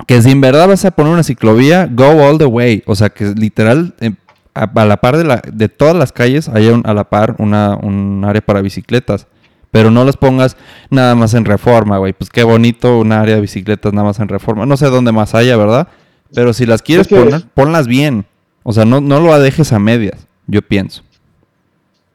que 0.07 0.21
si 0.23 0.31
en 0.31 0.41
verdad 0.41 0.67
vas 0.67 0.85
a 0.85 0.91
poner 0.91 1.13
una 1.13 1.23
ciclovía, 1.23 1.87
go 1.91 2.05
all 2.27 2.37
the 2.39 2.45
way. 2.45 2.83
O 2.87 2.95
sea, 2.95 3.09
que 3.09 3.25
literal, 3.35 3.93
eh, 3.99 4.11
a, 4.53 4.63
a 4.73 4.85
la 4.85 4.97
par 4.97 5.17
de, 5.17 5.23
la, 5.23 5.41
de 5.51 5.69
todas 5.69 5.95
las 5.95 6.11
calles 6.11 6.49
haya 6.49 6.73
un- 6.73 6.83
a 6.85 6.93
la 6.93 7.05
par 7.09 7.35
una, 7.39 7.75
un 7.81 8.23
área 8.25 8.41
para 8.41 8.61
bicicletas. 8.61 9.27
Pero 9.71 9.89
no 9.89 10.05
las 10.05 10.17
pongas 10.17 10.55
nada 10.91 11.15
más 11.15 11.33
en 11.33 11.45
reforma, 11.45 11.97
güey. 11.97 12.13
Pues 12.13 12.29
qué 12.29 12.43
bonito 12.43 12.99
un 12.99 13.11
área 13.11 13.35
de 13.35 13.41
bicicletas 13.41 13.91
nada 13.91 14.05
más 14.07 14.19
en 14.19 14.27
reforma. 14.27 14.65
No 14.67 14.77
sé 14.77 14.85
dónde 14.87 15.11
más 15.11 15.33
haya, 15.33 15.57
¿verdad? 15.57 15.87
Pero 16.35 16.53
si 16.53 16.65
las 16.67 16.81
quieres 16.83 17.11
Es 17.11 17.17
poner, 17.17 17.43
ponlas 17.55 17.87
bien. 17.87 18.25
O 18.61 18.71
sea, 18.71 18.85
no, 18.85 19.01
no 19.01 19.19
lo 19.19 19.37
dejes 19.39 19.73
a 19.73 19.79
medias, 19.79 20.27
yo 20.47 20.61
pienso. 20.61 21.01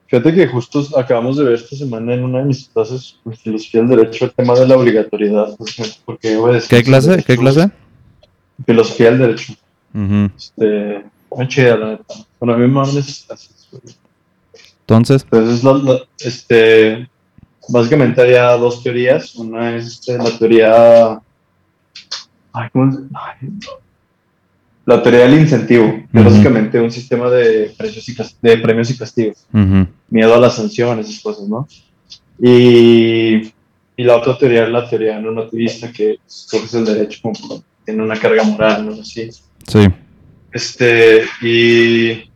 Fíjate 0.07 0.35
que 0.35 0.47
justo 0.47 0.83
acabamos 0.97 1.37
de 1.37 1.45
ver 1.45 1.55
esta 1.55 1.77
semana 1.77 2.15
en 2.15 2.25
una 2.25 2.39
de 2.39 2.45
mis 2.47 2.69
clases 2.69 3.17
de 3.25 3.37
filosofía 3.37 3.81
del 3.83 3.91
derecho 3.91 4.25
el 4.25 4.33
tema 4.33 4.55
de 4.55 4.67
la 4.67 4.77
obligatoriedad. 4.77 5.49
Porque, 6.07 6.39
¿Qué 6.71 6.83
clase? 6.83 7.23
¿Qué 7.27 7.37
clase? 7.37 7.71
Filosofía 8.65 9.11
del 9.11 9.19
derecho. 9.19 9.53
Este, 10.37 11.05
muy 11.31 11.49
chida, 11.49 11.77
la 11.77 11.91
neta. 11.93 12.05
Bueno, 12.41 12.55
a 12.55 12.59
mí 12.59 12.67
me 12.67 12.75
güey. 12.75 13.05
Entonces, 14.81 15.23
Entonces, 15.31 15.63
la- 15.65 15.73
la- 15.75 16.01
este, 16.21 17.09
básicamente 17.69 18.23
había 18.23 18.51
dos 18.57 18.83
teorías. 18.83 19.35
Una 19.37 19.77
es 19.77 19.87
este, 19.87 20.17
la 20.17 20.31
teoría. 20.39 21.21
Ay, 22.53 22.69
¿cómo 22.73 22.93
se- 22.93 22.99
ay. 23.15 23.49
La 24.87 25.03
teoría 25.03 25.21
del 25.29 25.41
incentivo, 25.41 25.85
es 25.85 26.05
Ujú. 26.21 26.31
básicamente 26.31 26.81
un 26.81 26.91
sistema 26.91 27.29
de, 27.29 27.75
precios 27.77 28.09
y 28.09 28.17
de 28.41 28.57
premios 28.57 28.89
y 28.91 28.97
castigos. 28.97 29.47
Miedo 30.09 30.35
a 30.35 30.39
las 30.39 30.57
sanciones, 30.57 31.11
esas 31.11 31.23
cosas, 31.23 31.47
¿no? 31.47 31.69
Y, 32.41 33.53
y 33.97 34.05
la 34.05 34.17
otra 34.17 34.39
teoría 34.39 34.65
es 34.65 34.71
la 34.71 34.89
teoría 34.89 35.19
no 35.21 35.33
nativista, 35.33 35.93
que 35.93 36.19
creo 36.49 36.63
que 36.63 36.67
es 36.69 36.75
el 36.75 36.87
derecho, 36.87 37.19
como 37.21 37.63
tiene 37.85 38.03
una 38.03 38.19
carga 38.19 38.45
moral, 38.45 38.87
¿no? 38.87 38.93
Así. 39.03 39.29
sí. 39.67 39.89
Este, 40.53 41.25
y, 41.43 42.31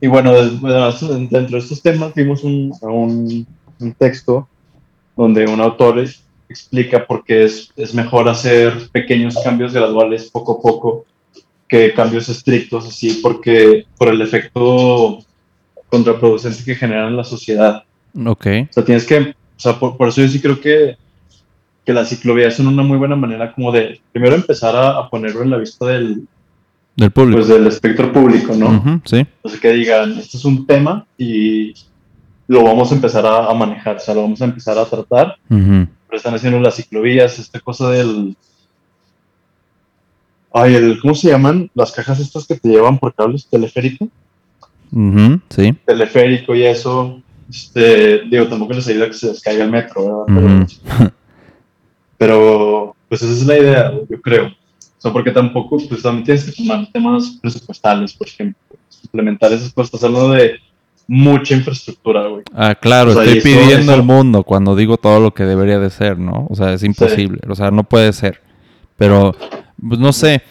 y 0.00 0.06
bueno, 0.08 0.32
dentro 0.32 1.48
de 1.48 1.58
estos 1.58 1.80
temas 1.80 2.14
vimos 2.14 2.44
un, 2.44 2.72
un, 2.82 3.46
un 3.80 3.92
texto 3.94 4.48
donde 5.16 5.46
un 5.46 5.60
autor 5.60 6.04
explica 6.48 7.06
por 7.06 7.24
qué 7.24 7.44
es, 7.44 7.70
es 7.76 7.94
mejor 7.94 8.28
hacer 8.28 8.90
pequeños 8.92 9.36
cambios 9.42 9.72
graduales 9.72 10.30
poco 10.30 10.52
a 10.52 10.60
poco 10.60 11.06
que 11.68 11.94
cambios 11.94 12.28
estrictos, 12.28 12.86
así, 12.86 13.20
porque 13.22 13.86
por 13.96 14.08
el 14.08 14.20
efecto 14.20 15.20
contraproducente 15.88 16.64
que 16.64 16.74
generan 16.74 17.08
en 17.08 17.16
la 17.16 17.24
sociedad. 17.24 17.84
Ok. 18.26 18.46
O 18.68 18.72
sea, 18.72 18.84
tienes 18.84 19.06
que, 19.06 19.18
o 19.18 19.34
sea, 19.56 19.78
por, 19.78 19.96
por 19.96 20.08
eso 20.08 20.20
yo 20.20 20.28
sí 20.28 20.40
creo 20.40 20.60
que, 20.60 20.96
que 21.86 21.92
las 21.94 22.10
ciclovías 22.10 22.54
son 22.54 22.66
una 22.66 22.82
muy 22.82 22.98
buena 22.98 23.16
manera 23.16 23.54
como 23.54 23.72
de, 23.72 24.00
primero 24.12 24.34
empezar 24.34 24.76
a, 24.76 24.98
a 24.98 25.08
ponerlo 25.08 25.42
en 25.42 25.50
la 25.50 25.56
vista 25.56 25.86
del, 25.86 26.26
Del 26.96 27.10
público. 27.10 27.38
pues, 27.38 27.48
del 27.48 27.66
espectro 27.66 28.12
público, 28.12 28.54
¿no? 28.54 28.76
Ujú, 28.76 29.00
sí. 29.04 29.26
O 29.42 29.48
sea, 29.48 29.60
que 29.60 29.72
digan, 29.72 30.18
esto 30.18 30.36
es 30.36 30.44
un 30.44 30.66
tema 30.66 31.06
y 31.16 31.74
lo 32.48 32.62
vamos 32.64 32.92
a 32.92 32.94
empezar 32.94 33.24
a, 33.24 33.46
a 33.46 33.54
manejar, 33.54 33.96
o 33.96 34.00
sea, 34.00 34.14
lo 34.14 34.22
vamos 34.22 34.42
a 34.42 34.44
empezar 34.44 34.76
a 34.78 34.84
tratar. 34.84 35.36
Pero 35.48 35.88
están 36.12 36.34
haciendo 36.34 36.60
las 36.60 36.76
ciclovías, 36.76 37.38
esta 37.38 37.60
cosa 37.60 37.90
del... 37.90 38.36
Ay, 40.52 40.74
el, 40.74 41.00
¿cómo 41.00 41.14
se 41.14 41.30
llaman? 41.30 41.70
Las 41.74 41.92
cajas 41.92 42.20
estas 42.20 42.46
que 42.46 42.56
te 42.56 42.68
llevan 42.68 42.98
por 42.98 43.14
cables, 43.14 43.46
teleférico. 43.46 44.08
Ujú, 44.92 45.40
sí. 45.48 45.72
Teleférico 45.86 46.54
y 46.54 46.64
eso. 46.64 47.22
Este, 47.48 48.22
digo, 48.30 48.46
tampoco 48.48 48.74
les 48.74 48.86
ayuda 48.88 49.06
que 49.06 49.14
se 49.14 49.28
les 49.28 49.40
caiga 49.40 49.64
el 49.64 49.70
metro, 49.70 50.26
¿verdad? 50.28 50.68
Pero, 52.18 52.94
pues 53.08 53.22
esa 53.22 53.32
es 53.32 53.46
la 53.46 53.58
idea, 53.58 53.92
yo 54.08 54.20
creo. 54.20 54.54
O 55.02 55.06
sea, 55.06 55.12
porque 55.12 55.32
tampoco, 55.32 55.78
pues 55.88 56.00
también 56.00 56.24
tienes 56.24 56.44
que 56.44 56.52
tomar 56.52 56.86
temas 56.92 57.38
presupuestales, 57.42 58.12
por 58.14 58.28
ejemplo. 58.28 58.56
Implementar 59.02 59.52
esas 59.52 59.72
cosas, 59.72 60.04
hablando 60.04 60.30
de 60.30 60.60
mucha 61.08 61.54
infraestructura, 61.56 62.28
güey. 62.28 62.44
Ah, 62.54 62.76
claro, 62.76 63.10
O 63.10 63.14
sea, 63.14 63.24
estoy 63.24 63.38
eso- 63.38 63.48
pidiendo 63.60 63.92
eso- 63.92 63.94
al 63.94 64.04
mundo 64.04 64.44
cuando 64.44 64.76
digo 64.76 64.96
todo 64.98 65.18
lo 65.18 65.34
que 65.34 65.42
debería 65.42 65.80
de 65.80 65.90
ser, 65.90 66.18
¿no? 66.20 66.46
O 66.48 66.54
sea, 66.54 66.72
es 66.72 66.84
imposible, 66.84 67.40
o 67.48 67.54
sea, 67.56 67.72
no 67.72 67.82
puede 67.82 68.12
ser. 68.12 68.40
Pero, 68.96 69.34
pues 69.88 69.98
no 69.98 70.12
sé, 70.12 70.42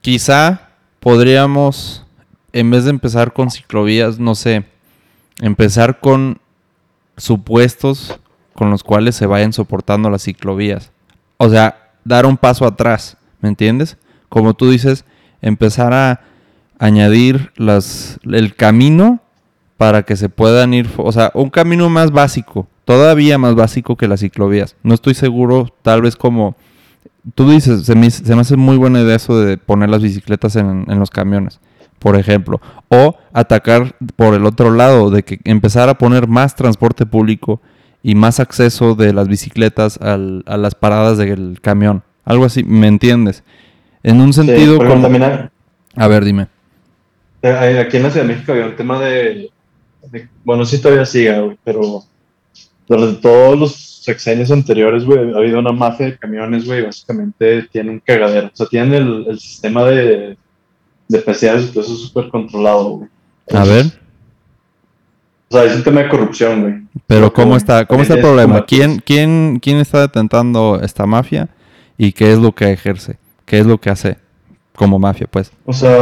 quizá 0.00 0.70
podríamos, 0.98 2.04
en 2.52 2.68
vez 2.72 2.82
de 2.84 2.90
empezar 2.90 3.32
con 3.32 3.48
ciclovías, 3.52 4.18
no 4.18 4.34
sé, 4.34 4.64
empezar 5.40 6.00
con 6.00 6.38
supuestos 7.16 8.18
con 8.54 8.70
los 8.70 8.82
cuales 8.82 9.14
se 9.14 9.26
vayan 9.26 9.52
soportando 9.52 10.10
las 10.10 10.22
ciclovías. 10.24 10.90
O 11.36 11.48
sea, 11.48 11.92
dar 12.04 12.26
un 12.26 12.36
paso 12.36 12.66
atrás, 12.66 13.16
¿me 13.40 13.48
entiendes? 13.48 13.96
Como 14.28 14.54
tú 14.54 14.70
dices, 14.70 15.04
empezar 15.42 15.92
a 15.92 16.20
añadir 16.78 17.52
las, 17.56 18.18
el 18.24 18.54
camino 18.54 19.20
para 19.76 20.02
que 20.02 20.16
se 20.16 20.28
puedan 20.28 20.74
ir, 20.74 20.88
o 20.96 21.10
sea, 21.12 21.30
un 21.34 21.50
camino 21.50 21.88
más 21.90 22.10
básico, 22.10 22.68
todavía 22.84 23.38
más 23.38 23.54
básico 23.54 23.96
que 23.96 24.08
las 24.08 24.20
ciclovías. 24.20 24.76
No 24.82 24.94
estoy 24.94 25.14
seguro, 25.14 25.68
tal 25.82 26.02
vez 26.02 26.16
como 26.16 26.56
tú 27.34 27.50
dices, 27.50 27.84
se 27.84 27.94
me, 27.94 28.10
se 28.10 28.34
me 28.34 28.40
hace 28.42 28.56
muy 28.56 28.76
buena 28.76 29.00
idea 29.00 29.16
eso 29.16 29.38
de 29.40 29.56
poner 29.58 29.90
las 29.90 30.02
bicicletas 30.02 30.56
en, 30.56 30.84
en 30.88 30.98
los 30.98 31.10
camiones, 31.10 31.60
por 31.98 32.16
ejemplo, 32.16 32.60
o 32.88 33.16
atacar 33.32 33.94
por 34.16 34.34
el 34.34 34.46
otro 34.46 34.70
lado, 34.70 35.10
de 35.10 35.22
que 35.22 35.38
empezar 35.44 35.88
a 35.88 35.98
poner 35.98 36.28
más 36.28 36.54
transporte 36.54 37.04
público 37.06 37.60
y 38.02 38.14
más 38.14 38.40
acceso 38.40 38.94
de 38.94 39.12
las 39.12 39.28
bicicletas 39.28 39.98
al- 40.00 40.42
a 40.46 40.56
las 40.56 40.74
paradas 40.74 41.18
del 41.18 41.58
camión, 41.60 42.02
algo 42.30 42.44
así, 42.44 42.62
¿me 42.64 42.86
entiendes? 42.86 43.42
En 44.02 44.20
un 44.20 44.32
Sí, 44.32 44.44
sentido 44.44 44.78
pero 44.78 44.90
como... 44.90 45.02
también 45.02 45.50
A 45.96 46.08
ver, 46.08 46.24
dime. 46.24 46.46
Eh, 47.42 47.78
Aquí 47.86 47.96
en 47.96 48.02
la 48.04 48.10
Ciudad 48.10 48.26
de 48.26 48.32
México 48.34 48.52
había 48.52 48.66
un 48.66 48.76
tema 48.76 49.00
de, 49.00 49.50
de- 50.10 50.28
bueno, 50.44 50.64
sí 50.64 50.80
todavía 50.80 51.04
sigue, 51.06 51.38
güey, 51.40 51.58
pero 51.64 52.02
durante 52.86 53.20
todos 53.20 53.58
los 53.58 53.74
sexenios 54.02 54.50
anteriores, 54.50 55.04
güey, 55.04 55.32
ha 55.32 55.36
habido 55.38 55.58
una 55.58 55.72
mafia 55.72 56.06
de 56.06 56.18
camiones, 56.18 56.64
güey, 56.66 56.82
básicamente 56.82 57.62
tienen 57.70 57.94
un 57.94 58.00
cagadero. 58.00 58.46
O 58.48 58.50
sea, 58.56 58.66
tienen 58.66 58.94
el, 58.94 59.26
el 59.28 59.38
sistema 59.38 59.84
de, 59.84 60.36
de 61.08 61.18
PCAs 61.18 61.64
y 61.64 61.66
todo 61.72 61.84
eso 61.84 61.94
súper 61.96 62.28
controlado, 62.28 62.84
güey. 62.90 63.08
A 63.52 63.64
ver. 63.64 63.86
O 65.48 65.56
sea, 65.56 65.64
es 65.64 65.76
un 65.76 65.82
tema 65.82 66.02
de 66.02 66.08
corrupción, 66.08 66.62
güey. 66.62 66.74
Pero 67.06 67.32
¿cómo 67.32 67.56
está, 67.56 67.84
cómo 67.84 68.02
está 68.02 68.14
el 68.14 68.20
problema? 68.20 68.64
¿Quién, 68.64 69.02
quién, 69.04 69.58
¿Quién 69.60 69.78
está 69.78 70.00
detentando 70.00 70.80
esta 70.82 71.06
mafia? 71.06 71.48
¿Y 72.02 72.12
qué 72.12 72.32
es 72.32 72.38
lo 72.38 72.52
que 72.52 72.72
ejerce? 72.72 73.18
¿Qué 73.44 73.58
es 73.58 73.66
lo 73.66 73.78
que 73.78 73.90
hace 73.90 74.16
como 74.74 74.98
mafia, 74.98 75.26
pues? 75.30 75.52
O 75.66 75.72
sea, 75.74 75.98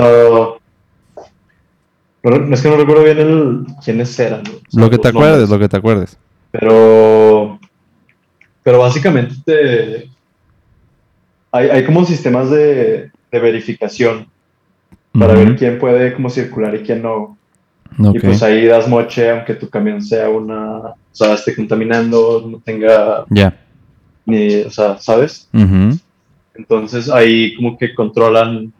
no, 2.23 2.55
es 2.55 2.63
que 2.63 2.69
no 2.69 2.77
recuerdo 2.77 3.03
bien 3.03 3.19
el, 3.19 3.67
quiénes 3.85 4.17
eran. 4.21 4.43
O 4.43 4.45
sea, 4.45 4.81
Lo 4.81 4.91
que 4.91 4.99
te 4.99 5.09
acuerdes, 5.09 5.49
nombres. 5.49 5.51
lo 5.51 5.59
que 5.59 5.69
te 5.69 5.77
acuerdes. 5.77 6.19
Pero, 6.53 7.59
pero 8.63 8.79
básicamente 8.79 9.35
te- 9.45 10.09
hay, 11.51 11.69
hay 11.69 11.85
como 11.85 12.05
sistemas 12.05 12.49
de, 12.49 13.11
de 13.33 13.39
verificación 13.41 14.29
para 15.19 15.35
ver 15.35 15.57
quién 15.57 15.81
puede 15.81 16.15
como 16.15 16.31
circular 16.31 16.77
y 16.77 16.85
quién 16.85 17.03
no. 17.03 17.37
Ok. 17.99 18.15
Y 18.15 18.21
pues 18.21 18.41
ahí 18.45 18.67
das 18.67 18.87
moche 18.87 19.31
aunque 19.31 19.55
tu 19.55 19.69
camión 19.69 20.01
sea 20.01 20.29
una, 20.29 20.77
o 20.79 20.97
sea, 21.11 21.35
esté 21.35 21.57
contaminando, 21.57 22.47
no 22.49 22.61
tenga 22.61 23.25
Ya. 23.31 23.53
Ni, 24.29 24.57
o 24.62 24.70
sea, 24.70 24.99
¿sabes? 24.99 25.49
Entonces 26.55 27.09
ahí 27.11 27.55
como 27.57 27.76
que 27.79 27.95
controlan 27.95 28.72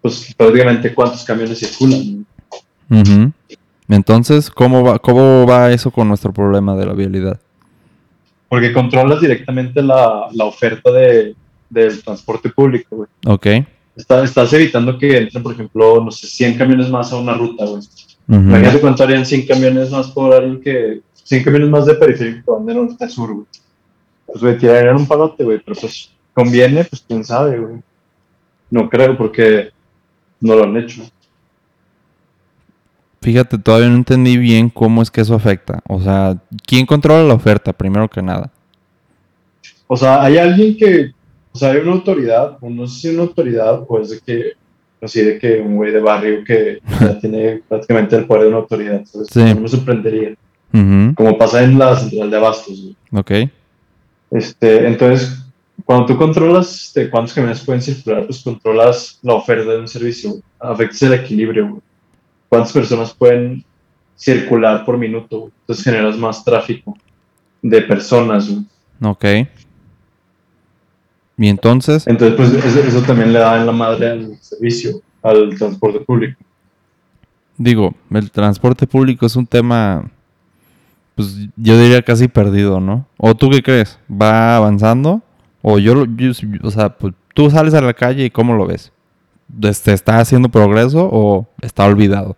pues 0.00 0.34
prácticamente 0.36 0.94
cuántos 0.94 1.24
camiones 1.24 1.58
circulan. 1.58 2.24
Entonces, 3.88 4.50
¿cómo 4.50 4.82
va, 4.82 4.98
¿cómo 4.98 5.46
va 5.46 5.72
eso 5.72 5.90
con 5.90 6.08
nuestro 6.08 6.32
problema 6.32 6.74
de 6.76 6.86
la 6.86 6.92
vialidad? 6.94 7.38
Porque 8.48 8.72
controlas 8.72 9.20
directamente 9.20 9.82
la, 9.82 10.28
la 10.32 10.44
oferta 10.44 10.90
de, 10.92 11.34
del 11.68 12.02
transporte 12.02 12.50
público, 12.50 12.96
güey. 12.96 13.08
Ok. 13.26 13.46
Está- 13.96 14.24
estás 14.24 14.52
evitando 14.52 14.98
que 14.98 15.16
entren, 15.18 15.42
por 15.42 15.52
ejemplo, 15.54 16.02
no 16.04 16.10
sé, 16.10 16.26
100 16.26 16.56
camiones 16.58 16.88
más 16.90 17.12
a 17.12 17.16
una 17.16 17.34
ruta, 17.34 17.64
güey. 17.64 17.78
Ujú. 18.28 18.40
Imagínate 18.40 18.80
cuánto 18.80 19.02
harían 19.04 19.26
100 19.26 19.46
camiones 19.46 19.90
más 19.90 20.08
por 20.10 20.32
alguien 20.34 20.60
que... 20.60 21.00
100 21.24 21.42
camiones 21.44 21.70
más 21.70 21.86
de 21.86 21.94
periférico 21.94 22.44
que 22.44 22.50
van 22.50 22.66
de 22.66 22.74
norte 22.74 23.04
a 23.04 23.08
sur, 23.08 23.32
güey. 23.32 23.46
Pues, 24.34 24.42
güey, 24.42 24.58
tirarían 24.58 24.96
un 24.96 25.06
palote, 25.06 25.44
güey, 25.44 25.60
pero 25.64 25.80
pues 25.80 26.10
conviene, 26.32 26.82
pues 26.82 27.04
quién 27.06 27.24
sabe, 27.24 27.56
güey. 27.56 27.76
No 28.68 28.90
creo, 28.90 29.16
porque 29.16 29.70
no 30.40 30.56
lo 30.56 30.64
han 30.64 30.76
hecho. 30.76 31.02
Fíjate, 33.22 33.58
todavía 33.58 33.88
no 33.90 33.94
entendí 33.94 34.36
bien 34.36 34.70
cómo 34.70 35.02
es 35.02 35.10
que 35.12 35.20
eso 35.20 35.36
afecta. 35.36 35.80
O 35.88 36.00
sea, 36.00 36.36
¿quién 36.66 36.84
controla 36.84 37.22
la 37.22 37.34
oferta, 37.34 37.72
primero 37.72 38.10
que 38.10 38.22
nada? 38.22 38.50
O 39.86 39.96
sea, 39.96 40.20
hay 40.20 40.36
alguien 40.36 40.76
que... 40.76 41.12
O 41.52 41.56
sea, 41.56 41.70
hay 41.70 41.78
una 41.78 41.92
autoridad, 41.92 42.58
o 42.60 42.68
no 42.68 42.88
sé 42.88 43.02
si 43.02 43.14
una 43.14 43.22
autoridad, 43.22 43.84
o 43.86 44.00
es 44.00 44.10
de 44.10 44.18
que... 44.18 44.52
Así 45.00 45.22
de 45.22 45.38
que 45.38 45.60
un 45.60 45.76
güey 45.76 45.92
de 45.92 46.00
barrio 46.00 46.42
que 46.42 46.80
ya 47.00 47.16
tiene 47.20 47.62
prácticamente 47.68 48.16
el 48.16 48.26
poder 48.26 48.44
de 48.44 48.48
una 48.48 48.58
autoridad, 48.58 49.04
¿sabes? 49.04 49.28
Sí. 49.30 49.44
No 49.44 49.60
me 49.60 49.68
sorprendería. 49.68 50.34
Como 51.14 51.38
pasa 51.38 51.62
en 51.62 51.78
la 51.78 51.94
central 51.94 52.32
de 52.32 52.36
abastos, 52.36 52.82
güey. 52.82 52.96
Ok. 53.12 53.50
Este, 54.34 54.84
entonces, 54.88 55.44
cuando 55.84 56.06
tú 56.06 56.16
controlas 56.16 56.86
este, 56.86 57.08
cuántos 57.08 57.32
camiones 57.32 57.60
pueden 57.60 57.80
circular, 57.80 58.26
pues 58.26 58.42
controlas 58.42 59.20
la 59.22 59.34
oferta 59.34 59.70
de 59.70 59.78
un 59.78 59.86
servicio. 59.86 60.40
Afectas 60.58 61.02
el 61.02 61.14
equilibrio, 61.14 61.68
güey. 61.68 61.82
Cuántas 62.48 62.72
personas 62.72 63.14
pueden 63.14 63.64
circular 64.16 64.84
por 64.84 64.98
minuto, 64.98 65.38
güey. 65.38 65.52
Entonces 65.60 65.84
generas 65.84 66.16
más 66.16 66.44
tráfico 66.44 66.98
de 67.62 67.80
personas, 67.82 68.50
güey. 68.50 68.64
Ok. 69.02 69.24
Y 71.36 71.48
entonces, 71.48 72.04
Entonces, 72.08 72.36
pues 72.36 72.52
eso, 72.64 72.80
eso 72.80 73.02
también 73.02 73.32
le 73.32 73.38
da 73.38 73.60
en 73.60 73.66
la 73.66 73.72
madre 73.72 74.10
al 74.10 74.38
servicio, 74.40 75.00
al 75.22 75.56
transporte 75.56 76.00
público. 76.00 76.40
digo, 77.56 77.94
el 78.10 78.32
transporte 78.32 78.86
público 78.88 79.26
es 79.26 79.36
un 79.36 79.46
tema, 79.46 80.10
pues 81.14 81.36
yo 81.56 81.78
diría 81.78 82.02
casi 82.02 82.28
perdido, 82.28 82.80
¿no? 82.80 83.06
¿O 83.18 83.34
tú 83.34 83.50
qué 83.50 83.62
crees? 83.62 83.98
¿Va 84.10 84.56
avanzando? 84.56 85.22
O 85.62 85.78
yo, 85.78 86.04
yo- 86.16 86.32
o 86.62 86.70
sea, 86.70 86.90
pues 86.90 87.14
tú 87.34 87.50
sales 87.50 87.74
a 87.74 87.80
la 87.80 87.94
calle 87.94 88.24
y 88.26 88.30
¿cómo 88.30 88.54
lo 88.54 88.66
ves? 88.66 88.92
Este, 89.62 89.92
¿Está 89.92 90.18
haciendo 90.18 90.48
progreso 90.48 91.08
o 91.10 91.46
está 91.60 91.84
olvidado? 91.86 92.36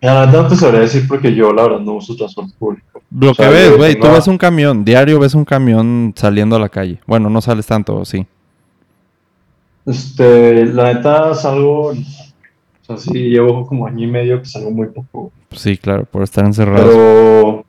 Ya, 0.00 0.26
no 0.26 0.48
te 0.48 0.56
sabría 0.56 0.80
decir 0.80 1.06
porque 1.06 1.32
yo, 1.32 1.52
la 1.52 1.62
verdad, 1.62 1.78
no 1.78 1.92
uso 1.94 2.16
transporte 2.16 2.52
público. 2.58 3.00
Lo 3.12 3.30
O 3.30 3.34
sea, 3.34 3.48
que 3.48 3.54
ves, 3.54 3.76
güey, 3.76 4.00
tú 4.00 4.08
ves 4.08 4.26
un 4.26 4.36
camión, 4.36 4.84
diario 4.84 5.20
ves 5.20 5.34
un 5.34 5.44
camión 5.44 6.12
saliendo 6.16 6.56
a 6.56 6.58
la 6.58 6.68
calle. 6.68 6.98
Bueno, 7.06 7.30
no 7.30 7.40
sales 7.40 7.66
tanto, 7.66 8.04
sí. 8.04 8.26
Este, 9.86 10.64
la 10.66 10.94
neta, 10.94 11.34
salgo, 11.34 11.88
o 11.90 11.94
sea, 12.82 12.96
sí, 12.96 13.12
llevo 13.30 13.66
como 13.66 13.86
año 13.86 14.04
y 14.06 14.10
medio 14.10 14.40
que 14.40 14.46
salgo 14.48 14.70
muy 14.70 14.88
poco. 14.88 15.32
Sí, 15.54 15.76
claro, 15.76 16.04
por 16.04 16.22
estar 16.22 16.44
encerrado. 16.44 16.86
Pero, 16.86 17.64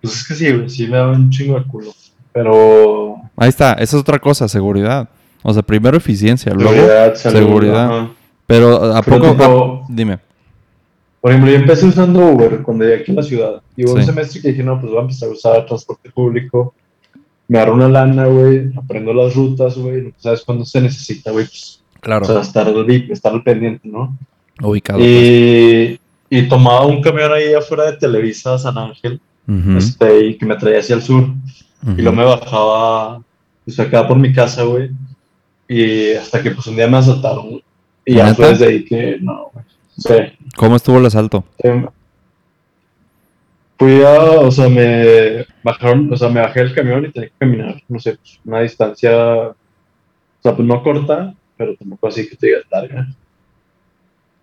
pues 0.00 0.16
es 0.16 0.26
que 0.28 0.34
sí, 0.34 0.68
sí 0.68 0.86
me 0.86 0.96
da 0.96 1.08
un 1.08 1.30
chingo 1.30 1.58
de 1.58 1.64
culo. 1.66 1.90
Pero, 2.32 3.16
Ahí 3.36 3.48
está, 3.48 3.72
esa 3.74 3.96
es 3.96 4.00
otra 4.00 4.18
cosa, 4.18 4.48
seguridad. 4.48 5.08
O 5.42 5.52
sea, 5.52 5.62
primero 5.62 5.96
eficiencia, 5.96 6.52
luego... 6.54 6.70
seguridad, 6.72 7.14
salud, 7.16 7.38
seguridad. 7.38 7.84
ajá. 8.00 8.10
Pero 8.46 8.94
¿a 8.94 9.02
Pero 9.02 9.18
poco? 9.20 9.32
tipo- 9.32 9.86
dime. 9.88 10.18
Por 11.20 11.30
ejemplo, 11.30 11.50
yo 11.52 11.56
empecé 11.58 11.86
usando 11.86 12.20
Uber 12.26 12.60
cuando 12.62 12.84
llegué 12.84 13.00
aquí 13.00 13.12
a 13.12 13.14
la 13.14 13.22
ciudad. 13.22 13.62
Y 13.76 13.84
hubo 13.86 13.94
un 13.94 14.04
semestre 14.04 14.42
que 14.42 14.48
dije, 14.48 14.62
no, 14.62 14.78
pues 14.78 14.90
voy 14.90 14.98
a 14.98 15.02
empezar 15.02 15.28
a 15.30 15.32
usar 15.32 15.66
transporte 15.66 16.10
público. 16.10 16.74
Me 17.48 17.58
agarro 17.58 17.74
una 17.74 17.88
lana, 17.88 18.26
güey, 18.26 18.70
aprendo 18.76 19.12
las 19.14 19.34
rutas, 19.34 19.76
güey. 19.78 20.02
no 20.02 20.10
sabes 20.18 20.42
cuándo 20.42 20.64
se 20.66 20.80
necesita, 20.82 21.30
güey. 21.30 21.46
Pues, 21.46 21.80
Claro. 22.00 22.24
o 22.26 22.28
sea, 22.28 22.40
estar 22.42 22.66
al, 22.68 22.90
estar 23.10 23.32
al 23.32 23.42
pendiente, 23.42 23.88
¿no? 23.88 24.14
ubicado. 24.62 24.98
pues. 24.98 25.08
Y, 25.10 26.00
y 26.36 26.48
tomaba 26.48 26.84
un 26.84 27.00
camión 27.00 27.32
ahí 27.32 27.54
afuera 27.54 27.84
de 27.84 27.96
Televisa 27.96 28.58
San 28.58 28.76
Ángel, 28.76 29.20
este, 29.76 30.26
y 30.26 30.36
que 30.36 30.44
me 30.44 30.56
traía 30.56 30.80
hacia 30.80 30.96
el 30.96 31.02
sur. 31.02 31.28
Y 31.96 32.02
luego 32.02 32.16
me 32.16 32.24
bajaba, 32.24 33.22
pues 33.64 33.78
acá 33.78 34.08
por 34.08 34.18
mi 34.18 34.32
casa, 34.32 34.64
güey. 34.64 34.90
Y 35.68 36.12
hasta 36.14 36.42
que 36.42 36.50
pues 36.50 36.66
un 36.66 36.74
día 36.74 36.88
me 36.88 36.96
asaltaron, 36.96 37.50
güey. 37.50 37.64
Y 38.04 38.14
ya 38.16 38.34
fue 38.34 38.48
desde 38.48 38.66
ahí 38.66 38.84
que, 38.84 39.18
no, 39.20 39.50
güey. 39.52 39.64
Sí. 39.96 40.14
¿Cómo 40.56 40.74
estuvo 40.74 40.98
el 40.98 41.06
asalto? 41.06 41.44
Em, 41.58 41.86
Fui 43.78 44.02
a, 44.02 44.40
o 44.40 44.50
sea, 44.50 44.68
me 44.68 45.46
bajaron, 45.62 46.12
o 46.12 46.16
sea, 46.16 46.28
me 46.30 46.40
bajé 46.40 46.60
del 46.60 46.74
camión 46.74 47.04
y 47.04 47.12
tenía 47.12 47.28
que 47.28 47.34
caminar, 47.38 47.82
no 47.88 48.00
sé, 48.00 48.16
pues, 48.16 48.40
una 48.44 48.60
distancia, 48.60 49.16
o 49.50 49.56
sea, 50.42 50.56
pues 50.56 50.66
no 50.66 50.82
corta, 50.82 51.34
pero 51.56 51.76
tampoco 51.76 52.08
así 52.08 52.28
que 52.28 52.36
te 52.36 52.46
digas 52.48 52.64
larga. 52.70 53.08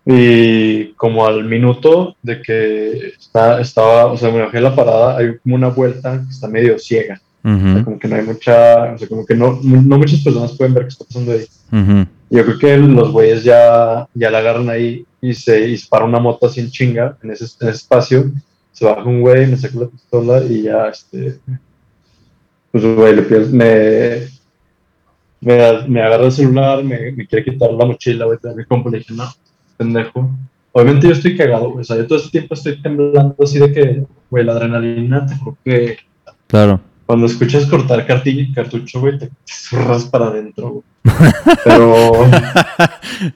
Y 0.05 0.93
como 0.93 1.25
al 1.27 1.43
minuto 1.45 2.15
de 2.23 2.41
que 2.41 3.13
está, 3.19 3.61
estaba, 3.61 4.07
o 4.07 4.17
sea, 4.17 4.31
me 4.31 4.41
bajé 4.41 4.59
la 4.59 4.75
parada, 4.75 5.17
hay 5.17 5.37
como 5.39 5.55
una 5.55 5.67
vuelta 5.69 6.21
que 6.25 6.29
está 6.31 6.47
medio 6.47 6.79
ciega, 6.79 7.21
o 7.43 7.47
sea, 7.75 7.83
como 7.83 7.99
que 7.99 8.07
no 8.07 8.15
hay 8.15 8.23
mucha, 8.23 8.93
o 8.93 8.97
sea, 8.97 9.07
como 9.07 9.25
que 9.25 9.35
no, 9.35 9.59
no 9.63 9.97
muchas 9.97 10.21
personas 10.21 10.53
pueden 10.57 10.73
ver 10.73 10.83
qué 10.83 10.89
está 10.89 11.05
pasando 11.05 11.33
ahí. 11.33 11.45
Yo 12.31 12.45
creo 12.45 12.57
que 12.57 12.77
los 12.77 13.11
güeyes 13.11 13.43
ya, 13.43 14.07
ya 14.13 14.31
la 14.31 14.39
agarran 14.39 14.69
ahí 14.69 15.05
y 15.21 15.33
se 15.35 15.61
dispara 15.67 16.05
una 16.05 16.19
moto 16.19 16.47
así 16.47 16.61
en 16.61 16.71
chinga 16.71 17.17
en 17.21 17.31
ese, 17.31 17.45
en 17.61 17.67
ese 17.69 17.77
espacio. 17.77 18.31
Se 18.71 18.85
baja 18.85 19.03
un 19.03 19.21
güey, 19.21 19.45
me 19.47 19.57
saca 19.57 19.79
la 19.79 19.87
pistola 19.87 20.41
y 20.43 20.63
ya, 20.63 20.87
este. 20.87 21.39
Pues, 22.71 22.83
güey, 22.85 23.15
le 23.17 23.21
pido- 23.23 23.47
me, 23.51 24.27
me, 25.41 25.87
me 25.87 26.01
agarra 26.01 26.25
el 26.25 26.31
celular, 26.31 26.83
me, 26.83 27.11
me 27.11 27.27
quiere 27.27 27.43
quitar 27.43 27.71
la 27.73 27.85
mochila, 27.85 28.25
güey, 28.25 28.37
te 28.39 28.53
mi 28.55 28.63
compa. 28.65 28.89
Le 28.89 28.99
dije, 28.99 29.13
no, 29.13 29.25
pendejo. 29.82 30.29
Obviamente 30.73 31.07
yo 31.07 31.13
estoy 31.13 31.36
cagado, 31.36 31.69
güey. 31.71 31.82
O 31.82 31.84
sea, 31.84 31.97
yo 31.97 32.07
todo 32.07 32.17
este 32.19 32.29
tiempo 32.32 32.53
estoy 32.53 32.82
temblando 32.82 33.36
así 33.43 33.59
de 33.59 33.71
que, 33.73 34.03
güey, 34.29 34.43
la 34.45 34.53
adrenalina, 34.53 35.25
te 35.25 35.36
juro 35.36 35.57
que 35.65 35.97
Claro. 36.47 36.79
cuando 37.05 37.25
escuchas 37.25 37.65
cortar 37.65 38.05
cartilla, 38.05 38.47
cartucho, 38.53 38.99
güey, 39.01 39.17
te, 39.17 39.27
te 39.27 39.34
zurras 39.45 40.05
para 40.05 40.27
adentro, 40.27 40.69
güey. 40.69 40.84
Pero. 41.65 42.11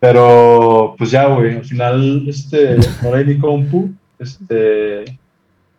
pero, 0.00 0.94
pues 0.98 1.10
ya, 1.10 1.26
güey. 1.26 1.56
Al 1.56 1.64
final, 1.64 2.24
este, 2.28 2.76
ahora 3.02 3.22
mi 3.24 3.38
compu, 3.38 3.90
este. 4.18 5.04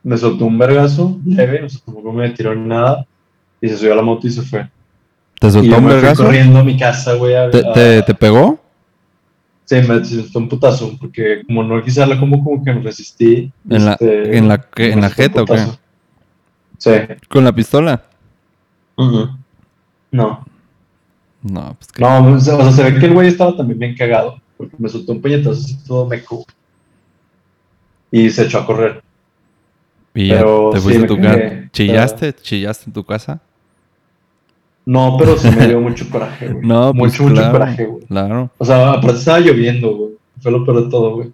Me 0.04 0.18
soltó 0.18 0.46
un 0.46 0.58
vergazo 0.58 1.20
leve, 1.26 1.64
o 1.66 1.70
sea, 1.70 1.82
tampoco 1.86 2.14
me 2.14 2.30
tiró 2.30 2.56
nada. 2.56 3.06
Y 3.60 3.68
se 3.68 3.78
subió 3.78 3.94
a 3.94 3.96
la 3.98 4.02
moto 4.04 4.26
y 4.28 4.32
se 4.32 4.42
fue. 4.42 4.68
¿Te 5.40 5.48
Y 5.48 5.52
soltó 5.52 5.68
yo 5.70 5.78
un 5.78 5.84
me 5.84 5.92
fui 5.92 6.02
vergazo? 6.02 6.24
corriendo 6.24 6.60
a 6.60 6.64
mi 6.64 6.78
casa, 6.78 7.14
güey. 7.16 7.36
a- 7.36 7.50
¿Te, 7.50 7.60
a- 7.68 7.74
te, 7.74 8.02
te 8.04 8.14
pegó? 8.16 8.58
Sí, 9.68 9.76
me 9.86 10.04
soltó 10.06 10.40
un 10.40 10.48
putazo, 10.50 10.98
porque 10.98 11.44
como 11.46 11.62
no 11.62 11.84
quise 11.84 12.00
darle 12.00 12.18
como, 12.18 12.42
como 12.42 12.64
que 12.64 12.72
me 12.74 12.82
resistí. 12.82 13.52
¿En 13.70 13.86
la- 13.86 13.92
este, 13.94 14.38
en 14.38 14.48
la 14.48 14.66
en 14.78 15.02
la 15.02 15.10
jeta 15.10 15.42
o 15.42 15.46
qué? 15.46 15.60
Sí. 16.78 16.92
¿Con 17.28 17.44
la 17.44 17.52
pistola? 17.52 18.02
Ujú. 18.96 19.30
No. 20.12 20.46
No, 21.44 21.76
pues 21.78 21.92
que. 21.92 22.02
No, 22.02 22.34
o 22.36 22.40
sea, 22.40 22.56
o 22.56 22.62
sea, 22.64 22.72
se 22.72 22.84
ve 22.92 22.98
que 23.00 23.08
el 23.08 23.14
güey 23.14 23.28
estaba 23.28 23.58
también 23.58 23.78
bien 23.78 23.96
cagado, 23.96 24.40
porque 24.56 24.76
me 24.80 24.88
soltó 24.88 25.12
un 25.12 25.22
puñetazo 25.22 25.52
así 25.52 25.78
todo 25.86 26.06
meco. 26.08 26.46
Y 28.10 28.30
se 28.30 28.46
echó 28.46 28.60
a 28.60 28.66
correr. 28.66 29.04
y 30.16 30.30
ya 30.30 30.38
pero 30.38 30.70
te 30.72 30.78
sí, 30.78 30.84
fuiste 30.84 31.04
a 31.04 31.08
tu 31.08 31.22
casa. 31.22 31.70
¿Chillaste? 31.74 32.34
¿Chillaste 32.36 32.86
en 32.88 32.94
tu 32.94 33.04
casa? 33.04 33.42
No, 34.88 35.18
pero 35.20 35.38
sí 35.38 35.50
me 35.52 35.68
dio 35.68 35.82
mucho 35.88 36.10
coraje, 36.10 36.48
güey. 36.48 36.66
No, 36.66 36.94
pues 36.94 37.20
mucho, 37.20 37.24
mucho 37.30 37.52
coraje, 37.52 37.86
güey. 37.86 38.06
Claro. 38.06 38.50
O 38.58 38.64
sea, 38.64 38.94
aparte 38.94 39.18
estaba 39.18 39.42
lloviendo, 39.42 39.94
güey. 39.94 40.12
Fue 40.40 40.50
lo 40.50 40.64
peor 40.64 40.86
de 40.86 40.90
todo, 40.90 41.14
güey. 41.14 41.34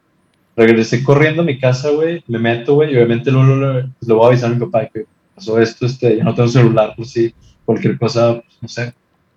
Regresé 0.58 1.04
corriendo 1.04 1.44
a 1.44 1.46
mi 1.46 1.60
casa, 1.60 1.92
güey. 1.92 2.24
Me 2.28 2.40
meto, 2.40 2.74
güey. 2.74 2.92
Y 2.92 2.96
obviamente 2.96 3.30
luego 3.30 3.56
le, 3.56 3.82
pues, 4.00 4.08
le 4.08 4.14
voy 4.16 4.26
a 4.26 4.28
avisar 4.30 4.50
a 4.50 4.56
mi 4.56 4.60
papá 4.60 4.80
de 4.80 4.90
que 4.92 5.06
pasó 5.36 5.62
esto, 5.62 5.86
este, 5.86 6.18
ya 6.18 6.24
no 6.24 6.34
tengo 6.34 6.50
celular, 6.50 6.94
pues 6.98 7.12
sí. 7.12 7.32
Cualquier 7.64 8.00
cosa, 8.00 8.42
pues, 8.42 8.58
no 8.60 8.68
sé. 8.68 8.86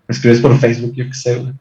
Me 0.08 0.14
escribes 0.14 0.40
por 0.40 0.56
Facebook, 0.56 0.94
yo 0.94 1.04
qué 1.04 1.14
sé, 1.14 1.36
güey. 1.36 1.52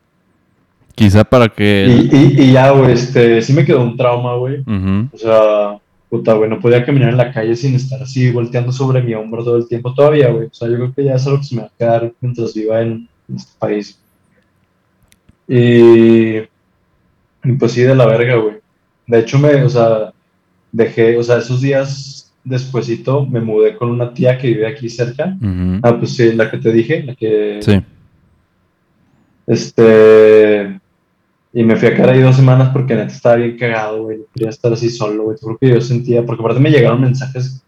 Quizá 0.95 1.25
para 1.25 1.49
que. 1.49 1.87
Y, 1.89 2.15
y, 2.15 2.41
y 2.41 2.51
ya, 2.53 2.71
güey, 2.71 2.93
este, 2.93 3.41
sí 3.41 3.51
me 3.51 3.65
quedó 3.65 3.81
un 3.81 3.97
trauma, 3.97 4.35
güey. 4.35 4.61
Ujú. 4.61 5.09
O 5.11 5.17
sea, 5.17 5.77
puta, 6.18 6.34
güey, 6.34 6.49
no 6.49 6.59
podía 6.59 6.86
caminar 6.86 7.09
en 7.09 7.18
la 7.18 7.32
calle 7.32 7.55
sin 7.55 7.76
estar 7.76 8.01
así 8.01 8.32
volteando 8.32 8.72
sobre 8.72 9.01
mi 9.01 9.13
hombro 9.13 9.43
todo 9.43 9.57
el 9.57 9.68
tiempo 9.68 9.93
todavía, 9.93 10.30
güey. 10.30 10.47
O 10.47 10.53
sea, 10.53 10.70
yo 10.70 10.76
creo 10.76 10.93
que 10.93 11.03
ya 11.03 11.16
es 11.16 11.26
algo 11.28 11.39
que 11.39 11.45
se 11.45 11.55
me 11.55 11.61
va 11.61 11.68
a 11.68 11.78
quedar 11.78 12.13
mientras 12.22 12.53
viva 12.53 12.82
en, 12.82 13.07
en 13.30 13.36
este 13.36 13.51
país. 13.59 13.99
Y, 15.47 16.38
y 16.38 17.51
pues 17.59 17.74
sí, 17.74 17.82
de 17.82 17.95
la 17.95 18.05
verga, 18.05 18.36
güey. 18.38 18.55
De 19.07 19.20
hecho, 19.20 19.38
me, 19.38 19.63
o 19.63 19.70
sea, 19.70 20.13
dejé, 20.72 21.18
o 21.18 21.24
sea, 21.24 21.38
esos 21.38 21.61
días 21.61 22.34
despuesito 22.43 23.26
me 23.26 23.41
mudé 23.41 23.76
con 23.76 23.89
una 23.89 24.13
tía 24.13 24.38
que 24.38 24.47
vive 24.47 24.68
aquí 24.68 24.89
cerca. 24.89 25.38
Ah, 25.84 25.97
pues 25.97 26.16
sí, 26.16 26.32
la 26.34 26.49
que 26.49 26.57
te 26.57 26.72
dije, 26.72 27.03
la 27.03 27.16
que... 27.16 27.59
Sí. 27.61 27.82
Este. 29.47 30.80
Y 31.57 31.63
me 31.63 31.77
fui 31.77 31.87
a 31.87 31.95
quedar 31.95 32.09
ahí 32.09 32.19
dos 32.19 32.35
semanas 32.35 32.69
porque 32.73 32.95
neta 32.95 33.13
estaba 33.13 33.37
bien 33.37 33.57
cagado, 33.57 34.03
güey. 34.03 34.25
Quería 34.33 34.49
estar 34.49 34.73
así 34.73 34.89
solo, 34.89 35.23
güey. 35.23 35.37
Creo 35.37 35.57
que 35.57 35.69
yo 35.69 35.79
sentía, 35.79 36.25
porque 36.25 36.43
aparte 36.43 36.59
me 36.59 36.69
llegaron 36.69 36.99
mensajes. 36.99 37.63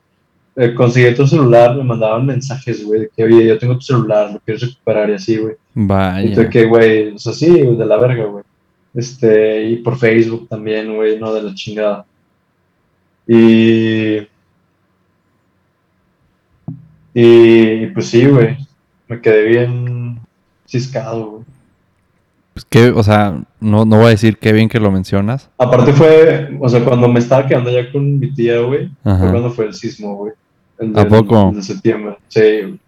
Eh, 0.58 0.74
conseguí 0.74 1.16
tu 1.16 1.26
celular, 1.26 1.74
me 1.74 1.86
mandaban 1.86 2.26
mensajes, 2.26 2.84
güey, 2.84 3.02
de 3.02 3.10
que, 3.16 3.24
oye, 3.24 3.48
yo 3.48 3.58
tengo 3.58 3.76
tu 3.76 3.84
celular, 3.84 4.34
lo 4.34 4.40
quieres 4.40 4.68
recuperar 4.68 5.10
y 5.10 5.14
así, 5.14 5.38
güey. 5.38 5.56
Y 5.74 5.86
Vaya. 5.86 6.36
de 6.36 6.50
que, 6.50 6.66
güey, 6.66 7.16
o 7.16 7.18
sea, 7.18 7.32
sí, 7.32 7.50
güey, 7.50 7.78
de 7.78 7.86
la 7.86 7.98
verga, 7.98 8.26
güey. 8.26 8.44
Este, 8.94 9.64
y 9.70 9.78
por 9.78 9.98
Facebook 9.98 10.50
también, 10.50 10.94
güey, 10.94 11.18
no, 11.18 11.34
de 11.34 11.44
la 11.44 11.56
chingada. 11.56 12.06
Y. 13.26 14.18
Y 17.14 17.86
pues 17.88 18.08
sí, 18.08 18.26
güey. 18.26 18.58
Me 19.08 19.22
quedé 19.22 19.44
bien 19.48 20.20
ciscado, 20.66 21.32
güey. 21.32 21.37
Pues 22.58 22.66
que, 22.66 22.90
o 22.90 23.04
sea, 23.04 23.40
no, 23.60 23.86
no 23.86 23.98
voy 23.98 24.08
a 24.08 24.10
decir 24.10 24.40
qué 24.40 24.52
bien 24.52 24.68
que 24.68 24.80
lo 24.80 24.90
mencionas. 24.90 25.48
Aparte 25.60 25.94
fue, 25.94 26.58
o 26.60 26.68
sea, 26.68 26.84
cuando 26.84 27.08
me 27.08 27.20
estaba 27.20 27.46
quedando 27.46 27.70
ya 27.70 27.92
con 27.92 28.18
mi 28.18 28.34
tía, 28.34 28.60
güey, 28.62 28.90
fue 29.04 29.14
cuando 29.30 29.52
fue 29.52 29.66
el 29.66 29.76
sismo, 29.76 30.16
güey. 30.16 30.34
El 30.80 30.98
¿A 30.98 31.02
del- 31.04 31.08
poco? 31.08 31.50
el 31.52 31.58
de 31.58 31.62
septiembre. 31.62 32.18
Sí, 32.30 32.80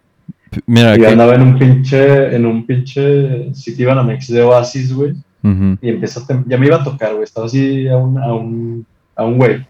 Mira, 0.66 0.96
Y 0.96 1.02
que- 1.02 1.08
andaba 1.08 1.36
en 1.36 1.44
un 1.44 1.60
pinche, 1.60 2.36
en 2.36 2.48
un 2.48 2.66
pinche 2.66 3.54
sitio 3.54 3.90
Banamex 3.90 4.30
de 4.30 4.42
Oasis, 4.42 4.92
güey. 4.92 5.14
Y 5.44 5.90
empieza 5.90 6.22
a 6.22 6.44
ya 6.48 6.58
me 6.58 6.66
iba 6.66 6.78
a 6.78 6.84
tocar, 6.84 7.12
güey. 7.12 7.26
Estaba 7.26 7.46
así 7.46 7.88
a 7.88 7.96
un, 7.96 8.18
a 8.18 8.34
un, 8.34 8.86
a 9.16 9.24
un 9.24 9.38
güey. 9.38 9.64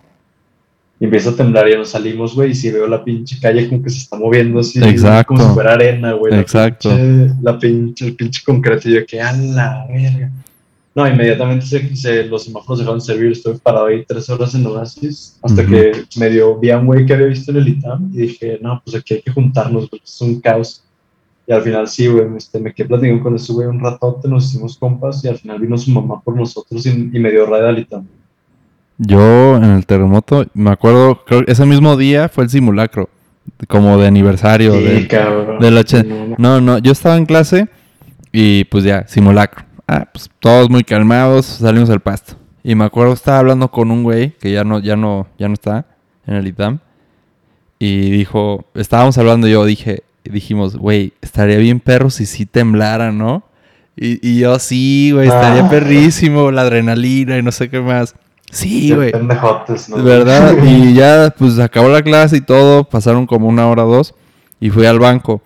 Y 1.02 1.06
empieza 1.06 1.30
a 1.30 1.36
temblar 1.36 1.70
y 1.70 1.76
nos 1.78 1.89
salimos, 1.89 2.36
güey. 2.36 2.52
Y 2.52 2.56
si 2.56 2.72
veo 2.72 2.86
la 2.88 3.04
pinche 3.04 3.38
calle 3.41 3.70
como 3.70 3.82
que 3.82 3.89
se 3.89 4.00
está 4.00 4.18
moviendo 4.18 4.60
así. 4.60 4.84
Exacto. 4.84 5.34
Como 5.34 5.47
si 5.47 5.54
fuera 5.54 5.74
arena, 5.74 6.12
güey. 6.14 6.34
Exacto. 6.38 6.89
pinche- 6.89 7.36
La 7.41 7.58
pinche, 7.58 8.06
el 8.08 8.16
pinche 8.16 8.41
concreto. 8.45 8.89
Y 8.89 8.95
yo, 8.95 9.06
que 9.06 9.22
a 9.22 9.32
la 9.32 9.86
verga. 9.88 10.30
No, 10.95 11.08
inmediatamente 11.08 11.66
se, 11.66 11.95
se- 11.95 12.26
los 12.26 12.43
semáforos 12.43 12.80
dejaron 12.80 13.00
de 13.00 13.06
servir. 13.06 13.32
Estuve 13.32 13.60
parado 13.60 13.86
ahí 13.86 14.04
tres 14.06 14.30
horas 14.30 14.54
en 14.56 14.66
Oasis. 14.66 15.38
Hasta 15.41 15.62
Ujú. 15.62 15.72
que 15.72 15.91
medio 16.18 16.58
vi 16.60 16.70
a 16.72 16.78
un 16.78 16.88
güey 16.88 17.06
que 17.06 17.14
había 17.14 17.28
visto 17.28 17.52
en 17.52 17.58
el 17.58 17.68
ITAM. 17.70 18.10
Y 18.14 18.18
dije, 18.18 18.60
no, 18.62 18.82
pues 18.84 18.97
aquí 18.97 19.14
hay 19.14 19.22
que 19.22 19.32
juntarnos, 19.32 19.89
güey. 19.89 20.02
Es 20.04 20.20
un 20.22 20.41
caos. 20.41 20.84
Y 21.47 21.54
al 21.54 21.62
final 21.62 21.88
sí, 21.88 22.08
güey, 22.08 22.28
este, 22.38 22.60
me 22.60 22.74
quedé 22.74 22.89
platicando 22.89 23.24
con 23.24 23.36
ese 23.36 23.54
güey 23.54 23.68
un 23.68 23.80
ratote, 23.80 24.28
nos 24.28 24.45
hicimos 24.45 24.78
compas 24.78 25.24
y 25.24 25.30
al 25.30 25.38
final 25.38 25.60
vino 25.60 25.78
su 25.78 25.89
mamá 25.91 26.22
por 26.22 26.36
nosotros 26.36 26.86
y, 26.86 26.89
y 26.89 27.20
me 27.20 27.32
dio 27.32 27.45
ride 27.45 27.68
al 27.70 27.80
ITAM. 27.80 28.06
Yo 29.02 29.56
en 29.58 29.64
el 29.64 29.86
terremoto, 29.86 30.45
me 30.54 30.72
acuerdo, 30.72 31.24
creo 31.26 31.45
que 31.45 31.52
ese 31.52 31.66
mismo 31.66 31.95
día 31.95 32.28
fue 32.30 32.43
el 32.43 32.50
simulacro, 32.50 33.10
como 33.68 33.97
de 33.97 34.08
aniversario. 34.08 34.74
Sí, 34.74 34.84
del- 34.84 35.08
cabrón. 35.08 35.60
del 35.60 35.78
och- 35.78 36.04
No, 36.06 36.28
no. 36.28 36.36
No, 36.38 36.62
no, 36.62 36.78
yo 36.80 36.91
estaba 36.91 37.16
en 37.16 37.26
clase 37.26 37.68
y 38.34 38.66
pues 38.66 38.84
ya, 38.84 39.08
simulacro. 39.08 39.64
Ah, 39.88 40.06
pues 40.12 40.30
todos 40.39 40.70
muy 40.70 40.84
calmados, 40.84 41.45
salimos 41.45 41.89
al 41.89 42.02
pasto. 42.02 42.34
Y 42.64 42.76
me 42.76 42.84
acuerdo, 42.84 43.14
estaba 43.14 43.39
hablando 43.39 43.72
con 43.72 43.89
un 43.89 44.04
güey 44.04 44.32
que 44.39 44.52
ya 44.52 44.64
no, 44.66 44.80
ya 44.80 44.95
no, 44.97 45.28
ya 45.39 45.47
no 45.47 45.54
está 45.54 45.86
en 46.28 46.36
el 46.36 46.45
ITAM. 46.47 46.80
Y 47.80 48.10
dijo, 48.12 48.66
estábamos 48.76 49.18
hablando 49.18 49.47
y 49.47 49.52
yo 49.52 49.64
dije, 49.66 50.04
dijimos, 50.26 50.76
güey, 50.76 51.14
estaría 51.22 51.58
bien 51.58 51.80
perro 51.80 52.10
si 52.10 52.26
sí 52.26 52.45
temblara, 52.45 53.12
¿no? 53.14 53.43
Y, 53.95 54.20
y 54.28 54.39
yo, 54.39 54.60
sí, 54.60 55.12
güey, 55.14 55.28
estaría 55.30 55.66
Ah. 55.66 55.70
perrísimo, 55.70 56.52
la 56.52 56.62
adrenalina 56.64 57.38
y 57.38 57.41
no 57.43 57.52
sé 57.54 57.70
qué 57.70 57.80
más. 57.80 58.16
Sí, 58.52 58.93
güey. 58.93 59.12
pendejotes, 59.12 59.89
¿no? 59.89 60.04
Verdad, 60.04 60.56
y 60.64 60.93
ya 60.93 61.34
pues 61.38 61.60
acabó 61.60 61.89
la 61.89 62.02
clase 62.02 62.38
y 62.38 62.41
todo, 62.41 62.84
pasaron 62.84 63.26
como 63.28 63.47
una 63.47 63.68
hora 63.68 63.86
o 63.86 63.91
dos 63.95 64.16
y 64.60 64.70
fui 64.70 64.86
al 64.86 65.00
banco 65.00 65.41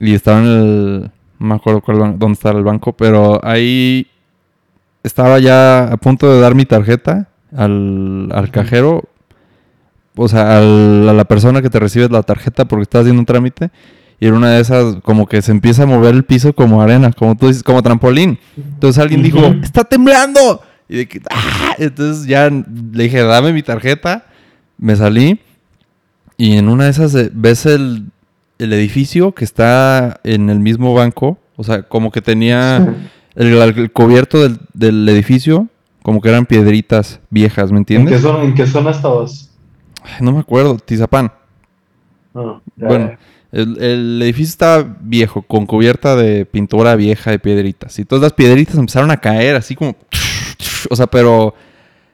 y 0.00 0.14
estaba 0.14 0.38
en 0.40 0.46
el, 0.46 1.10
no 1.38 1.46
me 1.46 1.54
acuerdo 1.54 1.80
cuál 1.80 2.18
dónde 2.18 2.32
estaba 2.34 2.58
el 2.58 2.64
banco, 2.64 2.92
pero 2.92 3.40
ahí 3.44 4.06
estaba 5.02 5.38
ya 5.38 5.84
a 5.84 5.96
punto 5.96 6.32
de 6.32 6.40
dar 6.40 6.54
mi 6.54 6.64
tarjeta 6.64 7.28
al, 7.56 8.28
al 8.32 8.50
cajero, 8.50 9.04
o 10.16 10.28
sea, 10.28 10.58
al- 10.58 11.08
a 11.08 11.12
la 11.12 11.24
persona 11.24 11.62
que 11.62 11.70
te 11.70 11.78
recibe 11.78 12.08
la 12.08 12.22
tarjeta 12.22 12.64
porque 12.64 12.82
estás 12.82 13.02
haciendo 13.02 13.20
un 13.20 13.26
trámite 13.26 13.70
y 14.20 14.26
en 14.28 14.34
una 14.34 14.50
de 14.50 14.60
esas 14.60 14.96
como 15.02 15.26
que 15.26 15.42
se 15.42 15.50
empieza 15.52 15.82
a 15.82 15.86
mover 15.86 16.14
el 16.14 16.24
piso 16.24 16.52
como 16.52 16.80
arena, 16.82 17.12
como 17.12 17.36
tú 17.36 17.48
dices, 17.48 17.62
como 17.64 17.82
trampolín. 17.82 18.38
Entonces 18.56 19.02
alguien 19.02 19.22
dijo, 19.22 19.40
está 19.62 19.82
temblando. 19.84 20.60
Y 20.88 20.96
de 20.98 21.08
que, 21.08 21.20
¡ah! 21.30 21.74
Entonces 21.78 22.26
ya 22.26 22.50
le 22.50 23.02
dije, 23.04 23.22
dame 23.22 23.52
mi 23.52 23.62
tarjeta. 23.62 24.26
Me 24.78 24.96
salí. 24.96 25.40
Y 26.36 26.56
en 26.56 26.68
una 26.68 26.84
de 26.84 26.90
esas 26.90 27.14
eh, 27.14 27.30
ves 27.32 27.66
el, 27.66 28.06
el 28.58 28.72
edificio 28.72 29.32
que 29.32 29.44
está 29.44 30.20
en 30.24 30.50
el 30.50 30.60
mismo 30.60 30.94
banco. 30.94 31.38
O 31.56 31.64
sea, 31.64 31.82
como 31.82 32.10
que 32.10 32.20
tenía 32.22 32.94
el, 33.34 33.52
el 33.54 33.92
cubierto 33.92 34.42
del, 34.42 34.58
del 34.74 35.08
edificio. 35.08 35.68
Como 36.02 36.20
que 36.20 36.30
eran 36.30 36.46
piedritas 36.46 37.20
viejas, 37.30 37.70
¿me 37.70 37.78
¿En 37.78 37.84
qué, 37.84 37.94
entiendes? 37.94 38.22
zona, 38.22 38.42
¿En 38.44 38.54
qué 38.54 38.66
zona 38.66 38.90
estabas? 38.90 39.50
Ay, 40.02 40.14
no 40.20 40.32
me 40.32 40.40
acuerdo, 40.40 40.76
Tizapán. 40.78 41.32
Ya, 42.76 42.86
Bueno, 42.88 43.12
el, 43.52 43.80
el 43.80 44.22
edificio 44.22 44.50
estaba 44.50 44.96
viejo, 45.00 45.42
con 45.42 45.64
cubierta 45.66 46.16
de 46.16 46.44
pintura 46.44 46.96
vieja 46.96 47.30
de 47.30 47.38
piedritas. 47.38 47.98
Y 48.00 48.04
todas 48.04 48.22
las 48.22 48.32
piedritas 48.32 48.74
empezaron 48.76 49.12
a 49.12 49.18
caer 49.18 49.54
así 49.54 49.76
como... 49.76 49.94
O 50.90 50.96
sea, 50.96 51.06
pero 51.06 51.54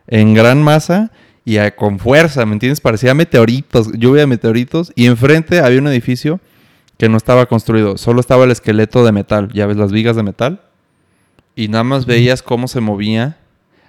en 0.06 0.34
gran 0.34 0.62
masa 0.62 1.10
y 1.44 1.58
a- 1.58 1.74
con 1.74 1.98
fuerza, 1.98 2.44
¿me 2.46 2.52
entiendes? 2.54 2.80
Parecía 2.80 3.14
meteoritos, 3.14 3.90
lluvia 3.92 4.20
de 4.22 4.26
meteoritos. 4.26 4.92
Y 4.94 5.06
enfrente 5.06 5.60
había 5.60 5.80
un 5.80 5.88
edificio 5.88 6.40
que 6.98 7.08
no 7.08 7.16
estaba 7.16 7.46
construido, 7.46 7.96
solo 7.96 8.20
estaba 8.20 8.44
el 8.44 8.50
esqueleto 8.50 9.04
de 9.04 9.12
metal. 9.12 9.48
Ya 9.54 9.66
ves 9.66 9.76
las 9.76 9.92
vigas 9.92 10.16
de 10.16 10.22
metal. 10.22 10.60
Y 11.54 11.68
nada 11.68 11.84
más 11.84 12.06
veías 12.06 12.42
cómo 12.42 12.68
se 12.68 12.80
movía 12.80 13.36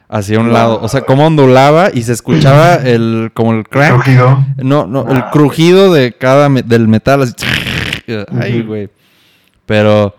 hacia 0.08 0.40
un 0.40 0.52
lado. 0.54 0.80
O 0.82 0.88
sea, 0.90 1.02
cómo 1.02 1.28
ondulaba 1.28 1.90
y 1.94 2.02
se 2.04 2.14
escuchaba 2.14 2.76
el 2.84 3.32
como 3.34 3.54
el 3.54 3.68
crack. 3.68 3.94
Crujido. 3.94 4.46
No, 4.58 4.88
no, 4.88 5.08
el 5.10 5.18
Ah. 5.18 5.30
crujido 5.32 5.94
de 5.94 6.14
cada 6.14 6.50
me- 6.50 6.64
del 6.64 6.88
metal 6.88 7.22
así. 7.24 7.34
Ay, 8.40 8.62
güey. 8.64 8.90
Pero 9.68 10.16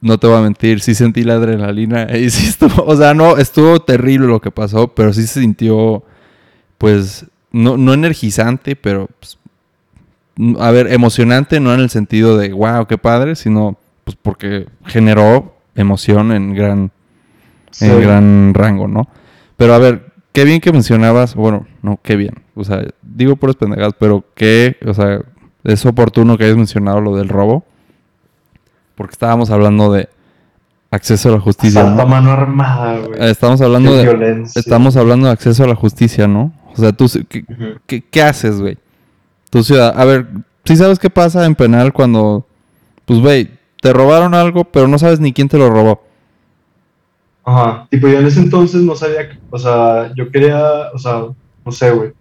no 0.00 0.18
te 0.18 0.26
voy 0.26 0.36
a 0.36 0.42
mentir, 0.42 0.80
sí 0.80 0.94
sentí 0.94 1.24
la 1.24 1.34
adrenalina 1.34 2.06
y 2.16 2.30
sí 2.30 2.46
estuvo, 2.46 2.84
o 2.84 2.96
sea, 2.96 3.14
no 3.14 3.36
estuvo 3.36 3.80
terrible 3.80 4.26
lo 4.26 4.40
que 4.40 4.50
pasó, 4.50 4.88
pero 4.88 5.12
sí 5.12 5.26
se 5.26 5.40
sintió 5.40 6.02
pues 6.78 7.26
no, 7.50 7.76
no 7.76 7.94
energizante, 7.94 8.76
pero 8.76 9.08
pues, 9.18 9.38
n- 10.36 10.56
a 10.60 10.70
ver, 10.70 10.92
emocionante 10.92 11.60
no 11.60 11.74
en 11.74 11.80
el 11.80 11.90
sentido 11.90 12.36
de 12.36 12.52
wow, 12.52 12.86
qué 12.86 12.98
padre, 12.98 13.34
sino 13.36 13.76
pues 14.04 14.16
porque 14.20 14.66
generó 14.86 15.54
emoción 15.74 16.32
en 16.32 16.54
gran 16.54 16.90
Sí. 17.70 17.84
en 17.84 18.00
gran 18.00 18.54
rango, 18.54 18.88
¿no? 18.88 19.08
Pero 19.58 19.74
a 19.74 19.78
ver, 19.78 20.06
qué 20.32 20.44
bien 20.44 20.60
que 20.60 20.72
mencionabas, 20.72 21.34
bueno, 21.34 21.66
no, 21.82 22.00
qué 22.02 22.16
bien, 22.16 22.34
o 22.54 22.64
sea, 22.64 22.82
digo 23.02 23.36
puras 23.36 23.56
pendejadas, 23.56 23.92
pero 23.98 24.24
qué, 24.34 24.76
o 24.86 24.94
sea, 24.94 25.20
es 25.64 25.84
oportuno 25.84 26.38
que 26.38 26.44
hayas 26.44 26.56
mencionado 26.56 27.00
lo 27.02 27.14
del 27.16 27.28
robo, 27.28 27.64
porque 28.98 29.12
estábamos 29.12 29.48
hablando 29.50 29.92
de 29.92 30.08
acceso 30.90 31.28
a 31.28 31.32
la 31.32 31.40
justicia, 31.40 31.80
Asalto 31.82 32.02
a 32.02 32.04
¿no? 32.04 32.10
mano 32.10 32.32
armada, 32.32 32.98
güey. 32.98 33.30
Estamos 33.30 33.60
hablando 33.60 33.90
Qué 33.92 33.96
de, 33.98 34.02
violencia. 34.04 34.58
estamos 34.60 34.96
hablando 34.96 35.26
de 35.28 35.32
acceso 35.32 35.64
a 35.64 35.68
la 35.68 35.74
justicia, 35.76 36.26
¿no? 36.26 36.52
O 36.72 36.76
sea, 36.76 36.92
tú, 36.92 37.06
¿qué, 37.28 37.44
Ujú. 37.48 37.64
qué, 37.86 38.02
qué 38.02 38.22
haces, 38.22 38.60
güey? 38.60 38.76
Tu 39.50 39.62
ciudad, 39.62 39.94
a 39.98 40.04
ver, 40.04 40.26
¿sí 40.64 40.76
sabes 40.76 40.98
qué 40.98 41.08
pasa 41.10 41.46
en 41.46 41.54
penal 41.54 41.92
cuando, 41.92 42.44
pues, 43.06 43.20
güey, 43.20 43.50
te 43.80 43.92
robaron 43.92 44.34
algo, 44.34 44.64
pero 44.64 44.88
no 44.88 44.98
sabes 44.98 45.20
ni 45.20 45.32
quién 45.32 45.48
te 45.48 45.56
lo 45.58 45.70
robó? 45.70 46.02
Ajá. 47.44 47.86
Tipo, 47.90 48.08
yo 48.08 48.18
en 48.18 48.26
ese 48.26 48.40
entonces 48.40 48.82
no 48.82 48.94
sabía, 48.94 49.28
que- 49.30 49.38
o 49.50 49.58
sea, 49.58 50.12
yo 50.14 50.30
quería, 50.30 50.60
o 50.92 50.98
sea, 50.98 51.22
no 51.64 51.72
sé, 51.72 51.90
güey. 51.92 52.12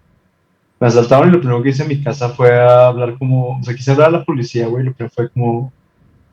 Me 0.79 0.87
asaltaron 0.87 1.29
y 1.29 1.31
lo 1.31 1.39
primero 1.39 1.63
que 1.63 1.69
hice 1.69 1.81
en 1.83 1.89
mi 1.89 2.03
casa 2.03 2.29
fue 2.29 2.55
hablar 2.61 3.17
como, 3.17 3.57
o 3.59 3.63
sea, 3.63 3.73
quise 3.75 3.91
hablar 3.91 4.09
a 4.09 4.19
la 4.19 4.23
policía, 4.25 4.67
güey, 4.67 4.85
lo 4.85 4.93
que 4.93 5.09
fue 5.09 5.29
como, 5.29 5.73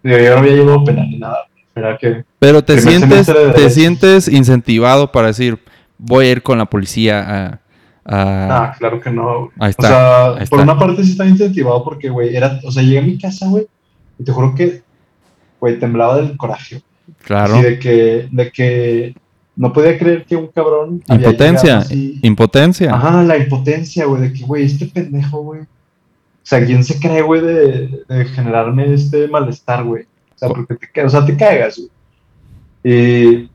digo, 0.05 0.19
yo 0.19 0.31
no 0.35 0.39
había 0.41 0.53
llevado 0.53 0.85
penal 0.85 1.11
ni 1.11 1.19
nada, 1.19 1.39
era 1.75 1.99
que, 1.99 2.25
Pero 2.39 2.63
te 2.65 2.81
sientes, 2.81 3.27
de 3.27 3.51
te 3.55 3.71
sientes 3.71 4.29
incentivado 4.29 5.11
para 5.11 5.29
decir, 5.29 5.59
voy 5.99 6.27
a 6.27 6.31
ir 6.33 6.43
con 6.43 6.59
la 6.59 6.67
policía 6.67 7.21
a... 7.21 7.47
a- 8.05 8.65
ah, 8.67 8.75
claro 8.79 9.01
que 9.01 9.11
no, 9.11 9.51
ahí 9.59 9.67
O 9.69 9.71
está. 9.71 9.89
sea, 9.89 10.27
ahí 10.37 10.47
por 10.47 10.61
una 10.61 10.79
parte 10.79 11.03
sí 11.05 11.13
estaba 11.13 11.29
incentivado 11.29 11.83
porque, 11.83 12.09
güey, 12.11 12.37
era, 12.37 12.61
o 12.65 12.71
sea, 12.71 12.83
llegué 12.83 12.99
a 12.99 13.03
mi 13.03 13.19
casa, 13.19 13.49
güey, 13.49 13.67
y 14.19 14.25
te 14.25 14.31
juro 14.33 14.55
que, 14.55 14.83
güey, 15.59 15.79
temblaba 15.81 16.17
del 16.19 16.37
coraje. 16.37 16.83
claro. 17.25 17.55
Así 17.55 17.63
de 17.63 17.79
que, 17.79 18.29
de 18.31 18.51
que 18.53 19.15
no 19.57 19.73
podía 19.73 19.97
creer 19.99 20.25
que 20.25 20.37
un 20.37 20.49
cabrón. 20.49 21.03
había 21.09 21.29
Impotencia. 21.29 21.69
llegado 21.71 21.85
así- 21.87 22.19
Impotencia. 22.23 22.95
Ajá, 22.95 23.23
la 23.23 23.37
impotencia, 23.39 24.05
güey, 24.05 24.23
de 24.23 24.33
que, 24.33 24.45
güey, 24.45 24.65
este 24.65 24.87
pendejo, 24.87 25.43
güey. 25.43 25.63
O 26.45 26.47
sea, 26.47 26.63
¿quién 26.63 26.85
se 26.85 27.01
cree, 27.01 27.23
güey, 27.23 27.41
de, 27.41 28.05
de 28.07 28.25
generarme 28.27 28.93
este 28.93 29.27
malestar, 29.29 29.83
güey? 29.83 30.03
O 30.03 30.39
sea, 30.39 30.51
porque 30.51 30.77
te, 30.77 31.03
o 31.03 31.09
sea, 31.09 31.25
te 31.25 31.35
cagas, 31.39 31.79
güey. 31.79 31.91
Y, 32.85 33.51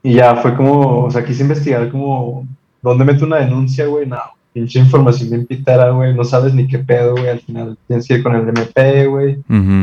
y 0.00 0.14
ya 0.14 0.36
fue 0.36 0.54
como, 0.54 1.06
o 1.06 1.10
sea, 1.10 1.24
quise 1.24 1.42
investigar 1.42 1.90
como, 1.90 2.46
¿dónde 2.80 3.04
meto 3.04 3.24
una 3.24 3.38
denuncia, 3.38 3.86
güey? 3.86 4.06
No, 4.06 4.20
pinche 4.52 4.78
información 4.78 5.28
bien 5.30 5.44
pitera, 5.44 5.90
güey, 5.90 6.14
no 6.14 6.22
sabes 6.22 6.54
ni 6.54 6.68
qué 6.68 6.78
pedo, 6.78 7.16
güey, 7.16 7.28
al 7.28 7.40
final 7.40 7.76
tienes 7.88 8.06
que 8.06 8.14
ir 8.14 8.22
con 8.22 8.36
el 8.36 8.48
MP, 8.48 9.06
güey, 9.08 9.38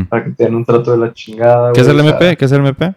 para 0.08 0.24
que 0.24 0.30
te 0.30 0.44
den 0.44 0.54
un 0.54 0.64
trato 0.64 0.92
de 0.92 0.96
la 0.96 1.12
chingada, 1.12 1.72
¿Qué 1.74 1.82
es 1.82 1.88
el 1.88 2.00
MP? 2.00 2.36
¿Qué 2.38 2.44
es 2.46 2.52
el 2.52 2.60
MP? 2.60 2.94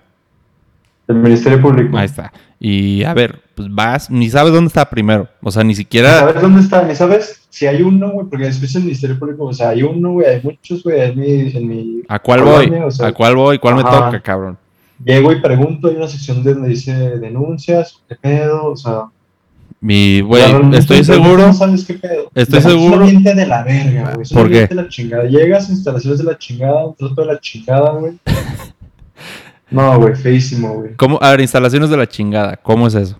El 1.07 1.15
Ministerio 1.15 1.61
Público. 1.61 1.97
Ahí 1.97 2.05
está. 2.05 2.31
Y 2.59 3.03
a 3.03 3.13
ver, 3.13 3.41
pues 3.53 3.67
vas, 3.73 4.09
ni 4.09 4.29
sabes 4.29 4.53
dónde 4.53 4.67
está 4.69 4.89
primero. 4.89 5.27
O 5.41 5.51
sea, 5.51 5.63
ni 5.63 5.73
¿Y 5.73 5.75
siquiera... 5.75 6.19
¿Sabes 6.19 6.41
dónde 6.41 6.61
está? 6.61 6.83
¿Ni 6.83 6.95
sabes 6.95 7.45
si 7.49 7.67
hay 7.67 7.81
uno, 7.81 8.09
güey? 8.11 8.27
Porque 8.27 8.45
después 8.45 8.73
el 8.75 8.83
Ministerio 8.83 9.19
Público, 9.19 9.45
o 9.45 9.53
sea, 9.53 9.69
hay 9.69 9.83
uno, 9.83 10.13
güey, 10.13 10.27
hay 10.27 10.41
muchos, 10.41 10.81
güey, 10.83 11.01
en 11.01 11.19
mi, 11.19 11.55
en 11.55 11.67
mi... 11.67 12.01
¿A 12.07 12.17
cuál 12.19 12.41
Colonia, 12.43 12.79
voy? 12.79 12.87
o 12.87 12.91
sea, 12.91 13.07
¿A 13.07 13.11
cuál 13.13 13.35
voy? 13.35 13.59
¿Cuál 13.59 13.75
me 13.75 13.83
toca, 13.83 14.19
cabrón? 14.21 14.57
Llego 15.03 15.31
y 15.33 15.41
pregunto, 15.41 15.89
hay 15.89 15.95
una 15.97 16.07
sección 16.07 16.41
donde 16.43 16.69
dice 16.69 16.93
denuncias, 17.19 18.01
qué 18.07 18.15
pedo, 18.15 18.65
o 18.71 18.75
sea... 18.77 19.03
Mi, 19.81 20.21
güey, 20.21 20.41
estoy 20.73 21.03
seguro... 21.03 21.47
No 21.47 21.53
sabes 21.53 21.83
qué 21.85 21.93
pedo. 21.95 22.31
Estoy 22.33 22.59
Es 22.59 22.65
un 22.65 22.71
seguro- 22.71 22.95
ambiente 23.03 23.35
de 23.35 23.45
la 23.45 23.63
verga, 23.63 24.11
güey. 24.13 24.21
Es 24.23 24.33
¿Por 24.33 24.49
qué? 24.49 24.65
de 24.65 24.75
la 24.75 24.87
chingada. 24.87 25.25
Llegas, 25.25 25.69
instalaciones 25.69 26.19
de 26.19 26.25
la 26.25 26.37
chingada, 26.37 26.85
un 26.87 26.95
trato 26.95 27.21
de 27.21 27.27
la 27.27 27.39
chingada, 27.39 27.91
güey. 27.91 28.13
No, 29.71 29.99
güey, 29.99 30.15
feísimo, 30.15 30.73
güey. 30.75 30.95
¿Cómo? 30.95 31.17
A 31.21 31.31
ver, 31.31 31.41
instalaciones 31.41 31.89
de 31.89 31.97
la 31.97 32.07
chingada. 32.07 32.57
¿Cómo 32.57 32.87
es 32.87 32.95
eso? 32.95 33.19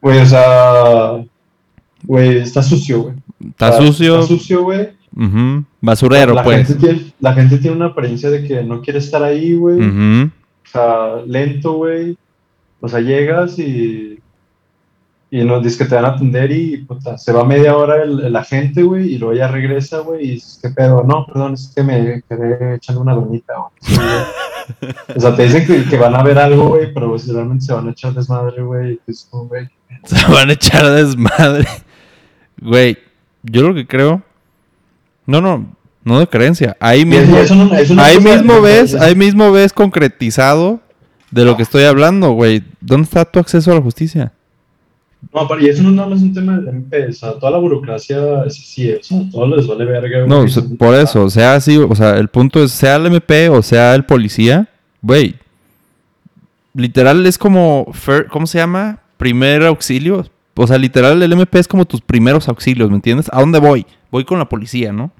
Güey, 0.00 0.18
o 0.20 0.26
sea... 0.26 1.24
Güey, 2.04 2.38
está 2.38 2.62
sucio, 2.62 3.02
güey. 3.02 3.14
¿Está 3.50 3.70
O 3.70 3.72
sea, 3.72 3.86
sucio? 3.86 4.14
Está 4.14 4.26
sucio, 4.28 4.62
güey. 4.62 4.90
Ujú. 5.16 5.64
Basurero, 5.80 6.34
la 6.34 6.44
pues. 6.44 6.68
Gente 6.68 6.86
tiene, 6.86 7.12
la 7.20 7.32
gente 7.34 7.58
tiene 7.58 7.76
una 7.76 7.86
apariencia 7.86 8.30
de 8.30 8.46
que 8.46 8.62
no 8.62 8.80
quiere 8.82 9.00
estar 9.00 9.22
ahí, 9.22 9.54
güey. 9.54 9.78
Ujú. 9.78 10.30
O 10.64 10.70
sea, 10.70 11.22
lento, 11.26 11.72
güey. 11.72 12.16
O 12.80 12.88
sea, 12.88 13.00
llegas 13.00 13.58
y. 13.58 14.20
Y 15.30 15.44
nos 15.44 15.62
dices 15.62 15.76
que 15.76 15.84
te 15.84 15.94
van 15.94 16.06
a 16.06 16.08
atender 16.08 16.50
y 16.50 16.78
puta, 16.78 17.18
se 17.18 17.32
va 17.32 17.44
media 17.44 17.76
hora 17.76 18.02
el, 18.02 18.18
el 18.24 18.34
agente, 18.34 18.82
güey, 18.82 19.12
y 19.12 19.18
luego 19.18 19.34
ya 19.34 19.46
regresa, 19.46 19.98
güey, 19.98 20.24
y 20.24 20.30
dices, 20.30 20.58
¿qué 20.62 20.70
pedo? 20.70 21.04
No, 21.04 21.26
perdón, 21.26 21.52
es 21.52 21.70
que 21.76 21.82
me 21.82 22.22
quedé 22.26 22.76
echando 22.76 23.02
una 23.02 23.12
donita, 23.12 23.52
güey. 23.58 23.98
O 25.16 25.20
sea, 25.20 25.34
te 25.36 25.44
dicen 25.44 25.66
que, 25.66 25.84
que 25.84 25.96
van 25.96 26.14
a 26.14 26.22
ver 26.22 26.38
algo, 26.38 26.68
güey, 26.68 26.92
pero 26.92 27.08
pues, 27.10 27.26
realmente 27.28 27.64
se 27.64 27.72
van 27.72 27.88
a 27.88 27.90
echar 27.92 28.12
desmadre, 28.14 28.62
güey. 28.62 28.92
y 28.94 29.00
dices, 29.06 29.28
"Oh, 29.30 29.46
güey. 29.46 29.68
Se 30.04 30.26
van 30.30 30.50
a 30.50 30.52
echar 30.52 30.84
desmadre. 30.90 31.66
Güey, 32.60 32.98
yo 33.42 33.62
lo 33.68 33.74
que 33.74 33.86
creo. 33.86 34.22
No, 35.26 35.40
no, 35.40 35.66
no 36.04 36.20
de 36.20 36.26
creencia. 36.26 36.76
Ahí 36.80 37.04
mismo, 37.04 37.36
eso 37.38 37.54
no- 37.54 37.70
ahí 38.02 38.18
mismo 38.18 38.60
ves, 38.60 38.94
es- 38.94 39.00
ahí 39.00 39.14
mismo 39.14 39.50
ves 39.52 39.72
concretizado 39.72 40.80
de 41.30 41.44
lo 41.44 41.56
que 41.56 41.62
estoy 41.62 41.84
hablando, 41.84 42.30
güey. 42.32 42.62
¿Dónde 42.80 43.04
está 43.04 43.24
tu 43.24 43.38
acceso 43.38 43.70
a 43.72 43.74
la 43.76 43.80
justicia? 43.82 44.32
No, 45.34 45.46
pero 45.48 45.60
y 45.60 45.68
eso 45.68 45.82
no 45.82 45.90
nada 45.90 46.08
más 46.08 46.18
es 46.18 46.24
un 46.24 46.32
tema 46.34 46.56
del 46.58 46.68
MP, 46.68 47.08
o 47.08 47.12
sea, 47.12 47.32
toda 47.34 47.50
la 47.52 47.58
burocracia 47.58 48.44
es 48.46 48.58
así, 48.58 48.92
o 48.92 49.02
sea, 49.02 49.20
todo 49.30 49.54
les 49.56 49.66
vale 49.66 49.84
verga. 49.84 50.26
No, 50.26 50.40
o 50.40 50.48
sea, 50.48 50.62
por 50.78 50.94
eso, 50.94 51.24
o 51.24 51.30
sea, 51.30 51.60
sí, 51.60 51.76
o 51.76 51.94
sea, 51.94 52.16
el 52.16 52.28
punto 52.28 52.62
es, 52.62 52.70
sea 52.72 52.96
el 52.96 53.06
MP 53.06 53.48
o 53.48 53.60
sea 53.62 53.94
el 53.94 54.04
policía, 54.04 54.68
güey. 55.02 55.34
Literal 56.74 57.26
es 57.26 57.38
como, 57.38 57.92
¿cómo 58.30 58.46
se 58.46 58.58
llama? 58.58 58.98
Primer 59.16 59.62
auxilio. 59.64 60.24
O 60.54 60.66
sea, 60.66 60.78
literal 60.78 61.20
el 61.22 61.32
MP 61.32 61.58
es 61.58 61.68
como 61.68 61.84
tus 61.84 62.00
primeros 62.00 62.48
auxilios, 62.48 62.88
¿me 62.90 62.96
entiendes? 62.96 63.28
¿A 63.32 63.40
dónde 63.40 63.58
voy? 63.58 63.86
Voy 64.10 64.24
con 64.24 64.38
la 64.38 64.48
policía, 64.48 64.92
¿no? 64.92 65.10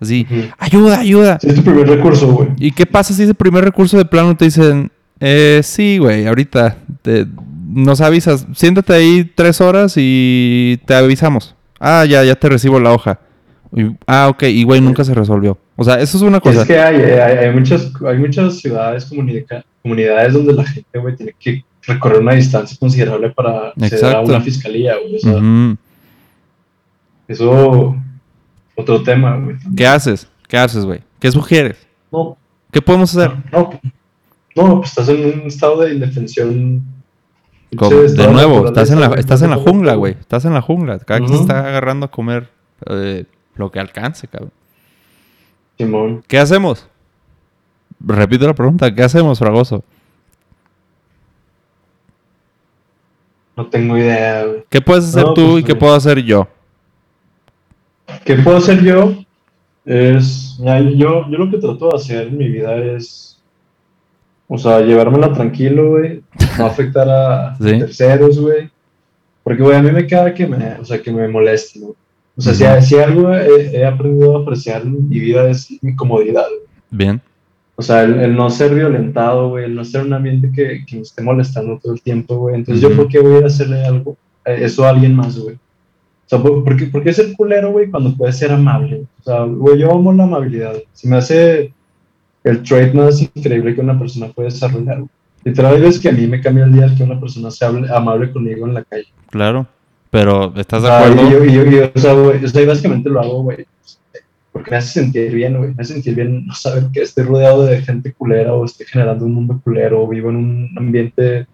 Así, 0.00 0.26
ayuda, 0.58 0.98
ayuda. 1.00 1.38
Sí, 1.40 1.48
es 1.48 1.54
tu 1.56 1.62
primer 1.64 1.88
recurso, 1.88 2.30
güey. 2.32 2.48
¿Y 2.58 2.70
qué 2.70 2.84
pasa 2.86 3.14
si 3.14 3.22
ese 3.22 3.34
primer 3.34 3.64
recurso 3.64 3.96
de 3.96 4.04
plano 4.04 4.36
te 4.36 4.44
dicen, 4.44 4.90
eh, 5.20 5.60
sí, 5.64 5.98
güey, 5.98 6.26
ahorita 6.26 6.76
te- 7.02 7.26
nos 7.68 8.00
avisas, 8.00 8.46
siéntate 8.54 8.92
ahí 8.92 9.30
tres 9.34 9.60
horas 9.60 9.94
y 9.96 10.80
te 10.86 10.94
avisamos. 10.94 11.54
Ah, 11.80 12.04
ya, 12.04 12.22
ya 12.24 12.34
te 12.34 12.48
recibo 12.48 12.78
la 12.80 12.92
hoja. 12.92 13.20
Y- 13.74 13.94
ah, 14.06 14.28
ok, 14.28 14.44
y 14.44 14.64
güey, 14.64 14.80
nunca 14.80 15.04
se 15.04 15.12
resolvió. 15.14 15.58
O 15.76 15.84
sea, 15.84 15.96
eso 16.00 16.16
es 16.16 16.22
una 16.22 16.40
cosa. 16.40 16.62
Es 16.62 16.66
que 16.66 16.78
hay, 16.78 16.96
hay, 16.96 17.38
hay 17.46 17.52
muchas, 17.54 17.92
hay 18.06 18.16
muchas 18.18 18.58
ciudades, 18.60 19.04
comunica- 19.06 19.64
comunidades 19.82 20.32
donde 20.32 20.52
la 20.54 20.64
gente, 20.64 20.98
güey, 20.98 21.16
tiene 21.16 21.34
que 21.38 21.64
recorrer 21.82 22.20
una 22.20 22.34
distancia 22.34 22.76
considerable 22.80 23.30
para 23.30 23.68
acceder 23.80 24.16
a 24.16 24.20
una 24.20 24.40
fiscalía, 24.40 24.94
güey. 24.96 25.16
O 25.16 25.18
sea, 25.18 25.36
Ujú. 25.36 25.76
eso, 27.28 27.96
otro 28.74 29.02
tema, 29.02 29.36
güey. 29.36 29.56
¿Qué 29.76 29.86
haces? 29.86 30.28
¿Qué 30.48 30.56
haces, 30.56 30.84
güey? 30.84 31.00
¿Qué 31.18 31.30
sugieres? 31.30 31.76
No, 32.12 32.36
¿Qué 32.70 32.80
podemos 32.80 33.14
hacer? 33.14 33.32
no, 33.52 33.80
no, 34.54 34.76
pues 34.78 34.90
estás 34.90 35.08
en 35.08 35.40
un 35.40 35.46
estado 35.48 35.80
de 35.82 35.94
indefensión 35.94 36.82
Como- 37.76 37.90
de 37.96 38.28
nuevo, 38.28 38.66
estás 38.66 38.90
en 38.90 39.00
la, 39.00 39.06
estás 39.14 39.42
en 39.42 39.50
la 39.50 39.56
jungla, 39.56 39.94
güey. 39.94 40.12
Estás 40.18 40.44
en 40.44 40.54
la 40.54 40.60
jungla. 40.62 40.98
Cada 41.00 41.20
quien 41.20 41.32
Ujú. 41.32 41.42
está 41.42 41.66
agarrando 41.66 42.06
a 42.06 42.10
comer 42.10 42.48
eh, 42.88 43.24
lo 43.56 43.70
que 43.70 43.80
alcance, 43.80 44.28
cabrón. 44.28 44.52
Simón. 45.78 46.24
¿Qué 46.26 46.38
hacemos? 46.38 46.86
Repito 48.00 48.46
la 48.46 48.54
pregunta, 48.54 48.94
¿qué 48.94 49.02
hacemos, 49.02 49.38
Fragoso? 49.38 49.82
No 53.56 53.66
tengo 53.66 53.96
idea, 53.96 54.44
güey. 54.44 54.64
¿Qué 54.68 54.80
puedes 54.80 55.06
hacer 55.06 55.24
No, 55.24 55.34
tú 55.34 55.46
pues, 55.52 55.60
y 55.62 55.64
qué 55.64 55.72
güey. 55.72 55.80
puedo 55.80 55.94
hacer 55.94 56.22
yo? 56.22 56.48
¿Qué 58.24 58.36
puedo 58.36 58.58
hacer 58.58 58.82
yo? 58.82 59.14
Es, 59.84 60.58
ya, 60.58 60.80
yo, 60.80 61.28
yo 61.30 61.38
lo 61.38 61.50
que 61.50 61.58
trato 61.58 61.88
de 61.90 61.96
hacer 61.96 62.26
en 62.28 62.36
mi 62.38 62.48
vida 62.48 62.76
es, 62.76 63.35
o 64.48 64.58
sea, 64.58 64.80
llevármela 64.80 65.32
tranquilo, 65.32 65.90
güey, 65.90 66.22
no 66.58 66.66
afectar 66.66 67.08
a 67.08 67.56
Sí. 67.56 67.78
terceros, 67.78 68.38
güey, 68.40 68.70
porque, 69.42 69.62
güey, 69.62 69.76
a 69.76 69.82
mí 69.82 69.90
me 69.90 70.06
queda 70.06 70.32
que 70.34 70.46
me, 70.46 70.74
o 70.80 70.84
sea, 70.84 71.00
que 71.02 71.12
me 71.12 71.26
moleste, 71.28 71.80
¿no? 71.80 71.94
O 72.36 72.40
sea, 72.40 72.52
si- 72.54 72.64
Ujú. 72.64 72.82
si, 72.82 72.96
algo 72.98 73.32
he, 73.34 73.76
he 73.76 73.84
aprendido 73.86 74.36
a 74.36 74.42
apreciar 74.42 74.82
en 74.82 75.08
mi 75.08 75.18
vida 75.20 75.48
es 75.48 75.70
mi 75.82 75.94
comodidad, 75.96 76.46
güey. 76.48 76.68
Bien. 76.90 77.20
O 77.76 77.82
sea, 77.82 78.02
el, 78.04 78.20
el 78.20 78.34
no 78.36 78.48
ser 78.50 78.74
violentado, 78.74 79.50
güey, 79.50 79.64
el 79.66 79.74
no 79.74 79.84
ser 79.84 80.02
un 80.02 80.12
ambiente 80.12 80.50
que, 80.54 80.84
que 80.86 80.96
me 80.96 81.02
esté 81.02 81.22
molestando 81.22 81.78
todo 81.78 81.92
el 81.94 82.00
tiempo, 82.02 82.36
güey. 82.36 82.54
Entonces, 82.54 82.82
Ujú. 82.84 82.92
¿yo 82.94 82.96
por 83.02 83.08
qué 83.08 83.18
voy 83.20 83.34
a 83.34 83.38
ir 83.38 83.44
a 83.44 83.48
hacerle 83.48 83.84
algo, 83.84 84.16
eh, 84.44 84.58
eso 84.62 84.84
a 84.84 84.90
alguien 84.90 85.14
más, 85.14 85.38
güey? 85.38 85.54
O 85.56 86.28
sea, 86.28 86.38
¿por, 86.40 86.64
por 86.64 86.76
qué, 86.76 86.86
por 86.86 87.02
qué 87.04 87.12
ser 87.12 87.32
culero, 87.36 87.70
güey, 87.72 87.88
cuando 87.90 88.14
puedes 88.16 88.36
ser 88.38 88.50
amable? 88.50 89.04
O 89.20 89.22
sea, 89.22 89.42
güey, 89.44 89.78
yo 89.78 89.92
amo 89.92 90.12
la 90.12 90.24
amabilidad. 90.24 90.74
Se 90.92 91.08
me 91.08 91.16
hace 91.16 91.72
el 92.46 92.62
trait 92.62 92.94
más 92.94 93.20
increíble 93.20 93.74
que 93.74 93.80
una 93.80 93.98
persona 93.98 94.28
puede 94.28 94.50
desarrollar. 94.50 95.02
Literal, 95.44 95.80
veces 95.80 96.00
que 96.00 96.08
a 96.08 96.12
mí 96.12 96.26
me 96.26 96.40
cambia 96.40 96.64
el 96.64 96.72
día 96.72 96.94
que 96.96 97.02
una 97.02 97.18
persona 97.18 97.50
sea 97.50 97.68
amable 97.68 98.30
conmigo 98.32 98.66
en 98.66 98.74
la 98.74 98.84
calle. 98.84 99.08
Claro. 99.30 99.66
Pero, 100.10 100.52
¿estás 100.56 100.82
de 100.82 100.88
sea, 100.88 100.98
acuerdo? 100.98 101.44
yo, 101.44 101.90
o 101.92 101.98
sea, 101.98 102.12
güey, 102.14 102.44
o 102.44 102.48
sea, 102.48 102.66
básicamente 102.66 103.10
lo 103.10 103.20
hago, 103.20 103.42
güey, 103.42 103.66
porque 104.52 104.70
me 104.70 104.76
hace 104.76 105.00
sentir 105.00 105.34
bien, 105.34 105.58
güey, 105.58 105.74
me 105.74 105.82
hace 105.82 105.94
sentir 105.94 106.14
bien 106.14 106.46
no 106.46 106.54
saber 106.54 106.84
que 106.92 107.02
estoy 107.02 107.24
rodeado 107.24 107.66
de 107.66 107.82
gente 107.82 108.12
culera 108.12 108.54
o 108.54 108.64
estoy 108.64 108.86
generando 108.86 109.26
un 109.26 109.34
mundo 109.34 109.60
culero 109.62 110.02
o 110.02 110.08
vivo 110.08 110.30
en 110.30 110.36
un 110.36 110.70
ambiente 110.76 111.46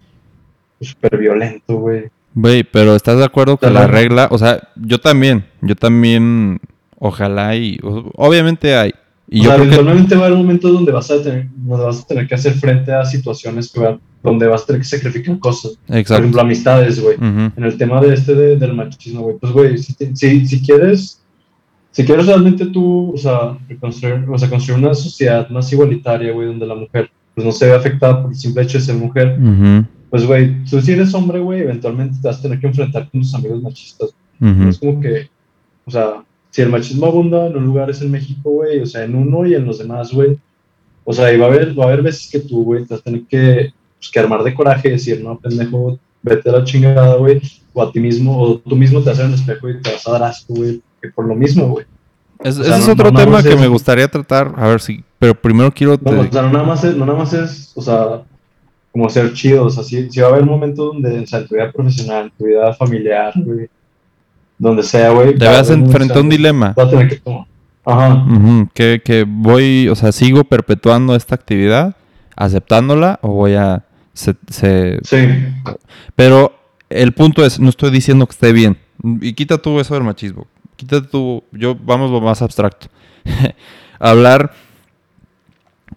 súper 0.81 1.17
violento, 1.17 1.77
güey. 1.77 2.11
Güey, 2.35 2.65
pero 2.65 2.95
¿estás 2.95 3.19
de 3.19 3.25
acuerdo 3.25 3.57
que 3.57 3.71
la 3.71 3.87
regla, 3.87 4.29
o 4.31 4.39
sea, 4.39 4.69
yo 4.77 5.01
también, 5.01 5.47
yo 5.63 5.75
también, 5.75 6.61
ojalá 6.99 7.57
y, 7.57 7.79
obviamente 7.83 8.77
hay. 8.77 8.93
Y 9.35 9.41
o 9.41 9.45
yo 9.45 9.49
sea, 9.49 9.55
creo 9.57 9.69
que, 9.69 9.75
eventualmente 9.75 10.15
va 10.15 10.23
a 10.23 10.27
haber 10.27 10.39
momentos 10.39 10.73
donde 10.73 10.93
vas 10.93 11.11
a 11.11 11.23
tener, 11.23 11.49
donde 11.57 11.85
vas 11.87 12.01
a 12.01 12.07
tener 12.07 12.29
que 12.29 12.35
hacer 12.35 12.53
frente 12.55 12.93
a 12.93 13.05
situaciones 13.05 13.73
que 13.73 13.81
va- 13.81 13.99
donde 14.23 14.47
vas 14.47 14.63
a 14.63 14.67
tener 14.67 14.83
que 14.83 14.89
sacrificar 14.89 15.39
cosas. 15.39 15.79
Por 15.87 15.97
exacto. 15.97 16.21
ejemplo, 16.23 16.41
amistades, 16.43 17.01
güey. 17.01 17.17
Ujú. 17.17 17.53
en 17.57 17.65
el 17.65 17.77
tema 17.79 18.01
de 18.01 18.15
este 18.15 18.35
de- 18.35 18.57
del 18.57 18.75
machismo, 18.75 19.23
güey, 19.23 19.37
pues, 19.41 19.53
güey, 19.53 19.79
si, 19.79 19.95
te- 19.95 20.15
si, 20.15 20.47
si 20.47 20.61
quieres, 20.63 21.21
si 21.91 22.05
quieres 22.05 22.27
realmente 22.27 22.67
tú, 22.67 23.13
o 23.15 23.17
sea, 23.17 23.57
reconstruir, 23.69 24.25
o 24.31 24.39
sea, 24.39 24.49
construir 24.51 24.85
una 24.85 24.95
sociedad 24.95 25.49
más 25.51 25.73
igualitaria, 25.73 26.33
güey, 26.33 26.49
donde 26.49 26.67
la 26.67 26.75
mujer, 26.75 27.11
pues, 27.35 27.45
no 27.47 27.53
se 27.53 27.67
ve 27.67 27.75
afectada 27.75 28.21
por 28.23 28.31
el 28.33 28.37
simple 28.37 28.63
hecho 28.63 28.79
de 28.79 28.85
ser 28.85 28.95
mujer, 28.97 29.39
Ujú. 29.41 29.87
pues, 30.11 30.27
güey, 30.27 30.63
tú 30.65 30.81
si 30.81 30.93
eres 30.93 31.13
hombre, 31.15 31.41
güey, 31.41 31.61
eventualmente 31.63 32.19
te 32.21 32.29
vas 32.29 32.39
a 32.39 32.43
tener 32.43 32.61
que 32.61 32.67
enfrentar 32.67 33.09
con 33.11 33.23
tus 33.23 33.35
amigos 33.35 33.63
machistas. 33.63 34.11
Ujú. 34.41 34.69
Es 34.69 34.79
como 34.79 35.01
que, 35.01 35.29
o 35.87 35.91
sea, 35.91 36.23
si 36.53 36.63
el 36.63 36.69
machismo 36.69 37.07
abunda 37.07 37.47
en 37.49 37.57
un 37.57 37.65
lugar 37.67 37.91
es 37.91 38.01
en 38.03 38.11
México, 38.13 38.49
güey, 38.51 38.79
o 38.81 38.87
sea, 38.87 39.03
en 39.03 39.17
uno 39.17 39.45
y 39.47 39.55
en 39.55 39.65
los 39.65 39.79
demás, 39.79 40.13
güey, 40.13 40.39
o 41.05 41.13
sea, 41.13 41.33
y 41.33 41.37
va 41.39 41.47
a 41.47 41.49
haber, 41.49 41.77
va 41.77 41.85
a 41.85 41.87
haber 41.89 42.03
veces 42.03 42.31
que 42.31 42.39
tú, 42.39 42.63
güey, 42.63 42.85
te 42.85 42.95
vas 42.95 43.01
a 43.01 43.05
tener 43.05 43.23
que, 43.25 43.73
pues, 43.99 44.11
que 44.13 44.19
armar 44.21 44.45
de 44.45 44.55
coraje 44.55 44.89
y 44.89 44.93
decir, 44.93 45.21
no, 45.25 45.37
pendejo, 45.39 45.99
vete 46.23 46.49
a 46.51 46.53
la 46.53 46.65
chingada, 46.65 47.17
güey, 47.17 47.41
o 47.73 47.83
a 47.83 47.91
ti 47.91 47.99
mismo, 47.99 48.41
o 48.41 48.59
tú 48.59 48.77
mismo 48.77 49.01
te 49.01 49.11
vas 49.11 49.19
a 49.19 49.23
ver 49.23 49.31
en 49.31 49.35
el 49.35 49.41
espejo 49.41 49.69
y 49.71 49.83
te 49.83 49.91
vas 49.93 50.07
a 50.07 50.13
dar 50.13 50.23
asco, 50.25 50.55
güey, 50.55 50.81
que 51.01 51.09
por 51.09 51.27
lo 51.27 51.35
mismo, 51.35 51.67
güey. 51.69 51.87
Es- 52.45 52.59
O 52.59 52.63
sea, 52.65 52.75
ese 52.77 52.81
es 52.83 52.87
no- 52.89 52.93
otro 52.95 53.11
no 53.11 53.19
tema 53.19 53.33
más 53.33 53.45
que 53.45 53.55
es- 53.55 53.61
me 53.61 53.69
gustaría 53.69 54.07
tratar, 54.09 54.53
a 54.57 54.69
ver 54.69 54.81
si, 54.81 55.03
pero 55.19 55.35
primero 55.35 55.73
quiero... 55.73 55.93
No, 55.93 56.11
te- 56.11 56.17
o 56.17 56.33
sea, 56.33 56.43
no 56.43 56.53
nada 56.53 56.65
más 56.65 56.85
es, 56.85 56.95
no 56.97 57.07
nada 57.07 57.19
más 57.19 57.33
es, 57.33 57.73
o 57.75 57.81
sea, 57.83 58.23
como 58.93 59.09
ser 59.09 59.33
chido, 59.33 59.65
o 59.65 59.71
sea, 59.71 59.83
sí, 59.83 60.09
sí 60.11 60.21
va 60.21 60.27
a 60.29 60.31
haber 60.33 60.45
momentos 60.45 60.93
donde, 60.93 61.21
o 61.21 61.27
sea, 61.27 61.39
en 61.41 61.49
tu 61.49 61.55
vida 61.55 61.73
profesional, 61.73 62.25
en 62.25 62.31
tu 62.37 62.45
vida 62.45 62.75
familiar, 62.75 63.33
güey, 63.37 63.69
donde 64.63 64.83
sea, 64.85 65.11
güey. 65.11 65.35
te 65.37 65.45
va 65.45 65.53
a 65.53 65.57
vas 65.63 65.67
frente 65.67 66.15
a 66.15 66.21
un 66.21 66.29
dilema. 66.29 66.73
vas 66.77 66.87
a 66.87 66.91
tener 66.91 67.09
que 67.09 67.17
tomar. 67.17 67.47
Ajá. 67.85 68.25
Que, 68.75 69.03
que 69.05 69.25
voy, 69.29 69.89
o 69.89 69.95
sea, 69.97 70.13
sigo 70.13 70.45
perpetuando 70.45 71.17
esta 71.17 71.35
actividad, 71.35 71.97
aceptándola, 72.37 73.19
o 73.23 73.33
voy 73.33 73.55
a... 73.55 73.85
se- 74.15 74.37
se- 74.49 74.99
Sí, 75.03 75.27
Pero 76.15 76.55
el 76.91 77.13
punto 77.13 77.45
es, 77.45 77.59
no 77.59 77.69
estoy 77.71 77.91
diciendo 77.91 78.25
que 78.27 78.33
esté 78.33 78.53
bien. 78.53 78.79
Y 79.21 79.33
quita 79.33 79.59
tú 79.59 79.81
eso 79.81 79.95
del 79.95 80.05
machismo. 80.05 80.47
Quita 80.77 81.03
tú, 81.03 81.43
yo, 81.51 81.75
vamos 81.75 82.11
lo 82.13 82.21
más 82.21 82.41
abstracto. 82.41 82.87
Hablar, 83.99 84.53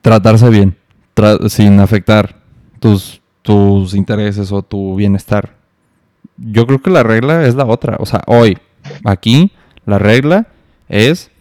tratarse 0.02 0.50
bien, 0.50 0.76
tra- 1.16 1.48
sin 1.50 1.80
afectar 1.80 2.36
tus, 2.80 3.22
tus 3.44 3.94
intereses 3.94 4.52
o 4.52 4.62
tu 4.64 4.96
bienestar. 4.96 5.55
Yo 6.38 6.66
creo 6.68 6.82
que 6.82 6.90
la 6.90 7.04
regla 7.04 7.46
es 7.46 7.56
la 7.56 7.66
otra. 7.66 7.98
O 8.00 8.06
sea, 8.06 8.22
hoy, 8.28 8.58
aquí, 9.04 9.52
la 9.86 10.00
regla 10.00 10.48
es 10.90 11.32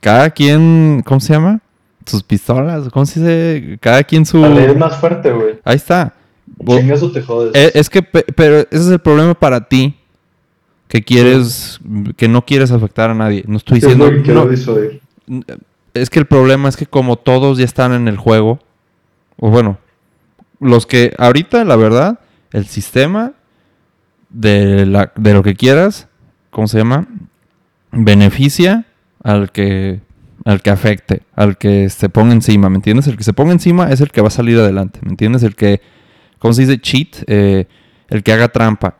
cada 0.00 0.30
quien, 0.30 1.02
¿cómo 1.04 1.20
se 1.20 1.32
llama? 1.32 1.60
Sus 2.06 2.22
pistolas, 2.22 2.88
¿cómo 2.88 3.04
se 3.06 3.20
dice? 3.20 3.78
Cada 3.80 4.02
quien 4.04 4.24
su... 4.24 4.38
la 4.40 4.48
ley 4.48 4.64
es 4.66 4.76
más 4.76 4.96
fuerte, 4.96 5.30
güey. 5.30 5.60
Ahí 5.64 5.76
está. 5.76 6.14
O 6.66 6.76
te 7.12 7.22
jodes. 7.22 7.52
eh, 7.54 7.70
Es 7.74 7.88
que, 7.90 8.02
pe- 8.02 8.24
pero 8.34 8.58
ese 8.60 8.68
es 8.72 8.88
el 8.88 8.98
problema 8.98 9.34
para 9.34 9.68
ti. 9.68 9.96
Que 10.88 11.02
quieres, 11.02 11.78
que 12.16 12.26
no 12.26 12.44
quieres 12.44 12.72
afectar 12.72 13.10
a 13.10 13.14
nadie. 13.14 13.44
No 13.46 13.58
estoy 13.58 13.78
¿Qué 13.78 13.86
es 13.86 13.92
diciendo. 13.92 14.10
lo 14.10 14.16
que 14.16 14.22
quiero 14.24 14.44
no, 14.44 14.50
disuadir? 14.50 15.00
es 15.94 16.10
que 16.10 16.18
el 16.18 16.26
problema 16.26 16.68
es 16.68 16.76
que 16.76 16.86
como 16.86 17.16
todos 17.16 17.58
ya 17.58 17.64
están 17.64 17.92
en 17.92 18.08
el 18.08 18.16
juego, 18.16 18.58
o 19.36 19.50
bueno, 19.50 19.78
los 20.58 20.86
que 20.86 21.14
ahorita, 21.18 21.64
la 21.64 21.76
verdad, 21.76 22.18
el 22.52 22.66
sistema 22.66 23.34
de, 24.30 24.86
la, 24.86 25.12
de 25.16 25.34
lo 25.34 25.42
que 25.42 25.54
quieras, 25.54 26.08
¿cómo 26.50 26.68
se 26.68 26.78
llama? 26.78 27.06
Beneficia 27.92 28.86
al 29.22 29.52
que, 29.52 30.00
al 30.44 30.62
que 30.62 30.70
afecte, 30.70 31.22
al 31.34 31.58
que 31.58 31.90
se 31.90 32.08
ponga 32.08 32.32
encima, 32.32 32.70
¿me 32.70 32.76
entiendes? 32.76 33.06
El 33.06 33.16
que 33.16 33.24
se 33.24 33.32
ponga 33.32 33.52
encima 33.52 33.90
es 33.90 34.00
el 34.00 34.10
que 34.10 34.20
va 34.20 34.28
a 34.28 34.32
salir 34.32 34.58
adelante, 34.58 35.00
¿me 35.02 35.10
entiendes? 35.10 35.42
El 35.42 35.54
que, 35.54 35.80
¿cómo 36.38 36.54
se 36.54 36.62
dice? 36.62 36.80
Cheat, 36.80 37.24
eh, 37.26 37.66
el 38.08 38.22
que 38.22 38.32
haga 38.32 38.48
trampa. 38.48 38.96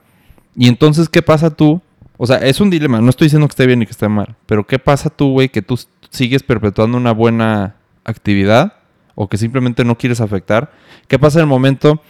Y 0.56 0.68
entonces, 0.68 1.08
¿qué 1.08 1.22
pasa 1.22 1.50
tú? 1.50 1.80
O 2.16 2.26
sea, 2.26 2.36
es 2.36 2.60
un 2.60 2.68
dilema. 2.68 3.00
No 3.00 3.08
estoy 3.08 3.26
diciendo 3.26 3.46
que 3.48 3.52
esté 3.52 3.66
bien 3.66 3.80
y 3.80 3.86
que 3.86 3.92
esté 3.92 4.08
mal. 4.08 4.36
Pero 4.44 4.66
¿qué 4.66 4.78
pasa 4.78 5.08
tú, 5.08 5.32
güey, 5.32 5.48
que 5.48 5.62
tú 5.62 5.80
sigues 6.10 6.42
perpetuando 6.42 6.98
una 6.98 7.12
buena 7.12 7.76
actividad 8.04 8.74
o 9.14 9.28
que 9.28 9.38
simplemente 9.38 9.84
no 9.84 9.96
quieres 9.96 10.20
afectar? 10.20 10.70
¿Qué 11.08 11.18
pasa 11.18 11.38
en 11.38 11.44
el 11.44 11.48
momento? 11.48 12.02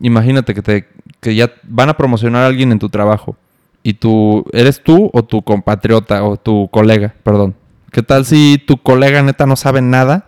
Imagínate 0.00 0.54
que, 0.54 0.62
te, 0.62 0.88
que 1.20 1.34
ya 1.34 1.52
van 1.64 1.88
a 1.88 1.96
promocionar 1.96 2.44
a 2.44 2.46
alguien 2.46 2.72
en 2.72 2.78
tu 2.78 2.88
trabajo 2.88 3.36
y 3.82 3.94
tú, 3.94 4.44
¿eres 4.52 4.82
tú 4.82 5.10
o 5.12 5.24
tu 5.24 5.42
compatriota 5.42 6.22
o 6.24 6.36
tu 6.36 6.68
colega? 6.70 7.14
Perdón. 7.22 7.54
¿Qué 7.90 8.02
tal 8.02 8.26
si 8.26 8.62
tu 8.66 8.76
colega 8.76 9.22
neta 9.22 9.46
no 9.46 9.56
sabe 9.56 9.80
nada 9.80 10.26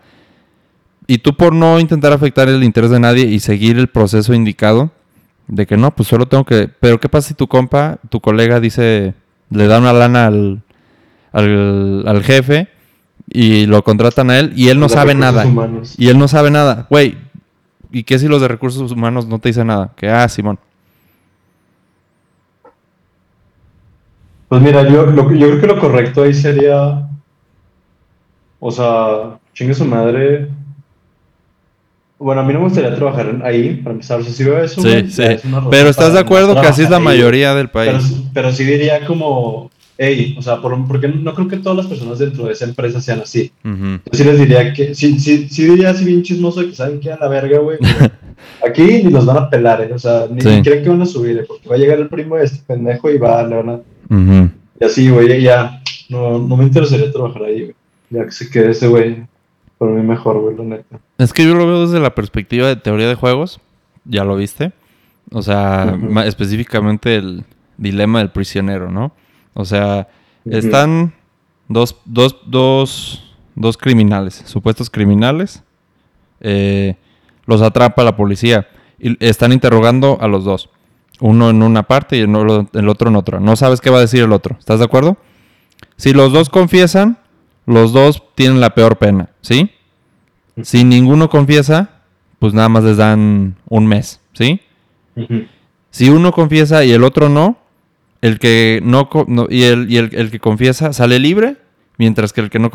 y 1.06 1.18
tú 1.18 1.36
por 1.36 1.52
no 1.52 1.78
intentar 1.78 2.12
afectar 2.12 2.48
el 2.48 2.64
interés 2.64 2.90
de 2.90 3.00
nadie 3.00 3.26
y 3.26 3.40
seguir 3.40 3.78
el 3.78 3.88
proceso 3.88 4.32
indicado, 4.32 4.92
de 5.48 5.66
que 5.66 5.76
no, 5.76 5.94
pues 5.94 6.08
solo 6.08 6.26
tengo 6.26 6.44
que... 6.44 6.68
Pero 6.68 7.00
¿qué 7.00 7.08
pasa 7.08 7.28
si 7.28 7.34
tu 7.34 7.48
compa, 7.48 7.98
tu 8.08 8.20
colega 8.20 8.60
dice, 8.60 9.14
le 9.50 9.66
da 9.66 9.78
una 9.78 9.92
lana 9.92 10.26
al, 10.26 10.62
al, 11.32 12.04
al 12.06 12.22
jefe 12.22 12.68
y 13.28 13.66
lo 13.66 13.82
contratan 13.82 14.30
a 14.30 14.38
él 14.38 14.52
y 14.54 14.68
él 14.68 14.78
no 14.78 14.88
sabe 14.88 15.14
nada? 15.14 15.44
humanos. 15.44 15.96
Y 15.98 16.08
él 16.08 16.18
no 16.18 16.28
sabe 16.28 16.50
nada. 16.50 16.86
Güey, 16.88 17.18
¿y 17.90 18.04
qué 18.04 18.18
si 18.18 18.28
los 18.28 18.40
de 18.40 18.48
recursos 18.48 18.90
humanos 18.92 19.26
no 19.26 19.38
te 19.38 19.48
dicen 19.48 19.66
nada? 19.66 19.92
Que, 19.96 20.08
ah, 20.08 20.28
Simón. 20.28 20.58
Pues 24.50 24.62
mira, 24.62 24.82
yo, 24.82 25.06
lo, 25.06 25.32
yo 25.32 25.46
creo 25.46 25.60
que 25.60 25.66
lo 25.68 25.78
correcto 25.78 26.24
ahí 26.24 26.34
sería. 26.34 27.08
O 28.58 28.72
sea, 28.72 29.38
chingue 29.54 29.74
su 29.74 29.84
madre. 29.84 30.48
Bueno, 32.18 32.40
a 32.40 32.44
mí 32.44 32.52
no 32.52 32.58
me 32.58 32.64
gustaría 32.64 32.92
trabajar 32.96 33.42
ahí, 33.44 33.76
para 33.76 33.92
empezar. 33.92 34.18
O 34.18 34.24
sea, 34.24 34.32
si 34.32 34.42
veo 34.42 34.60
eso. 34.60 34.82
Sí, 34.82 35.08
sí. 35.08 35.22
es 35.22 35.42
Pero 35.70 35.88
estás 35.88 36.14
de 36.14 36.18
acuerdo 36.18 36.60
que 36.60 36.66
así 36.66 36.82
es 36.82 36.90
la 36.90 36.96
ahí, 36.96 37.04
mayoría 37.04 37.54
del 37.54 37.68
país. 37.68 38.22
pero 38.34 38.50
sí 38.50 38.64
diría 38.64 39.06
como. 39.06 39.70
Hey, 39.96 40.34
o 40.36 40.42
sea, 40.42 40.60
por, 40.60 40.84
porque 40.88 41.06
no 41.06 41.32
creo 41.32 41.46
que 41.46 41.58
todas 41.58 41.76
las 41.76 41.86
personas 41.86 42.18
dentro 42.18 42.46
de 42.46 42.54
esa 42.54 42.64
empresa 42.64 43.00
sean 43.00 43.20
así. 43.20 43.52
Yo 43.62 44.00
sí 44.10 44.24
les 44.24 44.40
diría 44.40 44.72
que. 44.72 44.96
Sí, 44.96 45.20
sí, 45.20 45.46
sí 45.48 45.64
diría 45.64 45.90
así 45.90 46.04
bien 46.04 46.24
chismoso 46.24 46.62
que 46.62 46.74
saben 46.74 46.98
que 46.98 47.12
a 47.12 47.18
la 47.18 47.28
verga, 47.28 47.60
güey. 47.60 47.78
Aquí 48.66 48.82
ni 48.82 49.10
los 49.12 49.26
van 49.26 49.36
a 49.36 49.48
pelar, 49.48 49.82
¿eh? 49.82 49.92
O 49.94 49.98
sea, 49.98 50.26
ni, 50.28 50.40
Sí. 50.40 50.60
creen 50.64 50.82
que 50.82 50.88
van 50.88 51.02
a 51.02 51.06
subir, 51.06 51.38
¿eh? 51.38 51.44
Porque 51.46 51.68
va 51.68 51.76
a 51.76 51.78
llegar 51.78 52.00
el 52.00 52.08
primo 52.08 52.34
de 52.34 52.46
este 52.46 52.58
pendejo 52.66 53.08
y 53.10 53.16
va, 53.16 53.44
le 53.44 53.54
van 53.54 53.68
a 53.70 53.80
Ujú. 54.10 54.50
y 54.80 54.84
así, 54.84 55.08
güey, 55.08 55.42
ya. 55.42 55.80
No, 56.08 56.38
no 56.38 56.56
me 56.56 56.64
interesaría 56.64 57.12
trabajar 57.12 57.44
ahí, 57.44 57.62
güey. 57.62 57.74
Ya 58.10 58.24
que 58.24 58.32
se 58.32 58.50
quede 58.50 58.72
ese 58.72 58.88
güey. 58.88 59.24
Por 59.78 59.90
mí 59.90 60.02
mejor, 60.02 60.40
güey, 60.40 60.56
la 60.56 60.64
neta. 60.64 61.00
Es 61.16 61.32
que 61.32 61.44
yo 61.44 61.54
lo 61.54 61.66
veo 61.66 61.86
desde 61.86 62.00
la 62.00 62.14
perspectiva 62.14 62.66
de 62.66 62.76
teoría 62.76 63.08
de 63.08 63.14
juegos. 63.14 63.60
Ya 64.04 64.24
lo 64.24 64.36
viste. 64.36 64.72
O 65.32 65.42
sea, 65.42 65.96
específicamente 66.24 67.16
el 67.16 67.44
dilema 67.76 68.18
del 68.18 68.30
prisionero, 68.30 68.90
¿no? 68.90 69.12
O 69.54 69.64
sea, 69.64 70.08
están 70.44 71.14
dos, 71.68 71.96
dos, 72.04 72.36
dos, 72.46 73.34
dos 73.54 73.76
criminales, 73.76 74.42
supuestos 74.46 74.90
criminales. 74.90 75.62
Eh, 76.40 76.96
los 77.46 77.62
atrapa 77.62 78.02
la 78.02 78.16
policía 78.16 78.68
y 78.98 79.16
están 79.24 79.52
interrogando 79.52 80.18
a 80.20 80.28
los 80.28 80.44
dos. 80.44 80.68
Uno 81.20 81.50
en 81.50 81.62
una 81.62 81.82
parte 81.82 82.16
y 82.16 82.20
el 82.20 82.88
otro 82.88 83.10
en 83.10 83.16
otra. 83.16 83.40
No 83.40 83.56
sabes 83.56 83.80
qué 83.80 83.90
va 83.90 83.98
a 83.98 84.02
decir 84.02 84.22
el 84.22 84.32
otro. 84.32 84.56
¿Estás 84.58 84.78
de 84.78 84.86
acuerdo? 84.86 85.18
Si 85.96 86.12
los 86.12 86.32
dos 86.32 86.48
confiesan, 86.48 87.18
los 87.66 87.92
dos 87.92 88.22
tienen 88.34 88.60
la 88.60 88.74
peor 88.74 88.96
pena, 88.96 89.30
¿sí? 89.42 89.70
Si 90.62 90.84
ninguno 90.84 91.28
confiesa, 91.28 91.90
pues 92.38 92.54
nada 92.54 92.68
más 92.68 92.84
les 92.84 92.96
dan 92.96 93.56
un 93.68 93.86
mes, 93.86 94.20
¿sí? 94.32 94.60
Si 95.90 96.08
uno 96.08 96.32
confiesa 96.32 96.84
y 96.84 96.92
el 96.92 97.04
otro 97.04 97.28
no, 97.28 97.58
el 98.22 98.38
que 98.38 98.80
no, 98.82 99.08
y, 99.48 99.64
el, 99.64 99.90
y 99.90 99.96
el, 99.98 100.30
que 100.30 100.40
confiesa 100.40 100.92
sale 100.92 101.18
libre, 101.18 101.56
mientras 101.98 102.32
que 102.32 102.40
el 102.40 102.50
que 102.50 102.58
no... 102.58 102.70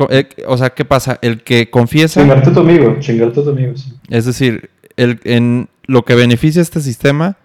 O 0.46 0.56
sea, 0.56 0.70
¿qué 0.70 0.84
pasa? 0.84 1.18
El 1.22 1.42
que 1.42 1.70
confiesa... 1.70 2.20
Chingarte 2.20 2.50
a 2.50 2.52
tu 2.54 2.60
amigo, 2.60 2.96
chingarte 3.00 3.40
a 3.40 3.44
tu 3.44 3.50
amigo, 3.50 3.76
sí. 3.76 3.92
Es 4.08 4.24
decir, 4.24 4.70
el, 4.96 5.20
en 5.24 5.68
lo 5.86 6.04
que 6.04 6.14
beneficia 6.14 6.62
este 6.62 6.80
sistema, 6.80 7.36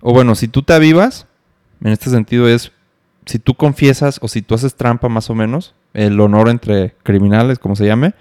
o 0.00 0.12
bueno, 0.12 0.34
si 0.34 0.48
tú 0.48 0.62
te 0.62 0.72
avivas, 0.72 1.26
en 1.82 1.92
este 1.92 2.10
sentido 2.10 2.48
es, 2.48 2.72
si 3.24 3.38
tú 3.38 3.54
confiesas 3.54 4.18
o 4.22 4.28
si 4.28 4.42
tú 4.42 4.54
haces 4.54 4.74
trampa 4.74 5.08
más 5.08 5.30
o 5.30 5.34
menos, 5.34 5.74
el 5.94 6.20
honor 6.20 6.48
entre 6.48 6.94
criminales, 7.02 7.58
como 7.58 7.76
se 7.76 7.86
llame, 7.86 8.14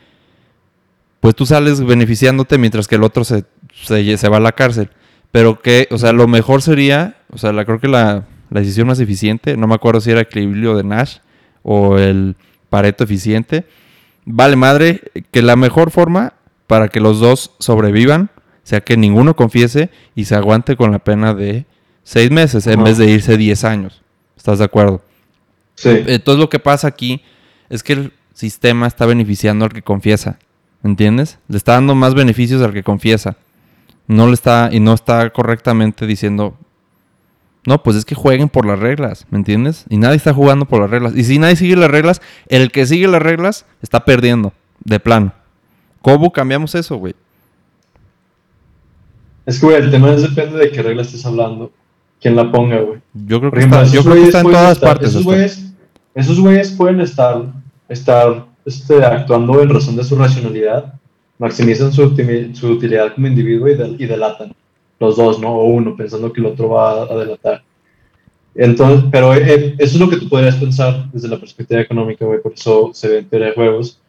pues 1.19 1.35
tú 1.35 1.45
sales 1.45 1.83
beneficiándote 1.83 2.57
mientras 2.57 2.87
que 2.87 2.95
el 2.95 3.03
otro 3.03 3.23
se, 3.23 3.45
se, 3.73 4.29
va 4.29 4.37
a 4.37 4.41
la 4.41 4.53
cárcel. 4.53 4.89
Pero 5.31 5.61
que, 5.61 5.87
o 5.91 5.97
sea, 5.97 6.13
lo 6.13 6.27
mejor 6.27 6.61
sería, 6.61 7.17
o 7.31 7.37
sea, 7.37 7.51
la, 7.51 7.65
creo 7.65 7.79
que 7.79 7.87
la, 7.87 8.25
la 8.49 8.59
decisión 8.59 8.87
más 8.87 8.99
eficiente, 8.99 9.57
no 9.57 9.67
me 9.67 9.75
acuerdo 9.75 10.01
si 10.01 10.11
era 10.11 10.21
el 10.21 10.27
equilibrio 10.27 10.75
de 10.75 10.83
Nash 10.83 11.17
o 11.63 11.97
el 11.97 12.35
Pareto 12.69 13.03
eficiente, 13.03 13.65
vale 14.25 14.55
madre, 14.55 15.01
que 15.31 15.41
la 15.41 15.55
mejor 15.55 15.91
forma 15.91 16.33
para 16.67 16.87
que 16.89 16.99
los 16.99 17.19
dos 17.19 17.51
sobrevivan 17.59 18.29
sea 18.65 18.81
que 18.81 18.97
ninguno 18.97 19.35
confiese 19.35 19.91
y 20.15 20.25
se 20.25 20.35
aguante 20.35 20.75
con 20.75 20.91
la 20.91 20.99
pena 20.99 21.33
de 21.33 21.65
seis 22.03 22.31
meses 22.31 22.67
en 22.67 22.83
vez 22.83 22.97
de 22.97 23.09
irse 23.09 23.37
diez 23.37 23.63
años. 23.63 24.01
¿Estás 24.35 24.59
de 24.59 24.65
acuerdo? 24.65 25.01
Sí. 25.75 25.89
Entonces 26.07 26.39
lo 26.39 26.49
que 26.49 26.59
pasa 26.59 26.87
aquí 26.87 27.21
es 27.69 27.83
que 27.83 27.93
el 27.93 28.13
sistema 28.33 28.87
está 28.87 29.05
beneficiando 29.05 29.65
al 29.65 29.71
que 29.71 29.81
confiesa. 29.81 30.39
¿Entiendes? 30.83 31.39
Le 31.47 31.57
está 31.57 31.73
dando 31.73 31.95
más 31.95 32.13
beneficios 32.15 32.61
al 32.61 32.73
que 32.73 32.83
confiesa. 32.83 33.37
No 34.07 34.27
le 34.27 34.33
está, 34.33 34.69
y 34.71 34.79
no 34.79 34.93
está 34.93 35.31
correctamente 35.31 36.05
diciendo, 36.05 36.57
no, 37.65 37.81
pues 37.81 37.97
es 37.97 38.05
que 38.05 38.13
jueguen 38.13 38.49
por 38.49 38.65
las 38.65 38.77
reglas, 38.77 39.25
¿me 39.31 39.39
entiendes? 39.39 39.85
Y 39.89 39.97
nadie 39.97 40.17
está 40.17 40.33
jugando 40.33 40.65
por 40.65 40.81
las 40.81 40.89
reglas. 40.91 41.15
Y 41.15 41.23
si 41.23 41.39
nadie 41.39 41.55
sigue 41.55 41.75
las 41.75 41.89
reglas, 41.89 42.21
el 42.47 42.71
que 42.71 42.85
sigue 42.85 43.07
las 43.07 43.21
reglas 43.21 43.65
está 43.81 44.05
perdiendo, 44.05 44.53
de 44.83 44.99
plano. 44.99 45.33
¿Cómo 46.03 46.31
cambiamos 46.31 46.75
eso, 46.75 46.97
güey? 46.97 47.15
Es 49.45 49.59
que, 49.59 49.65
güey, 49.67 49.77
el 49.77 49.91
tema 49.91 50.11
es 50.13 50.23
depende 50.23 50.57
de 50.57 50.71
qué 50.71 50.81
regla 50.81 51.03
estés 51.03 51.25
hablando. 51.25 51.71
Quién 52.19 52.35
la 52.35 52.51
ponga, 52.51 52.79
güey. 52.79 52.99
Yo 53.13 53.39
creo 53.39 53.51
que 53.51 53.59
está, 53.59 53.83
yo 53.85 54.03
creo 54.03 54.15
que 54.15 54.23
está 54.23 54.39
en 54.39 54.45
todas 54.45 54.79
partes. 54.79 55.09
Esos 55.09 55.23
güeyes, 55.23 55.73
esos 56.15 56.39
güeyes 56.39 56.71
pueden 56.71 57.01
estar, 57.01 57.53
estar 57.87 58.45
este, 58.65 59.03
actuando 59.03 59.61
en 59.61 59.69
razón 59.69 59.95
de 59.95 60.03
su 60.03 60.15
racionalidad, 60.15 60.93
maximizan 61.37 61.93
su, 61.93 62.03
utilidad 62.03 63.13
como 63.13 63.27
individuo 63.27 63.67
y, 63.67 64.05
delatan. 64.05 64.55
Los 64.99 65.17
dos, 65.17 65.39
¿no? 65.39 65.53
O 65.53 65.65
uno, 65.65 65.95
pensando 65.95 66.31
que 66.31 66.39
el 66.39 66.47
otro 66.47 66.69
va 66.69 67.03
a, 67.03 67.15
delatar. 67.17 67.63
Entonces, 68.55 69.05
pero 69.11 69.35
eh, 69.35 69.75
eso 69.77 69.95
es 69.95 69.99
lo 69.99 70.09
que 70.09 70.15
tú 70.15 70.29
podrías 70.29 70.55
pensar 70.55 71.11
desde 71.11 71.27
la 71.27 71.37
perspectiva 71.37 71.81
económica, 71.81 72.25
güey, 72.25 72.41
por 72.41 72.53
eso 72.53 72.91
se 72.93 73.09
ven 73.09 73.25
teoría 73.25 73.49
de 73.49 73.53
juegos. 73.53 73.99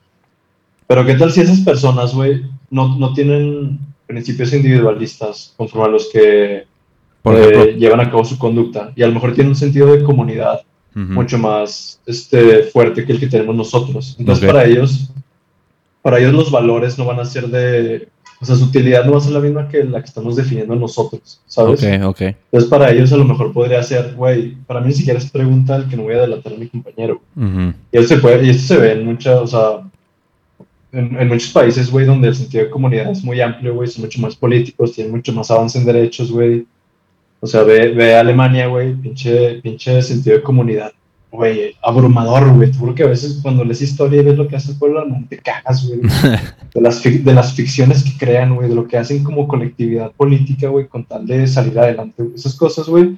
Pero 0.87 1.05
¿qué 1.05 1.15
tal 1.15 1.33
si 1.33 1.41
esas 1.41 1.61
personas, 1.61 2.15
güey, 2.15 2.45
no, 2.71 2.97
no 2.97 3.13
tienen 3.13 3.81
principios 4.07 4.53
individualistas 4.53 5.55
conforme 5.57 5.87
a 5.87 5.91
los 5.91 6.09
que 6.13 6.65
eh, 7.25 7.77
llevan 7.79 8.01
a 8.01 8.11
cabo 8.11 8.25
su 8.25 8.39
conducta? 8.39 8.93
Y 8.97 9.03
a 9.03 9.07
lo 9.07 9.15
mejor 9.15 9.35
tienen 9.35 9.51
un 9.51 9.57
sentido 9.57 9.93
de 9.93 10.03
comunidad 10.03 10.63
mucho 10.95 11.37
más 11.37 12.01
este, 12.07 12.63
fuerte 12.65 13.05
que 13.05 13.13
el 13.13 13.21
que 13.21 13.27
tenemos 13.27 13.55
nosotros. 13.55 14.17
Entonces, 14.19 14.47
para 14.47 14.65
ellos, 14.65 15.11
para 16.01 16.19
ellos 16.19 16.33
los 16.33 16.51
valores 16.51 16.99
no 16.99 17.05
van 17.05 17.21
a 17.21 17.25
ser 17.27 17.49
de, 17.49 18.09
o 18.41 18.45
sea, 18.45 18.57
su 18.57 18.65
utilidad 18.65 19.05
no 19.05 19.13
va 19.13 19.19
a 19.19 19.21
ser 19.21 19.33
la 19.33 19.41
misma 19.41 19.69
que 19.69 19.83
la 19.85 20.01
que 20.01 20.07
estamos 20.07 20.37
definiendo 20.37 20.75
nosotros, 20.75 21.41
¿sabes? 21.47 21.83
Ok, 21.83 22.05
ok. 22.05 22.21
Entonces, 22.21 22.69
para 22.69 22.91
ellos 22.91 23.13
a 23.13 23.17
lo 23.17 23.25
mejor 23.25 23.53
podría 23.53 23.83
ser, 23.83 24.15
güey, 24.15 24.55
para 24.67 24.81
mí 24.81 24.89
ni 24.89 24.93
siquiera 24.93 25.19
es 25.19 25.31
pregunta 25.31 25.77
el 25.77 25.89
que 25.89 25.97
no 25.97 26.03
voy 26.03 26.15
a 26.15 26.23
delatar 26.23 26.53
a 26.53 26.57
mi 26.57 26.69
compañero. 26.69 27.21
Y, 27.93 28.05
se 28.05 28.19
puede, 28.19 28.47
y 28.47 28.51
esto 28.51 28.75
se 28.75 28.81
ve 28.81 28.93
en 28.93 29.07
muchas, 29.07 29.41
o 29.41 29.47
sea, 29.47 29.86
en, 30.97 31.29
muchos 31.29 31.51
países, 31.53 31.91
güey, 31.91 32.07
donde 32.07 32.29
el 32.29 32.35
sentido 32.35 32.65
de 32.65 32.71
comunidad 32.71 33.11
es 33.11 33.23
muy 33.23 33.41
amplio, 33.41 33.75
güey, 33.75 33.89
son 33.89 34.05
mucho 34.05 34.21
más 34.21 34.35
políticos, 34.35 34.93
tienen 34.93 35.13
mucho 35.13 35.33
más 35.33 35.51
avance 35.51 35.79
en 35.79 35.85
derechos, 35.85 36.33
güey. 36.33 36.67
O 37.41 37.47
sea, 37.47 37.63
ve, 37.63 37.91
ve 37.93 38.15
Alemania, 38.15 38.67
güey, 38.67 38.95
pinche, 38.95 39.61
pinche 39.61 40.01
sentido 40.01 40.37
de 40.37 40.43
comunidad, 40.43 40.93
güey, 41.31 41.77
abrumador, 41.83 42.51
güey. 42.55 42.71
Te 42.71 42.95
que 42.95 43.03
a 43.03 43.09
veces 43.09 43.41
cuando 43.43 43.65
lees 43.65 43.83
historia 43.83 44.23
y 44.23 44.25
ves 44.25 44.39
lo 44.39 44.49
que 44.49 44.57
hace 44.57 44.73
el 44.73 44.79
pueblo, 44.79 45.07
te 45.29 45.39
cagas, 45.39 45.87
güey. 45.87 46.01
De 46.75 46.83
las, 46.83 47.03
de 47.03 47.33
las 47.33 47.55
ficciones 47.55 48.05
que 48.05 48.19
crean, 48.19 48.55
güey, 48.55 48.69
de 48.69 48.75
lo 48.75 48.87
que 48.87 48.99
hacen 48.99 49.25
como 49.25 49.49
colectividad 49.49 50.13
política, 50.13 50.69
güey, 50.69 50.87
con 50.87 51.05
tal 51.05 51.27
de 51.27 51.47
salir 51.47 51.79
adelante. 51.79 52.23
Esas 52.35 52.55
cosas, 52.55 52.87
güey, 52.87 53.17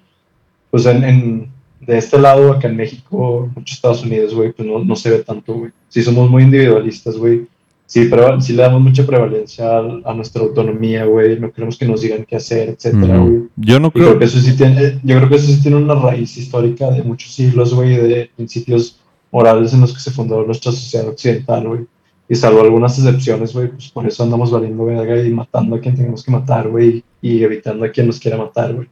pues 0.71 0.87
en, 0.87 1.03
en, 1.03 1.51
de 1.81 1.99
este 1.99 2.21
lado, 2.21 2.53
acá 2.53 2.69
en 2.69 2.77
México, 2.77 3.51
muchos 3.57 3.75
Estados 3.75 4.05
Unidos, 4.05 4.33
güey, 4.33 4.53
pues 4.53 4.69
no, 4.69 4.79
no 4.85 4.95
se 4.95 5.11
ve 5.11 5.19
tanto, 5.25 5.55
güey. 5.55 5.73
Sí 5.89 6.03
somos 6.03 6.31
muy 6.31 6.45
individualistas, 6.45 7.17
güey 7.17 7.49
sí, 7.89 8.07
pero 8.09 8.39
sí 8.41 8.53
le 8.53 8.63
damos 8.63 8.83
mucha 8.83 9.05
prevalencia 9.05 9.79
a, 9.79 10.15
nuestra 10.15 10.43
autonomía, 10.43 11.07
güey. 11.07 11.41
No 11.41 11.51
queremos 11.51 11.79
que 11.79 11.87
nos 11.87 12.03
digan 12.03 12.25
qué 12.27 12.37
hacer, 12.37 12.69
etcétera, 12.69 13.19
güey. 13.19 13.45
Yo 13.57 13.81
no 13.81 13.91
creo... 13.91 14.19
que 14.19 14.27
eso 14.27 14.39
sí 14.39 14.57
tiene, 14.57 15.01
yo 15.03 15.17
creo 15.17 15.29
que 15.29 15.37
eso 15.37 15.47
sí 15.47 15.61
tiene 15.63 15.79
una 15.79 15.95
raíz 15.95 16.37
histórica 16.37 16.91
de 16.91 17.03
muchos 17.03 17.33
siglos, 17.33 17.75
güey, 17.75 17.97
de 17.97 18.31
principios 18.37 19.01
morales 19.33 19.73
en 19.73 19.81
los 19.81 19.95
que 19.95 20.01
se 20.01 20.11
fundó 20.11 20.45
nuestra 20.45 20.71
sociedad 20.71 21.09
occidental, 21.09 21.67
güey. 21.67 21.87
Y 22.29 22.35
salvo 22.35 22.61
algunas 22.61 22.99
excepciones, 22.99 23.55
güey, 23.55 23.69
pues 23.69 23.89
por 23.89 24.07
eso 24.07 24.23
andamos 24.23 24.51
valiendo 24.51 24.85
verga 24.85 25.21
y 25.23 25.31
matando 25.31 25.77
a 25.77 25.81
quien 25.81 25.97
tenemos 25.97 26.23
que 26.23 26.31
matar, 26.31 26.69
güey, 26.69 27.03
y 27.23 27.43
evitando 27.43 27.87
a 27.87 27.89
quien 27.89 28.07
nos 28.07 28.21
quiera 28.21 28.37
matar, 28.37 28.75
güey. 28.75 28.87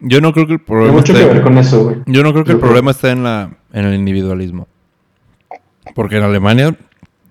Yo 0.00 0.20
no 0.20 0.32
creo 0.32 0.46
que 0.48 0.54
el 0.54 0.60
problema. 0.60 1.00
Tiene 1.04 1.20
mucho 1.20 1.28
que 1.28 1.34
ver 1.34 1.42
con 1.44 1.58
eso, 1.58 1.84
güey. 1.84 1.96
Yo 2.06 2.24
no 2.24 2.32
creo 2.32 2.44
que 2.44 2.52
el 2.52 2.58
problema 2.58 2.90
esté 2.90 3.10
en, 3.10 3.22
la, 3.22 3.56
en 3.72 3.84
el 3.84 3.94
individualismo. 3.94 4.66
Porque 5.94 6.16
en 6.16 6.24
Alemania 6.24 6.76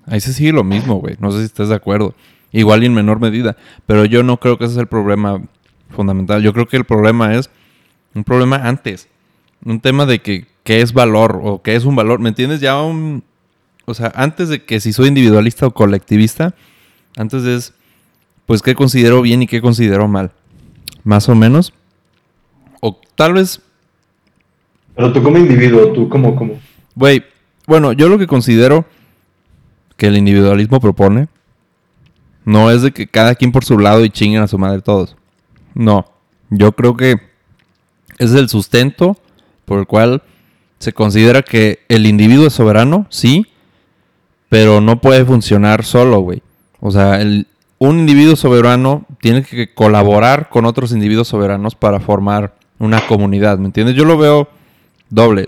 Ahí 0.06 0.20
se 0.20 0.34
sigue 0.34 0.52
lo 0.52 0.64
mismo, 0.64 0.96
güey. 0.96 1.16
No 1.20 1.32
sé 1.32 1.40
si 1.40 1.46
estás 1.46 1.70
de 1.70 1.76
acuerdo. 1.76 2.14
Igual 2.52 2.84
y 2.84 2.86
en 2.88 2.94
menor 2.94 3.20
medida. 3.20 3.56
Pero 3.86 4.06
yo 4.06 4.24
no 4.24 4.38
creo 4.38 4.58
que 4.58 4.66
ese 4.66 4.74
es 4.74 4.80
el 4.80 4.88
problema 4.88 5.42
fundamental. 5.90 6.42
Yo 6.42 6.54
creo 6.54 6.68
que 6.68 6.78
el 6.78 6.86
problema 6.86 7.36
es 7.36 7.50
un 8.14 8.24
problema 8.24 8.58
antes. 8.58 9.08
Un 9.66 9.80
tema 9.80 10.06
de 10.06 10.20
que 10.20 10.46
qué 10.64 10.82
es 10.82 10.94
valor 10.94 11.40
o 11.44 11.62
qué 11.62 11.76
es 11.76 11.86
un 11.86 11.96
valor. 11.96 12.20
¿Me 12.20 12.30
entiendes? 12.30 12.60
Ya 12.60 12.82
un... 12.82 13.24
O 13.86 13.94
sea, 13.94 14.12
antes 14.16 14.50
de 14.50 14.64
que 14.64 14.80
si 14.80 14.94
soy 14.94 15.08
individualista 15.08 15.68
o 15.68 15.72
colectivista, 15.72 16.56
antes 17.18 17.44
es, 17.44 17.74
pues, 18.46 18.62
qué 18.62 18.76
considero 18.76 19.22
bien 19.22 19.42
y 19.42 19.48
qué 19.48 19.62
considero 19.62 20.08
mal. 20.08 20.32
Más 21.04 21.28
o 21.28 21.36
menos. 21.36 21.74
O 22.80 23.00
tal 23.16 23.34
vez... 23.34 23.62
Pero 24.96 25.12
tú 25.12 25.24
como 25.24 25.38
individuo, 25.38 25.92
tú 25.92 26.08
como... 26.08 26.36
como... 26.36 26.60
Güey, 26.96 27.24
bueno, 27.66 27.94
yo 27.94 28.10
lo 28.10 28.18
que 28.18 28.28
considero 28.28 28.86
que 29.98 30.08
el 30.08 30.18
individualismo 30.18 30.80
propone 30.80 31.28
no 32.46 32.72
es 32.72 32.82
de 32.82 32.92
que 32.92 33.08
cada 33.08 33.36
quien 33.36 33.52
por 33.52 33.64
su 33.64 33.80
lado 33.80 34.04
y 34.04 34.10
chinguen 34.10 34.42
a 34.42 34.48
su 34.48 34.58
madre 34.58 34.82
todos. 34.82 35.16
No, 35.74 36.06
yo 36.50 36.74
creo 36.74 36.96
que 36.98 37.18
es 38.20 38.34
el 38.34 38.50
sustento 38.50 39.18
por 39.66 39.80
el 39.80 39.88
cual 39.88 40.24
se 40.80 40.94
considera 40.94 41.42
que 41.42 41.80
el 41.88 42.06
individuo 42.06 42.48
es 42.48 42.54
soberano, 42.54 43.08
sí, 43.10 43.48
pero 44.50 44.82
no 44.82 45.00
puede 45.00 45.26
funcionar 45.26 45.86
solo, 45.86 46.20
güey. 46.20 46.44
O 46.80 46.92
sea, 46.92 47.22
el, 47.22 47.48
un 47.80 48.00
individuo 48.00 48.36
soberano 48.36 49.06
tiene 49.22 49.44
que 49.44 49.74
colaborar 49.74 50.50
con 50.50 50.66
otros 50.66 50.92
individuos 50.92 51.30
soberanos 51.30 51.76
para 51.76 52.00
formar 52.00 52.56
una 52.80 53.06
comunidad, 53.08 53.58
¿me 53.58 53.68
entiendes? 53.68 53.96
Yo 53.96 54.06
lo 54.06 54.18
veo 54.18 54.50
doble. 55.10 55.46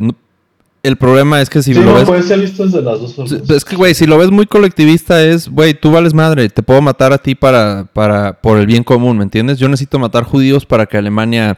El 0.86 0.98
problema 0.98 1.42
es 1.42 1.50
que 1.50 1.64
si 1.64 1.74
lo 1.74 1.82
no, 1.82 1.96
ves. 1.96 2.04
puede 2.04 2.22
ser 2.22 2.40
visto 2.40 2.64
desde 2.64 2.80
las 2.80 3.02
dos 3.02 3.16
formas. 3.16 3.50
Es 3.50 3.66
que, 3.66 3.76
güey, 3.76 3.96
si 3.96 4.06
lo 4.06 4.20
ves 4.20 4.30
muy 4.30 4.46
colectivista, 4.46 5.24
es, 5.24 5.50
güey, 5.50 5.74
tú 5.74 5.90
vales 5.90 6.14
madre, 6.14 6.48
te 6.48 6.62
puedo 6.62 6.80
matar 6.80 7.12
a 7.12 7.18
ti 7.18 7.34
para, 7.34 7.88
para, 7.92 8.40
por 8.40 8.60
el 8.60 8.68
bien 8.68 8.84
común, 8.84 9.18
¿me 9.18 9.24
entiendes? 9.24 9.58
Yo 9.58 9.68
necesito 9.68 9.98
matar 9.98 10.26
judíos 10.26 10.68
para 10.68 10.86
que 10.86 10.98
Alemania, 10.98 11.58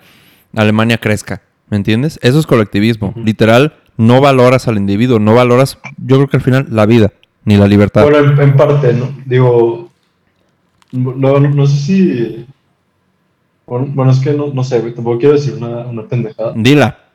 Alemania 0.56 0.98
crezca, 0.98 1.41
¿me 1.70 1.76
entiendes? 1.76 2.18
Eso 2.22 2.40
es 2.40 2.45
colectivismo. 2.48 3.14
Literal, 3.18 3.74
no 3.98 4.22
valoras 4.22 4.70
al 4.70 4.78
individuo, 4.78 5.20
no 5.20 5.36
valoras, 5.36 5.78
yo 5.98 6.16
creo 6.16 6.30
que 6.30 6.38
al 6.38 6.44
final, 6.44 6.68
la 6.70 6.86
vida, 6.86 7.12
ni 7.44 7.58
la 7.58 7.68
libertad. 7.68 8.04
Bueno, 8.10 8.41
en, 8.41 8.56
parte, 8.56 8.94
¿no? 8.94 9.14
Digo, 9.26 9.90
no, 10.94 11.40
no 11.41 11.68
sé 11.68 11.76
si 11.76 12.45
Bueno, 13.66 14.10
es 14.10 14.20
que 14.20 14.32
no, 14.32 14.54
no 14.54 14.64
sé, 14.64 14.80
tampoco 14.80 15.20
quiero 15.20 15.36
decir 15.36 15.56
una, 15.56 15.80
una 15.80 16.04
pendejada. 16.04 16.54
Dila. 16.56 17.06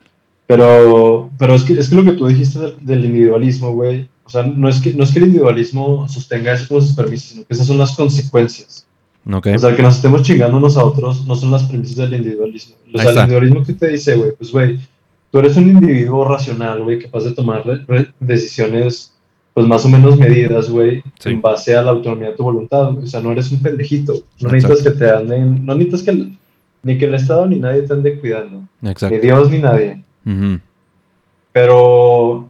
Pero, 0.57 1.31
pero 1.39 1.55
es, 1.55 1.63
que, 1.65 1.73
es 1.75 1.89
que 1.89 1.95
lo 1.97 2.05
que 2.05 2.13
tú 2.13 2.27
dijiste 2.27 2.59
del, 2.59 2.75
del 2.81 3.05
individualismo, 3.05 3.73
güey, 3.73 4.09
o 4.25 4.31
sea, 4.31 4.43
no 4.45 4.69
es, 4.69 4.81
que, 4.81 4.93
no 4.95 5.05
es 5.05 5.11
que 5.13 5.19
el 5.19 5.27
individualismo 5.27 6.09
sostenga 6.09 6.53
eso 6.53 6.69
como 6.69 6.81
sus 6.81 6.95
permisos, 6.95 7.29
sino 7.31 7.45
que 7.47 7.55
esas 7.55 7.67
son 7.67 7.79
las 7.79 7.95
consecuencias. 7.97 8.87
Ok. 9.31 9.49
O 9.55 9.59
sea, 9.59 9.75
que 9.77 9.83
nos 9.83 9.97
estemos 9.97 10.23
chingando 10.23 10.57
unos 10.57 10.77
a 10.77 10.85
otros 10.85 11.27
no 11.27 11.35
son 11.37 11.51
las 11.53 11.63
premisas 11.65 11.97
del 11.97 12.15
individualismo. 12.15 12.75
O 12.93 12.99
sea, 12.99 13.11
el 13.11 13.17
individualismo 13.19 13.63
que 13.65 13.73
te 13.75 13.89
dice, 13.89 14.15
güey, 14.17 14.33
pues, 14.37 14.51
güey, 14.53 14.79
tú 15.31 15.39
eres 15.39 15.57
un 15.57 15.69
individuo 15.69 16.25
racional, 16.27 16.83
güey, 16.83 16.99
capaz 17.01 17.25
de 17.25 17.33
tomar 17.33 17.65
re- 17.67 17.85
re- 17.87 18.09
decisiones, 18.21 19.13
pues, 19.55 19.67
más 19.67 19.85
o 19.85 19.89
menos 19.89 20.19
medidas, 20.19 20.69
güey, 20.71 21.03
Sí. 21.19 21.31
en 21.31 21.41
base 21.43 21.77
a 21.77 21.83
la 21.83 21.91
autonomía 21.93 22.31
de 22.31 22.37
tu 22.37 22.43
voluntad. 22.43 22.93
güey. 22.93 23.05
O 23.05 23.07
sea, 23.07 23.21
no 23.21 23.33
eres 23.33 23.51
un 23.53 23.61
pendejito. 23.63 24.13
No 24.13 24.19
Exacto. 24.19 24.53
necesitas 24.69 24.83
que 24.83 24.99
te 24.99 25.11
anden, 25.11 25.65
no 25.67 25.75
necesitas 25.75 26.03
que 26.03 26.11
el- 26.11 26.39
ni 26.85 26.99
que 26.99 27.05
el 27.05 27.15
Estado 27.15 27.47
ni 27.47 27.61
nadie 27.61 27.83
te 27.83 27.93
ande 27.93 28.19
cuidando. 28.19 28.65
Exacto. 28.83 29.15
Ni 29.15 29.21
Dios 29.23 29.51
ni 29.51 29.59
nadie. 29.59 30.03
Ujú. 30.27 30.61
Pero 31.53 32.49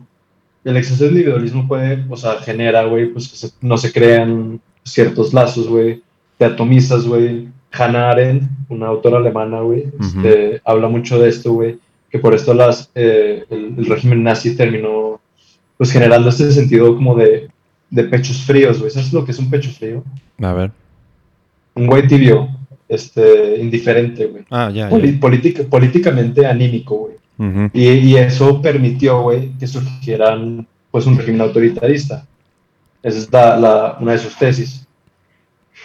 el 0.64 0.76
exceso 0.76 1.04
de 1.04 1.10
individualismo 1.10 1.66
puede, 1.66 2.04
o 2.08 2.16
sea, 2.16 2.34
genera, 2.40 2.84
güey, 2.84 3.06
pues 3.12 3.28
que 3.28 3.36
se- 3.36 3.50
no 3.60 3.76
se 3.76 3.92
crean 3.92 4.60
ciertos 4.84 5.32
lazos, 5.34 5.68
güey, 5.68 6.02
te 6.38 6.44
atomizas, 6.44 7.06
güey. 7.06 7.48
Hannah 7.72 8.10
Arendt, 8.10 8.44
una 8.68 8.88
autora 8.88 9.16
alemana, 9.16 9.60
güey, 9.60 9.86
este, 9.98 10.60
habla 10.64 10.88
mucho 10.88 11.18
de 11.18 11.30
esto, 11.30 11.52
güey, 11.54 11.78
que 12.10 12.18
por 12.18 12.34
esto 12.34 12.52
las, 12.52 12.90
eh, 12.94 13.44
el, 13.48 13.74
el 13.78 13.86
régimen 13.86 14.22
nazi 14.22 14.54
terminó, 14.54 15.20
pues, 15.78 15.90
generando 15.90 16.28
este 16.28 16.52
sentido 16.52 16.94
como 16.94 17.14
de, 17.16 17.48
de 17.90 18.04
pechos 18.04 18.42
fríos, 18.44 18.78
güey. 18.78 18.90
¿Sabes 18.90 19.12
lo 19.12 19.24
que 19.24 19.30
es 19.32 19.38
un 19.38 19.48
pecho 19.50 19.70
frío? 19.70 20.04
A 20.42 20.52
ver. 20.52 20.70
Un 21.74 21.86
güey 21.86 22.06
tibio, 22.06 22.48
este, 22.88 23.58
indiferente, 23.58 24.26
güey. 24.26 24.44
Ah, 24.50 24.70
ya, 24.72 24.90
Poli- 24.90 25.14
ya. 25.14 25.20
política- 25.20 25.62
políticamente 25.64 26.44
anímico, 26.46 26.94
güey. 26.96 27.11
Ujú. 27.38 27.70
Y, 27.72 27.88
y 27.88 28.16
eso 28.16 28.60
permitió, 28.62 29.22
güey, 29.22 29.50
que 29.58 29.66
surgieran, 29.66 30.66
pues, 30.90 31.06
un 31.06 31.16
régimen 31.16 31.40
autoritarista. 31.40 32.26
Esa 33.02 33.18
es 33.18 33.32
la, 33.32 33.56
la- 33.58 33.96
una 34.00 34.12
de 34.12 34.18
sus 34.18 34.36
tesis. 34.36 34.86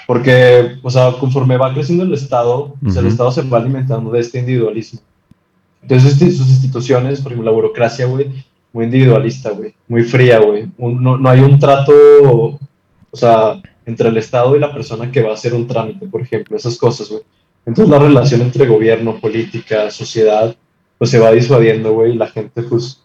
Porque, 0.05 0.77
o 0.83 0.89
sea, 0.89 1.11
conforme 1.19 1.57
va 1.57 1.73
creciendo 1.73 2.03
el 2.03 2.13
Estado, 2.13 2.75
pues, 2.81 2.95
el 2.95 3.05
Ujú. 3.05 3.11
Estado 3.11 3.31
se 3.31 3.41
va 3.43 3.57
alimentando 3.57 4.11
de 4.11 4.19
este 4.19 4.39
individualismo. 4.39 4.99
Entonces, 5.81 6.13
este- 6.13 6.31
sus 6.31 6.47
instituciones, 6.49 7.21
por 7.21 7.31
ejemplo, 7.31 7.49
la 7.51 7.55
burocracia, 7.55 8.05
güey, 8.05 8.45
muy 8.73 8.85
individualista, 8.85 9.51
güey, 9.51 9.73
muy 9.87 10.03
fría, 10.03 10.39
güey. 10.39 10.67
No, 10.77 11.17
no 11.17 11.29
hay 11.29 11.39
un 11.39 11.57
trato, 11.59 11.91
o 13.09 13.17
sea, 13.17 13.61
entre 13.85 14.09
el 14.09 14.17
Estado 14.17 14.55
y 14.55 14.59
la 14.59 14.73
persona 14.73 15.09
que 15.11 15.21
va 15.23 15.31
a 15.31 15.33
hacer 15.33 15.53
un 15.53 15.65
trámite, 15.65 16.05
por 16.07 16.21
ejemplo, 16.21 16.55
esas 16.57 16.77
cosas, 16.77 17.09
güey. 17.09 17.21
Entonces, 17.65 17.89
la 17.89 17.99
relación 17.99 18.41
entre 18.41 18.67
gobierno, 18.67 19.19
política, 19.19 19.89
sociedad, 19.91 20.55
pues 20.97 21.09
se 21.11 21.19
va 21.19 21.31
disuadiendo, 21.31 21.93
güey, 21.93 22.13
y 22.13 22.17
la 22.17 22.27
gente, 22.27 22.63
pues, 22.63 23.01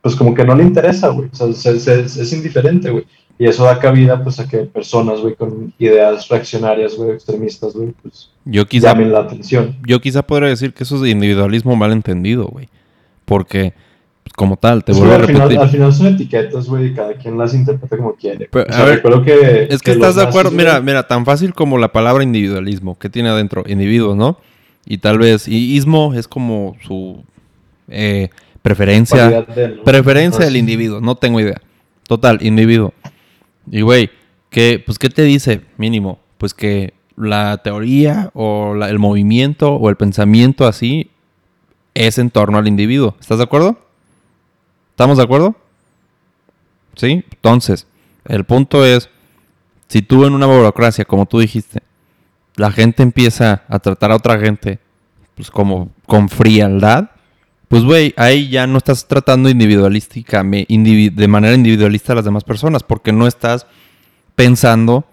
pues 0.00 0.14
como 0.16 0.34
que 0.34 0.44
no 0.44 0.54
le 0.54 0.62
interesa, 0.64 1.08
güey. 1.08 1.28
O 1.32 1.34
sea, 1.34 1.52
se- 1.52 1.78
se- 2.08 2.22
es 2.22 2.32
indiferente, 2.32 2.90
güey. 2.90 3.04
Y 3.40 3.46
eso 3.46 3.64
da 3.64 3.78
cabida, 3.78 4.22
pues, 4.24 4.40
a 4.40 4.48
que 4.48 4.58
personas, 4.58 5.20
güey, 5.20 5.34
con 5.36 5.72
ideas 5.78 6.28
reaccionarias, 6.28 6.96
güey, 6.96 7.10
extremistas, 7.10 7.74
güey, 7.74 7.92
pues, 8.02 8.30
Yo 8.44 8.66
quizá, 8.66 8.88
llamen 8.92 9.12
la 9.12 9.20
atención. 9.20 9.76
yo 9.86 10.00
quizá 10.00 10.22
podría 10.26 10.48
decir 10.48 10.72
que 10.74 10.82
eso 10.84 10.96
es 10.96 11.02
de 11.02 11.10
individualismo 11.10 11.76
mal 11.76 11.92
entendido, 11.92 12.46
güey. 12.46 12.68
Porque, 13.24 13.74
como 14.36 14.56
tal, 14.56 14.82
te 14.82 14.92
Es 14.92 14.98
que 14.98 15.04
vuelvo 15.04 15.22
a 15.22 15.26
final, 15.26 15.42
repetir. 15.42 15.60
al 15.60 15.68
final 15.70 15.92
son 15.92 16.06
etiquetas, 16.08 16.66
güey, 16.68 16.86
y 16.86 16.94
cada 16.94 17.14
quien 17.14 17.36
las 17.38 17.54
interpreta 17.54 17.96
como 17.96 18.14
quiere. 18.14 18.48
Pero, 18.50 18.66
o 18.68 18.72
sea, 18.72 18.82
a 18.82 18.86
ver, 18.86 19.02
que... 19.24 19.66
Es 19.70 19.82
que 19.82 19.92
estás 19.92 20.16
de 20.16 20.22
acuerdo, 20.22 20.50
mira, 20.50 20.80
mira, 20.80 21.06
tan 21.06 21.24
fácil 21.24 21.54
como 21.54 21.78
la 21.78 21.92
palabra 21.92 22.24
individualismo, 22.24 22.98
que 22.98 23.08
tiene 23.10 23.28
adentro? 23.28 23.62
Individuos, 23.66 24.16
¿no? 24.16 24.38
Y 24.90 24.98
tal 24.98 25.18
vez, 25.18 25.46
y 25.46 25.76
ismo 25.76 26.14
es 26.14 26.26
como 26.26 26.74
su 26.82 27.22
eh, 27.88 28.30
preferencia, 28.62 29.28
cualidad 29.44 29.46
de, 29.54 29.68
¿no? 29.76 29.84
preferencia 29.84 30.44
del 30.46 30.54
sí. 30.54 30.58
individuo, 30.60 31.00
no 31.02 31.14
tengo 31.14 31.40
idea. 31.40 31.60
Total, 32.06 32.38
individuo. 32.40 32.94
Y 33.70 33.82
güey, 33.82 34.08
¿qué, 34.48 34.82
pues, 34.84 34.98
¿qué 34.98 35.10
te 35.10 35.22
dice 35.24 35.60
mínimo? 35.76 36.20
Pues 36.38 36.54
que 36.54 36.94
la 37.16 37.58
teoría 37.58 38.30
o 38.32 38.74
la- 38.74 38.88
el 38.88 38.98
movimiento 38.98 39.74
o 39.74 39.90
el 39.90 39.96
pensamiento 39.96 40.66
así 40.66 41.10
es 41.92 42.16
en 42.16 42.30
torno 42.30 42.56
al 42.56 42.66
individuo. 42.66 43.14
¿Estás 43.20 43.38
de 43.38 43.44
acuerdo? 43.44 43.78
¿Estamos 44.92 45.18
de 45.18 45.24
acuerdo? 45.24 45.54
¿Sí? 46.96 47.24
Entonces, 47.30 47.86
el 48.24 48.44
punto 48.44 48.86
es, 48.86 49.10
si 49.88 50.00
tú 50.00 50.24
en 50.24 50.32
una 50.32 50.46
burocracia, 50.46 51.04
como 51.04 51.26
tú 51.26 51.40
dijiste, 51.40 51.82
la 52.58 52.70
gente 52.70 53.02
empieza 53.02 53.62
a 53.68 53.78
tratar 53.78 54.12
a 54.12 54.16
otra 54.16 54.38
gente 54.38 54.78
pues 55.34 55.50
como 55.50 55.90
con 56.06 56.28
frialdad, 56.28 57.10
pues 57.68 57.84
güey, 57.84 58.12
ahí 58.16 58.48
ya 58.48 58.66
no 58.66 58.78
estás 58.78 59.06
tratando 59.06 59.48
individualísticamente, 59.48 60.72
indivi- 60.72 61.14
de 61.14 61.28
manera 61.28 61.54
individualista 61.54 62.12
a 62.12 62.16
las 62.16 62.24
demás 62.24 62.44
personas, 62.44 62.82
porque 62.82 63.12
no 63.12 63.26
estás 63.26 63.66
pensando 64.34 65.04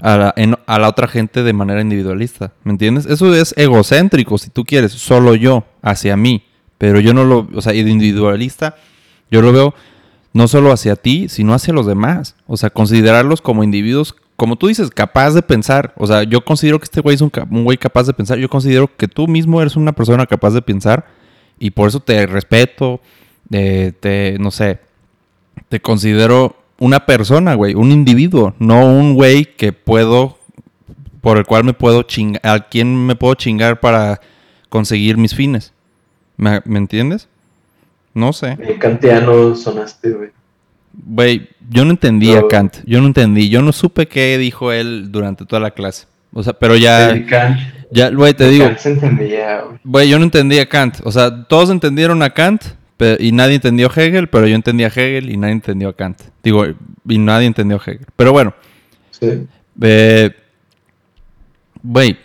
a 0.00 0.32
la, 0.36 0.88
otra 0.88 1.08
gente 1.08 1.42
de 1.42 1.52
manera 1.52 1.80
individualista, 1.80 2.52
¿me 2.64 2.72
entiendes? 2.72 3.06
Eso 3.06 3.34
es 3.34 3.54
egocéntrico, 3.56 4.38
si 4.38 4.50
tú 4.50 4.64
quieres, 4.64 4.92
solo 4.92 5.34
yo, 5.34 5.64
hacia 5.82 6.16
mí, 6.16 6.44
pero 6.78 7.00
yo 7.00 7.14
no 7.14 7.24
lo, 7.24 7.48
o 7.54 7.60
sea, 7.60 7.74
individualista, 7.74 8.76
yo 9.30 9.42
lo 9.42 9.52
veo 9.52 9.74
no 10.32 10.46
solo 10.46 10.72
hacia 10.72 10.94
ti, 10.94 11.28
sino 11.28 11.54
hacia 11.54 11.74
los 11.74 11.86
demás. 11.86 12.36
O 12.46 12.56
sea, 12.56 12.70
considerarlos 12.70 13.42
como 13.42 13.64
individuos, 13.64 14.14
como 14.38 14.54
tú 14.54 14.68
dices, 14.68 14.88
capaz 14.90 15.32
de 15.32 15.42
pensar. 15.42 15.92
O 15.96 16.06
sea, 16.06 16.22
yo 16.22 16.44
considero 16.44 16.78
que 16.78 16.84
este 16.84 17.00
güey 17.00 17.16
es 17.16 17.20
un, 17.20 17.32
güey 17.64 17.76
capaz 17.76 18.04
de 18.04 18.12
pensar. 18.12 18.38
Yo 18.38 18.48
considero 18.48 18.88
que 18.96 19.08
tú 19.08 19.26
mismo 19.26 19.60
eres 19.60 19.74
una 19.74 19.90
persona 19.90 20.26
capaz 20.26 20.52
de 20.52 20.62
pensar 20.62 21.06
y 21.58 21.70
por 21.70 21.88
eso 21.88 21.98
te 21.98 22.24
respeto, 22.24 23.00
eh, 23.50 23.92
te, 23.98 24.36
no 24.38 24.52
sé, 24.52 24.78
te 25.68 25.80
considero 25.80 26.54
una 26.78 27.04
persona, 27.04 27.54
güey, 27.56 27.74
un 27.74 27.90
individuo, 27.90 28.54
no 28.60 28.86
un 28.86 29.14
güey 29.14 29.56
que 29.56 29.72
puedo, 29.72 30.38
por 31.20 31.38
el 31.38 31.44
cual 31.44 31.64
me 31.64 31.72
puedo 31.72 32.04
chingar, 32.04 32.40
a 32.46 32.68
quien 32.68 33.06
me 33.06 33.16
puedo 33.16 33.34
chingar 33.34 33.80
para 33.80 34.20
conseguir 34.68 35.16
mis 35.16 35.34
fines. 35.34 35.72
¿Me, 36.36 36.62
entiendes? 36.64 37.26
No 38.14 38.32
sé. 38.32 38.56
El 38.60 38.78
kantiano 38.78 39.56
sonaste, 39.56 40.12
güey. 40.12 40.30
Güey, 40.92 41.48
yo 41.70 41.84
no 41.84 41.90
entendí 41.92 42.32
a. 42.32 42.46
Kant. 42.48 42.76
Yo 42.84 43.00
no 43.00 43.06
entendí. 43.06 43.48
Yo 43.48 43.62
no 43.62 43.72
supe 43.72 44.06
qué 44.06 44.36
dijo 44.38 44.72
él 44.72 45.10
durante 45.12 45.44
toda 45.46 45.60
la 45.60 45.70
clase. 45.70 46.06
O 46.32 46.42
sea, 46.42 46.52
pero 46.52 46.76
ya, 46.76 47.24
Kant, 47.26 47.58
ya, 47.90 48.10
güey, 48.10 48.34
te 48.34 48.48
digo, 48.48 48.66
Kant 48.66 48.78
se 48.78 48.90
entendía, 48.90 49.62
güey. 49.62 49.78
güey, 49.84 50.08
yo 50.08 50.18
no 50.18 50.24
entendí 50.24 50.58
a 50.58 50.66
Kant. 50.68 50.96
O 51.04 51.12
sea, 51.12 51.44
todos 51.44 51.70
entendieron 51.70 52.22
a 52.22 52.30
Kant 52.30 52.62
y 53.20 53.30
nadie 53.32 53.54
entendió 53.54 53.88
a 53.88 53.92
Hegel, 54.00 54.28
pero 54.28 54.46
yo 54.46 54.54
entendí 54.56 54.84
a 54.84 54.88
Hegel 54.88 55.30
y 55.30 55.36
nadie 55.36 55.54
entendió 55.54 55.88
a 55.88 55.92
Kant. 55.96 56.20
Digo, 56.42 56.64
y 57.08 57.18
nadie 57.18 57.46
entendió 57.46 57.76
a 57.76 57.80
Hegel. 57.80 58.06
Pero 58.16 58.32
bueno, 58.32 58.52
Sí. 59.10 59.46
eh, 59.82 60.30
güey, 61.82 62.16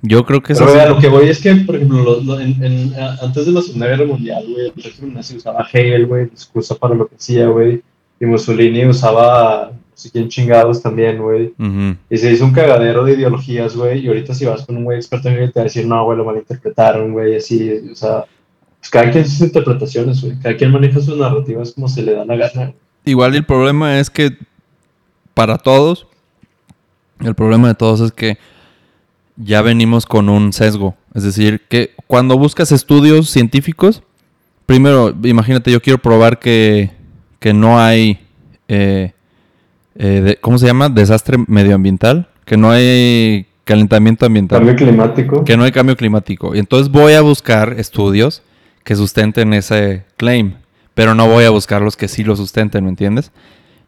yo 0.00 0.24
creo 0.24 0.42
que 0.42 0.54
Pero 0.54 0.72
vea, 0.72 0.88
lo 0.88 0.98
que 0.98 1.08
voy 1.08 1.28
es 1.28 1.40
que, 1.40 1.54
por 1.54 1.76
ejemplo, 1.76 2.02
lo- 2.02 2.20
lo- 2.22 2.40
en- 2.40 2.62
en- 2.64 2.92
antes 3.22 3.46
de 3.46 3.52
la 3.52 3.62
Segunda 3.62 3.86
Guerra 3.86 4.06
Mundial, 4.06 4.44
güey, 4.48 4.72
el 4.74 4.82
régimen 4.82 5.14
nazi 5.14 5.36
usaba 5.36 5.66
Hegel, 5.72 6.06
güey, 6.06 6.24
excusa 6.24 6.74
para 6.74 6.94
lo 6.94 7.06
que 7.06 7.14
hacía, 7.16 7.46
güey. 7.46 7.82
Y 8.22 8.26
Mussolini 8.26 8.86
usaba, 8.86 9.72
no 9.72 9.96
sé 9.96 10.08
quién 10.12 10.28
chingados 10.28 10.80
también, 10.80 11.20
güey. 11.20 11.52
Y 12.08 12.16
se 12.16 12.32
hizo 12.32 12.44
un 12.44 12.52
cagadero 12.52 13.04
de 13.04 13.14
ideologías, 13.14 13.74
güey. 13.74 13.98
Y 13.98 14.06
ahorita 14.06 14.32
si 14.32 14.44
vas 14.44 14.64
con 14.64 14.76
un 14.76 14.84
güey 14.84 14.96
experto 14.96 15.28
en 15.28 15.50
te 15.50 15.58
va 15.58 15.62
a 15.62 15.64
decir, 15.64 15.84
no, 15.88 16.04
güey, 16.04 16.16
lo 16.16 16.24
malinterpretaron, 16.24 17.10
güey, 17.10 17.34
así. 17.34 17.68
O 17.90 17.96
sea, 17.96 18.24
pues 18.78 18.90
cada 18.90 19.10
quien 19.10 19.28
sus 19.28 19.40
interpretaciones, 19.40 20.22
güey. 20.22 20.38
Cada 20.38 20.56
quien 20.56 20.70
maneja 20.70 21.00
sus 21.00 21.18
narrativas 21.18 21.72
como 21.72 21.88
se 21.88 22.00
le 22.02 22.14
da 22.14 22.24
la 22.24 22.36
gana. 22.36 22.72
Igual 23.04 23.34
el 23.34 23.44
problema 23.44 23.98
es 23.98 24.08
que 24.08 24.30
para 25.34 25.58
todos, 25.58 26.06
el 27.18 27.34
problema 27.34 27.66
de 27.66 27.74
todos 27.74 28.00
es 28.02 28.12
que 28.12 28.38
ya 29.34 29.62
venimos 29.62 30.06
con 30.06 30.28
un 30.28 30.52
sesgo. 30.52 30.94
Es 31.12 31.24
decir, 31.24 31.62
que 31.68 31.90
cuando 32.06 32.38
buscas 32.38 32.70
estudios 32.70 33.30
científicos, 33.30 34.04
primero, 34.64 35.12
imagínate, 35.24 35.72
yo 35.72 35.82
quiero 35.82 35.98
probar 35.98 36.38
que, 36.38 37.01
que 37.42 37.52
no 37.52 37.78
hay, 37.78 38.18
eh, 38.68 39.12
eh, 39.96 40.06
de- 40.24 40.36
¿cómo 40.36 40.56
se 40.58 40.66
llama? 40.66 40.88
Desastre 40.88 41.36
medioambiental, 41.48 42.28
que 42.46 42.56
no 42.56 42.70
hay 42.70 43.44
calentamiento 43.64 44.24
ambiental. 44.24 44.60
Cambio 44.60 44.76
climático. 44.76 45.44
que 45.44 45.56
no 45.56 45.64
hay 45.64 45.72
cambio 45.72 45.96
climático. 45.96 46.54
Y 46.54 46.58
entonces 46.58 46.90
voy 46.90 47.12
a 47.12 47.20
buscar 47.20 47.74
estudios 47.78 48.42
que 48.84 48.96
sustenten 48.96 49.52
ese 49.54 50.04
claim, 50.16 50.54
pero 50.94 51.14
no 51.14 51.28
voy 51.28 51.44
a 51.44 51.50
buscar 51.50 51.82
los 51.82 51.96
que 51.96 52.08
sí 52.08 52.24
lo 52.24 52.34
sustenten, 52.36 52.84
¿me 52.84 52.90
entiendes? 52.90 53.30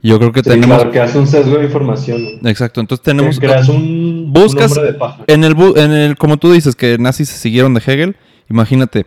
Yo 0.02 0.18
creo 0.18 0.32
que 0.32 0.40
Sí, 0.42 0.50
tenemos... 0.50 0.76
claro, 0.76 0.90
que 0.90 1.00
hace 1.00 1.18
un 1.18 1.26
sesgo 1.26 1.56
de 1.56 1.64
información. 1.64 2.20
Exacto, 2.44 2.80
entonces 2.80 3.02
tenemos... 3.02 3.38
Que 3.40 3.46
creas 3.46 3.68
un, 3.70 4.30
buscas- 4.34 4.76
un 4.76 4.84
de 4.84 4.92
paja. 4.94 5.24
En 5.26 5.44
el, 5.44 5.56
bu- 5.56 5.78
en 5.78 5.92
el, 5.92 6.16
como 6.16 6.36
tú 6.36 6.52
dices, 6.52 6.76
que 6.76 6.98
nazis 6.98 7.28
se 7.30 7.38
siguieron 7.38 7.72
de 7.72 7.80
Hegel, 7.86 8.16
imagínate, 8.50 9.06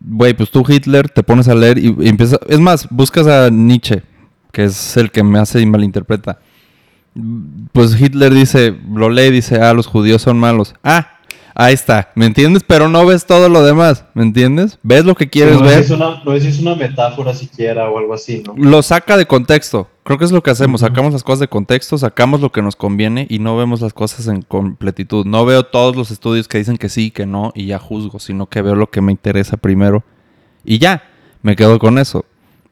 güey, 0.00 0.34
pues 0.34 0.50
tú 0.50 0.64
Hitler 0.66 1.08
te 1.08 1.22
pones 1.22 1.48
a 1.48 1.54
leer 1.54 1.78
y, 1.78 1.94
empiezas... 2.08 2.38
Es 2.48 2.60
más, 2.60 2.88
buscas 2.90 3.26
a 3.26 3.50
Nietzsche, 3.50 4.02
que 4.52 4.64
es 4.64 4.96
el 4.96 5.10
que 5.10 5.22
me 5.22 5.38
hace 5.38 5.60
y 5.60 5.66
malinterpreta. 5.66 6.38
Pues 7.72 8.00
Hitler 8.00 8.32
dice, 8.32 8.76
lo 8.92 9.10
lee 9.10 9.30
dice, 9.30 9.60
ah, 9.60 9.72
los 9.72 9.86
judíos 9.86 10.22
son 10.22 10.38
malos. 10.38 10.74
Ah, 10.84 11.17
Ahí 11.60 11.74
está, 11.74 12.12
¿me 12.14 12.24
entiendes? 12.24 12.62
Pero 12.64 12.88
no 12.88 13.04
ves 13.04 13.26
todo 13.26 13.48
lo 13.48 13.64
demás, 13.64 14.04
¿me 14.14 14.22
entiendes? 14.22 14.78
Ves 14.84 15.04
lo 15.04 15.16
que 15.16 15.28
quieres 15.28 15.56
no 15.56 15.66
ver. 15.66 15.80
Es 15.80 15.90
una, 15.90 16.22
no 16.22 16.32
es 16.32 16.60
una 16.60 16.76
metáfora 16.76 17.34
siquiera 17.34 17.90
o 17.90 17.98
algo 17.98 18.14
así, 18.14 18.44
¿no? 18.46 18.54
Lo 18.56 18.80
saca 18.80 19.16
de 19.16 19.26
contexto. 19.26 19.88
Creo 20.04 20.18
que 20.18 20.24
es 20.24 20.30
lo 20.30 20.40
que 20.40 20.52
hacemos. 20.52 20.82
Sacamos 20.82 21.12
las 21.12 21.24
cosas 21.24 21.40
de 21.40 21.48
contexto, 21.48 21.98
sacamos 21.98 22.40
lo 22.40 22.52
que 22.52 22.62
nos 22.62 22.76
conviene 22.76 23.26
y 23.28 23.40
no 23.40 23.56
vemos 23.56 23.80
las 23.80 23.92
cosas 23.92 24.28
en 24.28 24.42
completitud. 24.42 25.26
No 25.26 25.44
veo 25.44 25.64
todos 25.64 25.96
los 25.96 26.12
estudios 26.12 26.46
que 26.46 26.58
dicen 26.58 26.76
que 26.76 26.88
sí, 26.88 27.10
que 27.10 27.26
no 27.26 27.50
y 27.56 27.66
ya 27.66 27.80
juzgo, 27.80 28.20
sino 28.20 28.46
que 28.46 28.62
veo 28.62 28.76
lo 28.76 28.88
que 28.88 29.00
me 29.00 29.10
interesa 29.10 29.56
primero 29.56 30.04
y 30.64 30.78
ya, 30.78 31.02
me 31.42 31.56
quedo 31.56 31.80
con 31.80 31.98
eso. 31.98 32.24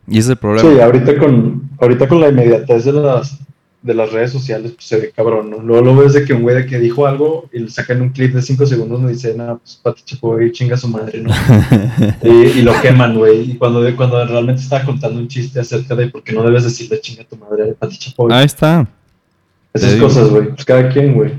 Y 0.06 0.18
ese 0.18 0.20
es 0.20 0.28
el 0.28 0.36
problema. 0.36 0.70
Sí, 0.70 0.80
ahorita 0.80 1.18
con, 1.18 1.70
ahorita 1.80 2.06
con 2.06 2.20
la 2.20 2.28
inmediatez 2.28 2.84
de 2.84 2.92
las, 2.92 3.36
de 3.86 3.94
las 3.94 4.10
redes 4.10 4.32
sociales, 4.32 4.72
pues 4.72 4.84
se 4.84 4.96
ve 4.96 5.12
cabrón, 5.14 5.48
¿no? 5.48 5.58
Luego 5.58 5.84
lo 5.84 5.96
ves 5.96 6.12
de 6.12 6.24
que 6.24 6.34
un 6.34 6.42
güey 6.42 6.56
de 6.56 6.66
que 6.66 6.80
dijo 6.80 7.06
algo 7.06 7.48
y 7.52 7.60
le 7.60 7.70
sacan 7.70 8.02
un 8.02 8.08
clip 8.08 8.34
de 8.34 8.42
5 8.42 8.66
segundos 8.66 9.00
y 9.04 9.14
dice, 9.14 9.34
no, 9.36 9.58
pues 9.58 9.78
Pati 9.80 10.02
Chapoy 10.04 10.50
chinga 10.50 10.76
su 10.76 10.88
madre, 10.88 11.20
¿no? 11.20 11.30
y, 12.24 12.58
y, 12.58 12.62
lo 12.62 12.72
queman, 12.82 13.16
güey. 13.16 13.52
Y 13.52 13.54
cuando, 13.56 13.80
cuando 13.94 14.26
realmente 14.26 14.62
está 14.62 14.84
contando 14.84 15.20
un 15.20 15.28
chiste 15.28 15.60
acerca 15.60 15.94
de 15.94 16.08
por 16.08 16.24
qué 16.24 16.32
no 16.32 16.42
debes 16.42 16.64
decirle 16.64 17.00
chinga 17.00 17.22
tu 17.22 17.36
madre 17.36 17.70
a 17.70 17.74
Pati 17.74 17.96
Chapoy. 17.96 18.32
Ahí 18.32 18.46
está. 18.46 18.88
Esas 19.72 19.94
cosas, 20.00 20.30
güey. 20.30 20.48
Pues 20.48 20.64
cada 20.64 20.88
quien, 20.88 21.14
güey. 21.14 21.32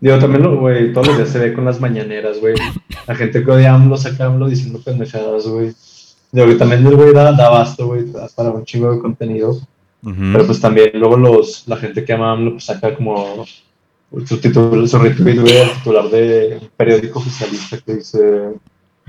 Digo, 0.00 0.18
también, 0.18 0.56
güey, 0.56 0.92
todos 0.92 1.06
los 1.06 1.16
días 1.18 1.28
se 1.28 1.38
ve 1.38 1.54
con 1.54 1.64
las 1.64 1.80
mañaneras, 1.80 2.40
güey. 2.40 2.54
La 3.06 3.14
gente 3.14 3.44
que 3.44 3.50
odia 3.50 3.74
AMLO 3.74 3.96
saca 3.96 4.26
AMLO 4.26 4.48
diciendo 4.48 4.80
pendejadas, 4.84 5.46
güey. 5.46 5.72
Digo, 6.32 6.48
que 6.48 6.54
también 6.56 6.84
el 6.84 6.96
güey 6.96 7.12
da, 7.12 7.30
da 7.32 7.48
basto, 7.48 7.86
güey, 7.86 8.06
para 8.34 8.50
un 8.50 8.64
chingo 8.64 8.92
de 8.92 8.98
contenido. 8.98 9.56
Pero 10.02 10.46
pues 10.46 10.60
también 10.60 10.90
luego 10.94 11.16
los, 11.16 11.66
la 11.66 11.76
gente 11.76 12.04
que 12.04 12.12
ama 12.12 12.32
AMLO 12.32 12.52
pues 12.52 12.64
saca 12.64 12.94
como 12.94 13.44
su, 14.24 14.38
título, 14.38 14.86
su 14.86 14.98
retweet, 14.98 15.38
el 15.38 15.70
titular 15.72 16.08
de 16.08 16.58
un 16.62 16.68
periódico 16.76 17.18
oficialista 17.18 17.78
que 17.78 17.96
dice 17.96 18.52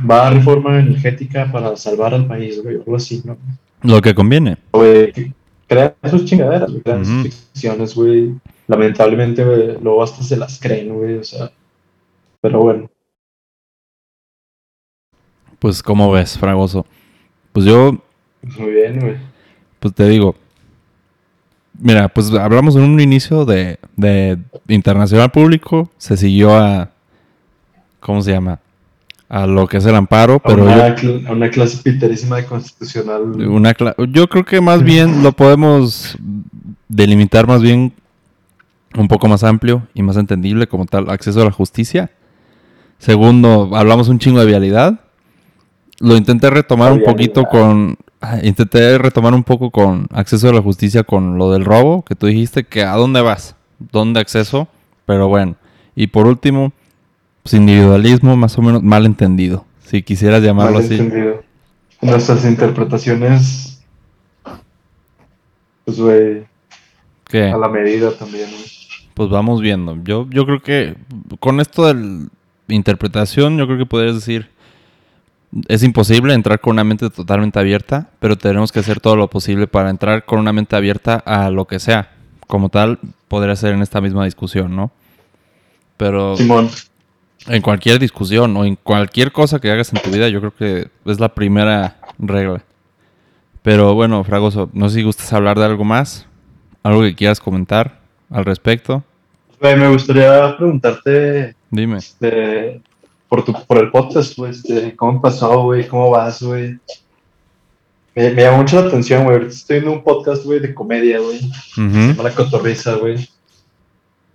va 0.09 0.27
a 0.27 0.31
reforma 0.31 0.79
energética 0.79 1.49
para 1.51 1.75
salvar 1.75 2.13
al 2.13 2.25
país, 2.25 2.61
güey, 2.63 2.77
algo 2.77 2.95
así, 2.95 3.21
¿no? 3.23 3.37
Lo 3.81 4.01
que 4.01 4.13
conviene. 4.15 4.57
Güey, 4.71 5.33
crean 5.67 5.93
sus 6.09 6.25
chingaderas, 6.25 6.69
güey, 6.69 6.81
crean 6.81 7.05
sus 7.05 7.23
ficciones, 7.23 7.95
güey. 7.95 8.33
Lamentablemente, 8.67 9.43
güey, 9.43 9.77
luego 9.81 10.03
hasta 10.03 10.23
se 10.23 10.37
las 10.37 10.59
creen, 10.59 10.93
güey, 10.93 11.17
o 11.17 11.23
sea. 11.23 11.51
Pero 12.41 12.61
bueno. 12.61 12.89
Pues, 15.59 15.83
¿cómo 15.83 16.11
ves, 16.11 16.37
Fragoso? 16.37 16.85
Pues 17.51 17.65
yo. 17.65 17.97
Muy 18.57 18.71
bien, 18.71 18.99
güey. 18.99 19.17
Pues 19.79 19.93
te 19.93 20.07
digo, 20.07 20.35
Mira, 21.81 22.09
pues 22.09 22.31
hablamos 22.33 22.75
en 22.75 22.83
un 22.83 22.99
inicio 22.99 23.45
de, 23.45 23.79
de 23.95 24.37
internacional 24.67 25.31
público, 25.31 25.89
se 25.97 26.17
siguió 26.17 26.55
a, 26.55 26.89
¿cómo 27.99 28.21
se 28.21 28.31
llama? 28.31 28.59
A 29.29 29.45
lo 29.45 29.67
que 29.67 29.77
es 29.77 29.85
el 29.85 29.95
amparo, 29.95 30.39
pero... 30.39 30.69
A 30.69 30.95
una, 30.97 31.31
una 31.31 31.49
clase 31.49 31.77
piterísima 31.83 32.37
de 32.37 32.45
constitucional. 32.45 33.21
Una 33.47 33.73
yo 34.09 34.27
creo 34.27 34.43
que 34.43 34.59
más 34.59 34.83
bien 34.83 35.23
lo 35.23 35.31
podemos 35.31 36.17
delimitar 36.87 37.47
más 37.47 37.61
bien 37.61 37.93
un 38.97 39.07
poco 39.07 39.27
más 39.27 39.43
amplio 39.43 39.87
y 39.93 40.01
más 40.01 40.17
entendible 40.17 40.67
como 40.67 40.85
tal, 40.85 41.09
acceso 41.09 41.41
a 41.41 41.45
la 41.45 41.51
justicia. 41.51 42.11
Segundo, 42.97 43.69
hablamos 43.73 44.09
un 44.09 44.19
chingo 44.19 44.39
de 44.39 44.47
vialidad. 44.47 44.99
Lo 45.99 46.17
intenté 46.17 46.49
retomar 46.49 46.91
un 46.91 47.03
poquito 47.03 47.45
con 47.45 47.97
intenté 48.43 48.97
retomar 48.97 49.33
un 49.33 49.43
poco 49.43 49.71
con 49.71 50.07
acceso 50.11 50.49
a 50.49 50.53
la 50.53 50.61
justicia 50.61 51.03
con 51.03 51.37
lo 51.37 51.51
del 51.51 51.65
robo, 51.65 52.03
que 52.03 52.15
tú 52.15 52.27
dijiste 52.27 52.65
que 52.65 52.83
a 52.83 52.95
dónde 52.95 53.21
vas, 53.21 53.55
dónde 53.79 54.19
acceso, 54.19 54.67
pero 55.05 55.27
bueno. 55.27 55.55
Y 55.95 56.07
por 56.07 56.27
último, 56.27 56.73
pues 57.43 57.53
individualismo 57.53 58.35
más 58.35 58.57
o 58.57 58.61
menos 58.61 58.83
mal 58.83 59.05
entendido, 59.05 59.65
si 59.85 60.03
quisieras 60.03 60.43
llamarlo 60.43 60.79
así. 60.79 60.99
Nuestras 62.01 62.45
interpretaciones, 62.45 63.83
pues 65.85 65.99
güey, 65.99 66.45
a 67.33 67.57
la 67.57 67.67
medida 67.67 68.11
también. 68.17 68.49
Pues 69.13 69.29
vamos 69.29 69.61
viendo. 69.61 69.97
Yo, 70.03 70.27
yo 70.29 70.45
creo 70.45 70.61
que 70.61 70.95
con 71.39 71.59
esto 71.59 71.93
de 71.93 72.27
interpretación, 72.69 73.57
yo 73.57 73.65
creo 73.65 73.77
que 73.77 73.85
podrías 73.85 74.15
decir 74.15 74.49
es 75.67 75.83
imposible 75.83 76.33
entrar 76.33 76.59
con 76.59 76.73
una 76.73 76.83
mente 76.83 77.09
totalmente 77.09 77.59
abierta, 77.59 78.09
pero 78.19 78.37
tenemos 78.37 78.71
que 78.71 78.79
hacer 78.79 78.99
todo 78.99 79.15
lo 79.15 79.29
posible 79.29 79.67
para 79.67 79.89
entrar 79.89 80.25
con 80.25 80.39
una 80.39 80.53
mente 80.53 80.75
abierta 80.75 81.15
a 81.15 81.49
lo 81.49 81.65
que 81.65 81.79
sea. 81.79 82.11
Como 82.47 82.69
tal, 82.69 82.99
podría 83.27 83.55
ser 83.55 83.73
en 83.73 83.81
esta 83.81 84.01
misma 84.01 84.25
discusión, 84.25 84.75
¿no? 84.75 84.91
Pero 85.97 86.35
Simón. 86.37 86.69
en 87.47 87.61
cualquier 87.61 87.99
discusión 87.99 88.55
o 88.57 88.65
en 88.65 88.75
cualquier 88.75 89.31
cosa 89.31 89.59
que 89.59 89.71
hagas 89.71 89.91
en 89.93 90.01
tu 90.01 90.11
vida, 90.11 90.29
yo 90.29 90.39
creo 90.39 90.55
que 90.55 90.87
es 91.05 91.19
la 91.19 91.29
primera 91.29 91.97
regla. 92.17 92.63
Pero 93.61 93.93
bueno, 93.93 94.23
Fragoso, 94.23 94.69
no 94.73 94.89
sé 94.89 94.95
si 94.95 95.03
gustas 95.03 95.33
hablar 95.33 95.57
de 95.59 95.65
algo 95.65 95.83
más, 95.83 96.27
algo 96.83 97.01
que 97.01 97.15
quieras 97.15 97.39
comentar 97.39 97.99
al 98.29 98.45
respecto. 98.45 99.03
Me 99.61 99.89
gustaría 99.89 100.55
preguntarte. 100.55 101.55
Dime. 101.69 101.97
Este, 101.97 102.81
por, 103.29 103.45
tu, 103.45 103.53
por 103.53 103.77
el 103.77 103.91
podcast, 103.91 104.35
güey, 104.35 104.51
este, 104.51 104.95
¿cómo 104.95 105.21
pasó, 105.21 105.63
güey? 105.63 105.87
¿Cómo 105.87 106.09
vas, 106.09 106.41
güey? 106.41 106.79
Me, 108.15 108.31
me 108.31 108.41
llamó 108.41 108.57
mucho 108.57 108.81
la 108.81 108.87
atención, 108.87 109.23
güey. 109.23 109.45
Estoy 109.45 109.79
viendo 109.79 109.93
un 109.93 110.03
podcast, 110.03 110.43
güey, 110.43 110.59
de 110.59 110.73
comedia, 110.73 111.19
güey. 111.19 111.39
Uh 111.77 112.21
La 112.21 112.33
cotorriza, 112.33 112.95
güey. 112.95 113.29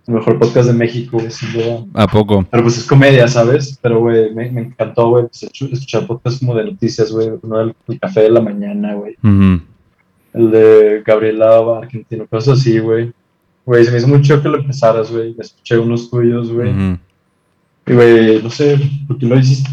El 0.07 0.13
mejor 0.13 0.39
podcast 0.39 0.67
de 0.67 0.73
México, 0.73 1.17
güey, 1.17 1.29
sin 1.29 1.51
duda. 1.51 1.83
¿A 1.93 2.07
poco? 2.07 2.45
Pero 2.49 2.63
pues 2.63 2.77
es 2.77 2.85
comedia, 2.85 3.27
¿sabes? 3.27 3.77
Pero, 3.81 3.99
güey, 3.99 4.33
me, 4.33 4.49
me 4.49 4.61
encantó, 4.61 5.09
güey, 5.09 5.27
pues, 5.27 5.43
escuchar 5.43 6.07
podcasts 6.07 6.39
como 6.39 6.55
de 6.55 6.65
noticias, 6.65 7.11
güey. 7.11 7.31
Uno 7.41 7.57
del 7.57 7.75
el 7.87 7.99
Café 7.99 8.21
de 8.21 8.29
la 8.29 8.41
Mañana, 8.41 8.93
güey. 8.93 9.17
El 10.33 10.51
de 10.51 11.03
Gabriela 11.05 11.77
Argentino, 11.77 12.27
cosas 12.27 12.59
así, 12.59 12.79
güey. 12.79 13.11
Güey, 13.65 13.83
se 13.83 13.91
me 13.91 13.97
hizo 13.97 14.07
mucho 14.07 14.41
que 14.41 14.47
lo 14.47 14.57
empezaras, 14.57 15.11
güey. 15.11 15.35
Escuché 15.37 15.77
unos 15.77 16.09
tuyos, 16.09 16.51
güey. 16.51 16.97
No 17.93 18.49
sé, 18.49 18.79
¿por 19.07 19.17
qué 19.17 19.25
lo 19.25 19.39
hiciste? 19.39 19.69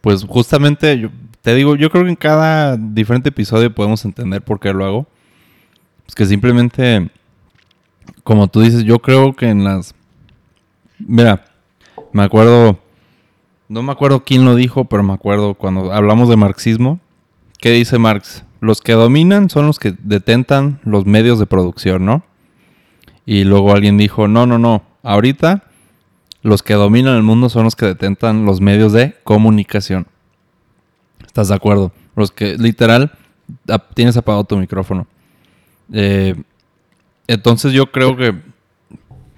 Pues 0.00 0.24
justamente, 0.24 0.98
yo, 0.98 1.10
te 1.42 1.54
digo, 1.54 1.76
yo 1.76 1.90
creo 1.90 2.04
que 2.04 2.10
en 2.10 2.16
cada 2.16 2.76
diferente 2.76 3.30
episodio 3.30 3.74
podemos 3.74 4.04
entender 4.04 4.42
por 4.42 4.60
qué 4.60 4.72
lo 4.72 4.84
hago. 4.84 5.06
Es 6.06 6.14
que 6.14 6.26
simplemente, 6.26 7.10
como 8.22 8.48
tú 8.48 8.60
dices, 8.60 8.84
yo 8.84 9.00
creo 9.00 9.34
que 9.34 9.48
en 9.48 9.64
las... 9.64 9.94
Mira, 10.98 11.44
me 12.12 12.22
acuerdo, 12.22 12.78
no 13.68 13.82
me 13.82 13.92
acuerdo 13.92 14.24
quién 14.24 14.44
lo 14.44 14.54
dijo, 14.54 14.84
pero 14.84 15.02
me 15.02 15.12
acuerdo 15.12 15.54
cuando 15.54 15.92
hablamos 15.92 16.28
de 16.28 16.36
marxismo. 16.36 17.00
¿Qué 17.58 17.70
dice 17.70 17.98
Marx? 17.98 18.44
Los 18.60 18.80
que 18.80 18.92
dominan 18.92 19.50
son 19.50 19.66
los 19.66 19.78
que 19.78 19.94
detentan 20.02 20.80
los 20.84 21.06
medios 21.06 21.38
de 21.40 21.46
producción, 21.46 22.04
¿no? 22.04 22.24
Y 23.26 23.44
luego 23.44 23.72
alguien 23.72 23.98
dijo, 23.98 24.28
no, 24.28 24.46
no, 24.46 24.58
no, 24.58 24.82
ahorita 25.02 25.64
los 26.42 26.62
que 26.62 26.74
dominan 26.74 27.16
el 27.16 27.22
mundo 27.22 27.48
son 27.48 27.64
los 27.64 27.76
que 27.76 27.86
detentan 27.86 28.44
los 28.44 28.60
medios 28.60 28.92
de 28.92 29.16
comunicación. 29.24 30.06
¿Estás 31.24 31.48
de 31.48 31.54
acuerdo? 31.54 31.92
Los 32.16 32.30
que 32.30 32.58
literal 32.58 33.12
tienes 33.94 34.16
apagado 34.16 34.44
tu 34.44 34.56
micrófono. 34.56 35.06
Eh, 35.92 36.34
entonces 37.26 37.72
yo 37.72 37.90
creo 37.90 38.16
que 38.16 38.34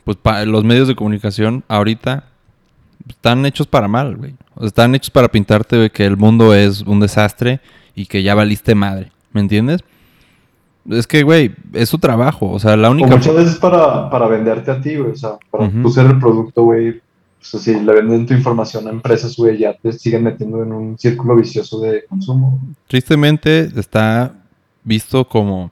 pues 0.05 0.19
los 0.47 0.65
medios 0.65 0.89
de 0.89 0.95
comunicación 0.95 1.65
ahorita 1.69 2.25
están 3.09 3.45
hechos 3.47 3.67
para 3.67 3.89
mal, 3.89 4.17
güey. 4.17 4.35
Están 4.63 4.95
hechos 4.95 5.11
para 5.11 5.29
pintarte 5.29 5.91
que 5.91 6.07
el 6.07 6.17
mundo 6.17 6.55
es 6.55 6.83
un 6.83 7.01
desastre 7.01 7.61
y 7.95 8.07
que 8.07 8.23
ya 8.23 8.35
valiste 8.35 8.75
madre. 8.75 9.13
¿Me 9.33 9.41
entiendes? 9.41 9.83
Es 10.91 11.07
que, 11.07 11.23
güey, 11.23 11.55
es 11.73 11.89
su 11.89 11.99
trabajo. 11.99 12.51
O 12.51 12.59
sea, 12.59 12.77
la 12.77 12.91
única. 12.91 13.09
O 13.09 13.17
muchas 13.17 13.35
veces 13.35 13.57
para, 13.57 14.11
para 14.11 14.29
venderte 14.29 14.71
a 14.71 14.81
ti, 14.81 14.97
güey. 14.97 15.13
O 15.13 15.17
sea, 15.17 15.39
para 15.51 15.71
tú 15.71 15.91
ser 15.91 16.07
el 16.07 16.19
producto, 16.19 16.65
güey. 16.65 16.91
O 16.91 17.47
sea, 17.47 17.61
si 17.61 17.79
le 17.79 17.93
venden 17.93 18.27
tu 18.27 18.35
información 18.35 18.87
a 18.87 18.91
empresas, 18.91 19.37
güey, 19.37 19.59
ya 19.59 19.75
te 19.75 19.93
siguen 19.93 20.25
metiendo 20.25 20.63
en 20.63 20.73
un 20.73 20.99
círculo 20.99 21.37
vicioso 21.37 21.81
de 21.81 22.05
consumo. 22.07 22.61
Tristemente 22.87 23.71
está 23.77 24.33
visto 24.83 25.27
como 25.27 25.71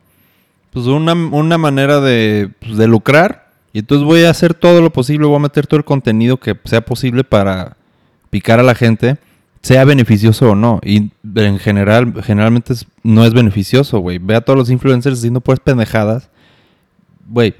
pues 0.72 0.86
una, 0.86 1.12
una 1.12 1.58
manera 1.58 2.00
de, 2.00 2.50
pues, 2.60 2.76
de 2.76 2.86
lucrar. 2.86 3.50
Y 3.72 3.80
entonces 3.80 4.06
voy 4.06 4.24
a 4.24 4.30
hacer 4.30 4.54
todo 4.54 4.80
lo 4.80 4.90
posible, 4.90 5.26
voy 5.26 5.36
a 5.36 5.40
meter 5.40 5.66
todo 5.66 5.78
el 5.78 5.84
contenido 5.84 6.38
que 6.38 6.56
sea 6.64 6.82
posible 6.82 7.24
para 7.24 7.76
picar 8.30 8.60
a 8.60 8.62
la 8.62 8.74
gente 8.74 9.18
sea 9.62 9.84
beneficioso 9.84 10.50
o 10.50 10.54
no. 10.54 10.80
Y 10.82 11.10
en 11.36 11.58
general, 11.58 12.12
generalmente 12.22 12.74
no 13.02 13.24
es 13.24 13.32
beneficioso, 13.32 14.00
güey. 14.00 14.18
Ve 14.18 14.34
a 14.34 14.40
todos 14.40 14.58
los 14.58 14.70
influencers 14.70 15.18
haciendo 15.18 15.40
pues 15.40 15.60
pendejadas. 15.60 16.28
Güey, 17.28 17.54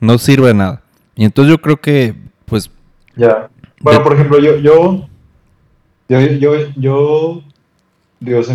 no 0.00 0.18
sirve 0.18 0.48
de 0.48 0.54
nada. 0.54 0.82
Y 1.14 1.24
entonces 1.24 1.50
yo 1.50 1.60
creo 1.60 1.80
que, 1.80 2.14
pues... 2.46 2.70
Ya. 3.16 3.50
Bueno, 3.80 4.02
por 4.02 4.14
ejemplo, 4.14 4.38
yo, 4.38 4.56
yo, 4.56 5.08
yo, 6.08 6.20
yo, 6.20 6.54
yo 6.76 7.42
Dios, 8.22 8.48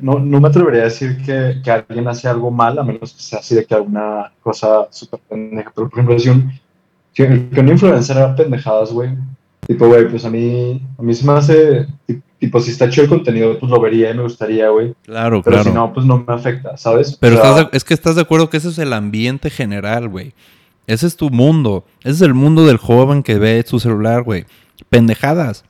no, 0.00 0.18
no, 0.18 0.40
me 0.40 0.48
atrevería 0.48 0.82
a 0.82 0.84
decir 0.84 1.16
que, 1.24 1.60
que, 1.62 1.70
alguien 1.70 2.08
hace 2.08 2.26
algo 2.26 2.50
mal, 2.50 2.76
a 2.78 2.82
menos 2.82 3.12
que 3.12 3.22
sea 3.22 3.38
así 3.38 3.54
de 3.54 3.64
que 3.64 3.74
alguna 3.74 4.32
cosa 4.42 4.88
súper 4.90 5.20
pendeja. 5.20 5.70
Pero, 5.74 5.88
por 5.88 6.00
ejemplo, 6.00 6.18
si 6.18 6.28
un, 6.28 6.52
si 7.12 7.22
un 7.22 7.68
influencer 7.68 8.16
era 8.16 8.34
pendejadas, 8.34 8.92
güey, 8.92 9.10
Tipo, 9.66 9.86
güey, 9.86 10.08
pues 10.08 10.24
a 10.24 10.30
mí, 10.30 10.82
a 10.98 11.02
mí 11.02 11.14
se 11.14 11.24
me 11.24 11.32
hace, 11.34 11.86
tipo, 12.40 12.60
si 12.60 12.72
está 12.72 12.90
chido 12.90 13.04
el 13.04 13.08
contenido, 13.10 13.58
pues 13.58 13.70
lo 13.70 13.80
vería 13.80 14.10
y 14.10 14.14
me 14.14 14.22
gustaría, 14.24 14.68
güey. 14.70 14.92
Claro, 15.04 15.40
Pero 15.42 15.56
claro. 15.58 15.70
si 15.70 15.74
no, 15.74 15.92
pues 15.94 16.04
no 16.04 16.24
me 16.26 16.34
afecta, 16.34 16.76
¿sabes? 16.76 17.16
Pero 17.20 17.36
O 17.36 17.40
sea, 17.40 17.50
estás 17.50 17.70
de- 17.70 17.76
es 17.76 17.84
que 17.84 17.94
estás 17.94 18.16
de 18.16 18.22
acuerdo 18.22 18.50
que 18.50 18.56
ese 18.56 18.70
es 18.70 18.78
el 18.78 18.92
ambiente 18.92 19.50
general, 19.50 20.08
güey. 20.08 20.32
Ese 20.88 21.06
es 21.06 21.16
tu 21.16 21.30
mundo. 21.30 21.84
Ese 22.00 22.10
es 22.16 22.20
el 22.22 22.34
mundo 22.34 22.66
del 22.66 22.76
joven 22.76 23.22
que 23.22 23.38
ve 23.38 23.62
su 23.64 23.78
celular, 23.78 24.22
güey. 24.24 24.46
Pendejadas. 24.90 25.64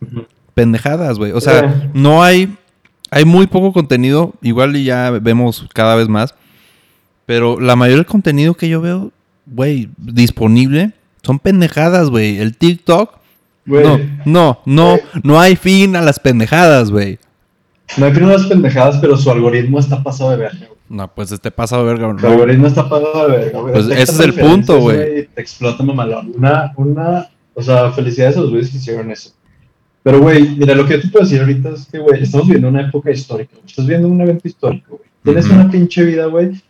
Pendejadas, 0.55 1.19
güey. 1.19 1.33
O 1.33 1.41
sea, 1.41 1.71
Sí. 1.71 1.89
no 1.95 2.23
hay... 2.23 2.57
Hay 3.11 3.27
muy 3.27 3.47
poco 3.47 3.75
contenido. 3.75 4.33
Igual 4.41 4.75
y 4.75 4.85
ya 4.85 5.11
vemos 5.11 5.69
cada 5.75 5.97
vez 5.97 6.09
más. 6.09 6.35
Pero 7.27 7.61
la 7.61 7.77
mayoría 7.77 7.99
del 7.99 8.07
contenido 8.07 8.55
que 8.55 8.71
yo 8.71 8.81
veo, 8.81 9.13
güey, 9.45 9.91
disponible, 9.99 10.93
son 11.23 11.39
pendejadas, 11.39 12.09
güey. 12.09 12.39
El 12.39 12.57
TikTok... 12.57 13.21
No, 13.65 14.01
no, 14.25 14.61
no, 14.65 14.99
no 15.23 15.41
hay 15.41 15.57
fin 15.57 15.97
a 15.97 16.01
las 16.03 16.19
pendejadas, 16.19 16.91
güey. 16.91 17.19
no 17.97 18.07
hay 18.07 18.13
primeras 18.13 18.47
pendejadas, 18.47 18.99
pero 18.99 19.17
su 19.17 19.31
algoritmo 19.31 19.79
está 19.79 20.03
pasado 20.03 20.31
de 20.31 20.37
verga. 20.37 20.69
No, 20.89 21.09
pues 21.09 21.33
este 21.33 21.51
pasado 21.51 21.87
de 21.87 21.95
verga. 21.95 22.21
Su 22.21 22.27
algoritmo 22.27 22.67
está 22.67 22.89
pasado 22.89 23.29
de 23.29 23.39
verga, 23.39 23.61
güey. 23.61 23.73
Pues 23.73 23.87
ese 23.87 24.03
es 24.03 24.21
el 24.21 24.35
punto, 24.35 24.81
güey. 24.81 25.27
Te 25.27 25.41
explota 25.41 25.83
mamalón. 25.83 26.33
Una, 26.37 26.73
una, 26.77 27.31
o 27.55 27.63
sea, 27.63 27.91
felicidades 27.93 28.37
a 28.37 28.41
los 28.41 28.51
güeyes 28.51 28.71
que 28.71 28.77
hicieron 28.77 29.11
eso. 29.11 29.31
Pero, 30.03 30.21
güey, 30.21 30.57
mira, 30.57 30.75
lo 30.75 30.85
que 30.85 30.95
yo 30.95 31.01
te 31.03 31.09
puedo 31.09 31.25
decir 31.25 31.41
ahorita 31.41 31.71
es 31.71 31.87
que, 31.87 31.99
güey, 31.99 32.23
estamos 32.23 32.47
viviendo 32.47 32.69
una 32.69 32.83
época 32.89 33.11
histórica. 33.11 33.55
Estás 33.65 33.87
viendo 33.87 34.09
un 34.09 34.21
evento 34.21 34.49
histórico, 34.49 34.97
güey. 34.97 35.09
Tienes 35.23 35.47
una 35.49 35.71
pinche 35.71 36.05
vida, 36.05 36.27
güey. 36.27 36.61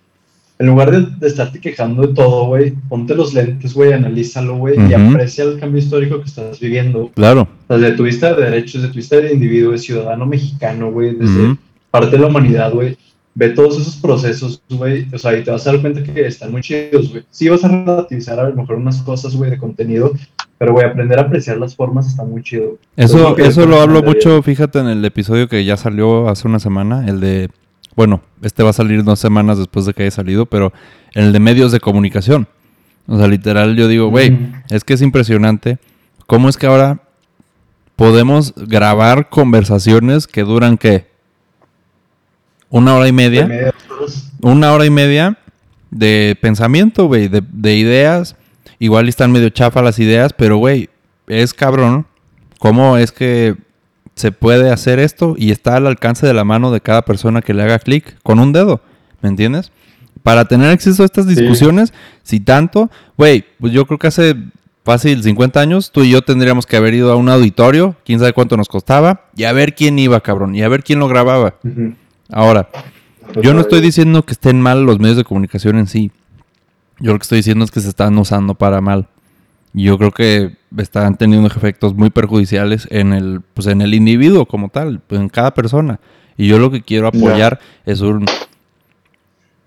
En 0.63 0.69
lugar 0.69 0.93
de, 0.93 1.09
de 1.19 1.27
estarte 1.27 1.59
quejando 1.59 2.07
de 2.07 2.15
todo, 2.15 2.47
güey, 2.47 2.71
ponte 2.89 3.17
los 3.17 3.35
lentes, 3.35 3.75
güey, 3.75 3.93
analízalo, 3.93 4.59
güey, 4.59 4.77
y 4.89 4.95
aprecia 4.95 5.43
el 5.43 5.59
cambio 5.59 5.81
histórico 5.81 6.21
que 6.21 6.29
estás 6.29 6.61
viviendo. 6.61 7.11
Claro. 7.17 7.49
Desde 7.69 7.91
tu 7.91 8.05
vista 8.05 8.33
de 8.33 8.45
derechos, 8.45 8.75
desde 8.75 8.93
tu 8.93 8.99
vista 8.99 9.17
de 9.17 9.33
individuo, 9.33 9.73
de 9.73 9.79
ciudadano 9.79 10.25
mexicano, 10.25 10.93
güey, 10.93 11.17
desde 11.17 11.57
parte 11.91 12.13
de 12.13 12.19
la 12.19 12.29
humanidad, 12.29 12.73
güey. 12.73 12.97
Ve 13.35 13.49
todos 13.49 13.81
esos 13.81 13.97
procesos, 13.97 14.63
güey. 14.71 15.09
O 15.13 15.19
sea, 15.19 15.37
y 15.37 15.43
te 15.43 15.51
vas 15.51 15.67
a 15.67 15.73
dar 15.73 15.81
cuenta 15.81 16.01
que 16.05 16.29
están 16.29 16.53
muy 16.53 16.61
chidos, 16.61 17.11
güey. 17.11 17.25
Sí 17.33 17.49
vas 17.49 17.65
a 17.65 17.69
relativizar 17.69 18.39
a 18.39 18.49
lo 18.49 18.55
mejor 18.55 18.77
unas 18.77 19.03
cosas, 19.03 19.35
güey, 19.35 19.51
de 19.51 19.59
contenido, 19.59 20.13
pero, 20.59 20.75
güey, 20.75 20.87
aprender 20.87 21.19
a 21.19 21.23
apreciar 21.23 21.57
las 21.57 21.75
formas 21.75 22.07
está 22.07 22.23
muy 22.23 22.41
chido. 22.45 22.79
Es 22.97 23.07
Eso, 23.07 23.37
eso 23.37 23.67
lo 23.67 23.81
hablo 23.81 24.01
mucho, 24.05 24.41
fíjate, 24.45 24.79
en 24.79 24.87
el 24.87 25.05
episodio 25.05 25.49
que 25.49 25.65
ya 25.65 25.77
salió 25.77 26.29
hace 26.29 26.47
una 26.47 26.61
semana, 26.61 27.09
el 27.09 27.19
de, 27.19 27.51
bueno, 27.95 28.23
este 28.43 28.63
va 28.63 28.71
a 28.71 28.75
salir 28.75 29.05
dos 29.05 29.19
semanas 29.19 29.59
después 29.59 29.87
de 29.87 29.93
que 29.93 30.03
haya 30.03 30.11
salido, 30.11 30.47
pero 30.47 30.73
el 31.13 31.33
de 31.33 31.41
medios 31.41 31.73
de 31.73 31.81
comunicación. 31.81 32.49
O 33.07 33.19
sea, 33.19 33.27
literal, 33.27 33.77
yo 33.77 33.89
digo, 33.89 34.09
güey, 34.09 34.39
es 34.71 34.85
que 34.85 34.95
es 34.95 35.03
impresionante 35.03 35.79
cómo 36.27 36.49
es 36.49 36.57
que 36.57 36.67
ahora 36.67 37.01
podemos 37.97 38.55
grabar 38.57 39.29
conversaciones 39.29 40.27
que 40.27 40.43
duran, 40.43 40.79
¿qué? 40.79 41.11
Una 42.71 42.95
hora 42.95 43.09
y 43.09 43.13
media. 43.13 43.73
una 44.41 44.73
hora 44.73 44.87
y 44.87 44.91
media 44.91 45.39
de 45.91 46.37
pensamiento, 46.41 47.07
güey, 47.07 47.29
de, 47.29 47.43
de 47.53 47.77
ideas. 47.77 48.37
Igual 48.79 49.09
están 49.09 49.31
medio 49.31 49.51
chafa 49.51 49.83
las 49.83 49.99
ideas, 49.99 50.33
pero, 50.33 50.57
güey, 50.57 50.89
es 51.27 51.53
cabrón. 51.53 52.07
¿Cómo 52.59 52.97
es 52.97 53.13
que 53.13 53.57
se 54.23 54.33
puede 54.33 54.71
hacer 54.71 54.99
esto 55.01 55.35
y 55.37 55.51
está 55.51 55.77
al 55.77 55.87
alcance 55.87 56.27
de 56.27 56.33
la 56.33 56.45
mano 56.45 56.71
de 56.71 56.81
cada 56.81 57.03
persona 57.03 57.43
que 57.43 57.53
le 57.55 57.63
haga 57.65 57.79
clic 57.81 58.17
con 58.23 58.39
un 58.39 58.53
dedo? 58.53 58.81
¿Me 59.21 59.29
entiendes? 59.29 59.73
Para 60.23 60.45
tener 60.47 60.71
acceso 60.71 61.03
a 61.03 61.07
estas 61.07 61.27
Sí. 61.27 61.35
discusiones, 61.35 61.93
si 62.23 62.39
tanto, 62.41 62.91
güey, 63.19 63.45
pues 63.61 63.73
yo 63.73 63.85
creo 63.87 63.99
que 63.99 64.07
hace 64.07 64.37
fácil 64.85 65.23
50 65.23 65.61
años, 65.61 65.91
tú 65.93 66.03
y 66.03 66.11
yo 66.11 66.23
tendríamos 66.23 66.67
que 66.67 66.77
haber 66.77 66.95
ido 66.95 67.13
a 67.13 67.17
un 67.17 67.29
auditorio, 67.29 67.97
quién 68.05 68.19
sabe 68.21 68.33
cuánto 68.33 68.57
nos 68.57 68.69
costaba, 68.69 69.27
y 69.37 69.45
a 69.45 69.53
ver 69.53 69.75
quién 69.75 69.99
iba, 69.99 70.21
cabrón, 70.21 70.55
y 70.55 70.63
a 70.63 70.69
ver 70.69 70.83
quién 70.85 70.99
lo 71.01 71.09
grababa. 71.09 71.57
Ahora, 72.31 72.69
Pues, 73.33 73.45
yo 73.45 73.55
no 73.55 73.61
estoy 73.61 73.81
diciendo 73.81 74.25
que 74.25 74.33
estén 74.33 74.61
mal 74.61 74.85
los 74.85 74.99
medios 74.99 75.17
de 75.17 75.25
comunicación 75.25 75.79
en 75.79 75.87
sí. 75.87 76.11
Yo 77.01 77.13
lo 77.13 77.19
que 77.19 77.23
estoy 77.23 77.39
diciendo 77.39 77.65
es 77.65 77.71
que 77.71 77.81
se 77.81 77.89
están 77.89 78.17
usando 78.19 78.55
para 78.55 78.81
mal. 78.81 79.09
Yo 79.75 79.97
creo 79.99 80.11
que 80.11 80.57
están 80.77 81.17
teniendo 81.17 81.49
efectos 81.49 81.95
muy 81.95 82.11
perjudiciales 82.11 82.87
en 82.91 83.13
el, 83.13 83.41
pues 83.55 83.67
en 83.69 83.81
el 83.81 83.95
individuo 83.95 84.47
como 84.47 84.69
tal, 84.69 85.01
en 85.11 85.29
cada 85.29 85.55
persona. 85.55 85.99
Y 86.37 86.47
yo 86.49 86.59
lo 86.59 86.71
que 86.71 86.83
quiero 86.83 87.11
Ya. 87.13 87.19
apoyar 87.19 87.59
es 87.87 88.01
un, 88.01 88.27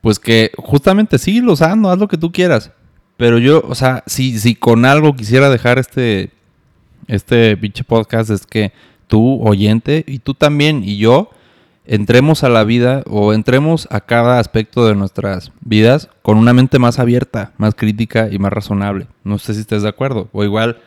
pues 0.02 0.19
que 0.19 0.52
justamente 0.57 1.18
sí, 1.18 1.41
usando, 1.41 1.90
haz 1.90 1.98
lo 1.98 2.07
que 2.07 2.18
tú 2.18 2.32
quieras. 2.32 2.72
Pero 3.18 3.40
yo, 3.40 3.64
o 3.68 3.76
sea, 3.76 4.03
si, 4.06 4.38
si 4.40 4.56
con 4.56 4.86
algo 4.86 5.15
quisiera 5.15 5.49
dejar 5.49 5.80
este, 5.80 6.32
este 7.07 7.56
pinche 7.57 7.84
podcast 7.84 8.30
es 8.30 8.45
que 8.45 8.72
tú, 9.07 9.40
oyente, 9.41 10.03
y 10.07 10.19
tú 10.19 10.34
también, 10.34 10.84
y 10.84 10.98
yo, 10.98 11.30
entremos 11.87 12.43
a 12.43 12.49
la 12.49 12.63
vida 12.63 13.03
o 13.07 13.33
entremos 13.33 13.87
a 13.91 14.01
cada 14.01 14.39
aspecto 14.39 14.87
de 14.87 14.95
nuestras 14.95 15.51
vidas 15.61 16.09
con 16.21 16.37
una 16.37 16.53
mente 16.53 16.79
más 16.79 16.99
abierta, 16.99 17.53
más 17.57 17.75
crítica 17.75 18.29
y 18.31 18.39
más 18.39 18.51
razonable. 18.51 19.07
No 19.23 19.37
sé 19.37 19.53
si 19.53 19.61
estés 19.61 19.83
de 19.83 19.89
acuerdo. 19.89 20.29
O 20.31 20.43
igual, 20.43 20.79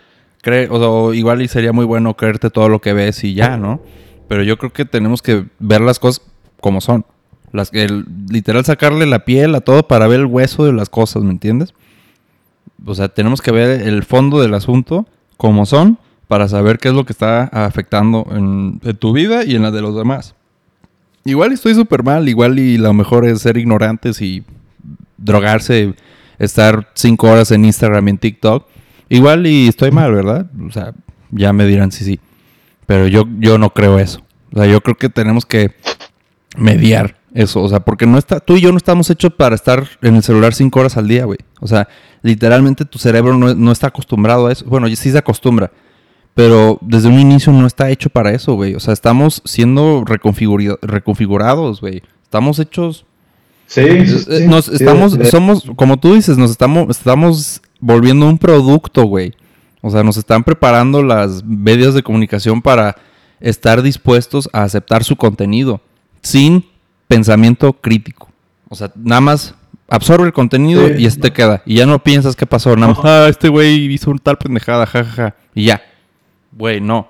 cree, 0.42 0.68
o, 0.70 1.14
igual 1.14 1.42
y 1.42 1.48
sería 1.48 1.72
muy 1.72 1.84
bueno 1.84 2.14
creerte 2.14 2.50
todo 2.50 2.68
lo 2.68 2.80
que 2.80 2.92
ves 2.92 3.22
y 3.24 3.34
ya, 3.34 3.56
¿no? 3.56 3.80
Pero 4.28 4.42
yo 4.42 4.58
creo 4.58 4.72
que 4.72 4.84
tenemos 4.84 5.22
que 5.22 5.46
ver 5.58 5.80
las 5.80 5.98
cosas 5.98 6.24
como 6.60 6.80
son. 6.80 7.04
Las 7.52 7.72
literal 7.72 8.64
sacarle 8.64 9.06
la 9.06 9.24
piel 9.24 9.54
a 9.54 9.60
todo 9.60 9.88
para 9.88 10.06
ver 10.06 10.20
el 10.20 10.26
hueso 10.26 10.66
de 10.66 10.72
las 10.72 10.90
cosas, 10.90 11.22
¿me 11.22 11.30
entiendes? 11.30 11.72
O 12.84 12.94
sea, 12.94 13.08
tenemos 13.08 13.40
que 13.40 13.52
ver 13.52 13.82
el 13.88 14.04
fondo 14.04 14.40
del 14.40 14.52
asunto 14.54 15.06
como 15.38 15.64
son 15.64 15.98
para 16.26 16.46
saber 16.46 16.78
qué 16.78 16.88
es 16.88 16.94
lo 16.94 17.06
que 17.06 17.12
está 17.12 17.44
afectando 17.44 18.26
en 18.30 18.80
tu 18.98 19.14
vida 19.14 19.44
y 19.44 19.56
en 19.56 19.62
la 19.62 19.70
de 19.70 19.80
los 19.80 19.96
demás. 19.96 20.34
Igual 21.28 21.52
estoy 21.52 21.74
súper 21.74 22.05
mal, 22.05 22.26
igual 22.26 22.59
y 22.59 22.78
lo 22.78 22.94
mejor 22.94 23.26
es 23.26 23.42
ser 23.42 23.59
ignorantes 23.59 24.22
y 24.22 24.44
drogarse, 25.18 25.92
estar 26.38 26.90
cinco 26.94 27.30
horas 27.30 27.50
en 27.50 27.66
Instagram 27.66 28.09
y 28.09 28.10
en 28.12 28.16
TikTok. 28.16 28.66
Igual 29.10 29.46
y 29.46 29.68
estoy 29.68 29.90
mal, 29.90 30.10
¿verdad? 30.14 30.50
O 30.66 30.72
sea, 30.72 30.94
ya 31.30 31.52
me 31.52 31.66
dirán 31.66 31.92
si 31.92 32.06
sí. 32.06 32.18
Pero 32.86 33.09
yo, 33.09 33.26
yo 33.40 33.59
no 33.59 33.74
creo 33.74 33.98
eso. 33.98 34.22
O 34.55 34.56
sea, 34.56 34.64
yo 34.64 34.80
creo 34.80 34.96
que 34.96 35.10
tenemos 35.10 35.44
que 35.44 35.72
mediar 36.56 37.18
eso. 37.34 37.62
O 37.62 37.68
sea, 37.68 37.80
porque 37.80 38.06
no 38.06 38.16
está, 38.16 38.40
tú 38.40 38.56
y 38.56 38.62
yo 38.62 38.72
no 38.72 38.78
estamos 38.78 39.10
hechos 39.10 39.34
para 39.34 39.55
estar 39.55 39.86
en 40.00 40.16
el 40.16 40.22
celular 40.22 40.55
cinco 40.55 40.80
horas 40.80 40.96
al 40.96 41.09
día, 41.09 41.26
güey. 41.26 41.40
O 41.60 41.66
sea, 41.66 41.88
literalmente 42.22 42.86
tu 42.86 42.98
cerebro 42.98 43.36
no, 43.36 43.55
no 43.55 43.70
está 43.70 43.88
acostumbrado 43.88 44.46
a 44.46 44.52
eso. 44.52 44.64
Bueno, 44.64 44.88
sí 44.88 45.10
se 45.10 45.18
acostumbra. 45.18 45.70
Pero 46.39 46.78
desde 46.82 47.09
un 47.09 47.19
inicio 47.19 47.52
no 47.52 47.66
está 47.66 47.90
hecho 47.90 48.10
para 48.10 48.31
eso, 48.31 48.55
güey. 48.55 48.77
O 48.77 48.78
sea, 48.81 48.94
estamos 48.94 49.43
siendo 49.44 50.05
reconfigura- 50.05 50.78
reconfigurados, 50.82 51.81
güey. 51.81 52.01
Estamos 52.23 52.60
hechos 52.60 53.05
Sí, 53.66 53.81
eh, 53.81 54.47
nos 54.48 54.66
sí, 54.66 54.77
estamos, 54.77 55.19
somos, 55.32 55.65
como 55.74 55.97
tú 55.98 56.15
dices, 56.15 56.39
nos 56.39 56.52
estamos, 56.52 56.89
estamos 56.97 57.60
volviendo 57.81 58.28
un 58.28 58.39
producto, 58.39 59.02
güey. 59.05 59.35
O 59.81 59.90
sea, 59.90 60.05
nos 60.05 60.16
están 60.16 60.44
preparando 60.44 61.02
las 61.02 61.43
medios 61.44 61.93
de 61.94 62.05
comunicación 62.05 62.62
para 62.62 62.94
estar 63.40 63.82
dispuestos 63.82 64.48
a 64.52 64.62
aceptar 64.62 65.02
su 65.02 65.16
contenido 65.16 65.81
sin 66.23 66.65
pensamiento 67.09 67.73
crítico. 67.73 68.31
O 68.69 68.77
sea, 68.77 68.93
nada 68.94 69.20
más 69.23 69.55
absorbe 69.89 70.27
el 70.27 70.32
contenido 70.32 70.86
Sí. 70.86 70.94
y 70.98 71.06
este 71.06 71.23
te 71.23 71.32
queda. 71.32 71.62
Y 71.66 71.74
ya 71.78 71.86
no 71.86 71.98
piensas 71.98 72.36
qué 72.36 72.47
pasó. 72.47 72.77
Nada 72.77 72.94
más, 72.94 73.05
ah, 73.05 73.27
este 73.28 73.48
güey 73.48 73.93
hizo 73.93 74.12
un 74.12 74.20
tal 74.20 74.39
pendejada, 74.39 74.86
jajaja. 74.86 75.35
Y 75.52 75.65
ya. 75.65 75.82
Güey, 76.52 76.80
no. 76.80 77.06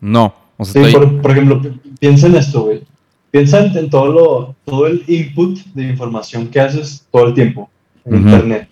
No. 0.00 0.34
O 0.56 0.64
sea, 0.64 0.84
Sí, 0.86 0.92
por, 0.92 1.20
por 1.20 1.30
ejemplo, 1.30 1.60
pi- 1.60 1.80
piensa 1.98 2.26
en 2.26 2.36
esto, 2.36 2.62
güey. 2.64 2.82
Piensa 3.30 3.64
en, 3.66 3.90
todo, 3.90 4.06
lo, 4.06 4.54
todo 4.64 4.86
el 4.86 5.02
input 5.08 5.58
de 5.74 5.88
información 5.88 6.46
que 6.48 6.60
haces 6.60 7.06
todo 7.10 7.26
el 7.26 7.34
tiempo 7.34 7.68
en. 8.04 8.16
Internet. 8.16 8.68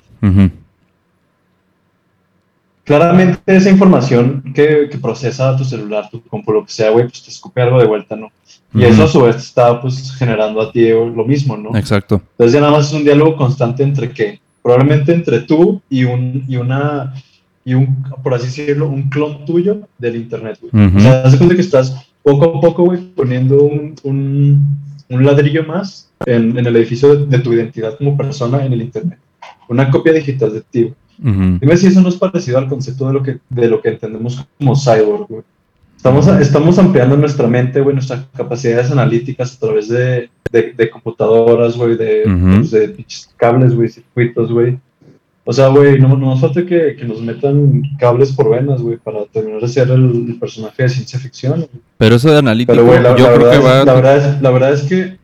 Claramente 2.85 3.41
esa 3.47 3.71
información 3.71 4.53
que, 4.55 4.89
que 4.91 4.99
procesa 4.99 5.57
tu 5.57 5.65
celular, 5.65 6.11
tu 6.11 6.23
compu, 6.23 6.53
lo 6.53 6.67
que 6.67 6.73
sea, 6.73 6.91
güey, 6.91 7.07
pues 7.09 7.23
te 7.23 7.31
escupe 7.31 7.63
algo 7.63 7.79
de 7.79 7.87
vuelta, 7.87 8.15
¿no? 8.15 8.31
Y 8.75 8.85
eso 8.85 9.05
a 9.05 9.09
su 9.09 9.23
vez 9.23 9.37
está 9.37 9.81
pues 9.81 10.15
generando 10.17 10.61
a 10.61 10.71
ti 10.71 10.89
lo 10.91 11.25
mismo, 11.25 11.57
¿no? 11.57 11.75
Exacto. 11.79 12.21
Entonces 12.33 12.53
ya 12.53 12.61
nada 12.61 12.73
más 12.73 12.89
es 12.89 12.93
un 12.93 13.05
diálogo 13.05 13.37
constante 13.37 13.83
entre 13.83 14.11
qué? 14.11 14.39
Probablemente 14.63 15.15
entre 15.15 15.41
tú 15.41 15.81
y 15.89 16.05
un, 16.05 16.45
y 16.47 16.57
una, 16.57 17.15
y 17.65 17.75
un, 17.75 18.05
por 18.23 18.35
así 18.35 18.47
decirlo, 18.47 18.89
un 18.89 19.09
clon 19.09 19.45
tuyo 19.45 19.81
del 19.99 20.17
internet, 20.17 20.59
güey. 20.61 20.87
Ujú. 20.87 20.99
O 20.99 21.01
sea, 21.01 21.23
de 21.31 21.37
cuenta 21.39 21.55
que 21.55 21.61
estás 21.63 22.07
poco 22.23 22.45
a 22.45 22.61
poco, 22.61 22.85
güey, 22.85 23.01
poniendo 23.15 23.63
un, 23.65 23.95
un, 24.03 24.67
un 25.09 25.25
ladrillo 25.25 25.65
más 25.65 26.11
en, 26.27 26.59
en 26.59 26.67
el 26.67 26.77
edificio 26.77 27.15
de, 27.17 27.27
de 27.27 27.39
tu 27.39 27.53
identidad 27.53 27.97
como 27.97 28.17
persona 28.17 28.65
en 28.65 28.73
el 28.73 28.83
internet. 28.83 29.19
Una 29.69 29.91
copia 29.91 30.13
digital 30.13 30.53
de 30.53 30.61
ti. 30.61 30.83
güey. 30.83 30.95
Ujú. 31.35 31.59
Dime 31.61 31.77
si 31.77 31.87
eso 31.87 32.01
no 32.01 32.09
es 32.09 32.17
parecido 32.17 32.59
al 32.59 32.69
concepto 32.69 33.07
de 33.07 33.13
lo 33.15 33.23
que, 33.23 33.39
de 33.49 33.69
lo 33.69 33.81
que 33.81 33.91
entendemos 33.91 34.45
como 34.59 34.75
cyborg, 34.77 35.27
güey. 35.29 35.43
Estamos, 35.97 36.27
estamos 36.29 36.79
ampliando 36.79 37.17
nuestra 37.17 37.47
mente, 37.47 37.81
güey, 37.81 37.95
nuestras 37.95 38.27
capacidades 38.37 38.91
analíticas 38.91 39.57
a 39.57 39.59
través 39.59 39.89
de, 39.89 40.29
de, 40.53 40.75
de 40.77 40.91
computadoras, 40.91 41.79
güey, 41.79 41.97
de, 41.97 42.25
Ujú. 42.27 42.57
pues, 42.57 42.71
de 42.73 43.07
cables, 43.39 43.75
güey, 43.75 43.89
circuitos, 43.89 44.53
güey. 44.53 44.79
O 45.47 45.53
sea, 45.53 45.69
güey, 45.69 45.99
no, 45.99 46.09
no 46.09 46.31
nos 46.31 46.41
falta 46.41 46.65
que, 46.65 46.97
que, 46.97 47.05
nos 47.05 47.21
metan 47.21 47.83
cables 47.99 48.33
por 48.33 48.51
venas, 48.51 48.81
güey, 48.81 48.97
para 48.97 49.27
terminar 49.27 49.61
de 49.61 49.69
ser 49.69 49.91
el, 49.91 50.37
personaje 50.41 50.85
de 50.85 50.89
ciencia 50.89 51.19
ficción. 51.19 51.67
Pero 51.99 52.17
eso 52.17 52.31
de 52.31 52.39
analítico, 52.39 52.75
yo 53.15 53.35
creo 53.35 53.51
que 53.51 53.59
va... 53.59 53.85
La 53.85 53.95
verdad, 53.95 54.17
es, 54.17 54.41
la 54.41 54.51
verdad 54.51 54.73
es 54.73 54.83
que 54.83 55.19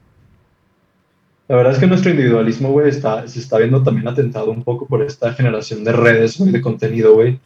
la 1.51 1.57
verdad 1.57 1.73
es 1.73 1.81
que 1.81 1.89
nuestro 1.89 2.13
individualismo, 2.13 2.71
güey, 2.71 2.89
está, 2.89 3.27
se 3.27 3.41
está 3.41 3.59
viendo 3.59 3.83
también 3.83 4.07
atentado 4.07 4.53
un 4.53 4.63
poco 4.63 4.87
por 4.87 5.03
esta 5.03 5.33
generación 5.33 5.83
de 5.83 5.91
redes, 5.91 6.39
güey, 6.39 6.53
de 6.53 6.61
contenido, 6.61 7.15
güey. 7.15 7.41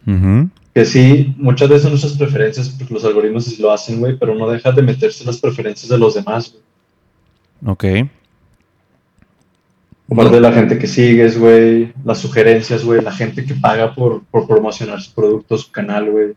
Que 0.75 0.85
sí, 0.85 1.35
muchas 1.39 1.71
veces 1.71 1.85
son 1.85 1.93
nuestras 1.93 2.13
preferencias, 2.13 2.69
porque 2.69 2.93
los 2.93 3.03
algoritmos 3.07 3.47
sí 3.47 3.63
lo 3.63 3.73
hacen, 3.73 4.01
güey, 4.01 4.19
pero 4.19 4.35
no 4.35 4.47
deja 4.51 4.73
de 4.73 4.83
meterse 4.83 5.23
en 5.23 5.29
las 5.29 5.39
preferencias 5.39 5.89
de 5.89 5.97
los 5.97 6.17
demás, 6.17 6.55
güey. 7.63 7.73
Ok. 7.73 8.11
Como 10.09 10.25
de 10.29 10.41
la 10.41 10.53
gente 10.53 10.79
que 10.79 10.87
sigues, 10.87 11.39
güey, 11.39 11.93
las 12.05 12.19
sugerencias, 12.19 12.85
güey, 12.85 13.01
la 13.01 13.13
gente 13.13 13.45
que 13.45 13.55
paga 13.55 13.95
por, 13.95 14.23
por 14.25 14.47
promocionar 14.47 15.01
su 15.01 15.15
producto, 15.15 15.57
su 15.57 15.73
canal, 15.73 16.11
güey. 16.11 16.33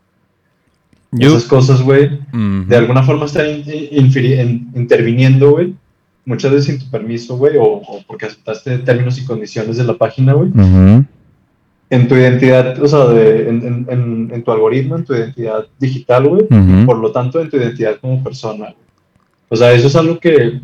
Esas 1.20 1.46
cosas, 1.46 1.82
güey, 1.82 2.20
de 2.34 2.76
alguna 2.76 3.04
forma 3.04 3.26
están 3.26 3.64
interviniendo, 4.74 5.52
güey, 5.52 5.74
muchas 6.26 6.52
veces 6.52 6.66
sin 6.66 6.80
tu 6.80 6.92
permiso, 6.92 7.38
güey, 7.38 7.56
o, 7.60 7.82
porque 8.06 8.26
aceptaste 8.26 8.80
términos 8.80 9.18
y 9.18 9.26
condiciones 9.26 9.78
de 9.78 9.84
la 9.86 9.98
página, 9.98 10.34
güey, 10.34 10.52
en 11.90 12.08
tu 12.10 12.16
identidad, 12.16 12.82
o 12.82 12.88
sea, 12.88 13.06
de, 13.06 13.50
en, 13.50 13.86
en, 13.90 14.30
en, 14.34 14.44
tu 14.44 14.52
algoritmo, 14.52 14.98
en 14.98 15.06
tu 15.06 15.14
identidad 15.14 15.66
digital, 15.80 16.28
güey, 16.28 16.48
por 16.86 16.98
lo 16.98 17.12
tanto, 17.12 17.40
en 17.42 17.50
tu 17.50 17.58
identidad 17.58 17.98
como 18.00 18.24
persona. 18.24 18.76
O 19.50 19.56
sea, 19.56 19.72
eso 19.72 19.88
es 19.88 19.96
algo 19.96 20.20
que, 20.20 20.60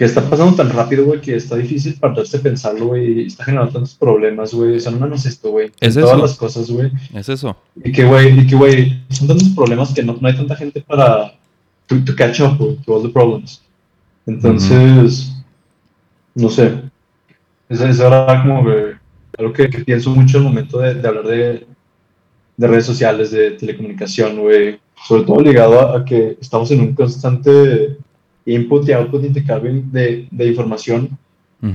que 0.00 0.06
está 0.06 0.22
pasando 0.22 0.56
tan 0.56 0.70
rápido, 0.70 1.04
güey, 1.04 1.20
que 1.20 1.36
está 1.36 1.56
difícil 1.56 1.92
para 2.00 2.14
pararse 2.14 2.38
pensarlo, 2.38 2.86
güey, 2.86 3.20
y 3.20 3.26
está 3.26 3.44
generando 3.44 3.74
tantos 3.74 3.94
problemas, 3.94 4.54
güey. 4.54 4.76
O 4.78 4.80
sea, 4.80 4.92
no 4.92 5.14
es 5.14 5.26
esto, 5.26 5.50
güey. 5.50 5.70
Es 5.78 5.94
Todas 5.94 6.18
las 6.18 6.38
cosas, 6.38 6.70
güey. 6.70 6.90
Es 7.12 7.28
eso. 7.28 7.54
Y 7.84 7.92
que, 7.92 8.06
güey, 8.06 8.40
y 8.40 8.46
que, 8.46 8.56
güey, 8.56 9.04
son 9.10 9.28
tantos 9.28 9.50
problemas 9.50 9.92
que 9.92 10.02
no, 10.02 10.16
no 10.18 10.26
hay 10.26 10.34
tanta 10.34 10.56
gente 10.56 10.80
para 10.80 11.34
to, 11.86 12.02
to 12.02 12.16
catch 12.16 12.40
up, 12.40 12.58
with 12.58 12.78
to 12.86 12.94
all 12.94 13.02
the 13.02 13.10
problems. 13.10 13.60
Entonces, 14.24 15.36
no 16.34 16.48
sé, 16.48 16.80
es, 17.68 17.82
es 17.82 18.00
ahora 18.00 18.40
como 18.40 18.64
que, 18.64 18.94
algo 19.36 19.52
que, 19.52 19.68
pienso 19.68 20.08
mucho 20.12 20.38
el 20.38 20.44
momento 20.44 20.78
de, 20.78 21.06
hablar 21.06 21.26
de, 21.26 21.66
de, 22.56 22.66
redes 22.66 22.86
sociales, 22.86 23.32
de 23.32 23.50
telecomunicación, 23.50 24.38
güey, 24.38 24.80
sobre 25.06 25.24
todo 25.24 25.42
ligado 25.42 25.94
a, 25.94 26.02
que 26.06 26.38
estamos 26.40 26.70
en 26.70 26.80
un 26.80 26.94
constante 26.94 27.98
input 28.50 28.88
y 28.88 28.92
output 28.92 29.24
intercambio 29.24 29.82
de, 29.92 30.28
de 30.30 30.46
información, 30.46 31.18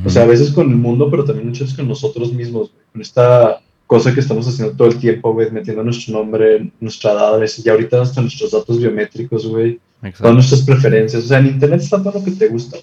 o 0.03 0.09
sea, 0.09 0.23
a 0.23 0.27
veces 0.27 0.51
con 0.51 0.69
el 0.71 0.77
mundo, 0.77 1.09
pero 1.11 1.23
también 1.23 1.47
muchas 1.47 1.61
veces 1.61 1.77
con 1.77 1.87
nosotros 1.87 2.33
mismos, 2.33 2.71
con 2.91 3.01
esta 3.01 3.61
cosa 3.85 4.13
que 4.13 4.19
estamos 4.19 4.47
haciendo 4.47 4.75
todo 4.75 4.87
el 4.87 4.97
tiempo, 4.97 5.31
güey, 5.33 5.51
metiendo 5.51 5.83
nuestro 5.83 6.13
nombre, 6.13 6.71
nuestra 6.79 7.11
edad, 7.11 7.39
y 7.63 7.69
ahorita 7.69 8.01
hasta 8.01 8.21
nuestros 8.21 8.51
datos 8.51 8.79
biométricos, 8.79 9.45
güey, 9.45 9.79
todas 10.17 10.33
nuestras 10.33 10.61
preferencias. 10.63 11.25
O 11.25 11.27
sea, 11.27 11.39
en 11.39 11.47
internet 11.47 11.81
está 11.81 12.01
todo 12.01 12.13
lo 12.19 12.23
que 12.25 12.31
te 12.31 12.47
gusta. 12.47 12.77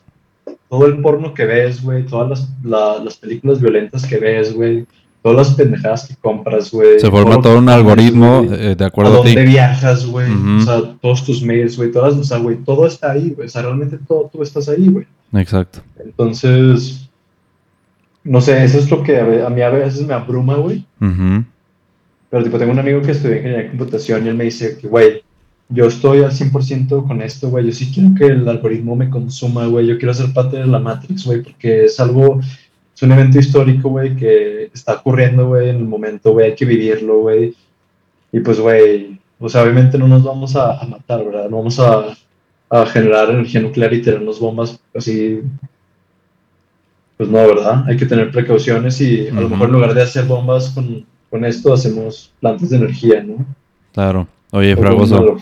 Todo 0.68 0.86
el 0.86 1.02
porno 1.02 1.34
que 1.34 1.44
ves, 1.44 1.82
güey, 1.82 2.06
todas 2.06 2.48
las, 2.62 3.02
las 3.04 3.16
películas 3.16 3.60
violentas 3.60 4.06
que 4.06 4.18
ves, 4.18 4.54
güey, 4.54 4.86
todas 5.22 5.48
las 5.48 5.56
pendejadas 5.56 6.08
que 6.08 6.16
compras, 6.16 6.70
güey. 6.70 6.98
Se 6.98 7.10
forma 7.10 7.40
todo, 7.40 7.58
un 7.58 7.68
algoritmo 7.68 8.44
eh, 8.50 8.74
de 8.76 8.84
acuerdo 8.84 9.12
a, 9.12 9.14
a 9.14 9.16
dónde 9.18 9.44
viajas, 9.44 10.06
güey. 10.06 10.30
O 10.58 10.62
sea, 10.62 10.82
todos 11.00 11.24
tus 11.24 11.42
mails, 11.42 11.76
güey, 11.76 11.92
todas, 11.92 12.14
o 12.14 12.24
sea, 12.24 12.38
güey, 12.38 12.56
todo 12.56 12.86
está 12.86 13.12
ahí, 13.12 13.30
güey. 13.30 13.46
O 13.46 13.50
sea, 13.50 13.62
realmente 13.62 13.98
todo 14.06 14.28
tú 14.32 14.42
estás 14.42 14.68
ahí, 14.68 14.88
güey. 14.88 15.06
Exacto. 15.32 15.80
Entonces, 16.04 17.08
no 18.24 18.40
sé, 18.40 18.64
eso 18.64 18.78
es 18.78 18.90
lo 18.90 19.02
que 19.02 19.18
a, 19.18 19.48
mí 19.48 19.62
a 19.62 19.70
veces 19.70 20.06
me 20.06 20.14
abruma, 20.14 20.56
güey. 20.56 20.84
Pero, 20.98 22.44
tipo, 22.44 22.58
tengo 22.58 22.72
un 22.72 22.78
amigo 22.78 23.02
que 23.02 23.12
estudia 23.12 23.36
ingeniería 23.36 23.64
de 23.64 23.70
computación 23.70 24.24
y 24.24 24.28
él 24.28 24.34
me 24.34 24.44
dice 24.44 24.78
que, 24.78 24.88
güey, 24.88 25.22
yo 25.68 25.86
estoy 25.86 26.22
al 26.22 26.32
100% 26.32 27.06
con 27.06 27.22
esto, 27.22 27.48
güey. 27.48 27.66
Yo 27.66 27.72
sí 27.72 27.90
quiero 27.92 28.14
que 28.14 28.26
el 28.26 28.48
algoritmo 28.48 28.96
me 28.96 29.10
consuma, 29.10 29.66
güey. 29.66 29.86
Yo 29.86 29.98
quiero 29.98 30.14
ser 30.14 30.32
parte 30.32 30.58
de 30.58 30.66
la 30.66 30.78
Matrix, 30.78 31.24
güey, 31.24 31.42
porque 31.42 31.84
es 31.84 31.98
algo, 31.98 32.40
es 32.94 33.02
un 33.02 33.12
evento 33.12 33.38
histórico, 33.38 33.88
güey, 33.88 34.16
que 34.16 34.70
está 34.72 34.94
ocurriendo, 34.94 35.48
güey, 35.48 35.70
en 35.70 35.76
el 35.76 35.84
momento, 35.84 36.32
güey. 36.32 36.46
Hay 36.46 36.54
que 36.54 36.64
vivirlo, 36.64 37.20
güey. 37.20 37.54
Y 38.32 38.40
pues, 38.40 38.60
güey, 38.60 39.18
o 39.38 39.48
sea, 39.48 39.62
obviamente 39.62 39.98
no 39.98 40.08
nos 40.08 40.22
vamos 40.22 40.56
a, 40.56 40.78
a 40.78 40.86
matar, 40.86 41.24
¿verdad? 41.24 41.48
No 41.48 41.58
vamos 41.58 41.78
a, 41.80 42.16
a 42.70 42.86
generar 42.86 43.30
energía 43.30 43.60
nuclear 43.60 43.92
y 43.92 44.02
tenernos 44.02 44.40
bombas 44.40 44.80
así 44.94 45.42
pues 47.22 47.30
no, 47.30 47.38
¿verdad? 47.38 47.84
Hay 47.86 47.96
que 47.96 48.06
tener 48.06 48.32
precauciones 48.32 49.00
y 49.00 49.28
a 49.28 49.34
lo 49.34 49.48
mejor 49.48 49.68
en 49.68 49.74
lugar 49.74 49.94
de 49.94 50.02
hacer 50.02 50.24
bombas 50.24 50.70
con, 50.70 51.06
con 51.30 51.44
esto, 51.44 51.72
hacemos 51.72 52.32
plantas 52.40 52.70
de 52.70 52.78
energía, 52.78 53.22
¿no? 53.22 53.46
Claro. 53.92 54.26
Oye, 54.50 54.74
Fragoso. 54.76 55.36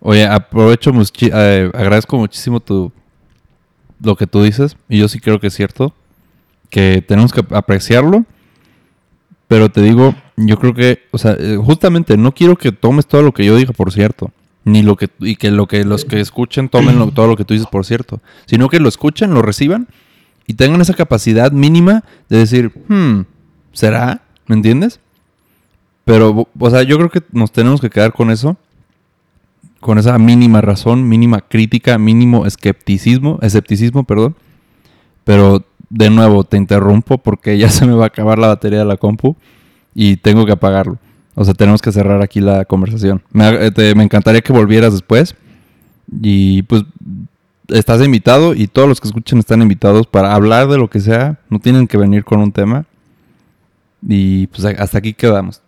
Oye, 0.00 0.26
aprovecho, 0.26 0.90
eh, 1.20 1.70
agradezco 1.72 2.16
muchísimo 2.18 2.58
tu, 2.58 2.90
lo 4.02 4.16
que 4.16 4.26
tú 4.26 4.42
dices, 4.42 4.76
y 4.88 4.98
yo 4.98 5.08
sí 5.08 5.20
creo 5.20 5.38
que 5.38 5.46
es 5.46 5.54
cierto, 5.54 5.94
que 6.74 7.04
tenemos 7.06 7.32
que 7.32 7.44
apreciarlo, 7.54 8.24
pero 9.46 9.68
te 9.68 9.80
digo, 9.80 10.12
yo 10.36 10.58
creo 10.58 10.74
que, 10.74 11.02
o 11.12 11.18
sea, 11.18 11.36
eh, 11.38 11.56
justamente 11.56 12.16
no 12.16 12.34
quiero 12.34 12.56
que 12.56 12.72
tomes 12.72 13.06
todo 13.06 13.22
lo 13.22 13.32
que 13.32 13.44
yo 13.44 13.54
diga 13.56 13.72
por 13.72 13.92
cierto, 13.92 14.32
ni 14.64 14.82
lo 14.82 14.96
que, 14.96 15.08
y 15.20 15.36
que 15.36 15.52
lo 15.52 15.68
que 15.68 15.84
los 15.84 16.04
que 16.04 16.18
escuchen 16.18 16.68
tomen 16.68 17.12
todo 17.12 17.28
lo 17.28 17.36
que 17.36 17.44
tú 17.44 17.54
dices 17.54 17.68
por 17.70 17.86
cierto, 17.86 18.20
sino 18.46 18.68
que 18.68 18.80
lo 18.80 18.88
escuchen, 18.88 19.34
lo 19.34 19.40
reciban 19.40 19.86
y 20.48 20.54
tengan 20.54 20.80
esa 20.80 20.94
capacidad 20.94 21.52
mínima 21.52 22.02
de 22.28 22.38
decir, 22.38 22.72
hmm, 22.88 23.20
¿será? 23.72 24.22
¿Me 24.48 24.56
entiendes? 24.56 24.98
Pero, 26.04 26.48
o 26.58 26.70
sea, 26.70 26.82
yo 26.82 26.96
creo 26.96 27.10
que 27.10 27.22
nos 27.30 27.52
tenemos 27.52 27.80
que 27.80 27.88
quedar 27.88 28.12
con 28.12 28.32
eso, 28.32 28.56
con 29.78 29.98
esa 29.98 30.18
mínima 30.18 30.60
razón, 30.60 31.08
mínima 31.08 31.40
crítica, 31.40 31.98
mínimo 31.98 32.46
escepticismo, 32.46 33.38
escepticismo, 33.42 34.02
perdón. 34.02 34.34
Pero, 35.22 35.64
de 35.90 36.10
nuevo, 36.10 36.44
te 36.44 36.56
interrumpo 36.56 37.18
porque 37.18 37.58
ya 37.58 37.68
se 37.70 37.86
me 37.86 37.94
va 37.94 38.04
a 38.04 38.08
acabar 38.08 38.38
la 38.38 38.48
batería 38.48 38.80
de 38.80 38.84
la 38.84 38.96
compu 38.96 39.36
y 39.94 40.16
tengo 40.16 40.46
que 40.46 40.52
apagarlo. 40.52 40.98
O 41.34 41.44
sea, 41.44 41.54
tenemos 41.54 41.82
que 41.82 41.92
cerrar 41.92 42.22
aquí 42.22 42.40
la 42.40 42.64
conversación. 42.64 43.22
Me, 43.32 43.48
eh, 43.48 43.94
me 43.96 44.04
encantaría 44.04 44.40
que 44.40 44.52
volvieras 44.52 44.92
después. 44.92 45.34
Y 46.22 46.62
pues 46.62 46.84
estás 47.68 48.02
invitado 48.02 48.54
y 48.54 48.66
todos 48.66 48.88
los 48.88 49.00
que 49.00 49.08
escuchen 49.08 49.38
están 49.38 49.62
invitados 49.62 50.06
para 50.06 50.34
hablar 50.34 50.68
de 50.68 50.78
lo 50.78 50.88
que 50.88 51.00
sea. 51.00 51.38
No 51.48 51.58
tienen 51.58 51.88
que 51.88 51.96
venir 51.96 52.24
con 52.24 52.40
un 52.40 52.52
tema. 52.52 52.86
Y 54.06 54.46
pues 54.48 54.64
hasta 54.64 54.98
aquí 54.98 55.14
quedamos. 55.14 55.60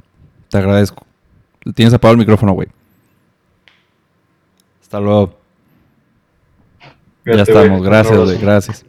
Te 0.50 0.58
agradezco. 0.58 1.04
Tienes 1.74 1.94
apagado 1.94 2.12
el 2.12 2.18
micrófono, 2.18 2.52
güey. 2.52 2.68
Hasta 4.82 5.00
luego. 5.00 5.36
ya 7.24 7.42
estamos. 7.42 7.82
Gracias, 7.82 8.18
güey. 8.18 8.38
Gracias. 8.38 8.86